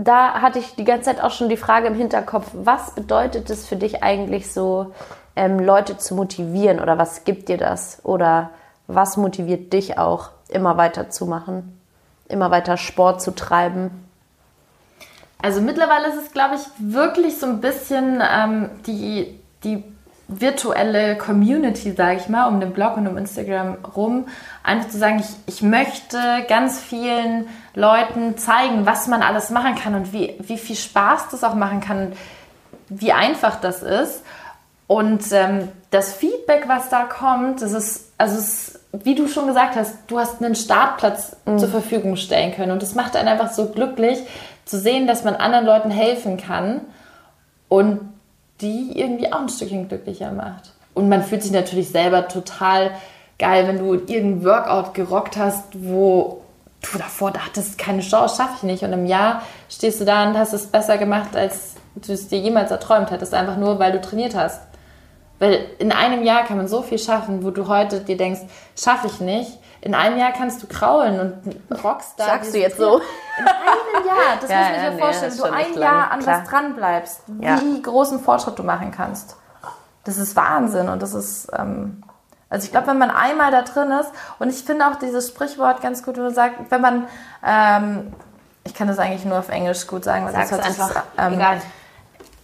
Da 0.00 0.40
hatte 0.42 0.60
ich 0.60 0.76
die 0.76 0.84
ganze 0.84 1.06
Zeit 1.06 1.20
auch 1.20 1.32
schon 1.32 1.48
die 1.48 1.56
Frage 1.56 1.88
im 1.88 1.94
Hinterkopf, 1.94 2.48
was 2.52 2.92
bedeutet 2.94 3.50
es 3.50 3.66
für 3.66 3.74
dich 3.74 4.04
eigentlich 4.04 4.52
so, 4.52 4.92
ähm, 5.34 5.58
Leute 5.58 5.98
zu 5.98 6.14
motivieren 6.14 6.78
oder 6.78 6.98
was 6.98 7.24
gibt 7.24 7.48
dir 7.48 7.58
das? 7.58 8.00
Oder 8.04 8.50
was 8.86 9.16
motiviert 9.16 9.72
dich 9.72 9.98
auch, 9.98 10.30
immer 10.48 10.76
weiter 10.76 11.10
zu 11.10 11.26
machen, 11.26 11.80
immer 12.28 12.52
weiter 12.52 12.76
Sport 12.76 13.20
zu 13.22 13.32
treiben? 13.34 14.08
Also 15.42 15.60
mittlerweile 15.60 16.08
ist 16.08 16.22
es, 16.26 16.32
glaube 16.32 16.54
ich, 16.54 16.62
wirklich 16.78 17.38
so 17.38 17.46
ein 17.46 17.60
bisschen 17.60 18.22
ähm, 18.22 18.70
die, 18.86 19.40
die 19.64 19.82
virtuelle 20.28 21.16
Community, 21.16 21.92
sage 21.92 22.18
ich 22.18 22.28
mal, 22.28 22.48
um 22.48 22.60
den 22.60 22.72
Blog 22.72 22.98
und 22.98 23.06
um 23.08 23.16
Instagram 23.16 23.78
rum, 23.96 24.26
einfach 24.62 24.90
zu 24.90 24.98
sagen, 24.98 25.20
ich, 25.20 25.54
ich 25.54 25.62
möchte 25.62 26.18
ganz 26.48 26.78
vielen 26.78 27.48
Leuten 27.74 28.36
zeigen, 28.36 28.84
was 28.84 29.06
man 29.08 29.22
alles 29.22 29.48
machen 29.48 29.74
kann 29.74 29.94
und 29.94 30.12
wie, 30.12 30.34
wie 30.40 30.58
viel 30.58 30.76
Spaß 30.76 31.30
das 31.30 31.44
auch 31.44 31.54
machen 31.54 31.80
kann, 31.80 32.12
wie 32.90 33.12
einfach 33.12 33.56
das 33.56 33.82
ist. 33.82 34.22
Und 34.86 35.32
ähm, 35.32 35.68
das 35.90 36.12
Feedback, 36.12 36.64
was 36.66 36.90
da 36.90 37.04
kommt, 37.04 37.62
das 37.62 37.72
ist, 37.72 38.12
also 38.18 38.38
es, 38.38 38.80
wie 38.92 39.14
du 39.14 39.28
schon 39.28 39.46
gesagt 39.46 39.76
hast, 39.76 39.96
du 40.08 40.18
hast 40.18 40.42
einen 40.42 40.54
Startplatz 40.54 41.36
mhm. 41.46 41.58
zur 41.58 41.68
Verfügung 41.68 42.16
stellen 42.16 42.54
können. 42.54 42.72
Und 42.72 42.82
das 42.82 42.94
macht 42.94 43.16
einen 43.16 43.28
einfach 43.28 43.50
so 43.50 43.68
glücklich, 43.68 44.18
zu 44.66 44.78
sehen, 44.78 45.06
dass 45.06 45.24
man 45.24 45.36
anderen 45.36 45.64
Leuten 45.64 45.90
helfen 45.90 46.36
kann 46.36 46.82
und 47.68 48.00
die 48.60 48.98
irgendwie 48.98 49.32
auch 49.32 49.40
ein 49.40 49.48
Stückchen 49.48 49.88
glücklicher 49.88 50.32
macht. 50.32 50.72
Und 50.94 51.08
man 51.08 51.22
fühlt 51.22 51.42
sich 51.42 51.52
natürlich 51.52 51.90
selber 51.90 52.28
total 52.28 52.90
geil, 53.38 53.68
wenn 53.68 53.78
du 53.78 53.94
irgendein 53.94 54.44
Workout 54.44 54.94
gerockt 54.94 55.36
hast, 55.36 55.64
wo 55.74 56.42
du 56.80 56.98
davor 56.98 57.30
dachtest, 57.30 57.78
keine 57.78 58.02
Chance, 58.02 58.36
schaffe 58.36 58.54
ich 58.56 58.62
nicht. 58.64 58.82
Und 58.82 58.92
im 58.92 59.06
Jahr 59.06 59.42
stehst 59.68 60.00
du 60.00 60.04
da 60.04 60.28
und 60.28 60.36
hast 60.36 60.52
es 60.52 60.66
besser 60.66 60.98
gemacht, 60.98 61.36
als 61.36 61.74
du 61.94 62.12
es 62.12 62.28
dir 62.28 62.38
jemals 62.38 62.70
erträumt 62.70 63.10
hättest, 63.10 63.34
einfach 63.34 63.56
nur, 63.56 63.78
weil 63.78 63.92
du 63.92 64.00
trainiert 64.00 64.34
hast. 64.34 64.60
Weil 65.38 65.66
in 65.78 65.92
einem 65.92 66.24
Jahr 66.24 66.44
kann 66.44 66.56
man 66.56 66.68
so 66.68 66.82
viel 66.82 66.98
schaffen, 66.98 67.44
wo 67.44 67.50
du 67.50 67.68
heute 67.68 68.00
dir 68.00 68.16
denkst, 68.16 68.40
schaffe 68.76 69.06
ich 69.06 69.20
nicht. 69.20 69.52
In 69.80 69.94
einem 69.94 70.18
Jahr 70.18 70.32
kannst 70.32 70.62
du 70.62 70.66
kraulen 70.66 71.20
und 71.20 71.82
Rockstar. 71.84 72.26
Sagst 72.26 72.54
du 72.54 72.58
jetzt 72.58 72.78
so? 72.78 73.00
In 73.38 73.46
einem 73.46 74.06
Jahr, 74.06 74.36
das 74.40 74.50
ja, 74.50 74.58
muss 74.58 74.68
man 74.68 74.74
sich 74.74 74.98
ja, 74.98 75.04
vorstellen. 75.04 75.32
Nee, 75.32 75.42
wenn 75.42 75.50
du 75.50 75.56
ein 75.56 75.78
Jahr 75.80 76.10
an 76.10 76.20
Klar. 76.20 76.40
was 76.40 76.48
dran 76.48 76.74
bleibst, 76.74 77.20
ja. 77.40 77.60
wie 77.60 77.82
großen 77.82 78.20
Fortschritt 78.20 78.58
du 78.58 78.64
machen 78.64 78.90
kannst. 78.90 79.36
Das 80.04 80.16
ist 80.16 80.34
Wahnsinn 80.36 80.88
und 80.88 81.02
das 81.02 81.14
ist, 81.14 81.48
ähm, 81.56 82.02
also 82.50 82.64
ich 82.64 82.70
glaube, 82.70 82.88
wenn 82.88 82.98
man 82.98 83.10
einmal 83.10 83.50
da 83.50 83.62
drin 83.62 83.90
ist, 83.92 84.10
und 84.38 84.48
ich 84.48 84.64
finde 84.64 84.86
auch 84.88 84.96
dieses 84.96 85.28
Sprichwort 85.28 85.80
ganz 85.80 86.02
gut, 86.02 86.16
wo 86.16 86.22
man 86.22 86.34
sagt, 86.34 86.70
wenn 86.70 86.80
man, 86.80 87.06
ähm, 87.46 88.12
ich 88.64 88.74
kann 88.74 88.88
das 88.88 88.98
eigentlich 88.98 89.24
nur 89.24 89.38
auf 89.38 89.48
Englisch 89.48 89.86
gut 89.86 90.04
sagen, 90.04 90.24
weil 90.24 90.32
Sag's 90.32 90.50
das 90.50 90.60
einfach, 90.60 91.04
ähm, 91.16 91.34
egal 91.34 91.60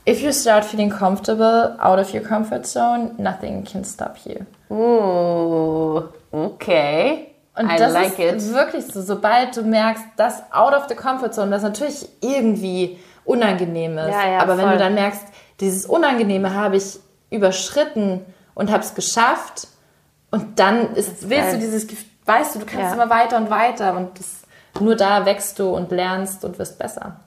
If 0.07 0.20
you 0.20 0.32
start 0.32 0.66
feeling 0.66 0.90
comfortable 0.90 1.76
out 1.80 1.98
of 1.98 2.12
your 2.12 2.22
comfort 2.22 2.66
zone, 2.66 3.14
nothing 3.16 3.64
can 3.64 3.84
stop 3.84 4.18
you. 4.26 4.44
Ooh, 4.70 6.09
okay. 6.30 7.30
Und 7.57 7.70
I 7.70 7.76
das 7.78 7.92
like 7.92 8.18
ist 8.18 8.48
it. 8.48 8.55
wirklich 8.55 8.84
so, 8.86 9.00
sobald 9.00 9.57
du 9.57 9.62
merkst, 9.62 10.05
dass 10.16 10.42
out 10.52 10.74
of 10.74 10.88
the 10.88 10.94
comfort 10.94 11.32
zone, 11.32 11.50
das 11.50 11.62
natürlich 11.62 12.07
irgendwie 12.20 12.98
unangenehm 13.24 13.96
ist. 13.96 14.09
Ja, 14.09 14.28
ja, 14.28 14.38
aber 14.40 14.57
voll. 14.57 14.64
wenn 14.64 14.72
du 14.72 14.78
dann 14.78 14.94
merkst, 14.94 15.22
dieses 15.61 15.86
Unangenehme 15.86 16.55
habe 16.55 16.76
ich 16.76 16.98
überschritten 17.30 18.20
und 18.55 18.70
habe 18.70 18.82
es 18.82 18.94
geschafft 18.94 19.68
und 20.30 20.59
dann 20.59 20.94
ist, 20.94 21.09
ist 21.09 21.30
willst 21.30 21.52
geil. 21.52 21.55
du 21.55 21.61
dieses, 21.61 21.86
weißt 22.26 22.55
du, 22.57 22.59
du 22.59 22.66
kannst 22.66 22.88
ja. 22.88 22.92
immer 22.92 23.09
weiter 23.09 23.38
und 23.38 23.48
weiter 23.48 23.96
und 23.96 24.18
das, 24.18 24.42
nur 24.80 24.96
da 24.96 25.24
wächst 25.24 25.59
du 25.59 25.74
und 25.74 25.90
lernst 25.92 26.44
und 26.44 26.59
wirst 26.59 26.78
besser 26.78 27.20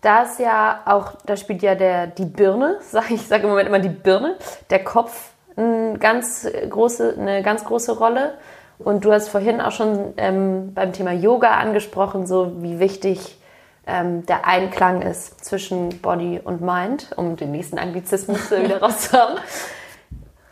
da 0.00 0.22
ist 0.22 0.38
ja 0.38 0.80
auch, 0.86 1.12
da 1.26 1.36
spielt 1.36 1.62
ja 1.62 1.74
der, 1.74 2.06
die 2.06 2.24
Birne, 2.24 2.78
sag 2.82 3.10
ich, 3.10 3.26
sage 3.26 3.44
im 3.44 3.50
Moment 3.50 3.68
immer 3.68 3.78
die 3.78 3.88
Birne, 3.88 4.36
der 4.70 4.84
Kopf 4.84 5.30
eine 5.56 5.98
ganz 5.98 6.48
große, 6.68 7.16
eine 7.18 7.42
ganz 7.42 7.64
große 7.64 7.98
Rolle. 7.98 8.34
Und 8.78 9.04
du 9.04 9.12
hast 9.12 9.28
vorhin 9.28 9.60
auch 9.60 9.72
schon 9.72 10.14
ähm, 10.16 10.72
beim 10.72 10.92
Thema 10.94 11.12
Yoga 11.12 11.58
angesprochen, 11.58 12.26
so 12.26 12.62
wie 12.62 12.78
wichtig 12.78 13.38
ähm, 13.86 14.24
der 14.24 14.46
Einklang 14.46 15.02
ist 15.02 15.44
zwischen 15.44 16.00
Body 16.00 16.40
und 16.42 16.62
Mind, 16.62 17.10
um 17.16 17.36
den 17.36 17.50
nächsten 17.50 17.78
Anglizismus 17.78 18.50
wieder 18.50 18.80
rauszuhauen. 18.80 19.38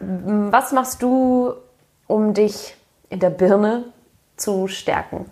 Was 0.01 0.73
machst 0.73 1.03
du, 1.03 1.55
um 2.07 2.35
dich 2.35 2.77
in 3.09 3.21
der 3.21 3.31
Birne 3.31 3.85
zu 4.37 4.69
stärken? 4.69 5.31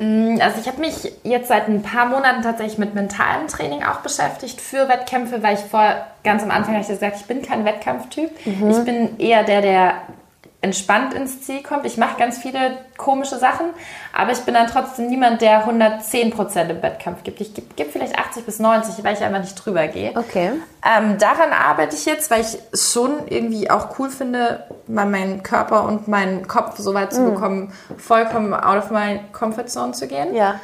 Mm, 0.00 0.40
also 0.40 0.58
ich 0.60 0.66
habe 0.66 0.80
mich 0.80 1.12
jetzt 1.24 1.48
seit 1.48 1.68
ein 1.68 1.82
paar 1.82 2.06
Monaten 2.06 2.42
tatsächlich 2.42 2.78
mit 2.78 2.94
mentalem 2.94 3.46
Training 3.48 3.82
auch 3.82 3.98
beschäftigt 3.98 4.60
für 4.60 4.88
Wettkämpfe, 4.88 5.42
weil 5.42 5.54
ich 5.54 5.60
vor 5.60 5.94
ganz 6.24 6.42
am 6.42 6.50
Anfang 6.50 6.72
habe 6.74 6.82
ich 6.82 6.88
gesagt, 6.88 7.16
ich 7.20 7.26
bin 7.26 7.42
kein 7.42 7.66
Wettkampftyp. 7.66 8.30
Mhm. 8.46 8.70
Ich 8.70 8.84
bin 8.84 9.18
eher 9.18 9.44
der, 9.44 9.60
der 9.60 9.94
entspannt 10.62 11.14
ins 11.14 11.42
Ziel 11.42 11.62
kommt. 11.62 11.86
Ich 11.86 11.96
mache 11.96 12.18
ganz 12.18 12.38
viele 12.38 12.78
komische 12.98 13.38
Sachen, 13.38 13.66
aber 14.12 14.32
ich 14.32 14.40
bin 14.40 14.52
dann 14.52 14.66
trotzdem 14.66 15.08
niemand, 15.08 15.40
der 15.40 15.60
110 15.60 16.30
Prozent 16.30 16.70
im 16.70 16.82
Wettkampf 16.82 17.22
gibt. 17.22 17.40
Ich 17.40 17.54
gebe 17.54 17.66
geb 17.76 17.90
vielleicht 17.90 18.18
80 18.18 18.44
bis 18.44 18.58
90, 18.58 19.02
weil 19.02 19.14
ich 19.14 19.22
einfach 19.22 19.40
nicht 19.40 19.54
drüber 19.54 19.88
gehe. 19.88 20.10
Okay. 20.14 20.52
Ähm, 20.84 21.16
daran 21.18 21.52
arbeite 21.52 21.96
ich 21.96 22.04
jetzt, 22.04 22.30
weil 22.30 22.42
ich 22.42 22.58
es 22.72 22.92
schon 22.92 23.26
irgendwie 23.28 23.70
auch 23.70 23.98
cool 23.98 24.10
finde, 24.10 24.64
mal 24.86 25.06
meinen 25.06 25.42
Körper 25.42 25.84
und 25.84 26.08
meinen 26.08 26.46
Kopf 26.46 26.76
so 26.78 26.92
weit 26.92 27.14
zu 27.14 27.22
mm. 27.22 27.34
bekommen, 27.34 27.72
vollkommen 27.96 28.52
out 28.52 28.84
of 28.84 28.90
my 28.90 29.20
comfort 29.32 29.68
zone 29.68 29.92
zu 29.92 30.08
gehen. 30.08 30.34
Ja. 30.34 30.60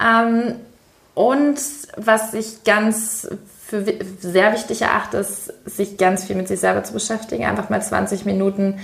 Ähm, 0.00 0.54
und 1.14 1.58
was 1.96 2.32
ich 2.34 2.62
ganz 2.62 3.28
für 3.66 3.84
sehr 4.20 4.52
wichtig 4.52 4.82
erachte, 4.82 5.16
ist, 5.16 5.52
sich 5.64 5.96
ganz 5.96 6.24
viel 6.24 6.36
mit 6.36 6.46
sich 6.46 6.60
selber 6.60 6.84
zu 6.84 6.92
beschäftigen. 6.92 7.44
Einfach 7.44 7.70
mal 7.70 7.82
20 7.82 8.24
Minuten 8.24 8.78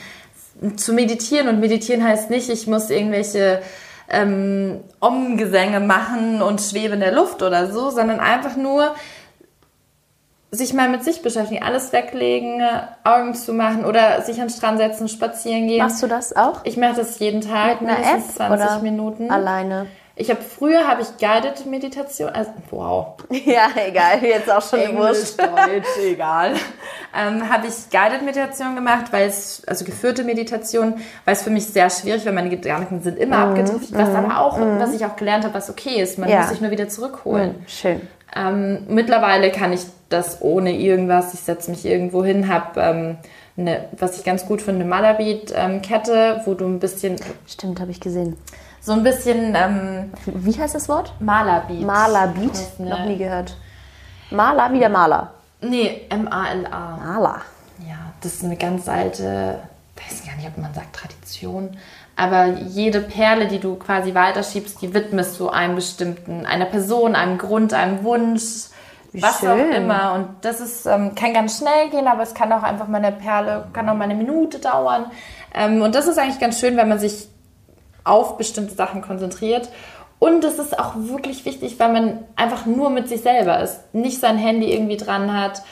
zu 0.77 0.93
meditieren. 0.93 1.49
Und 1.49 1.61
meditieren 1.61 2.05
heißt 2.05 2.31
nicht, 2.31 2.49
ich 2.49 2.67
muss 2.67 2.91
irgendwelche 2.91 3.63
ähm, 4.09 4.81
Om-Gesänge 5.01 5.81
machen 5.81 6.43
und 6.43 6.61
schwebe 6.61 6.95
in 6.95 7.01
der 7.01 7.13
Luft 7.13 7.43
oder 7.43 7.71
so, 7.71 7.91
sondern 7.91 8.21
einfach 8.21 8.57
nur 8.57 8.95
sich 10.51 10.73
mal 10.73 10.89
mit 10.89 11.05
sich 11.05 11.21
beschäftigen, 11.21 11.63
alles 11.63 11.93
weglegen, 11.93 12.63
Augen 13.05 13.35
zu 13.35 13.53
machen 13.53 13.85
oder 13.85 14.23
sich 14.23 14.41
an 14.41 14.49
den 14.49 14.55
Strand 14.55 14.79
setzen, 14.79 15.09
spazieren 15.09 15.69
gehen. 15.69 15.79
Machst 15.79 16.03
du 16.03 16.07
das 16.07 16.35
auch? 16.35 16.65
Ich 16.65 16.79
mache 16.79 16.97
das 16.97 17.19
jeden 17.19 17.43
Tag, 17.43 17.83
mit 17.83 17.91
einer 17.91 17.99
App 17.99 18.23
20 18.23 18.51
oder 18.51 18.79
Minuten. 18.81 19.31
Alleine. 19.31 19.87
Ich 20.21 20.31
habe 20.31 20.41
früher 20.43 20.89
habe 20.89 21.03
ich 21.03 21.16
Guided 21.19 21.64
Meditation, 21.66 22.29
also 22.31 22.51
wow. 22.73 23.14
Ja, 23.31 23.69
egal, 23.77 24.21
jetzt 24.23 24.51
auch 24.51 24.62
schon 24.62 24.81
Englisch, 24.81 25.37
Deutsch, 25.37 25.87
egal. 26.05 26.55
ähm, 27.16 27.49
habe 27.49 27.69
ich 27.69 27.89
Guided 27.89 28.23
Meditation 28.23 28.75
gemacht, 28.75 29.12
weil 29.12 29.29
es 29.29 29.62
also 29.69 29.85
geführte 29.85 30.25
Meditation, 30.25 30.95
weil 31.25 31.35
es 31.35 31.43
für 31.43 31.51
mich 31.51 31.66
sehr 31.66 31.89
schwierig, 31.89 32.27
weil 32.27 32.33
meine 32.33 32.51
Gedanken 32.51 33.01
sind 33.01 33.16
immer 33.16 33.47
mhm. 33.47 33.51
abgedriftet, 33.51 33.97
was 33.97 34.09
aber 34.09 34.29
mhm. 34.29 34.37
auch, 34.37 34.59
mhm. 34.59 34.81
was 34.81 34.93
ich 34.93 35.07
auch 35.07 35.14
gelernt 35.14 35.45
habe, 35.45 35.55
was 35.55 35.71
okay 35.71 36.03
ist. 36.03 36.19
Man 36.19 36.29
ja. 36.29 36.41
muss 36.41 36.51
sich 36.51 36.61
nur 36.61 36.73
wieder 36.73 36.89
zurückholen. 36.89 37.51
Mhm. 37.51 37.69
Schön. 37.69 38.01
Ähm, 38.35 38.87
mittlerweile 38.89 39.53
kann 39.53 39.73
ich 39.73 39.83
das 40.09 40.43
ohne 40.43 40.77
irgendwas. 40.77 41.33
Ich 41.33 41.41
setze 41.41 41.71
mich 41.71 41.87
irgendwo 41.87 42.25
hin, 42.25 42.53
habe 42.53 42.81
ähm, 42.81 43.16
eine, 43.57 43.85
was 43.93 44.19
ich 44.19 44.25
ganz 44.25 44.47
gut 44.47 44.62
finde, 44.62 44.81
eine 44.81 44.91
Malabit-Kette, 44.91 46.43
wo 46.45 46.55
du 46.55 46.66
ein 46.66 46.81
bisschen. 46.81 47.16
Stimmt, 47.47 47.81
habe 47.81 47.93
ich 47.93 48.01
gesehen 48.01 48.37
so 48.81 48.93
ein 48.93 49.03
bisschen. 49.03 49.55
Ähm, 49.57 50.12
wie 50.26 50.59
heißt 50.59 50.74
das 50.74 50.89
Wort? 50.89 51.12
Malerbeat. 51.20 51.81
Malerbeat? 51.83 52.79
Noch 52.79 53.05
nie 53.05 53.16
gehört. 53.16 53.57
Maler 54.31 54.72
wie 54.72 54.79
der 54.79 54.89
Maler? 54.91 55.33
Nee, 55.61 56.03
M-A-L-A. 56.11 56.97
Maler. 56.97 57.43
Ja, 57.89 57.97
das 58.20 58.35
ist 58.35 58.45
eine 58.45 58.57
ganz 58.57 58.89
alte, 58.89 59.59
ich 59.97 60.12
weiß 60.12 60.26
gar 60.26 60.37
nicht, 60.37 60.47
ob 60.49 60.59
man 60.59 60.72
sagt 60.74 60.95
Tradition, 60.95 61.76
aber 62.16 62.47
jede 62.47 63.01
Perle, 63.01 63.47
die 63.49 63.59
du 63.59 63.76
quasi 63.76 64.14
weiterschiebst, 64.14 64.81
die 64.83 64.93
widmest 64.93 65.39
du 65.41 65.49
einem 65.49 65.76
bestimmten, 65.76 66.47
einer 66.47 66.66
Person, 66.66 67.14
einem 67.14 67.39
Grund, 67.39 67.72
einem 67.74 68.03
Wunsch, 68.05 68.68
Wie 69.12 69.22
was 69.22 69.41
schön. 69.41 69.49
auch 69.51 69.76
immer. 69.76 70.14
Und 70.14 70.29
das 70.43 70.61
ist, 70.61 70.87
ähm, 70.87 71.14
kann 71.14 71.33
ganz 71.33 71.59
schnell 71.59 71.91
gehen, 71.91 72.07
aber 72.09 72.22
es 72.22 72.35
kann 72.35 72.53
auch 72.53 72.62
einfach 72.62 72.89
mal 72.89 72.99
eine 72.99 73.12
Perle, 73.12 73.66
kann 73.72 73.89
auch 73.89 73.95
mal 73.95 74.05
eine 74.05 74.16
Minute 74.16 74.59
dauern. 74.59 75.07
Ähm, 75.55 75.81
und 75.83 75.95
das 75.95 76.07
ist 76.07 76.18
eigentlich 76.18 76.41
ganz 76.41 76.59
schön, 76.61 76.76
wenn 76.76 76.89
man 76.89 76.99
sich 76.99 77.29
auf 78.05 78.37
bestimmte 78.37 78.75
Sachen 78.75 79.03
konzentriert. 79.03 79.69
Und 80.19 80.45
es 80.45 80.59
ist 80.59 80.79
auch 80.79 80.95
wirklich 80.97 81.45
wichtig, 81.45 81.79
weil 81.79 81.93
man 81.93 82.25
einfach 82.35 82.67
nur 82.67 82.91
mit 82.91 83.09
sich 83.09 83.21
selber 83.21 83.61
ist, 83.61 83.95
nicht 83.95 84.21
sein 84.21 84.37
Handy 84.37 84.73
irgendwie 84.73 84.97
dran 84.97 85.33
hat, 85.33 85.63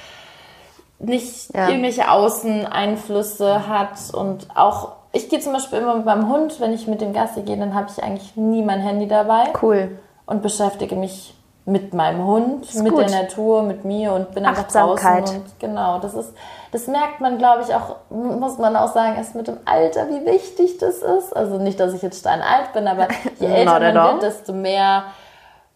nicht 0.99 1.53
ja. 1.55 1.69
irgendwelche 1.69 2.11
Außeneinflüsse 2.11 3.69
hat 3.69 4.15
und 4.15 4.47
auch 4.55 4.93
ich 5.13 5.29
gehe 5.31 5.41
zum 5.41 5.55
Beispiel 5.55 5.79
immer 5.79 5.97
mit 5.97 6.05
meinem 6.05 6.29
Hund, 6.29 6.61
wenn 6.61 6.73
ich 6.73 6.87
mit 6.87 7.01
dem 7.01 7.13
Gassi 7.13 7.43
gehe, 7.43 7.57
dann 7.57 7.75
habe 7.75 7.89
ich 7.91 8.03
eigentlich 8.03 8.37
nie 8.37 8.63
mein 8.63 8.81
Handy 8.81 9.09
dabei. 9.09 9.45
Cool. 9.63 9.99
Und 10.27 10.43
beschäftige 10.43 10.95
mich 10.95 11.35
mit 11.67 11.93
meinem 11.95 12.25
Hund, 12.25 12.73
mit 12.77 12.93
gut. 12.93 13.11
der 13.11 13.23
Natur, 13.23 13.65
mit 13.65 13.85
mir 13.85 14.13
und 14.13 14.33
bin 14.33 14.47
einfach 14.47 14.69
draußen. 14.69 15.25
Und 15.25 15.59
genau, 15.59 15.99
das 15.99 16.15
ist, 16.15 16.33
das 16.71 16.87
merkt 16.87 17.21
man, 17.21 17.39
glaube 17.39 17.63
ich, 17.63 17.75
auch, 17.75 17.97
muss 18.09 18.57
man 18.59 18.77
auch 18.77 18.95
sagen, 18.95 19.17
erst 19.17 19.35
mit 19.35 19.49
dem 19.49 19.59
Alter, 19.65 20.09
wie 20.09 20.25
wichtig 20.25 20.79
das 20.79 20.99
ist. 20.99 21.35
Also 21.35 21.59
nicht, 21.59 21.81
dass 21.81 21.93
ich 21.93 22.03
jetzt 22.03 22.21
steinalt 22.21 22.73
bin, 22.73 22.87
aber 22.87 23.09
je 23.41 23.49
älter 23.49 23.81
man 23.81 23.95
wird, 23.95 24.23
desto 24.23 24.53
mehr 24.53 25.07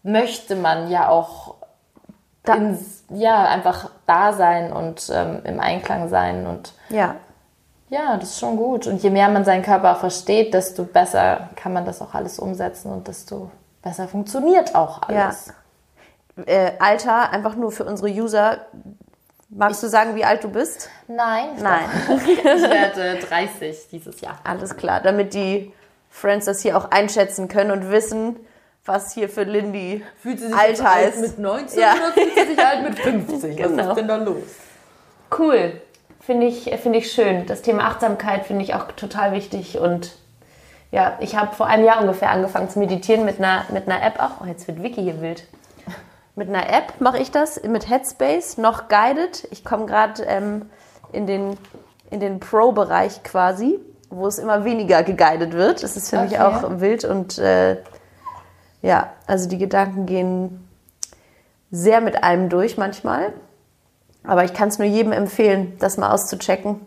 möchte 0.01 0.55
man 0.55 0.89
ja 0.89 1.09
auch 1.09 1.55
da. 2.43 2.55
ins, 2.55 3.03
ja, 3.09 3.43
einfach 3.43 3.89
da 4.07 4.31
sein 4.31 4.71
und 4.71 5.11
ähm, 5.13 5.41
im 5.43 5.59
Einklang 5.59 6.07
sein 6.07 6.47
und 6.47 6.71
ja. 6.89 7.15
Ja, 7.89 8.15
das 8.15 8.29
ist 8.29 8.39
schon 8.39 8.55
gut. 8.55 8.87
Und 8.87 9.03
je 9.03 9.09
mehr 9.09 9.27
man 9.27 9.43
seinen 9.43 9.63
Körper 9.63 9.95
versteht, 9.95 10.53
desto 10.53 10.85
besser 10.85 11.49
kann 11.57 11.73
man 11.73 11.83
das 11.83 12.01
auch 12.01 12.13
alles 12.13 12.39
umsetzen 12.39 12.89
und 12.89 13.09
desto 13.09 13.51
besser 13.81 14.07
funktioniert 14.07 14.73
auch 14.75 15.01
alles. 15.01 15.47
Ja 15.47 15.53
äh, 16.45 16.71
Alter, 16.79 17.31
einfach 17.31 17.55
nur 17.55 17.71
für 17.71 17.83
unsere 17.83 18.09
User. 18.09 18.65
Magst 19.49 19.83
du 19.83 19.87
sagen, 19.87 20.15
wie 20.15 20.23
alt 20.23 20.43
du 20.43 20.49
bist? 20.49 20.89
Nein. 21.07 21.49
Nein. 21.61 21.89
ich 22.27 22.43
werde 22.43 23.19
30 23.19 23.89
dieses 23.91 24.21
Jahr. 24.21 24.39
Alles 24.43 24.77
klar, 24.77 25.01
damit 25.01 25.33
die 25.33 25.73
Friends 26.09 26.45
das 26.45 26.61
hier 26.61 26.77
auch 26.77 26.91
einschätzen 26.91 27.47
können 27.47 27.71
und 27.71 27.91
wissen, 27.91 28.37
was 28.85 29.13
hier 29.13 29.29
für 29.29 29.43
Lindy 29.43 30.03
fühlt 30.21 30.39
sie 30.39 30.47
sich 30.47 30.55
alt 30.55 30.83
heißt. 30.83 31.21
mit 31.21 31.39
19 31.39 31.79
ja. 31.79 31.93
oder 31.93 32.11
fühlt 32.13 32.33
sie 32.35 32.47
sich 32.47 32.65
alt 32.65 32.83
mit 32.83 32.99
50? 32.99 33.59
Was 33.59 33.67
genau. 33.67 33.89
ist 33.89 33.95
denn 33.95 34.07
da 34.07 34.15
los? 34.17 34.43
Cool. 35.37 35.81
Finde 36.19 36.47
ich, 36.47 36.71
find 36.81 36.95
ich 36.95 37.11
schön. 37.11 37.45
Das 37.45 37.61
Thema 37.61 37.85
Achtsamkeit 37.85 38.45
finde 38.45 38.63
ich 38.63 38.73
auch 38.75 38.91
total 38.91 39.33
wichtig 39.33 39.77
und 39.79 40.11
ja, 40.91 41.17
ich 41.21 41.35
habe 41.35 41.55
vor 41.55 41.67
einem 41.67 41.85
Jahr 41.85 42.01
ungefähr 42.01 42.31
angefangen 42.31 42.69
zu 42.69 42.79
meditieren 42.79 43.23
mit 43.23 43.39
einer, 43.39 43.65
mit 43.71 43.87
einer 43.87 44.03
App 44.03 44.19
auch. 44.19 44.41
Oh, 44.41 44.45
jetzt 44.45 44.67
wird 44.67 44.83
Vicky 44.83 45.01
hier 45.01 45.21
wild. 45.21 45.43
Mit 46.35 46.47
einer 46.47 46.69
App 46.69 46.99
mache 46.99 47.19
ich 47.19 47.31
das, 47.31 47.61
mit 47.63 47.89
Headspace, 47.89 48.57
noch 48.57 48.87
guided. 48.87 49.47
Ich 49.51 49.65
komme 49.65 49.85
gerade 49.85 50.23
ähm, 50.23 50.69
in 51.11 51.27
den, 51.27 51.57
in 52.09 52.19
den 52.19 52.39
Pro-Bereich 52.39 53.23
quasi, 53.23 53.79
wo 54.09 54.27
es 54.27 54.39
immer 54.39 54.63
weniger 54.63 55.03
geguided 55.03 55.53
wird. 55.53 55.83
Das 55.83 55.97
ist 55.97 56.09
für 56.09 56.17
okay. 56.17 56.29
mich 56.29 56.39
auch 56.39 56.79
wild 56.79 57.03
und 57.03 57.37
äh, 57.37 57.77
ja, 58.81 59.11
also 59.27 59.47
die 59.47 59.57
Gedanken 59.57 60.05
gehen 60.05 60.67
sehr 61.69 62.01
mit 62.01 62.23
einem 62.23 62.49
durch 62.49 62.77
manchmal. 62.77 63.33
Aber 64.23 64.43
ich 64.43 64.53
kann 64.53 64.69
es 64.69 64.77
nur 64.77 64.87
jedem 64.87 65.11
empfehlen, 65.11 65.77
das 65.79 65.97
mal 65.97 66.11
auszuchecken. 66.11 66.85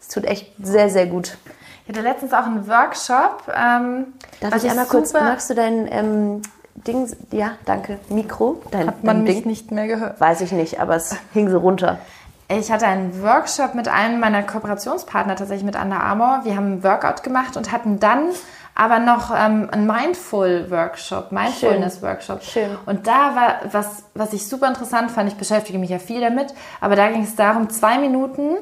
Es 0.00 0.08
tut 0.08 0.24
echt 0.24 0.52
sehr, 0.62 0.88
sehr 0.88 1.06
gut. 1.06 1.36
Ich 1.84 1.94
hatte 1.94 2.02
letztens 2.02 2.32
auch 2.32 2.44
einen 2.44 2.68
Workshop. 2.68 3.52
Ähm, 3.54 4.14
Darf 4.40 4.56
ich 4.56 4.68
einmal 4.68 4.86
kurz, 4.86 5.12
magst 5.12 5.50
du 5.50 5.54
deinen 5.54 5.86
ähm, 5.90 6.42
Ding, 6.86 7.10
ja, 7.30 7.52
danke, 7.64 7.98
Mikro. 8.08 8.62
Dein, 8.70 8.88
Hat 8.88 9.04
man 9.04 9.22
mich 9.22 9.36
Ding? 9.36 9.46
nicht 9.46 9.70
mehr 9.70 9.86
gehört? 9.86 10.20
Weiß 10.20 10.40
ich 10.40 10.52
nicht, 10.52 10.80
aber 10.80 10.96
es 10.96 11.16
hing 11.32 11.50
so 11.50 11.58
runter. 11.58 11.98
Ich 12.48 12.70
hatte 12.70 12.86
einen 12.86 13.22
Workshop 13.22 13.74
mit 13.74 13.88
einem 13.88 14.20
meiner 14.20 14.42
Kooperationspartner, 14.42 15.34
tatsächlich 15.34 15.64
mit 15.64 15.74
Under 15.74 16.00
Armour. 16.00 16.40
Wir 16.44 16.54
haben 16.56 16.66
einen 16.66 16.84
Workout 16.84 17.24
gemacht 17.24 17.56
und 17.56 17.72
hatten 17.72 17.98
dann 17.98 18.28
aber 18.76 18.98
noch 18.98 19.30
ähm, 19.30 19.68
einen 19.72 19.86
Mindful-Workshop, 19.86 21.32
Mindfulness-Workshop. 21.32 22.42
Schön. 22.42 22.76
Und 22.84 23.06
da 23.06 23.34
war 23.34 23.54
was, 23.72 24.04
was 24.14 24.32
ich 24.32 24.46
super 24.46 24.68
interessant 24.68 25.10
fand, 25.10 25.28
ich 25.28 25.36
beschäftige 25.36 25.78
mich 25.78 25.90
ja 25.90 25.98
viel 25.98 26.20
damit, 26.20 26.54
aber 26.80 26.94
da 26.94 27.08
ging 27.08 27.22
es 27.22 27.34
darum, 27.34 27.70
zwei 27.70 27.98
Minuten 27.98 28.58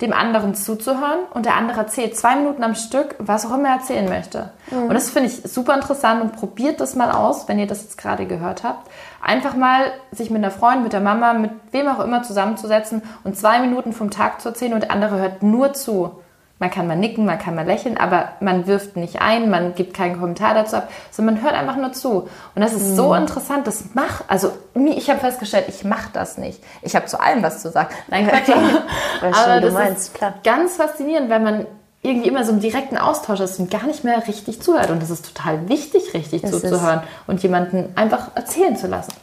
dem 0.00 0.12
anderen 0.12 0.54
zuzuhören 0.54 1.20
und 1.34 1.44
der 1.44 1.56
andere 1.56 1.80
erzählt 1.80 2.16
zwei 2.16 2.36
Minuten 2.36 2.64
am 2.64 2.74
Stück, 2.74 3.14
was 3.18 3.44
auch 3.44 3.54
immer 3.54 3.68
er 3.68 3.74
erzählen 3.76 4.08
möchte. 4.08 4.50
Mhm. 4.70 4.84
Und 4.84 4.94
das 4.94 5.10
finde 5.10 5.28
ich 5.28 5.42
super 5.42 5.74
interessant 5.74 6.22
und 6.22 6.32
probiert 6.32 6.80
das 6.80 6.94
mal 6.94 7.10
aus, 7.10 7.48
wenn 7.48 7.58
ihr 7.58 7.66
das 7.66 7.82
jetzt 7.82 7.98
gerade 7.98 8.26
gehört 8.26 8.64
habt. 8.64 8.90
Einfach 9.22 9.54
mal 9.54 9.92
sich 10.10 10.30
mit 10.30 10.42
einer 10.42 10.50
Freundin, 10.50 10.84
mit 10.84 10.92
der 10.94 11.00
Mama, 11.00 11.34
mit 11.34 11.50
wem 11.70 11.88
auch 11.88 12.00
immer 12.00 12.22
zusammenzusetzen 12.22 13.02
und 13.24 13.36
zwei 13.36 13.60
Minuten 13.60 13.92
vom 13.92 14.10
Tag 14.10 14.40
zu 14.40 14.48
erzählen 14.48 14.72
und 14.72 14.84
der 14.84 14.90
andere 14.90 15.18
hört 15.18 15.42
nur 15.42 15.74
zu. 15.74 16.12
Man 16.60 16.70
kann 16.70 16.86
mal 16.86 16.94
nicken, 16.94 17.24
man 17.24 17.38
kann 17.38 17.54
mal 17.54 17.64
lächeln, 17.64 17.96
aber 17.96 18.32
man 18.40 18.66
wirft 18.66 18.94
nicht 18.94 19.22
ein, 19.22 19.48
man 19.48 19.74
gibt 19.74 19.94
keinen 19.94 20.20
Kommentar 20.20 20.52
dazu 20.52 20.76
ab, 20.76 20.90
sondern 21.10 21.36
man 21.36 21.44
hört 21.44 21.54
einfach 21.54 21.76
nur 21.76 21.94
zu. 21.94 22.28
Und 22.54 22.62
das 22.62 22.74
ist 22.74 22.90
mhm. 22.90 22.96
so 22.96 23.14
interessant, 23.14 23.66
das 23.66 23.94
macht, 23.94 24.24
also 24.28 24.52
ich 24.74 25.08
habe 25.08 25.20
festgestellt, 25.20 25.64
ich 25.68 25.84
mache 25.84 26.10
das 26.12 26.36
nicht. 26.36 26.62
Ich 26.82 26.94
habe 26.94 27.06
zu 27.06 27.18
allem 27.18 27.42
was 27.42 27.62
zu 27.62 27.70
sagen. 27.70 27.88
Nein, 28.08 28.28
Quatsch. 28.28 28.50
aber 29.22 29.62
das 29.62 29.72
meinst, 29.72 30.02
ist 30.02 30.14
klar. 30.14 30.34
ganz 30.44 30.76
faszinierend, 30.76 31.30
wenn 31.30 31.42
man 31.42 31.66
irgendwie 32.02 32.28
immer 32.28 32.44
so 32.44 32.52
im 32.52 32.60
direkten 32.60 32.98
Austausch 32.98 33.40
ist 33.40 33.58
und 33.58 33.70
gar 33.70 33.84
nicht 33.86 34.04
mehr 34.04 34.28
richtig 34.28 34.60
zuhört. 34.60 34.90
Und 34.90 35.00
das 35.00 35.08
ist 35.08 35.34
total 35.34 35.66
wichtig, 35.70 36.12
richtig 36.12 36.42
das 36.42 36.50
zuzuhören 36.50 37.00
und 37.26 37.42
jemanden 37.42 37.90
einfach 37.96 38.32
erzählen 38.34 38.76
zu 38.76 38.86
lassen. 38.86 39.14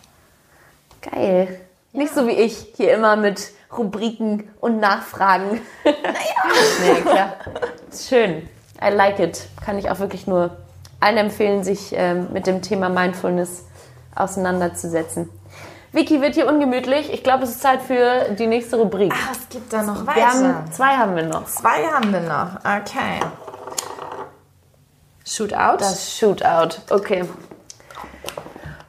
Geil. 1.01 1.59
Nicht 1.93 2.15
so 2.15 2.25
wie 2.25 2.31
ich, 2.31 2.73
hier 2.77 2.95
immer 2.95 3.15
mit 3.15 3.51
Rubriken 3.75 4.49
und 4.59 4.79
Nachfragen. 4.79 5.61
Naja. 5.83 5.95
nee, 6.81 7.01
klar. 7.01 7.33
Ist 7.89 8.09
schön. 8.09 8.47
I 8.81 8.89
like 8.93 9.19
it. 9.19 9.47
Kann 9.63 9.77
ich 9.77 9.89
auch 9.89 9.99
wirklich 9.99 10.27
nur 10.27 10.57
allen 10.99 11.17
empfehlen, 11.17 11.63
sich 11.63 11.93
ähm, 11.93 12.27
mit 12.31 12.47
dem 12.47 12.61
Thema 12.61 12.89
Mindfulness 12.89 13.65
auseinanderzusetzen. 14.15 15.29
Vicky 15.91 16.21
wird 16.21 16.35
hier 16.35 16.47
ungemütlich. 16.47 17.11
Ich 17.13 17.23
glaube, 17.23 17.43
es 17.43 17.51
ist 17.51 17.61
Zeit 17.61 17.81
für 17.81 18.35
die 18.37 18.47
nächste 18.47 18.77
Rubrik. 18.77 19.13
Ah, 19.13 19.31
es 19.31 19.49
gibt 19.49 19.71
da 19.71 19.83
noch 19.83 20.05
weiter. 20.05 20.27
Haben, 20.27 20.71
zwei 20.71 20.97
haben 20.97 21.15
wir 21.15 21.23
noch. 21.23 21.45
Zwei 21.45 21.85
haben 21.85 22.11
wir 22.11 22.19
noch. 22.19 22.57
Okay. 22.57 23.19
Shootout? 25.25 25.77
Das 25.79 26.17
Shootout. 26.17 26.81
Okay. 26.89 27.25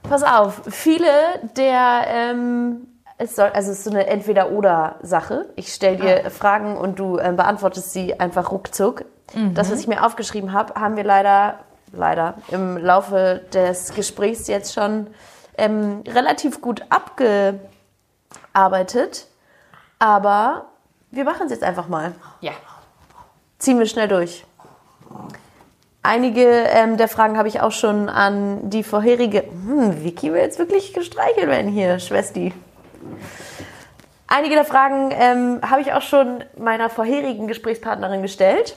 Pass 0.02 0.22
auf. 0.22 0.62
Viele 0.68 1.08
der 1.56 2.04
ähm, 2.08 2.88
es 3.18 3.34
soll, 3.34 3.48
also 3.48 3.72
es 3.72 3.78
ist 3.78 3.84
so 3.84 3.90
eine 3.90 4.06
Entweder-Oder-Sache. 4.06 5.46
Ich 5.56 5.74
stelle 5.74 5.96
dir 5.96 6.22
ah. 6.24 6.30
Fragen 6.30 6.76
und 6.76 7.00
du 7.00 7.18
äh, 7.18 7.32
beantwortest 7.32 7.92
sie 7.92 8.18
einfach 8.18 8.52
ruckzuck. 8.52 9.04
Mhm. 9.34 9.54
Das, 9.54 9.72
was 9.72 9.80
ich 9.80 9.88
mir 9.88 10.06
aufgeschrieben 10.06 10.52
habe, 10.52 10.80
haben 10.80 10.96
wir 10.96 11.04
leider, 11.04 11.58
leider 11.92 12.34
im 12.48 12.78
Laufe 12.78 13.42
des 13.52 13.94
Gesprächs 13.94 14.46
jetzt 14.46 14.72
schon 14.72 15.08
ähm, 15.56 16.04
relativ 16.06 16.60
gut 16.60 16.82
abgearbeitet. 16.90 19.26
Aber 19.98 20.66
wir 21.10 21.24
machen 21.24 21.46
es 21.46 21.52
jetzt 21.52 21.64
einfach 21.64 21.88
mal. 21.88 22.12
Ja. 22.40 22.52
Ziehen 23.58 23.80
wir 23.80 23.86
schnell 23.86 24.06
durch. 24.06 24.44
Einige 26.04 26.44
ähm, 26.44 26.96
der 26.96 27.08
Fragen 27.08 27.36
habe 27.36 27.48
ich 27.48 27.60
auch 27.60 27.72
schon 27.72 28.08
an 28.08 28.70
die 28.70 28.84
vorherige. 28.84 29.42
Hm, 29.42 30.04
Vicky 30.04 30.32
will 30.32 30.40
jetzt 30.40 30.60
wirklich 30.60 30.94
gestreichelt 30.94 31.48
werden 31.48 31.72
hier, 31.72 31.98
Schwesti. 31.98 32.54
Einige 34.26 34.54
der 34.54 34.64
Fragen 34.64 35.11
ähm, 35.12 35.61
habe 35.68 35.80
ich 35.80 35.92
auch 35.92 36.02
schon 36.02 36.44
meiner 36.56 36.90
vorherigen 36.90 37.48
Gesprächspartnerin 37.48 38.20
gestellt, 38.22 38.76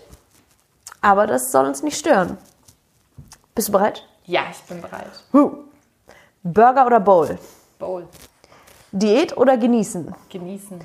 aber 1.01 1.27
das 1.27 1.51
soll 1.51 1.65
uns 1.65 1.83
nicht 1.83 1.97
stören. 1.97 2.37
Bist 3.53 3.67
du 3.67 3.73
bereit? 3.73 4.07
Ja, 4.25 4.43
ich 4.49 4.61
bin 4.63 4.81
bereit. 4.81 5.11
Huh. 5.33 5.65
Burger 6.43 6.85
oder 6.85 6.99
Bowl? 6.99 7.37
Bowl. 7.79 8.07
Diät 8.91 9.35
oder 9.35 9.57
genießen? 9.57 10.15
Genießen. 10.29 10.81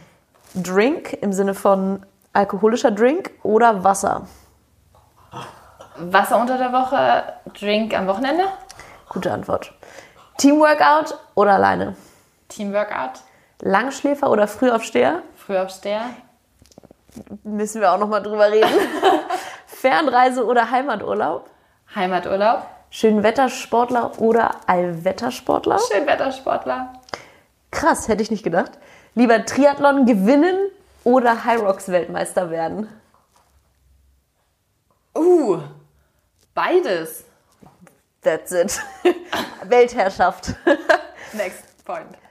Drink 0.55 1.13
im 1.13 1.33
Sinne 1.33 1.55
von 1.55 2.05
alkoholischer 2.33 2.91
Drink 2.91 3.31
oder 3.43 3.85
Wasser? 3.85 4.27
Wasser 5.97 6.41
unter 6.41 6.59
der 6.59 6.73
Woche, 6.73 7.23
Drink 7.59 7.97
am 7.97 8.07
Wochenende? 8.07 8.45
Gute 9.09 9.33
Antwort. 9.33 9.73
Teamworkout 10.39 11.19
oder 11.35 11.55
alleine? 11.55 11.97
Teamworkout. 12.49 13.21
Langschläfer 13.61 14.31
oder 14.31 14.47
Frühaufsteher? 14.49 15.23
Frühaufsteher. 15.37 16.11
Müssen 17.45 17.81
wir 17.81 17.93
auch 17.93 17.99
noch 17.99 18.09
mal 18.09 18.21
drüber 18.21 18.51
reden. 18.51 18.69
Fernreise 19.67 20.45
oder 20.45 20.71
Heimaturlaub? 20.71 21.49
Heimaturlaub. 21.95 22.67
Schönwettersportler 22.91 24.19
oder 24.21 24.57
Allwettersportler? 24.67 25.79
Schönwettersportler. 25.91 26.93
Krass, 27.71 28.09
hätte 28.09 28.23
ich 28.23 28.31
nicht 28.31 28.43
gedacht. 28.43 28.73
Lieber 29.15 29.45
Triathlon 29.45 30.05
gewinnen 30.07 30.57
oder 31.05 31.45
Hyrox 31.45 31.89
Weltmeister 31.89 32.51
werden? 32.51 32.89
Uh, 35.15 35.59
beides. 36.55 37.25
That's 38.23 38.53
it. 38.53 38.83
Weltherrschaft. 39.65 40.55
Next 41.33 41.85
point 41.85 42.26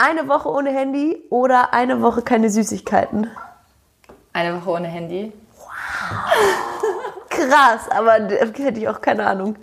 eine 0.00 0.28
Woche 0.28 0.48
ohne 0.48 0.70
Handy 0.70 1.22
oder 1.30 1.74
eine 1.74 2.00
Woche 2.00 2.22
keine 2.22 2.48
Süßigkeiten? 2.50 3.30
Eine 4.32 4.60
Woche 4.60 4.70
ohne 4.70 4.88
Handy. 4.88 5.32
Wow. 5.56 5.66
Krass, 7.28 7.88
aber 7.90 8.12
hätte 8.12 8.80
ich 8.80 8.88
auch 8.88 9.00
keine 9.00 9.26
Ahnung. 9.26 9.56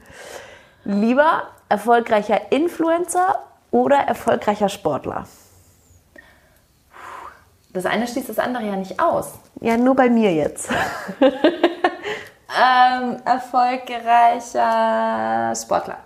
Lieber 0.83 1.43
erfolgreicher 1.69 2.51
Influencer 2.51 3.43
oder 3.71 3.97
erfolgreicher 3.97 4.69
Sportler? 4.69 5.25
das 7.73 7.85
eine 7.85 8.07
schließt 8.07 8.29
das 8.29 8.39
andere 8.39 8.65
ja 8.65 8.75
nicht 8.75 8.99
aus. 8.99 9.33
Ja, 9.61 9.77
nur 9.77 9.95
bei 9.95 10.09
mir 10.09 10.33
jetzt. 10.33 10.69
ähm, 11.21 11.31
erfolgreicher 13.23 15.53
Sportler. 15.55 15.99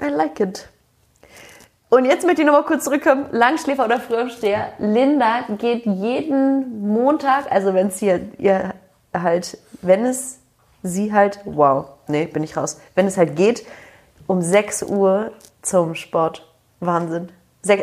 I 0.00 0.06
like 0.08 0.40
it. 0.40 0.71
Und 1.92 2.06
jetzt 2.06 2.24
möchte 2.24 2.40
ich 2.40 2.46
nochmal 2.46 2.64
kurz 2.64 2.84
zurückkommen. 2.84 3.26
Langschläfer 3.32 3.84
oder 3.84 4.00
Frühaufsteher. 4.00 4.72
Linda 4.78 5.44
geht 5.58 5.84
jeden 5.84 6.88
Montag, 6.88 7.52
also 7.52 7.74
wenn 7.74 7.88
es 7.88 7.98
hier 7.98 8.30
ihr 8.38 8.72
halt, 9.12 9.58
wenn 9.82 10.06
es 10.06 10.38
sie 10.82 11.12
halt, 11.12 11.40
wow, 11.44 11.84
nee, 12.08 12.24
bin 12.24 12.42
ich 12.44 12.56
raus. 12.56 12.80
Wenn 12.94 13.06
es 13.06 13.18
halt 13.18 13.36
geht, 13.36 13.66
um 14.26 14.40
6 14.40 14.84
Uhr 14.84 15.32
zum 15.60 15.94
Sport. 15.94 16.48
Wahnsinn. 16.80 17.28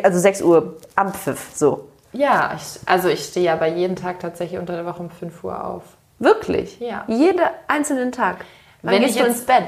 also 0.02 0.18
6 0.18 0.42
Uhr 0.42 0.78
am 0.96 1.14
Pfiff, 1.14 1.52
so. 1.54 1.88
Ja, 2.12 2.56
ich, 2.56 2.80
also 2.86 3.08
ich 3.08 3.26
stehe 3.26 3.52
aber 3.52 3.68
jeden 3.68 3.94
Tag 3.94 4.18
tatsächlich 4.18 4.58
unter 4.58 4.72
der 4.72 4.86
Woche 4.86 5.04
um 5.04 5.10
5 5.10 5.44
Uhr 5.44 5.64
auf. 5.64 5.84
Wirklich? 6.18 6.80
Ja. 6.80 7.04
Jeden 7.06 7.42
einzelnen 7.68 8.10
Tag. 8.10 8.44
Wann 8.82 8.94
Wenn 8.94 9.02
gehst 9.02 9.20
du 9.20 9.24
ins 9.24 9.46
Bett? 9.46 9.66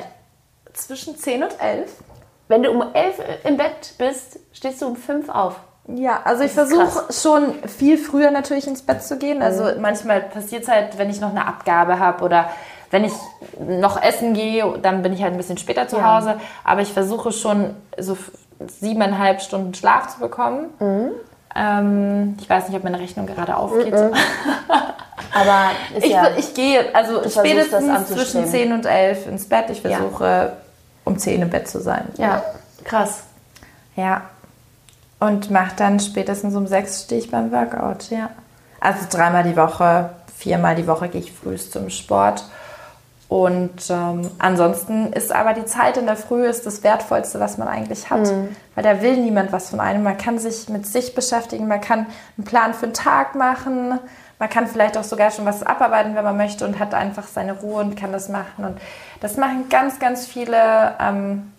Zwischen 0.72 1.16
10 1.16 1.44
und 1.44 1.60
11. 1.60 1.92
Wenn 2.52 2.62
du 2.62 2.70
um 2.70 2.84
11 2.92 3.14
im 3.44 3.56
Bett 3.56 3.94
bist, 3.96 4.38
stehst 4.52 4.82
du 4.82 4.88
um 4.88 4.94
5 4.94 5.30
auf. 5.30 5.56
Ja, 5.88 6.20
also 6.22 6.44
ich 6.44 6.52
versuche 6.52 7.10
schon 7.10 7.54
viel 7.66 7.96
früher 7.96 8.30
natürlich 8.30 8.66
ins 8.66 8.82
Bett 8.82 9.02
zu 9.02 9.16
gehen. 9.16 9.42
Also 9.42 9.64
mhm. 9.64 9.80
manchmal 9.80 10.20
passiert 10.20 10.64
es 10.64 10.68
halt, 10.68 10.98
wenn 10.98 11.08
ich 11.08 11.18
noch 11.18 11.30
eine 11.30 11.46
Abgabe 11.46 11.98
habe 11.98 12.22
oder 12.22 12.50
wenn 12.90 13.04
ich 13.04 13.12
noch 13.58 14.02
essen 14.02 14.34
gehe, 14.34 14.66
dann 14.82 15.00
bin 15.00 15.14
ich 15.14 15.22
halt 15.22 15.32
ein 15.32 15.38
bisschen 15.38 15.56
später 15.56 15.88
zu 15.88 15.96
ja. 15.96 16.14
Hause. 16.14 16.34
Aber 16.62 16.82
ich 16.82 16.92
versuche 16.92 17.32
schon 17.32 17.74
so 17.96 18.18
siebeneinhalb 18.80 19.40
Stunden 19.40 19.72
Schlaf 19.72 20.08
zu 20.08 20.20
bekommen. 20.20 20.66
Mhm. 20.78 21.10
Ähm, 21.56 22.36
ich 22.38 22.50
weiß 22.50 22.68
nicht, 22.68 22.76
ob 22.76 22.84
meine 22.84 23.00
Rechnung 23.00 23.24
gerade 23.24 23.56
aufgeht. 23.56 23.94
Mhm. 23.94 24.12
Aber 25.34 25.70
ich, 25.96 26.12
ja, 26.12 26.28
ich 26.36 26.52
gehe 26.52 26.94
also 26.94 27.26
spätestens 27.30 28.08
zwischen 28.08 28.46
10 28.46 28.74
und 28.74 28.84
11 28.84 29.26
ins 29.26 29.48
Bett. 29.48 29.70
Ich 29.70 29.80
versuche 29.80 30.24
ja. 30.24 30.52
Um 31.04 31.18
10 31.18 31.42
im 31.42 31.50
Bett 31.50 31.68
zu 31.68 31.80
sein. 31.80 32.08
Ja, 32.16 32.42
krass. 32.84 33.24
Ja. 33.96 34.22
Und 35.20 35.50
mache 35.50 35.76
dann 35.76 36.00
spätestens 36.00 36.54
um 36.54 36.66
6 36.66 37.04
stehe 37.04 37.20
ich 37.20 37.30
beim 37.30 37.52
Workout, 37.52 38.10
ja. 38.10 38.30
Also 38.80 39.06
dreimal 39.08 39.44
die 39.44 39.56
Woche, 39.56 40.10
viermal 40.36 40.74
die 40.74 40.86
Woche 40.86 41.08
gehe 41.08 41.20
ich 41.20 41.32
früh 41.32 41.56
zum 41.56 41.90
Sport. 41.90 42.44
Und 43.28 43.88
ähm, 43.88 44.30
ansonsten 44.38 45.10
ist 45.12 45.32
aber 45.32 45.54
die 45.54 45.64
Zeit 45.64 45.96
in 45.96 46.04
der 46.04 46.16
Früh 46.16 46.44
ist 46.44 46.66
das 46.66 46.82
Wertvollste, 46.82 47.40
was 47.40 47.56
man 47.56 47.66
eigentlich 47.66 48.10
hat. 48.10 48.26
Mhm. 48.26 48.54
Weil 48.74 48.84
da 48.84 49.00
will 49.00 49.16
niemand 49.16 49.52
was 49.52 49.70
von 49.70 49.80
einem. 49.80 50.02
Man 50.02 50.18
kann 50.18 50.38
sich 50.38 50.68
mit 50.68 50.86
sich 50.86 51.14
beschäftigen, 51.14 51.66
man 51.66 51.80
kann 51.80 52.06
einen 52.36 52.44
Plan 52.44 52.74
für 52.74 52.88
den 52.88 52.92
Tag 52.92 53.34
machen, 53.34 53.98
man 54.42 54.50
kann 54.50 54.66
vielleicht 54.66 54.98
auch 54.98 55.04
sogar 55.04 55.30
schon 55.30 55.44
was 55.44 55.62
abarbeiten, 55.62 56.16
wenn 56.16 56.24
man 56.24 56.36
möchte 56.36 56.64
und 56.64 56.80
hat 56.80 56.94
einfach 56.94 57.28
seine 57.28 57.52
Ruhe 57.52 57.80
und 57.80 57.94
kann 57.94 58.10
das 58.10 58.28
machen. 58.28 58.64
Und 58.64 58.80
das 59.20 59.36
machen 59.36 59.68
ganz, 59.68 60.00
ganz 60.00 60.26
viele 60.26 60.96
ähm, 60.98 61.52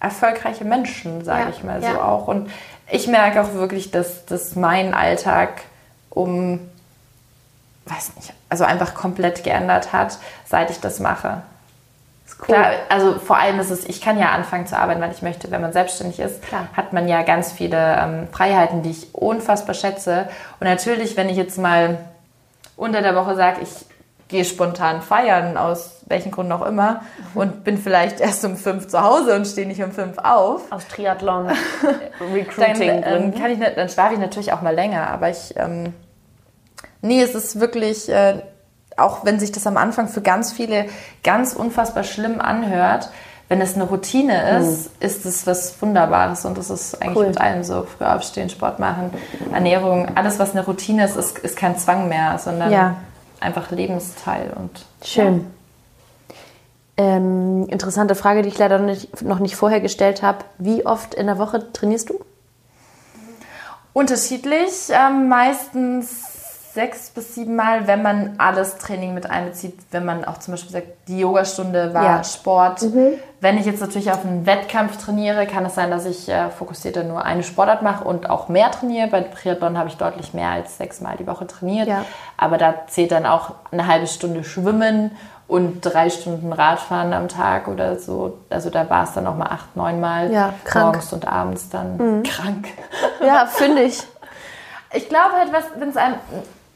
erfolgreiche 0.00 0.66
Menschen, 0.66 1.24
sage 1.24 1.44
ja, 1.44 1.48
ich 1.48 1.64
mal 1.64 1.82
ja. 1.82 1.92
so 1.92 2.00
auch. 2.02 2.28
Und 2.28 2.50
ich 2.90 3.06
merke 3.06 3.40
auch 3.40 3.54
wirklich, 3.54 3.90
dass, 3.90 4.26
dass 4.26 4.54
mein 4.54 4.92
Alltag 4.92 5.62
um 6.10 6.60
weiß 7.86 8.16
nicht, 8.16 8.34
also 8.50 8.64
einfach 8.64 8.94
komplett 8.94 9.42
geändert 9.42 9.94
hat, 9.94 10.18
seit 10.44 10.68
ich 10.70 10.80
das 10.80 11.00
mache. 11.00 11.40
Ist 12.26 12.38
cool. 12.40 12.46
Klar, 12.48 12.72
also 12.90 13.18
vor 13.18 13.38
allem 13.38 13.60
ist 13.60 13.70
es, 13.70 13.86
ich 13.86 14.02
kann 14.02 14.18
ja 14.18 14.32
anfangen 14.32 14.66
zu 14.66 14.76
arbeiten, 14.76 15.00
weil 15.00 15.12
ich 15.12 15.22
möchte. 15.22 15.50
Wenn 15.50 15.62
man 15.62 15.72
selbstständig 15.72 16.20
ist, 16.20 16.42
Klar. 16.42 16.68
hat 16.76 16.92
man 16.92 17.08
ja 17.08 17.22
ganz 17.22 17.50
viele 17.50 17.96
ähm, 17.98 18.28
Freiheiten, 18.30 18.82
die 18.82 18.90
ich 18.90 19.14
unfassbar 19.14 19.74
schätze. 19.74 20.28
Und 20.60 20.66
natürlich, 20.66 21.16
wenn 21.16 21.30
ich 21.30 21.38
jetzt 21.38 21.56
mal 21.56 21.96
unter 22.76 23.02
der 23.02 23.14
Woche 23.14 23.34
sage, 23.34 23.60
ich 23.62 23.86
gehe 24.28 24.44
spontan 24.44 25.02
feiern, 25.02 25.56
aus 25.56 26.02
welchen 26.06 26.32
Gründen 26.32 26.52
auch 26.52 26.66
immer, 26.66 27.02
mhm. 27.34 27.40
und 27.40 27.64
bin 27.64 27.78
vielleicht 27.78 28.20
erst 28.20 28.44
um 28.44 28.56
fünf 28.56 28.88
zu 28.88 29.00
Hause 29.02 29.34
und 29.34 29.46
stehe 29.46 29.66
nicht 29.66 29.82
um 29.82 29.92
fünf 29.92 30.18
auf. 30.18 30.70
Aus 30.70 30.86
Triathlon, 30.88 31.48
Recruiting. 32.34 33.02
dann, 33.02 33.22
ähm, 33.22 33.34
kann 33.34 33.50
ich, 33.50 33.58
dann 33.58 33.88
schlafe 33.88 34.14
ich 34.14 34.20
natürlich 34.20 34.52
auch 34.52 34.62
mal 34.62 34.74
länger, 34.74 35.08
aber 35.08 35.30
ich 35.30 35.54
ähm, 35.56 35.92
Nee, 37.06 37.22
es 37.22 37.34
ist 37.34 37.60
wirklich, 37.60 38.08
äh, 38.08 38.42
auch 38.96 39.24
wenn 39.24 39.38
sich 39.38 39.52
das 39.52 39.66
am 39.66 39.76
Anfang 39.76 40.08
für 40.08 40.22
ganz 40.22 40.52
viele 40.52 40.86
ganz 41.22 41.52
unfassbar 41.54 42.04
schlimm 42.04 42.40
anhört, 42.40 43.10
wenn 43.48 43.60
es 43.60 43.74
eine 43.74 43.84
Routine 43.84 44.58
ist, 44.58 44.90
mhm. 45.00 45.06
ist 45.06 45.24
es 45.24 45.46
was 45.46 45.80
Wunderbares 45.80 46.44
und 46.44 46.58
das 46.58 46.70
ist 46.70 47.00
eigentlich 47.00 47.16
cool. 47.16 47.26
mit 47.28 47.40
allem 47.40 47.62
so. 47.62 47.84
Früh 47.84 48.04
aufstehen, 48.04 48.48
Sport 48.50 48.78
machen, 48.78 49.10
Ernährung, 49.52 50.08
alles 50.16 50.38
was 50.38 50.52
eine 50.52 50.64
Routine 50.64 51.04
ist, 51.04 51.16
ist, 51.16 51.38
ist 51.38 51.56
kein 51.56 51.78
Zwang 51.78 52.08
mehr, 52.08 52.38
sondern 52.38 52.72
ja. 52.72 52.96
einfach 53.40 53.70
Lebensteil 53.70 54.52
und 54.56 54.84
schön. 55.04 55.38
Ja. 55.38 55.44
Ähm, 56.98 57.66
interessante 57.68 58.14
Frage, 58.14 58.42
die 58.42 58.48
ich 58.48 58.58
leider 58.58 58.78
noch 58.78 58.86
nicht, 58.86 59.22
noch 59.22 59.38
nicht 59.38 59.54
vorher 59.54 59.80
gestellt 59.80 60.22
habe. 60.22 60.38
Wie 60.58 60.86
oft 60.86 61.14
in 61.14 61.26
der 61.26 61.38
Woche 61.38 61.72
trainierst 61.72 62.08
du? 62.08 62.24
Unterschiedlich, 63.92 64.88
ähm, 64.90 65.28
meistens 65.28 66.36
sechs 66.76 67.08
bis 67.10 67.34
sieben 67.34 67.56
Mal, 67.56 67.86
wenn 67.86 68.02
man 68.02 68.34
alles 68.36 68.76
Training 68.76 69.14
mit 69.14 69.28
einbezieht. 69.28 69.78
Wenn 69.90 70.04
man 70.04 70.24
auch 70.24 70.38
zum 70.38 70.52
Beispiel 70.52 70.72
sagt, 70.72 70.86
die 71.08 71.20
Yogastunde 71.20 71.92
war 71.92 72.04
ja. 72.04 72.24
Sport. 72.24 72.82
Mhm. 72.82 73.14
Wenn 73.46 73.58
ich 73.58 73.66
jetzt 73.66 73.80
natürlich 73.80 74.10
auf 74.10 74.24
einen 74.24 74.44
Wettkampf 74.44 74.96
trainiere, 74.96 75.46
kann 75.46 75.64
es 75.64 75.76
sein, 75.76 75.88
dass 75.88 76.04
ich 76.04 76.28
äh, 76.28 76.50
fokussierter 76.50 77.04
nur 77.04 77.24
eine 77.24 77.44
Sportart 77.44 77.80
mache 77.80 78.02
und 78.02 78.28
auch 78.28 78.48
mehr 78.48 78.72
trainiere. 78.72 79.06
Bei 79.06 79.20
Triathlon 79.20 79.78
habe 79.78 79.88
ich 79.88 79.96
deutlich 79.96 80.34
mehr 80.34 80.48
als 80.48 80.78
sechs 80.78 81.00
Mal 81.00 81.16
die 81.16 81.28
Woche 81.28 81.46
trainiert. 81.46 81.86
Ja. 81.86 82.04
Aber 82.36 82.58
da 82.58 82.88
zählt 82.88 83.12
dann 83.12 83.24
auch 83.24 83.52
eine 83.70 83.86
halbe 83.86 84.08
Stunde 84.08 84.42
Schwimmen 84.42 85.12
und 85.46 85.80
drei 85.80 86.10
Stunden 86.10 86.52
Radfahren 86.52 87.12
am 87.12 87.28
Tag 87.28 87.68
oder 87.68 88.00
so. 88.00 88.36
Also 88.50 88.68
da 88.68 88.90
war 88.90 89.04
es 89.04 89.12
dann 89.12 89.28
auch 89.28 89.36
mal 89.36 89.46
acht, 89.46 89.76
neun 89.76 90.00
Mal 90.00 90.32
ja, 90.32 90.52
morgens 90.74 91.12
und 91.12 91.28
abends 91.28 91.68
dann 91.68 91.98
mhm. 91.98 92.22
krank. 92.24 92.66
Ja, 93.24 93.46
finde 93.46 93.82
ich. 93.82 94.02
Ich 94.92 95.08
glaube 95.08 95.36
halt, 95.36 95.52
wenn 95.78 95.90
es 95.90 95.96
einem 95.96 96.16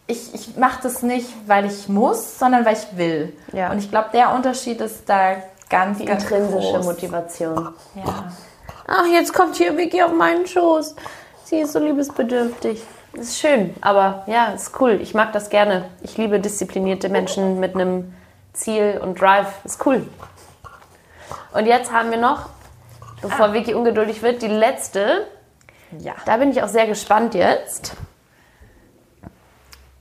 ich, 0.06 0.34
ich 0.34 0.56
mache 0.56 0.80
das 0.82 1.02
nicht, 1.02 1.28
weil 1.46 1.66
ich 1.66 1.88
muss, 1.88 2.38
sondern 2.38 2.64
weil 2.64 2.74
ich 2.74 2.96
will. 2.96 3.32
Ja. 3.52 3.70
Und 3.70 3.78
ich 3.78 3.90
glaube, 3.90 4.10
der 4.12 4.34
Unterschied 4.34 4.80
ist 4.80 5.08
da 5.08 5.36
ganz, 5.70 5.98
Die 5.98 6.04
ganz 6.04 6.24
intrinsische 6.24 6.74
groß. 6.74 6.84
Motivation. 6.84 7.74
Ja. 7.94 8.32
Ach, 8.86 9.06
jetzt 9.06 9.32
kommt 9.32 9.56
hier 9.56 9.76
Vicky 9.76 10.02
auf 10.02 10.12
meinen 10.12 10.46
Schoß. 10.46 10.96
Sie 11.44 11.60
ist 11.60 11.72
so 11.72 11.78
liebesbedürftig. 11.78 12.82
Das 13.12 13.26
ist 13.26 13.40
schön, 13.40 13.74
aber 13.80 14.24
ja, 14.26 14.52
ist 14.52 14.80
cool. 14.80 15.00
Ich 15.00 15.14
mag 15.14 15.32
das 15.32 15.48
gerne. 15.48 15.86
Ich 16.02 16.16
liebe 16.16 16.38
disziplinierte 16.38 17.08
Menschen 17.08 17.58
mit 17.58 17.74
einem 17.74 18.14
Ziel 18.52 19.00
und 19.02 19.20
Drive. 19.20 19.64
Ist 19.64 19.84
cool. 19.86 20.06
Und 21.52 21.66
jetzt 21.66 21.92
haben 21.92 22.10
wir 22.10 22.18
noch, 22.18 22.50
bevor 23.22 23.46
ah. 23.46 23.52
Vicky 23.52 23.74
ungeduldig 23.74 24.22
wird, 24.22 24.42
die 24.42 24.48
letzte. 24.48 25.26
Ja. 25.98 26.14
Da 26.24 26.36
bin 26.36 26.50
ich 26.50 26.62
auch 26.62 26.68
sehr 26.68 26.86
gespannt 26.86 27.34
jetzt. 27.34 27.96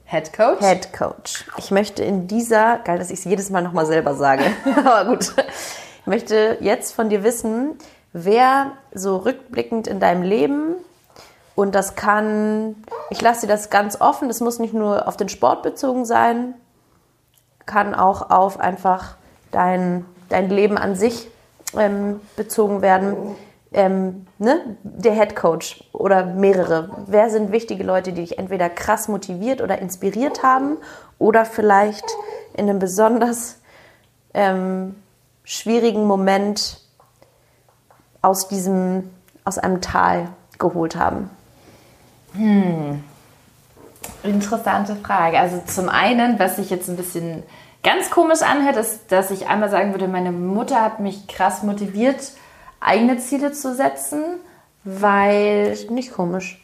Head 0.10 0.34
Coach? 0.34 0.60
Head 0.60 0.91
Coach. 0.91 1.45
Ich 1.57 1.69
möchte 1.69 2.03
in 2.03 2.27
dieser, 2.27 2.80
geil, 2.80 2.98
dass 2.98 3.11
ich 3.11 3.19
es 3.19 3.26
jedes 3.26 3.52
Mal 3.52 3.61
nochmal 3.61 3.86
selber 3.86 4.15
sage, 4.15 4.44
aber 4.76 5.06
gut. 5.06 5.36
Ich 6.02 6.07
möchte 6.07 6.57
jetzt 6.61 6.95
von 6.95 7.10
dir 7.10 7.23
wissen, 7.23 7.77
wer 8.11 8.72
so 8.91 9.18
rückblickend 9.18 9.88
in 9.88 9.99
deinem 9.99 10.23
Leben 10.23 10.73
und 11.53 11.76
das 11.76 11.94
kann, 11.94 12.76
ich 13.11 13.22
lasse 13.22 13.41
dir 13.41 13.53
das 13.53 13.69
ganz 13.69 14.02
offen, 14.02 14.30
das 14.30 14.40
muss 14.40 14.57
nicht 14.57 14.73
nur 14.73 15.07
auf 15.07 15.15
den 15.15 15.30
Sport 15.30 15.61
bezogen 15.61 16.06
sein, 16.06 16.56
kann 17.68 17.94
auch 17.94 18.31
auf 18.31 18.60
einfach 18.60 19.15
dein, 19.52 20.06
dein 20.30 20.49
Leben 20.49 20.80
an 20.80 20.95
sich 20.95 21.27
ähm, 21.77 22.19
bezogen 22.36 22.81
werden 22.81 23.36
ähm, 23.72 24.26
ne, 24.38 24.78
der 24.84 25.14
Head 25.14 25.36
Coach 25.36 25.84
oder 25.94 26.26
mehrere. 26.26 27.04
Wer 27.08 27.30
sind 27.30 27.52
wichtige 27.52 27.84
Leute, 27.84 28.12
die 28.14 28.22
dich 28.22 28.40
entweder 28.40 28.70
krass 28.70 29.08
motiviert 29.08 29.62
oder 29.62 29.80
inspiriert 29.80 30.44
haben 30.44 30.78
oder 31.20 31.46
vielleicht 31.46 32.06
in 32.54 32.70
einem 32.70 32.80
besonders 32.80 33.60
ähm, 34.34 34.96
schwierigen 35.44 36.06
Moment 36.06 36.82
aus 38.22 38.48
diesem, 38.48 39.10
aus 39.44 39.58
einem 39.58 39.82
Tal 39.82 40.30
geholt 40.58 40.96
haben? 40.96 41.30
Hm. 42.34 43.04
Interessante 44.24 44.96
Frage. 44.96 45.40
Also 45.40 45.62
zum 45.66 45.90
einen, 45.90 46.40
was 46.40 46.58
sich 46.58 46.70
jetzt 46.70 46.90
ein 46.90 46.98
bisschen 46.98 47.44
ganz 47.84 48.10
komisch 48.10 48.41
anhört, 48.41 48.76
ist, 48.78 49.12
dass 49.12 49.32
ich 49.32 49.48
einmal 49.48 49.70
sagen 49.70 49.91
würde, 49.91 50.08
meine 50.08 50.32
Mutter 50.32 50.82
hat 50.82 51.00
mich 51.00 51.28
krass 51.28 51.64
motiviert, 51.64 52.32
eigene 52.80 53.18
Ziele 53.18 53.51
zu 53.51 53.73
setzen, 53.76 54.23
weil. 54.84 55.77
Nicht 55.89 56.14
komisch. 56.14 56.60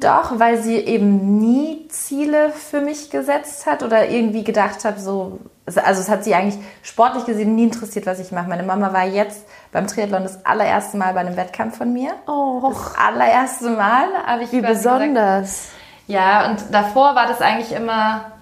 Doch, 0.00 0.40
weil 0.40 0.60
sie 0.60 0.74
eben 0.74 1.38
nie 1.38 1.86
Ziele 1.88 2.50
für 2.50 2.80
mich 2.80 3.10
gesetzt 3.10 3.64
hat 3.64 3.84
oder 3.84 4.08
irgendwie 4.08 4.42
gedacht 4.42 4.84
hat, 4.84 5.00
so, 5.00 5.38
also 5.66 6.00
es 6.00 6.08
hat 6.08 6.24
sie 6.24 6.34
eigentlich 6.34 6.58
sportlich 6.82 7.26
gesehen 7.26 7.54
nie 7.54 7.62
interessiert, 7.62 8.04
was 8.04 8.18
ich 8.18 8.32
mache. 8.32 8.48
Meine 8.48 8.64
Mama 8.64 8.92
war 8.92 9.06
jetzt 9.06 9.44
beim 9.70 9.86
Triathlon 9.86 10.24
das 10.24 10.44
allererste 10.44 10.96
Mal 10.96 11.14
bei 11.14 11.20
einem 11.20 11.36
Wettkampf 11.36 11.78
von 11.78 11.92
mir. 11.92 12.10
Oh. 12.26 12.72
Das 12.72 12.96
allererste 12.96 13.70
Mal 13.70 14.08
habe 14.26 14.42
ich 14.42 14.50
Wie 14.50 14.62
besonders. 14.62 15.42
Gesagt, 15.42 15.72
Ja, 16.08 16.50
und 16.50 16.58
davor 16.72 17.14
war 17.14 17.28
das 17.28 17.40
eigentlich 17.40 17.70
immer, 17.70 18.32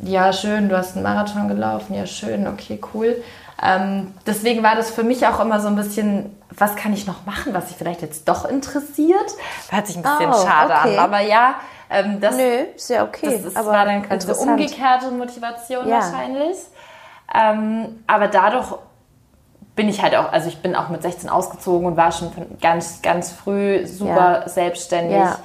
ja, 0.00 0.30
schön, 0.34 0.68
du 0.68 0.76
hast 0.76 0.94
einen 0.94 1.04
Marathon 1.04 1.48
gelaufen, 1.48 1.94
ja, 1.94 2.04
schön, 2.04 2.46
okay, 2.46 2.78
cool. 2.92 3.22
Ähm, 3.64 4.12
deswegen 4.26 4.62
war 4.62 4.76
das 4.76 4.90
für 4.90 5.02
mich 5.02 5.26
auch 5.26 5.40
immer 5.40 5.58
so 5.58 5.68
ein 5.68 5.76
bisschen, 5.76 6.38
was 6.50 6.76
kann 6.76 6.92
ich 6.92 7.06
noch 7.06 7.24
machen, 7.24 7.54
was 7.54 7.68
sich 7.68 7.78
vielleicht 7.78 8.02
jetzt 8.02 8.28
doch 8.28 8.44
interessiert? 8.44 9.34
Hört 9.70 9.86
sich 9.86 9.96
ein 9.96 10.02
bisschen 10.02 10.30
oh, 10.30 10.46
schade 10.46 10.74
okay. 10.74 10.98
an, 10.98 11.04
aber 11.04 11.20
ja, 11.20 11.54
ähm, 11.88 12.20
das, 12.20 12.36
Nö, 12.36 12.42
ist 12.76 12.90
ja 12.90 13.04
okay. 13.04 13.40
Das 13.42 13.56
aber 13.56 13.72
war 13.72 13.86
dann 13.86 14.04
eine 14.04 14.34
umgekehrte 14.36 15.10
Motivation 15.10 15.88
ja. 15.88 15.96
wahrscheinlich. 15.96 16.58
Ähm, 17.34 18.04
aber 18.06 18.28
dadurch 18.28 18.74
bin 19.74 19.88
ich 19.88 20.02
halt 20.02 20.14
auch, 20.14 20.30
also 20.30 20.48
ich 20.48 20.58
bin 20.60 20.76
auch 20.76 20.90
mit 20.90 21.02
16 21.02 21.30
ausgezogen 21.30 21.86
und 21.86 21.96
war 21.96 22.12
schon 22.12 22.30
ganz, 22.60 23.00
ganz 23.00 23.32
früh 23.32 23.86
super 23.86 24.42
ja. 24.42 24.48
selbstständig 24.48 25.16
ja. 25.16 25.38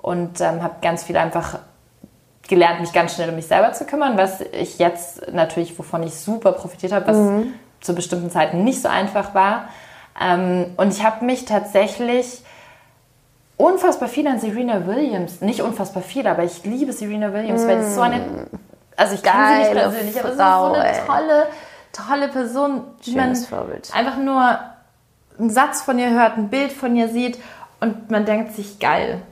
und 0.00 0.40
ähm, 0.40 0.62
habe 0.62 0.76
ganz 0.80 1.04
viel 1.04 1.18
einfach 1.18 1.58
gelernt, 2.48 2.80
mich 2.80 2.92
ganz 2.92 3.14
schnell 3.14 3.28
um 3.28 3.36
mich 3.36 3.46
selber 3.46 3.72
zu 3.72 3.84
kümmern, 3.84 4.16
was 4.16 4.40
ich 4.40 4.78
jetzt 4.78 5.32
natürlich, 5.32 5.78
wovon 5.78 6.02
ich 6.02 6.14
super 6.14 6.52
profitiert 6.52 6.92
habe, 6.92 7.06
was 7.06 7.16
mhm. 7.16 7.54
Zu 7.80 7.94
bestimmten 7.94 8.30
Zeiten 8.30 8.64
nicht 8.64 8.82
so 8.82 8.88
einfach 8.88 9.34
war. 9.34 9.68
Ähm, 10.20 10.72
und 10.76 10.92
ich 10.92 11.04
habe 11.04 11.24
mich 11.24 11.44
tatsächlich 11.44 12.42
unfassbar 13.56 14.08
viel 14.08 14.26
an 14.26 14.38
Serena 14.38 14.86
Williams, 14.86 15.40
nicht 15.40 15.62
unfassbar 15.62 16.02
viel, 16.02 16.26
aber 16.26 16.44
ich 16.44 16.64
liebe 16.64 16.92
Serena 16.92 17.32
Williams, 17.32 17.64
mm. 17.64 17.68
weil 17.68 17.78
es 17.78 17.94
so 17.94 18.00
eine, 18.02 18.20
also 18.96 19.14
ich 19.14 19.22
kenne 19.22 19.46
sie 19.46 19.58
nicht 19.58 19.72
persönlich, 19.72 20.20
aber 20.20 20.28
es 20.28 20.34
ist 20.34 20.38
so 20.38 20.72
eine 20.72 21.06
tolle, 21.06 21.46
tolle 21.92 22.28
Person, 22.28 22.84
die 23.04 23.14
man 23.14 23.34
Vorbild. 23.34 23.90
einfach 23.94 24.16
nur 24.18 24.58
einen 25.38 25.50
Satz 25.50 25.82
von 25.82 25.98
ihr 25.98 26.10
hört, 26.10 26.36
ein 26.36 26.48
Bild 26.48 26.72
von 26.72 26.96
ihr 26.96 27.08
sieht 27.08 27.38
und 27.80 28.10
man 28.10 28.24
denkt 28.24 28.54
sich, 28.54 28.78
geil, 28.78 29.22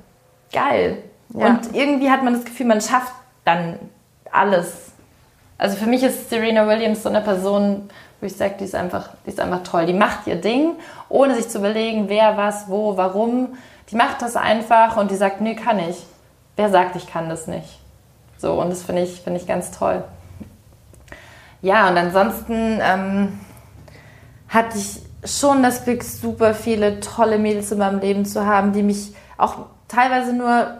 geil. 0.52 1.02
Ja. 1.30 1.46
Und 1.46 1.74
irgendwie 1.74 2.10
hat 2.10 2.22
man 2.22 2.34
das 2.34 2.44
Gefühl, 2.44 2.66
man 2.66 2.80
schafft 2.80 3.12
dann 3.44 3.78
alles. 4.30 4.92
Also 5.58 5.76
für 5.76 5.86
mich 5.86 6.02
ist 6.02 6.30
Serena 6.30 6.66
Williams 6.66 7.02
so 7.02 7.08
eine 7.08 7.20
Person, 7.20 7.88
wo 8.24 8.26
ich 8.26 8.36
sage, 8.36 8.54
die 8.58 8.64
ist 8.64 8.74
einfach, 8.74 9.10
die 9.26 9.30
ist 9.30 9.38
einfach 9.38 9.62
toll. 9.62 9.84
Die 9.84 9.92
macht 9.92 10.26
ihr 10.26 10.36
Ding, 10.36 10.76
ohne 11.10 11.34
sich 11.34 11.50
zu 11.50 11.58
überlegen, 11.58 12.08
wer, 12.08 12.38
was, 12.38 12.68
wo, 12.68 12.96
warum. 12.96 13.58
Die 13.90 13.96
macht 13.96 14.22
das 14.22 14.34
einfach 14.34 14.96
und 14.96 15.10
die 15.10 15.16
sagt, 15.16 15.42
nee, 15.42 15.54
kann 15.54 15.78
ich. 15.78 16.06
Wer 16.56 16.70
sagt, 16.70 16.96
ich 16.96 17.06
kann 17.06 17.28
das 17.28 17.46
nicht? 17.46 17.80
So, 18.38 18.54
und 18.54 18.70
das 18.70 18.82
finde 18.82 19.02
ich, 19.02 19.20
find 19.20 19.36
ich 19.36 19.46
ganz 19.46 19.72
toll. 19.72 20.04
Ja, 21.60 21.86
und 21.90 21.98
ansonsten 21.98 22.80
ähm, 22.82 23.40
hatte 24.48 24.78
ich 24.78 25.02
schon 25.22 25.62
das 25.62 25.84
Glück, 25.84 26.02
super 26.02 26.54
viele 26.54 27.00
tolle 27.00 27.36
Mädels 27.36 27.72
in 27.72 27.78
meinem 27.78 28.00
Leben 28.00 28.24
zu 28.24 28.46
haben, 28.46 28.72
die 28.72 28.82
mich 28.82 29.14
auch 29.36 29.66
teilweise 29.86 30.32
nur 30.32 30.78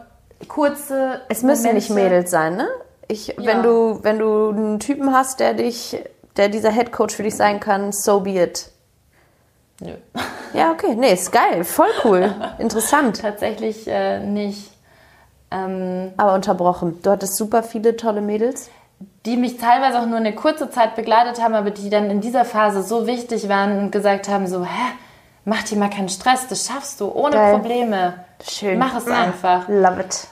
kurze. 0.49 1.21
Es 1.29 1.43
müssen 1.43 1.65
Momente 1.65 1.75
nicht 1.75 1.91
Mädels 1.91 2.31
sein, 2.31 2.57
ne? 2.57 2.69
Ich, 3.07 3.27
ja. 3.27 3.35
wenn, 3.39 3.63
du, 3.63 3.99
wenn 4.03 4.19
du 4.19 4.49
einen 4.49 4.81
Typen 4.81 5.13
hast, 5.13 5.41
der 5.41 5.53
dich, 5.53 5.99
der 6.37 6.49
dieser 6.49 6.71
Headcoach 6.71 7.13
für 7.13 7.23
dich 7.23 7.37
sein 7.37 7.61
kann, 7.61 7.93
so 7.93 8.21
be 8.21 8.43
it. 8.43 8.71
Nö. 9.81 9.93
Ja, 10.53 10.71
okay. 10.71 10.95
Nee, 10.95 11.13
ist 11.13 11.33
geil. 11.33 11.65
Voll 11.65 11.91
cool. 12.05 12.33
Interessant. 12.59 13.21
Tatsächlich 13.21 13.89
äh, 13.89 14.21
nicht. 14.21 14.71
Ähm, 15.51 16.13
Aber 16.17 16.35
unterbrochen. 16.35 17.01
Du 17.03 17.11
hattest 17.11 17.37
super 17.37 17.63
viele 17.63 17.97
tolle 17.97 18.21
Mädels. 18.21 18.71
Die 19.27 19.37
mich 19.37 19.57
teilweise 19.57 20.01
auch 20.01 20.07
nur 20.07 20.19
eine 20.19 20.35
kurze 20.35 20.71
Zeit 20.71 20.95
begleitet 20.97 21.43
haben, 21.43 21.55
aber 21.55 21.71
die 21.71 21.91
dann 21.91 22.11
in 22.11 22.21
dieser 22.21 22.45
Phase 22.45 22.83
so 22.83 23.07
wichtig 23.07 23.49
waren 23.49 23.79
und 23.79 23.91
gesagt 23.91 24.29
haben: 24.29 24.47
so, 24.47 24.65
hä, 24.65 24.93
mach 25.45 25.63
dir 25.65 25.77
mal 25.77 25.91
keinen 25.91 26.09
Stress, 26.09 26.47
das 26.49 26.67
schaffst 26.67 27.01
du 27.01 27.11
ohne 27.11 27.35
geil. 27.35 27.55
Probleme. 27.55 28.25
Schön. 28.49 28.79
Mach 28.79 28.97
es 28.97 29.07
einfach. 29.09 29.69
Love 29.69 30.03
it. 30.03 30.27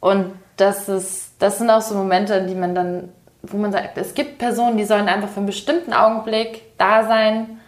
Und 0.00 0.32
das 0.56 0.88
ist, 0.88 1.32
das 1.38 1.58
sind 1.58 1.70
auch 1.70 1.82
so 1.82 1.94
Momente, 1.94 2.34
in 2.34 2.46
die 2.48 2.54
man 2.54 2.74
dann, 2.74 3.12
wo 3.42 3.56
man 3.56 3.72
sagt, 3.72 3.96
es 3.98 4.14
gibt 4.14 4.38
Personen, 4.38 4.76
die 4.76 4.84
sollen 4.84 5.08
einfach 5.08 5.28
für 5.28 5.38
einen 5.38 5.46
bestimmten 5.46 5.92
Augenblick 5.92 6.76
da 6.78 7.06
sein. 7.06 7.60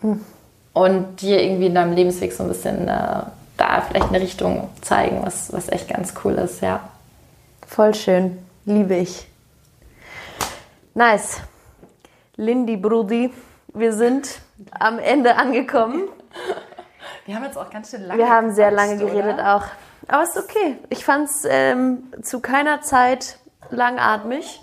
Hm 0.00 0.20
und 0.72 1.20
dir 1.20 1.42
irgendwie 1.42 1.66
in 1.66 1.74
deinem 1.74 1.92
Lebensweg 1.92 2.32
so 2.32 2.44
ein 2.44 2.48
bisschen 2.48 2.88
äh, 2.88 3.22
da 3.56 3.80
vielleicht 3.86 4.08
eine 4.08 4.20
Richtung 4.20 4.70
zeigen, 4.80 5.22
was, 5.24 5.52
was 5.52 5.68
echt 5.68 5.88
ganz 5.88 6.14
cool 6.24 6.34
ist, 6.34 6.62
ja. 6.62 6.80
Voll 7.66 7.94
schön, 7.94 8.38
liebe 8.64 8.96
ich. 8.96 9.28
Nice. 10.94 11.40
Lindy 12.36 12.76
Brudi, 12.76 13.32
wir 13.74 13.92
sind 13.92 14.40
am 14.78 14.98
Ende 14.98 15.36
angekommen. 15.36 16.04
Wir 17.26 17.36
haben 17.36 17.44
jetzt 17.44 17.58
auch 17.58 17.70
ganz 17.70 17.90
schön 17.90 18.02
lange 18.04 18.18
Wir 18.18 18.28
haben 18.28 18.52
sehr 18.52 18.70
lange 18.70 18.96
geredet 18.96 19.34
oder? 19.34 19.56
auch. 19.56 19.64
Aber 20.08 20.22
es 20.22 20.34
ist 20.34 20.44
okay. 20.44 20.76
Ich 20.88 21.04
fand 21.04 21.28
es 21.28 21.46
ähm, 21.48 22.12
zu 22.22 22.40
keiner 22.40 22.82
Zeit 22.82 23.38
langatmig. 23.70 24.60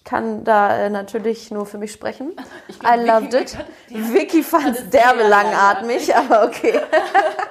Ich 0.00 0.04
kann 0.04 0.44
da 0.44 0.76
äh, 0.76 0.88
natürlich 0.90 1.50
nur 1.50 1.66
für 1.66 1.76
mich 1.76 1.92
sprechen. 1.92 2.32
Glaub, 2.78 2.96
I 2.96 3.06
loved 3.06 3.34
it. 3.34 3.58
Vicky 3.88 4.42
fand 4.42 4.76
es 4.76 4.88
derbe 4.88 5.28
langatmig, 5.28 6.16
aber 6.16 6.44
okay. 6.44 6.80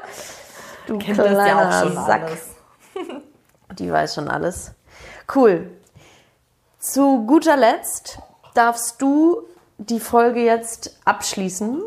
du 0.87 0.97
Kennt 0.97 1.19
kleiner 1.19 1.47
ja 1.47 1.69
auch 1.69 1.83
schon 1.83 1.93
Sack. 1.93 2.23
Alles. 2.23 2.49
Die 3.77 3.91
weiß 3.91 4.15
schon 4.15 4.27
alles. 4.29 4.71
Cool. 5.33 5.69
Zu 6.79 7.25
guter 7.27 7.55
Letzt 7.55 8.19
darfst 8.55 8.99
du 8.99 9.43
die 9.77 9.99
Folge 9.99 10.43
jetzt 10.43 10.99
abschließen. 11.05 11.83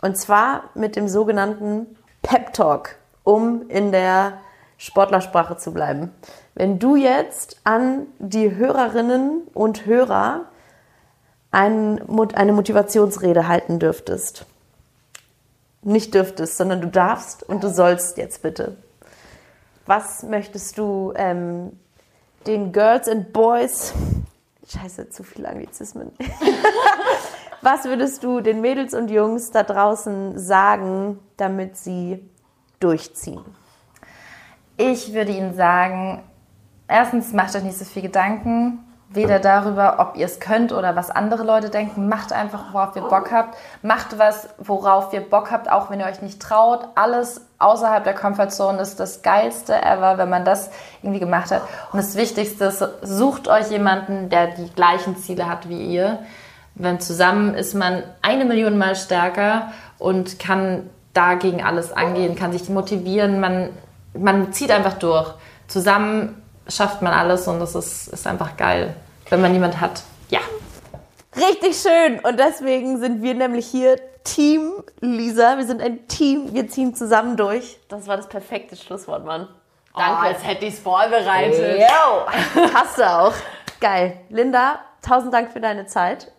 Und 0.00 0.16
zwar 0.16 0.70
mit 0.74 0.94
dem 0.94 1.08
sogenannten 1.08 1.98
Pep 2.22 2.52
Talk, 2.52 2.96
um 3.24 3.68
in 3.68 3.90
der 3.90 4.38
Sportlersprache 4.78 5.56
zu 5.56 5.72
bleiben. 5.72 6.14
Wenn 6.54 6.78
du 6.78 6.94
jetzt 6.94 7.60
an 7.64 8.06
die 8.18 8.54
Hörerinnen 8.54 9.42
und 9.54 9.86
Hörer 9.86 10.46
ein, 11.50 12.00
eine 12.34 12.52
Motivationsrede 12.52 13.48
halten 13.48 13.78
dürftest, 13.78 14.46
nicht 15.82 16.14
dürftest, 16.14 16.56
sondern 16.56 16.80
du 16.80 16.88
darfst 16.88 17.42
und 17.42 17.62
du 17.62 17.68
sollst 17.68 18.16
jetzt 18.18 18.42
bitte. 18.42 18.76
Was 19.86 20.22
möchtest 20.22 20.78
du 20.78 21.12
ähm, 21.16 21.78
den 22.46 22.72
Girls 22.72 23.08
and 23.08 23.32
Boys, 23.32 23.92
scheiße, 24.66 25.10
zu 25.10 25.24
viele 25.24 25.48
Anglizismen, 25.48 26.12
was 27.62 27.84
würdest 27.84 28.22
du 28.22 28.40
den 28.40 28.60
Mädels 28.60 28.94
und 28.94 29.10
Jungs 29.10 29.50
da 29.50 29.62
draußen 29.62 30.38
sagen, 30.38 31.18
damit 31.36 31.76
sie 31.76 32.28
durchziehen? 32.80 33.44
Ich 34.76 35.12
würde 35.12 35.32
ihnen 35.32 35.54
sagen, 35.54 36.22
erstens 36.88 37.32
macht 37.32 37.54
euch 37.56 37.62
nicht 37.62 37.78
so 37.78 37.84
viel 37.84 38.02
Gedanken, 38.02 38.84
weder 39.14 39.38
darüber, 39.38 39.96
ob 39.98 40.16
ihr 40.16 40.26
es 40.26 40.40
könnt 40.40 40.72
oder 40.72 40.96
was 40.96 41.10
andere 41.10 41.44
Leute 41.44 41.70
denken. 41.70 42.08
Macht 42.08 42.32
einfach, 42.32 42.72
worauf 42.72 42.96
ihr 42.96 43.02
Bock 43.02 43.30
habt. 43.30 43.56
Macht 43.82 44.18
was, 44.18 44.48
worauf 44.58 45.12
ihr 45.12 45.20
Bock 45.20 45.50
habt, 45.50 45.70
auch 45.70 45.90
wenn 45.90 46.00
ihr 46.00 46.06
euch 46.06 46.20
nicht 46.20 46.40
traut. 46.40 46.88
Alles 46.94 47.42
außerhalb 47.58 48.02
der 48.04 48.14
Comfortzone 48.14 48.80
ist 48.80 48.98
das 48.98 49.22
Geilste 49.22 49.74
ever, 49.74 50.18
wenn 50.18 50.28
man 50.28 50.44
das 50.44 50.70
irgendwie 51.02 51.20
gemacht 51.20 51.50
hat. 51.50 51.62
Und 51.92 51.98
das 51.98 52.16
Wichtigste 52.16 52.66
ist, 52.66 52.84
sucht 53.02 53.48
euch 53.48 53.70
jemanden, 53.70 54.30
der 54.30 54.48
die 54.48 54.70
gleichen 54.70 55.16
Ziele 55.16 55.48
hat 55.48 55.68
wie 55.68 55.84
ihr. 55.94 56.18
Wenn 56.74 56.98
zusammen 56.98 57.54
ist 57.54 57.74
man 57.74 58.02
eine 58.20 58.44
Million 58.44 58.78
Mal 58.78 58.96
stärker 58.96 59.72
und 59.98 60.40
kann 60.40 60.90
dagegen 61.12 61.62
alles 61.62 61.92
angehen, 61.92 62.34
kann 62.34 62.50
sich 62.50 62.68
motivieren. 62.68 63.38
Man, 63.38 63.70
man 64.12 64.52
zieht 64.52 64.72
einfach 64.72 64.94
durch. 64.94 65.32
Zusammen 65.68 66.42
schafft 66.68 67.02
man 67.02 67.12
alles 67.12 67.46
und 67.48 67.60
das 67.60 67.74
ist, 67.74 68.08
ist 68.08 68.26
einfach 68.26 68.56
geil, 68.56 68.94
wenn 69.30 69.40
man 69.40 69.52
jemand 69.52 69.80
hat. 69.80 70.02
Ja. 70.30 70.40
Richtig 71.36 71.76
schön. 71.76 72.20
Und 72.20 72.38
deswegen 72.38 72.98
sind 72.98 73.22
wir 73.22 73.34
nämlich 73.34 73.66
hier 73.66 73.96
Team 74.24 74.72
Lisa. 75.00 75.56
Wir 75.58 75.66
sind 75.66 75.82
ein 75.82 76.06
Team. 76.08 76.54
Wir 76.54 76.68
ziehen 76.68 76.94
zusammen 76.94 77.36
durch. 77.36 77.78
Das 77.88 78.06
war 78.06 78.16
das 78.16 78.28
perfekte 78.28 78.76
Schlusswort, 78.76 79.24
Mann. 79.24 79.48
Danke, 79.94 80.12
oh, 80.12 80.26
als 80.26 80.44
hätte 80.44 80.64
ich 80.64 80.74
es 80.74 80.80
vorbereitet. 80.80 81.80
Yo. 81.80 82.64
Hast 82.74 82.98
du 82.98 83.08
auch. 83.08 83.34
Geil. 83.80 84.18
Linda, 84.28 84.80
tausend 85.02 85.32
Dank 85.32 85.52
für 85.52 85.60
deine 85.60 85.86
Zeit. 85.86 86.32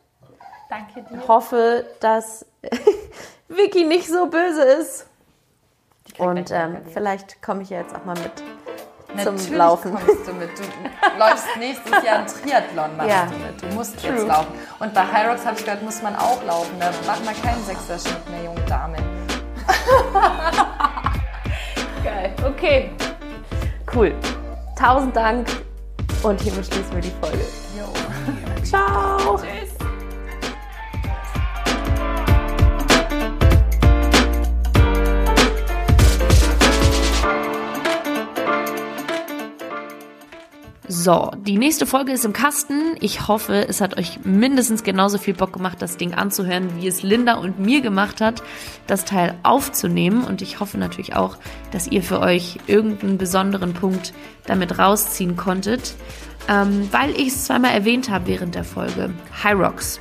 Danke 0.70 1.04
dir. 1.04 1.20
Ich 1.22 1.28
hoffe, 1.28 1.86
dass 2.00 2.46
Vicky 3.48 3.86
nicht 3.86 4.08
so 4.08 4.28
böse 4.28 4.64
ist. 4.64 5.08
Und 6.18 6.52
ähm, 6.52 6.78
vielleicht 6.94 7.42
komme 7.42 7.62
ich 7.62 7.70
ja 7.70 7.80
jetzt 7.80 7.96
auch 7.96 8.06
mal 8.06 8.18
mit 8.18 8.32
Natürlich 9.16 9.48
zum 9.48 9.56
Laufen. 9.56 9.92
kommst 9.92 10.28
du 10.28 10.34
mit. 10.34 10.50
Du 10.58 10.64
läufst 11.20 11.46
nächstes 11.58 12.04
Jahr 12.04 12.20
ein 12.20 12.28
Triathlon, 12.28 12.98
machst 12.98 13.10
ja. 13.10 13.26
du 13.26 13.38
mit. 13.38 13.62
Du 13.62 13.68
musst 13.76 14.00
True. 14.00 14.12
jetzt 14.16 14.28
laufen. 14.28 14.54
Und 14.80 14.94
bei 14.94 15.02
Hyrox 15.02 15.46
habe 15.46 15.58
ich 15.58 15.66
gehört, 15.66 15.84
muss 15.84 16.02
man 16.02 16.16
auch 16.16 16.44
laufen. 16.46 16.76
Da 16.80 16.92
macht 17.08 17.26
man 17.26 17.42
keinen 17.42 17.64
Sechser-Schnitt 17.64 18.30
mehr, 18.30 18.44
junge 18.44 18.62
Dame. 18.62 18.98
Geil. 22.04 22.34
Okay. 22.46 22.92
Cool. 23.94 24.14
Tausend 24.78 25.16
Dank. 25.16 25.48
Und 26.24 26.42
hiermit 26.42 26.66
schließen 26.66 26.94
wir 26.94 27.02
die 27.02 27.14
Folge. 27.22 27.46
Jo. 27.78 27.86
Ciao. 28.64 29.38
Tschüss. 29.38 29.65
So, 41.06 41.30
die 41.38 41.60
nächste 41.60 41.86
Folge 41.86 42.14
ist 42.14 42.26
im 42.26 42.34
Kasten. 42.34 42.95
Ich 42.99 43.27
hoffe, 43.27 43.68
es 43.69 43.80
hat 43.80 43.95
euch 43.95 44.22
mindestens 44.23 44.82
genauso 44.82 45.19
viel 45.19 45.36
Bock 45.36 45.53
gemacht, 45.53 45.80
das 45.80 45.98
Ding 45.98 46.15
anzuhören, 46.15 46.77
wie 46.77 46.88
es 46.88 47.03
Linda 47.03 47.36
und 47.36 47.60
mir 47.60 47.82
gemacht 47.82 48.22
hat, 48.22 48.41
das 48.88 49.06
Teil 49.06 49.36
aufzunehmen. 49.44 50.23
Und 50.23 50.41
ich 50.41 50.60
hoffe 50.60 50.80
natürlich 50.80 51.15
auch, 51.15 51.38
dass 51.69 51.86
ihr 51.86 52.02
für 52.02 52.22
euch 52.22 52.57
irgendeinen 52.65 53.19
besonderen 53.19 53.73
Punkt 53.73 54.14
damit 54.48 54.80
rausziehen 54.80 55.36
konntet, 55.36 55.94
ähm, 56.49 56.90
weil 56.90 57.11
ich 57.11 57.27
es 57.27 57.45
zweimal 57.45 57.76
erwähnt 57.76 58.10
habe 58.10 58.26
während 58.26 58.56
der 58.56 58.64
Folge. 58.64 59.14
High 59.44 59.60
Rocks. 59.60 59.99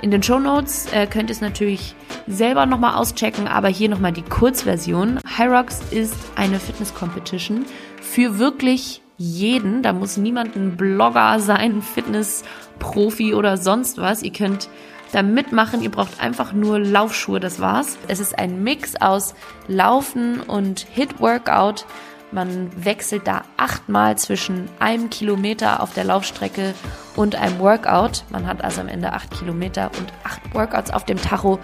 In 0.00 0.10
den 0.10 0.22
Show 0.22 0.38
Notes 0.38 0.86
äh, 0.90 1.06
könnt 1.06 1.28
ihr 1.28 1.34
es 1.34 1.42
natürlich 1.42 1.94
selber 2.28 2.64
nochmal 2.64 2.94
auschecken, 2.94 3.46
aber 3.46 3.68
hier 3.68 3.90
nochmal 3.90 4.12
die 4.12 4.22
Kurzversion. 4.22 5.20
High 5.36 5.50
Rocks 5.50 5.82
ist 5.90 6.16
eine 6.34 6.58
Fitness 6.58 6.94
Competition 6.94 7.66
für 8.00 8.38
wirklich 8.38 9.02
jeden. 9.18 9.82
Da 9.82 9.92
muss 9.92 10.16
niemand 10.16 10.56
ein 10.56 10.76
Blogger 10.76 11.40
sein, 11.40 11.82
Fitnessprofi 11.82 13.34
oder 13.34 13.56
sonst 13.56 13.98
was. 13.98 14.22
Ihr 14.22 14.32
könnt 14.32 14.68
da 15.12 15.22
mitmachen. 15.22 15.82
Ihr 15.82 15.90
braucht 15.90 16.20
einfach 16.20 16.52
nur 16.52 16.78
Laufschuhe, 16.78 17.40
das 17.40 17.60
war's. 17.60 17.96
Es 18.08 18.20
ist 18.20 18.38
ein 18.38 18.62
Mix 18.62 18.96
aus 18.96 19.34
Laufen 19.68 20.40
und 20.40 20.86
Hit-Workout. 20.92 21.86
Man 22.32 22.70
wechselt 22.84 23.26
da 23.26 23.42
achtmal 23.56 24.18
zwischen 24.18 24.68
einem 24.80 25.10
Kilometer 25.10 25.80
auf 25.80 25.94
der 25.94 26.04
Laufstrecke 26.04 26.74
und 27.14 27.36
einem 27.36 27.58
Workout. 27.60 28.24
Man 28.30 28.46
hat 28.46 28.64
also 28.64 28.80
am 28.80 28.88
Ende 28.88 29.12
acht 29.12 29.30
Kilometer 29.30 29.90
und 29.98 30.12
acht 30.24 30.40
Workouts 30.52 30.90
auf 30.90 31.04
dem 31.04 31.20
Tacho. 31.20 31.60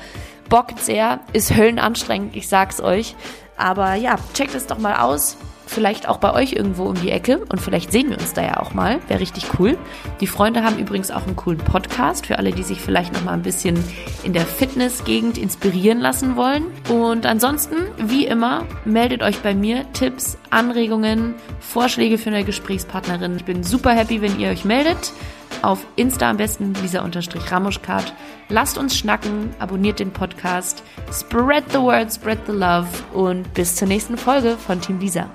Bockt 0.49 0.79
sehr, 0.79 1.21
ist 1.33 1.55
höllenanstrengend, 1.55 2.37
ich 2.37 2.49
sag's 2.49 2.81
euch. 2.81 3.17
Aber 3.57 3.95
ja, 3.95 4.17
checkt 4.35 4.55
es 4.55 4.67
doch 4.67 4.79
mal 4.79 4.97
aus 4.97 5.37
vielleicht 5.73 6.09
auch 6.09 6.19
bei 6.19 6.33
euch 6.33 6.53
irgendwo 6.53 6.85
um 6.85 6.95
die 6.95 7.11
Ecke 7.11 7.39
und 7.49 7.61
vielleicht 7.61 7.91
sehen 7.91 8.11
wir 8.11 8.19
uns 8.19 8.33
da 8.35 8.43
ja 8.43 8.59
auch 8.59 8.75
mal. 8.75 9.01
Wäre 9.09 9.21
richtig 9.21 9.59
cool. 9.59 9.77
Die 10.21 10.27
Freunde 10.27 10.63
haben 10.63 10.79
übrigens 10.79 11.11
auch 11.11 11.27
einen 11.27 11.37
coolen 11.37 11.59
Podcast 11.59 12.27
für 12.27 12.39
alle, 12.39 12.53
die 12.53 12.63
sich 12.63 12.81
vielleicht 12.81 13.13
noch 13.13 13.25
mal 13.25 13.33
ein 13.33 13.43
bisschen 13.43 13.83
in 14.23 14.33
der 14.33 14.47
Fitnessgegend 14.47 15.39
inspirieren 15.39 16.01
lassen 16.01 16.37
wollen. 16.37 16.65
Und 16.89 17.27
ansonsten, 17.27 17.77
wie 17.99 18.27
immer, 18.27 18.65
meldet 18.85 19.23
euch 19.23 19.39
bei 19.39 19.55
mir 19.55 19.85
Tipps, 19.93 20.39
Anregungen, 20.51 21.35
Vorschläge 21.61 22.19
für 22.19 22.31
eine 22.31 22.45
Gesprächspartnerin. 22.45 23.37
Ich 23.37 23.45
bin 23.45 23.65
super 23.65 23.91
happy, 23.91 24.21
wenn 24.21 24.39
ihr 24.39 24.51
euch 24.51 24.65
meldet. 24.65 25.13
Auf 25.63 25.87
Insta 25.97 26.31
am 26.31 26.39
besten 26.39 26.75
lisa-ramuschkart. 26.83 28.13
Lasst 28.49 28.79
uns 28.79 28.97
schnacken, 28.97 29.51
abonniert 29.59 30.01
den 30.01 30.11
Podcast, 30.11 30.83
spread 31.13 31.65
the 31.71 31.79
word, 31.79 32.13
spread 32.13 32.39
the 32.47 32.53
love 32.53 32.89
und 33.13 33.55
bis 33.55 33.77
zur 33.77 33.89
nächsten 33.89 34.17
Folge 34.17 34.57
von 34.57 34.81
Team 34.81 34.99
Lisa. 34.99 35.31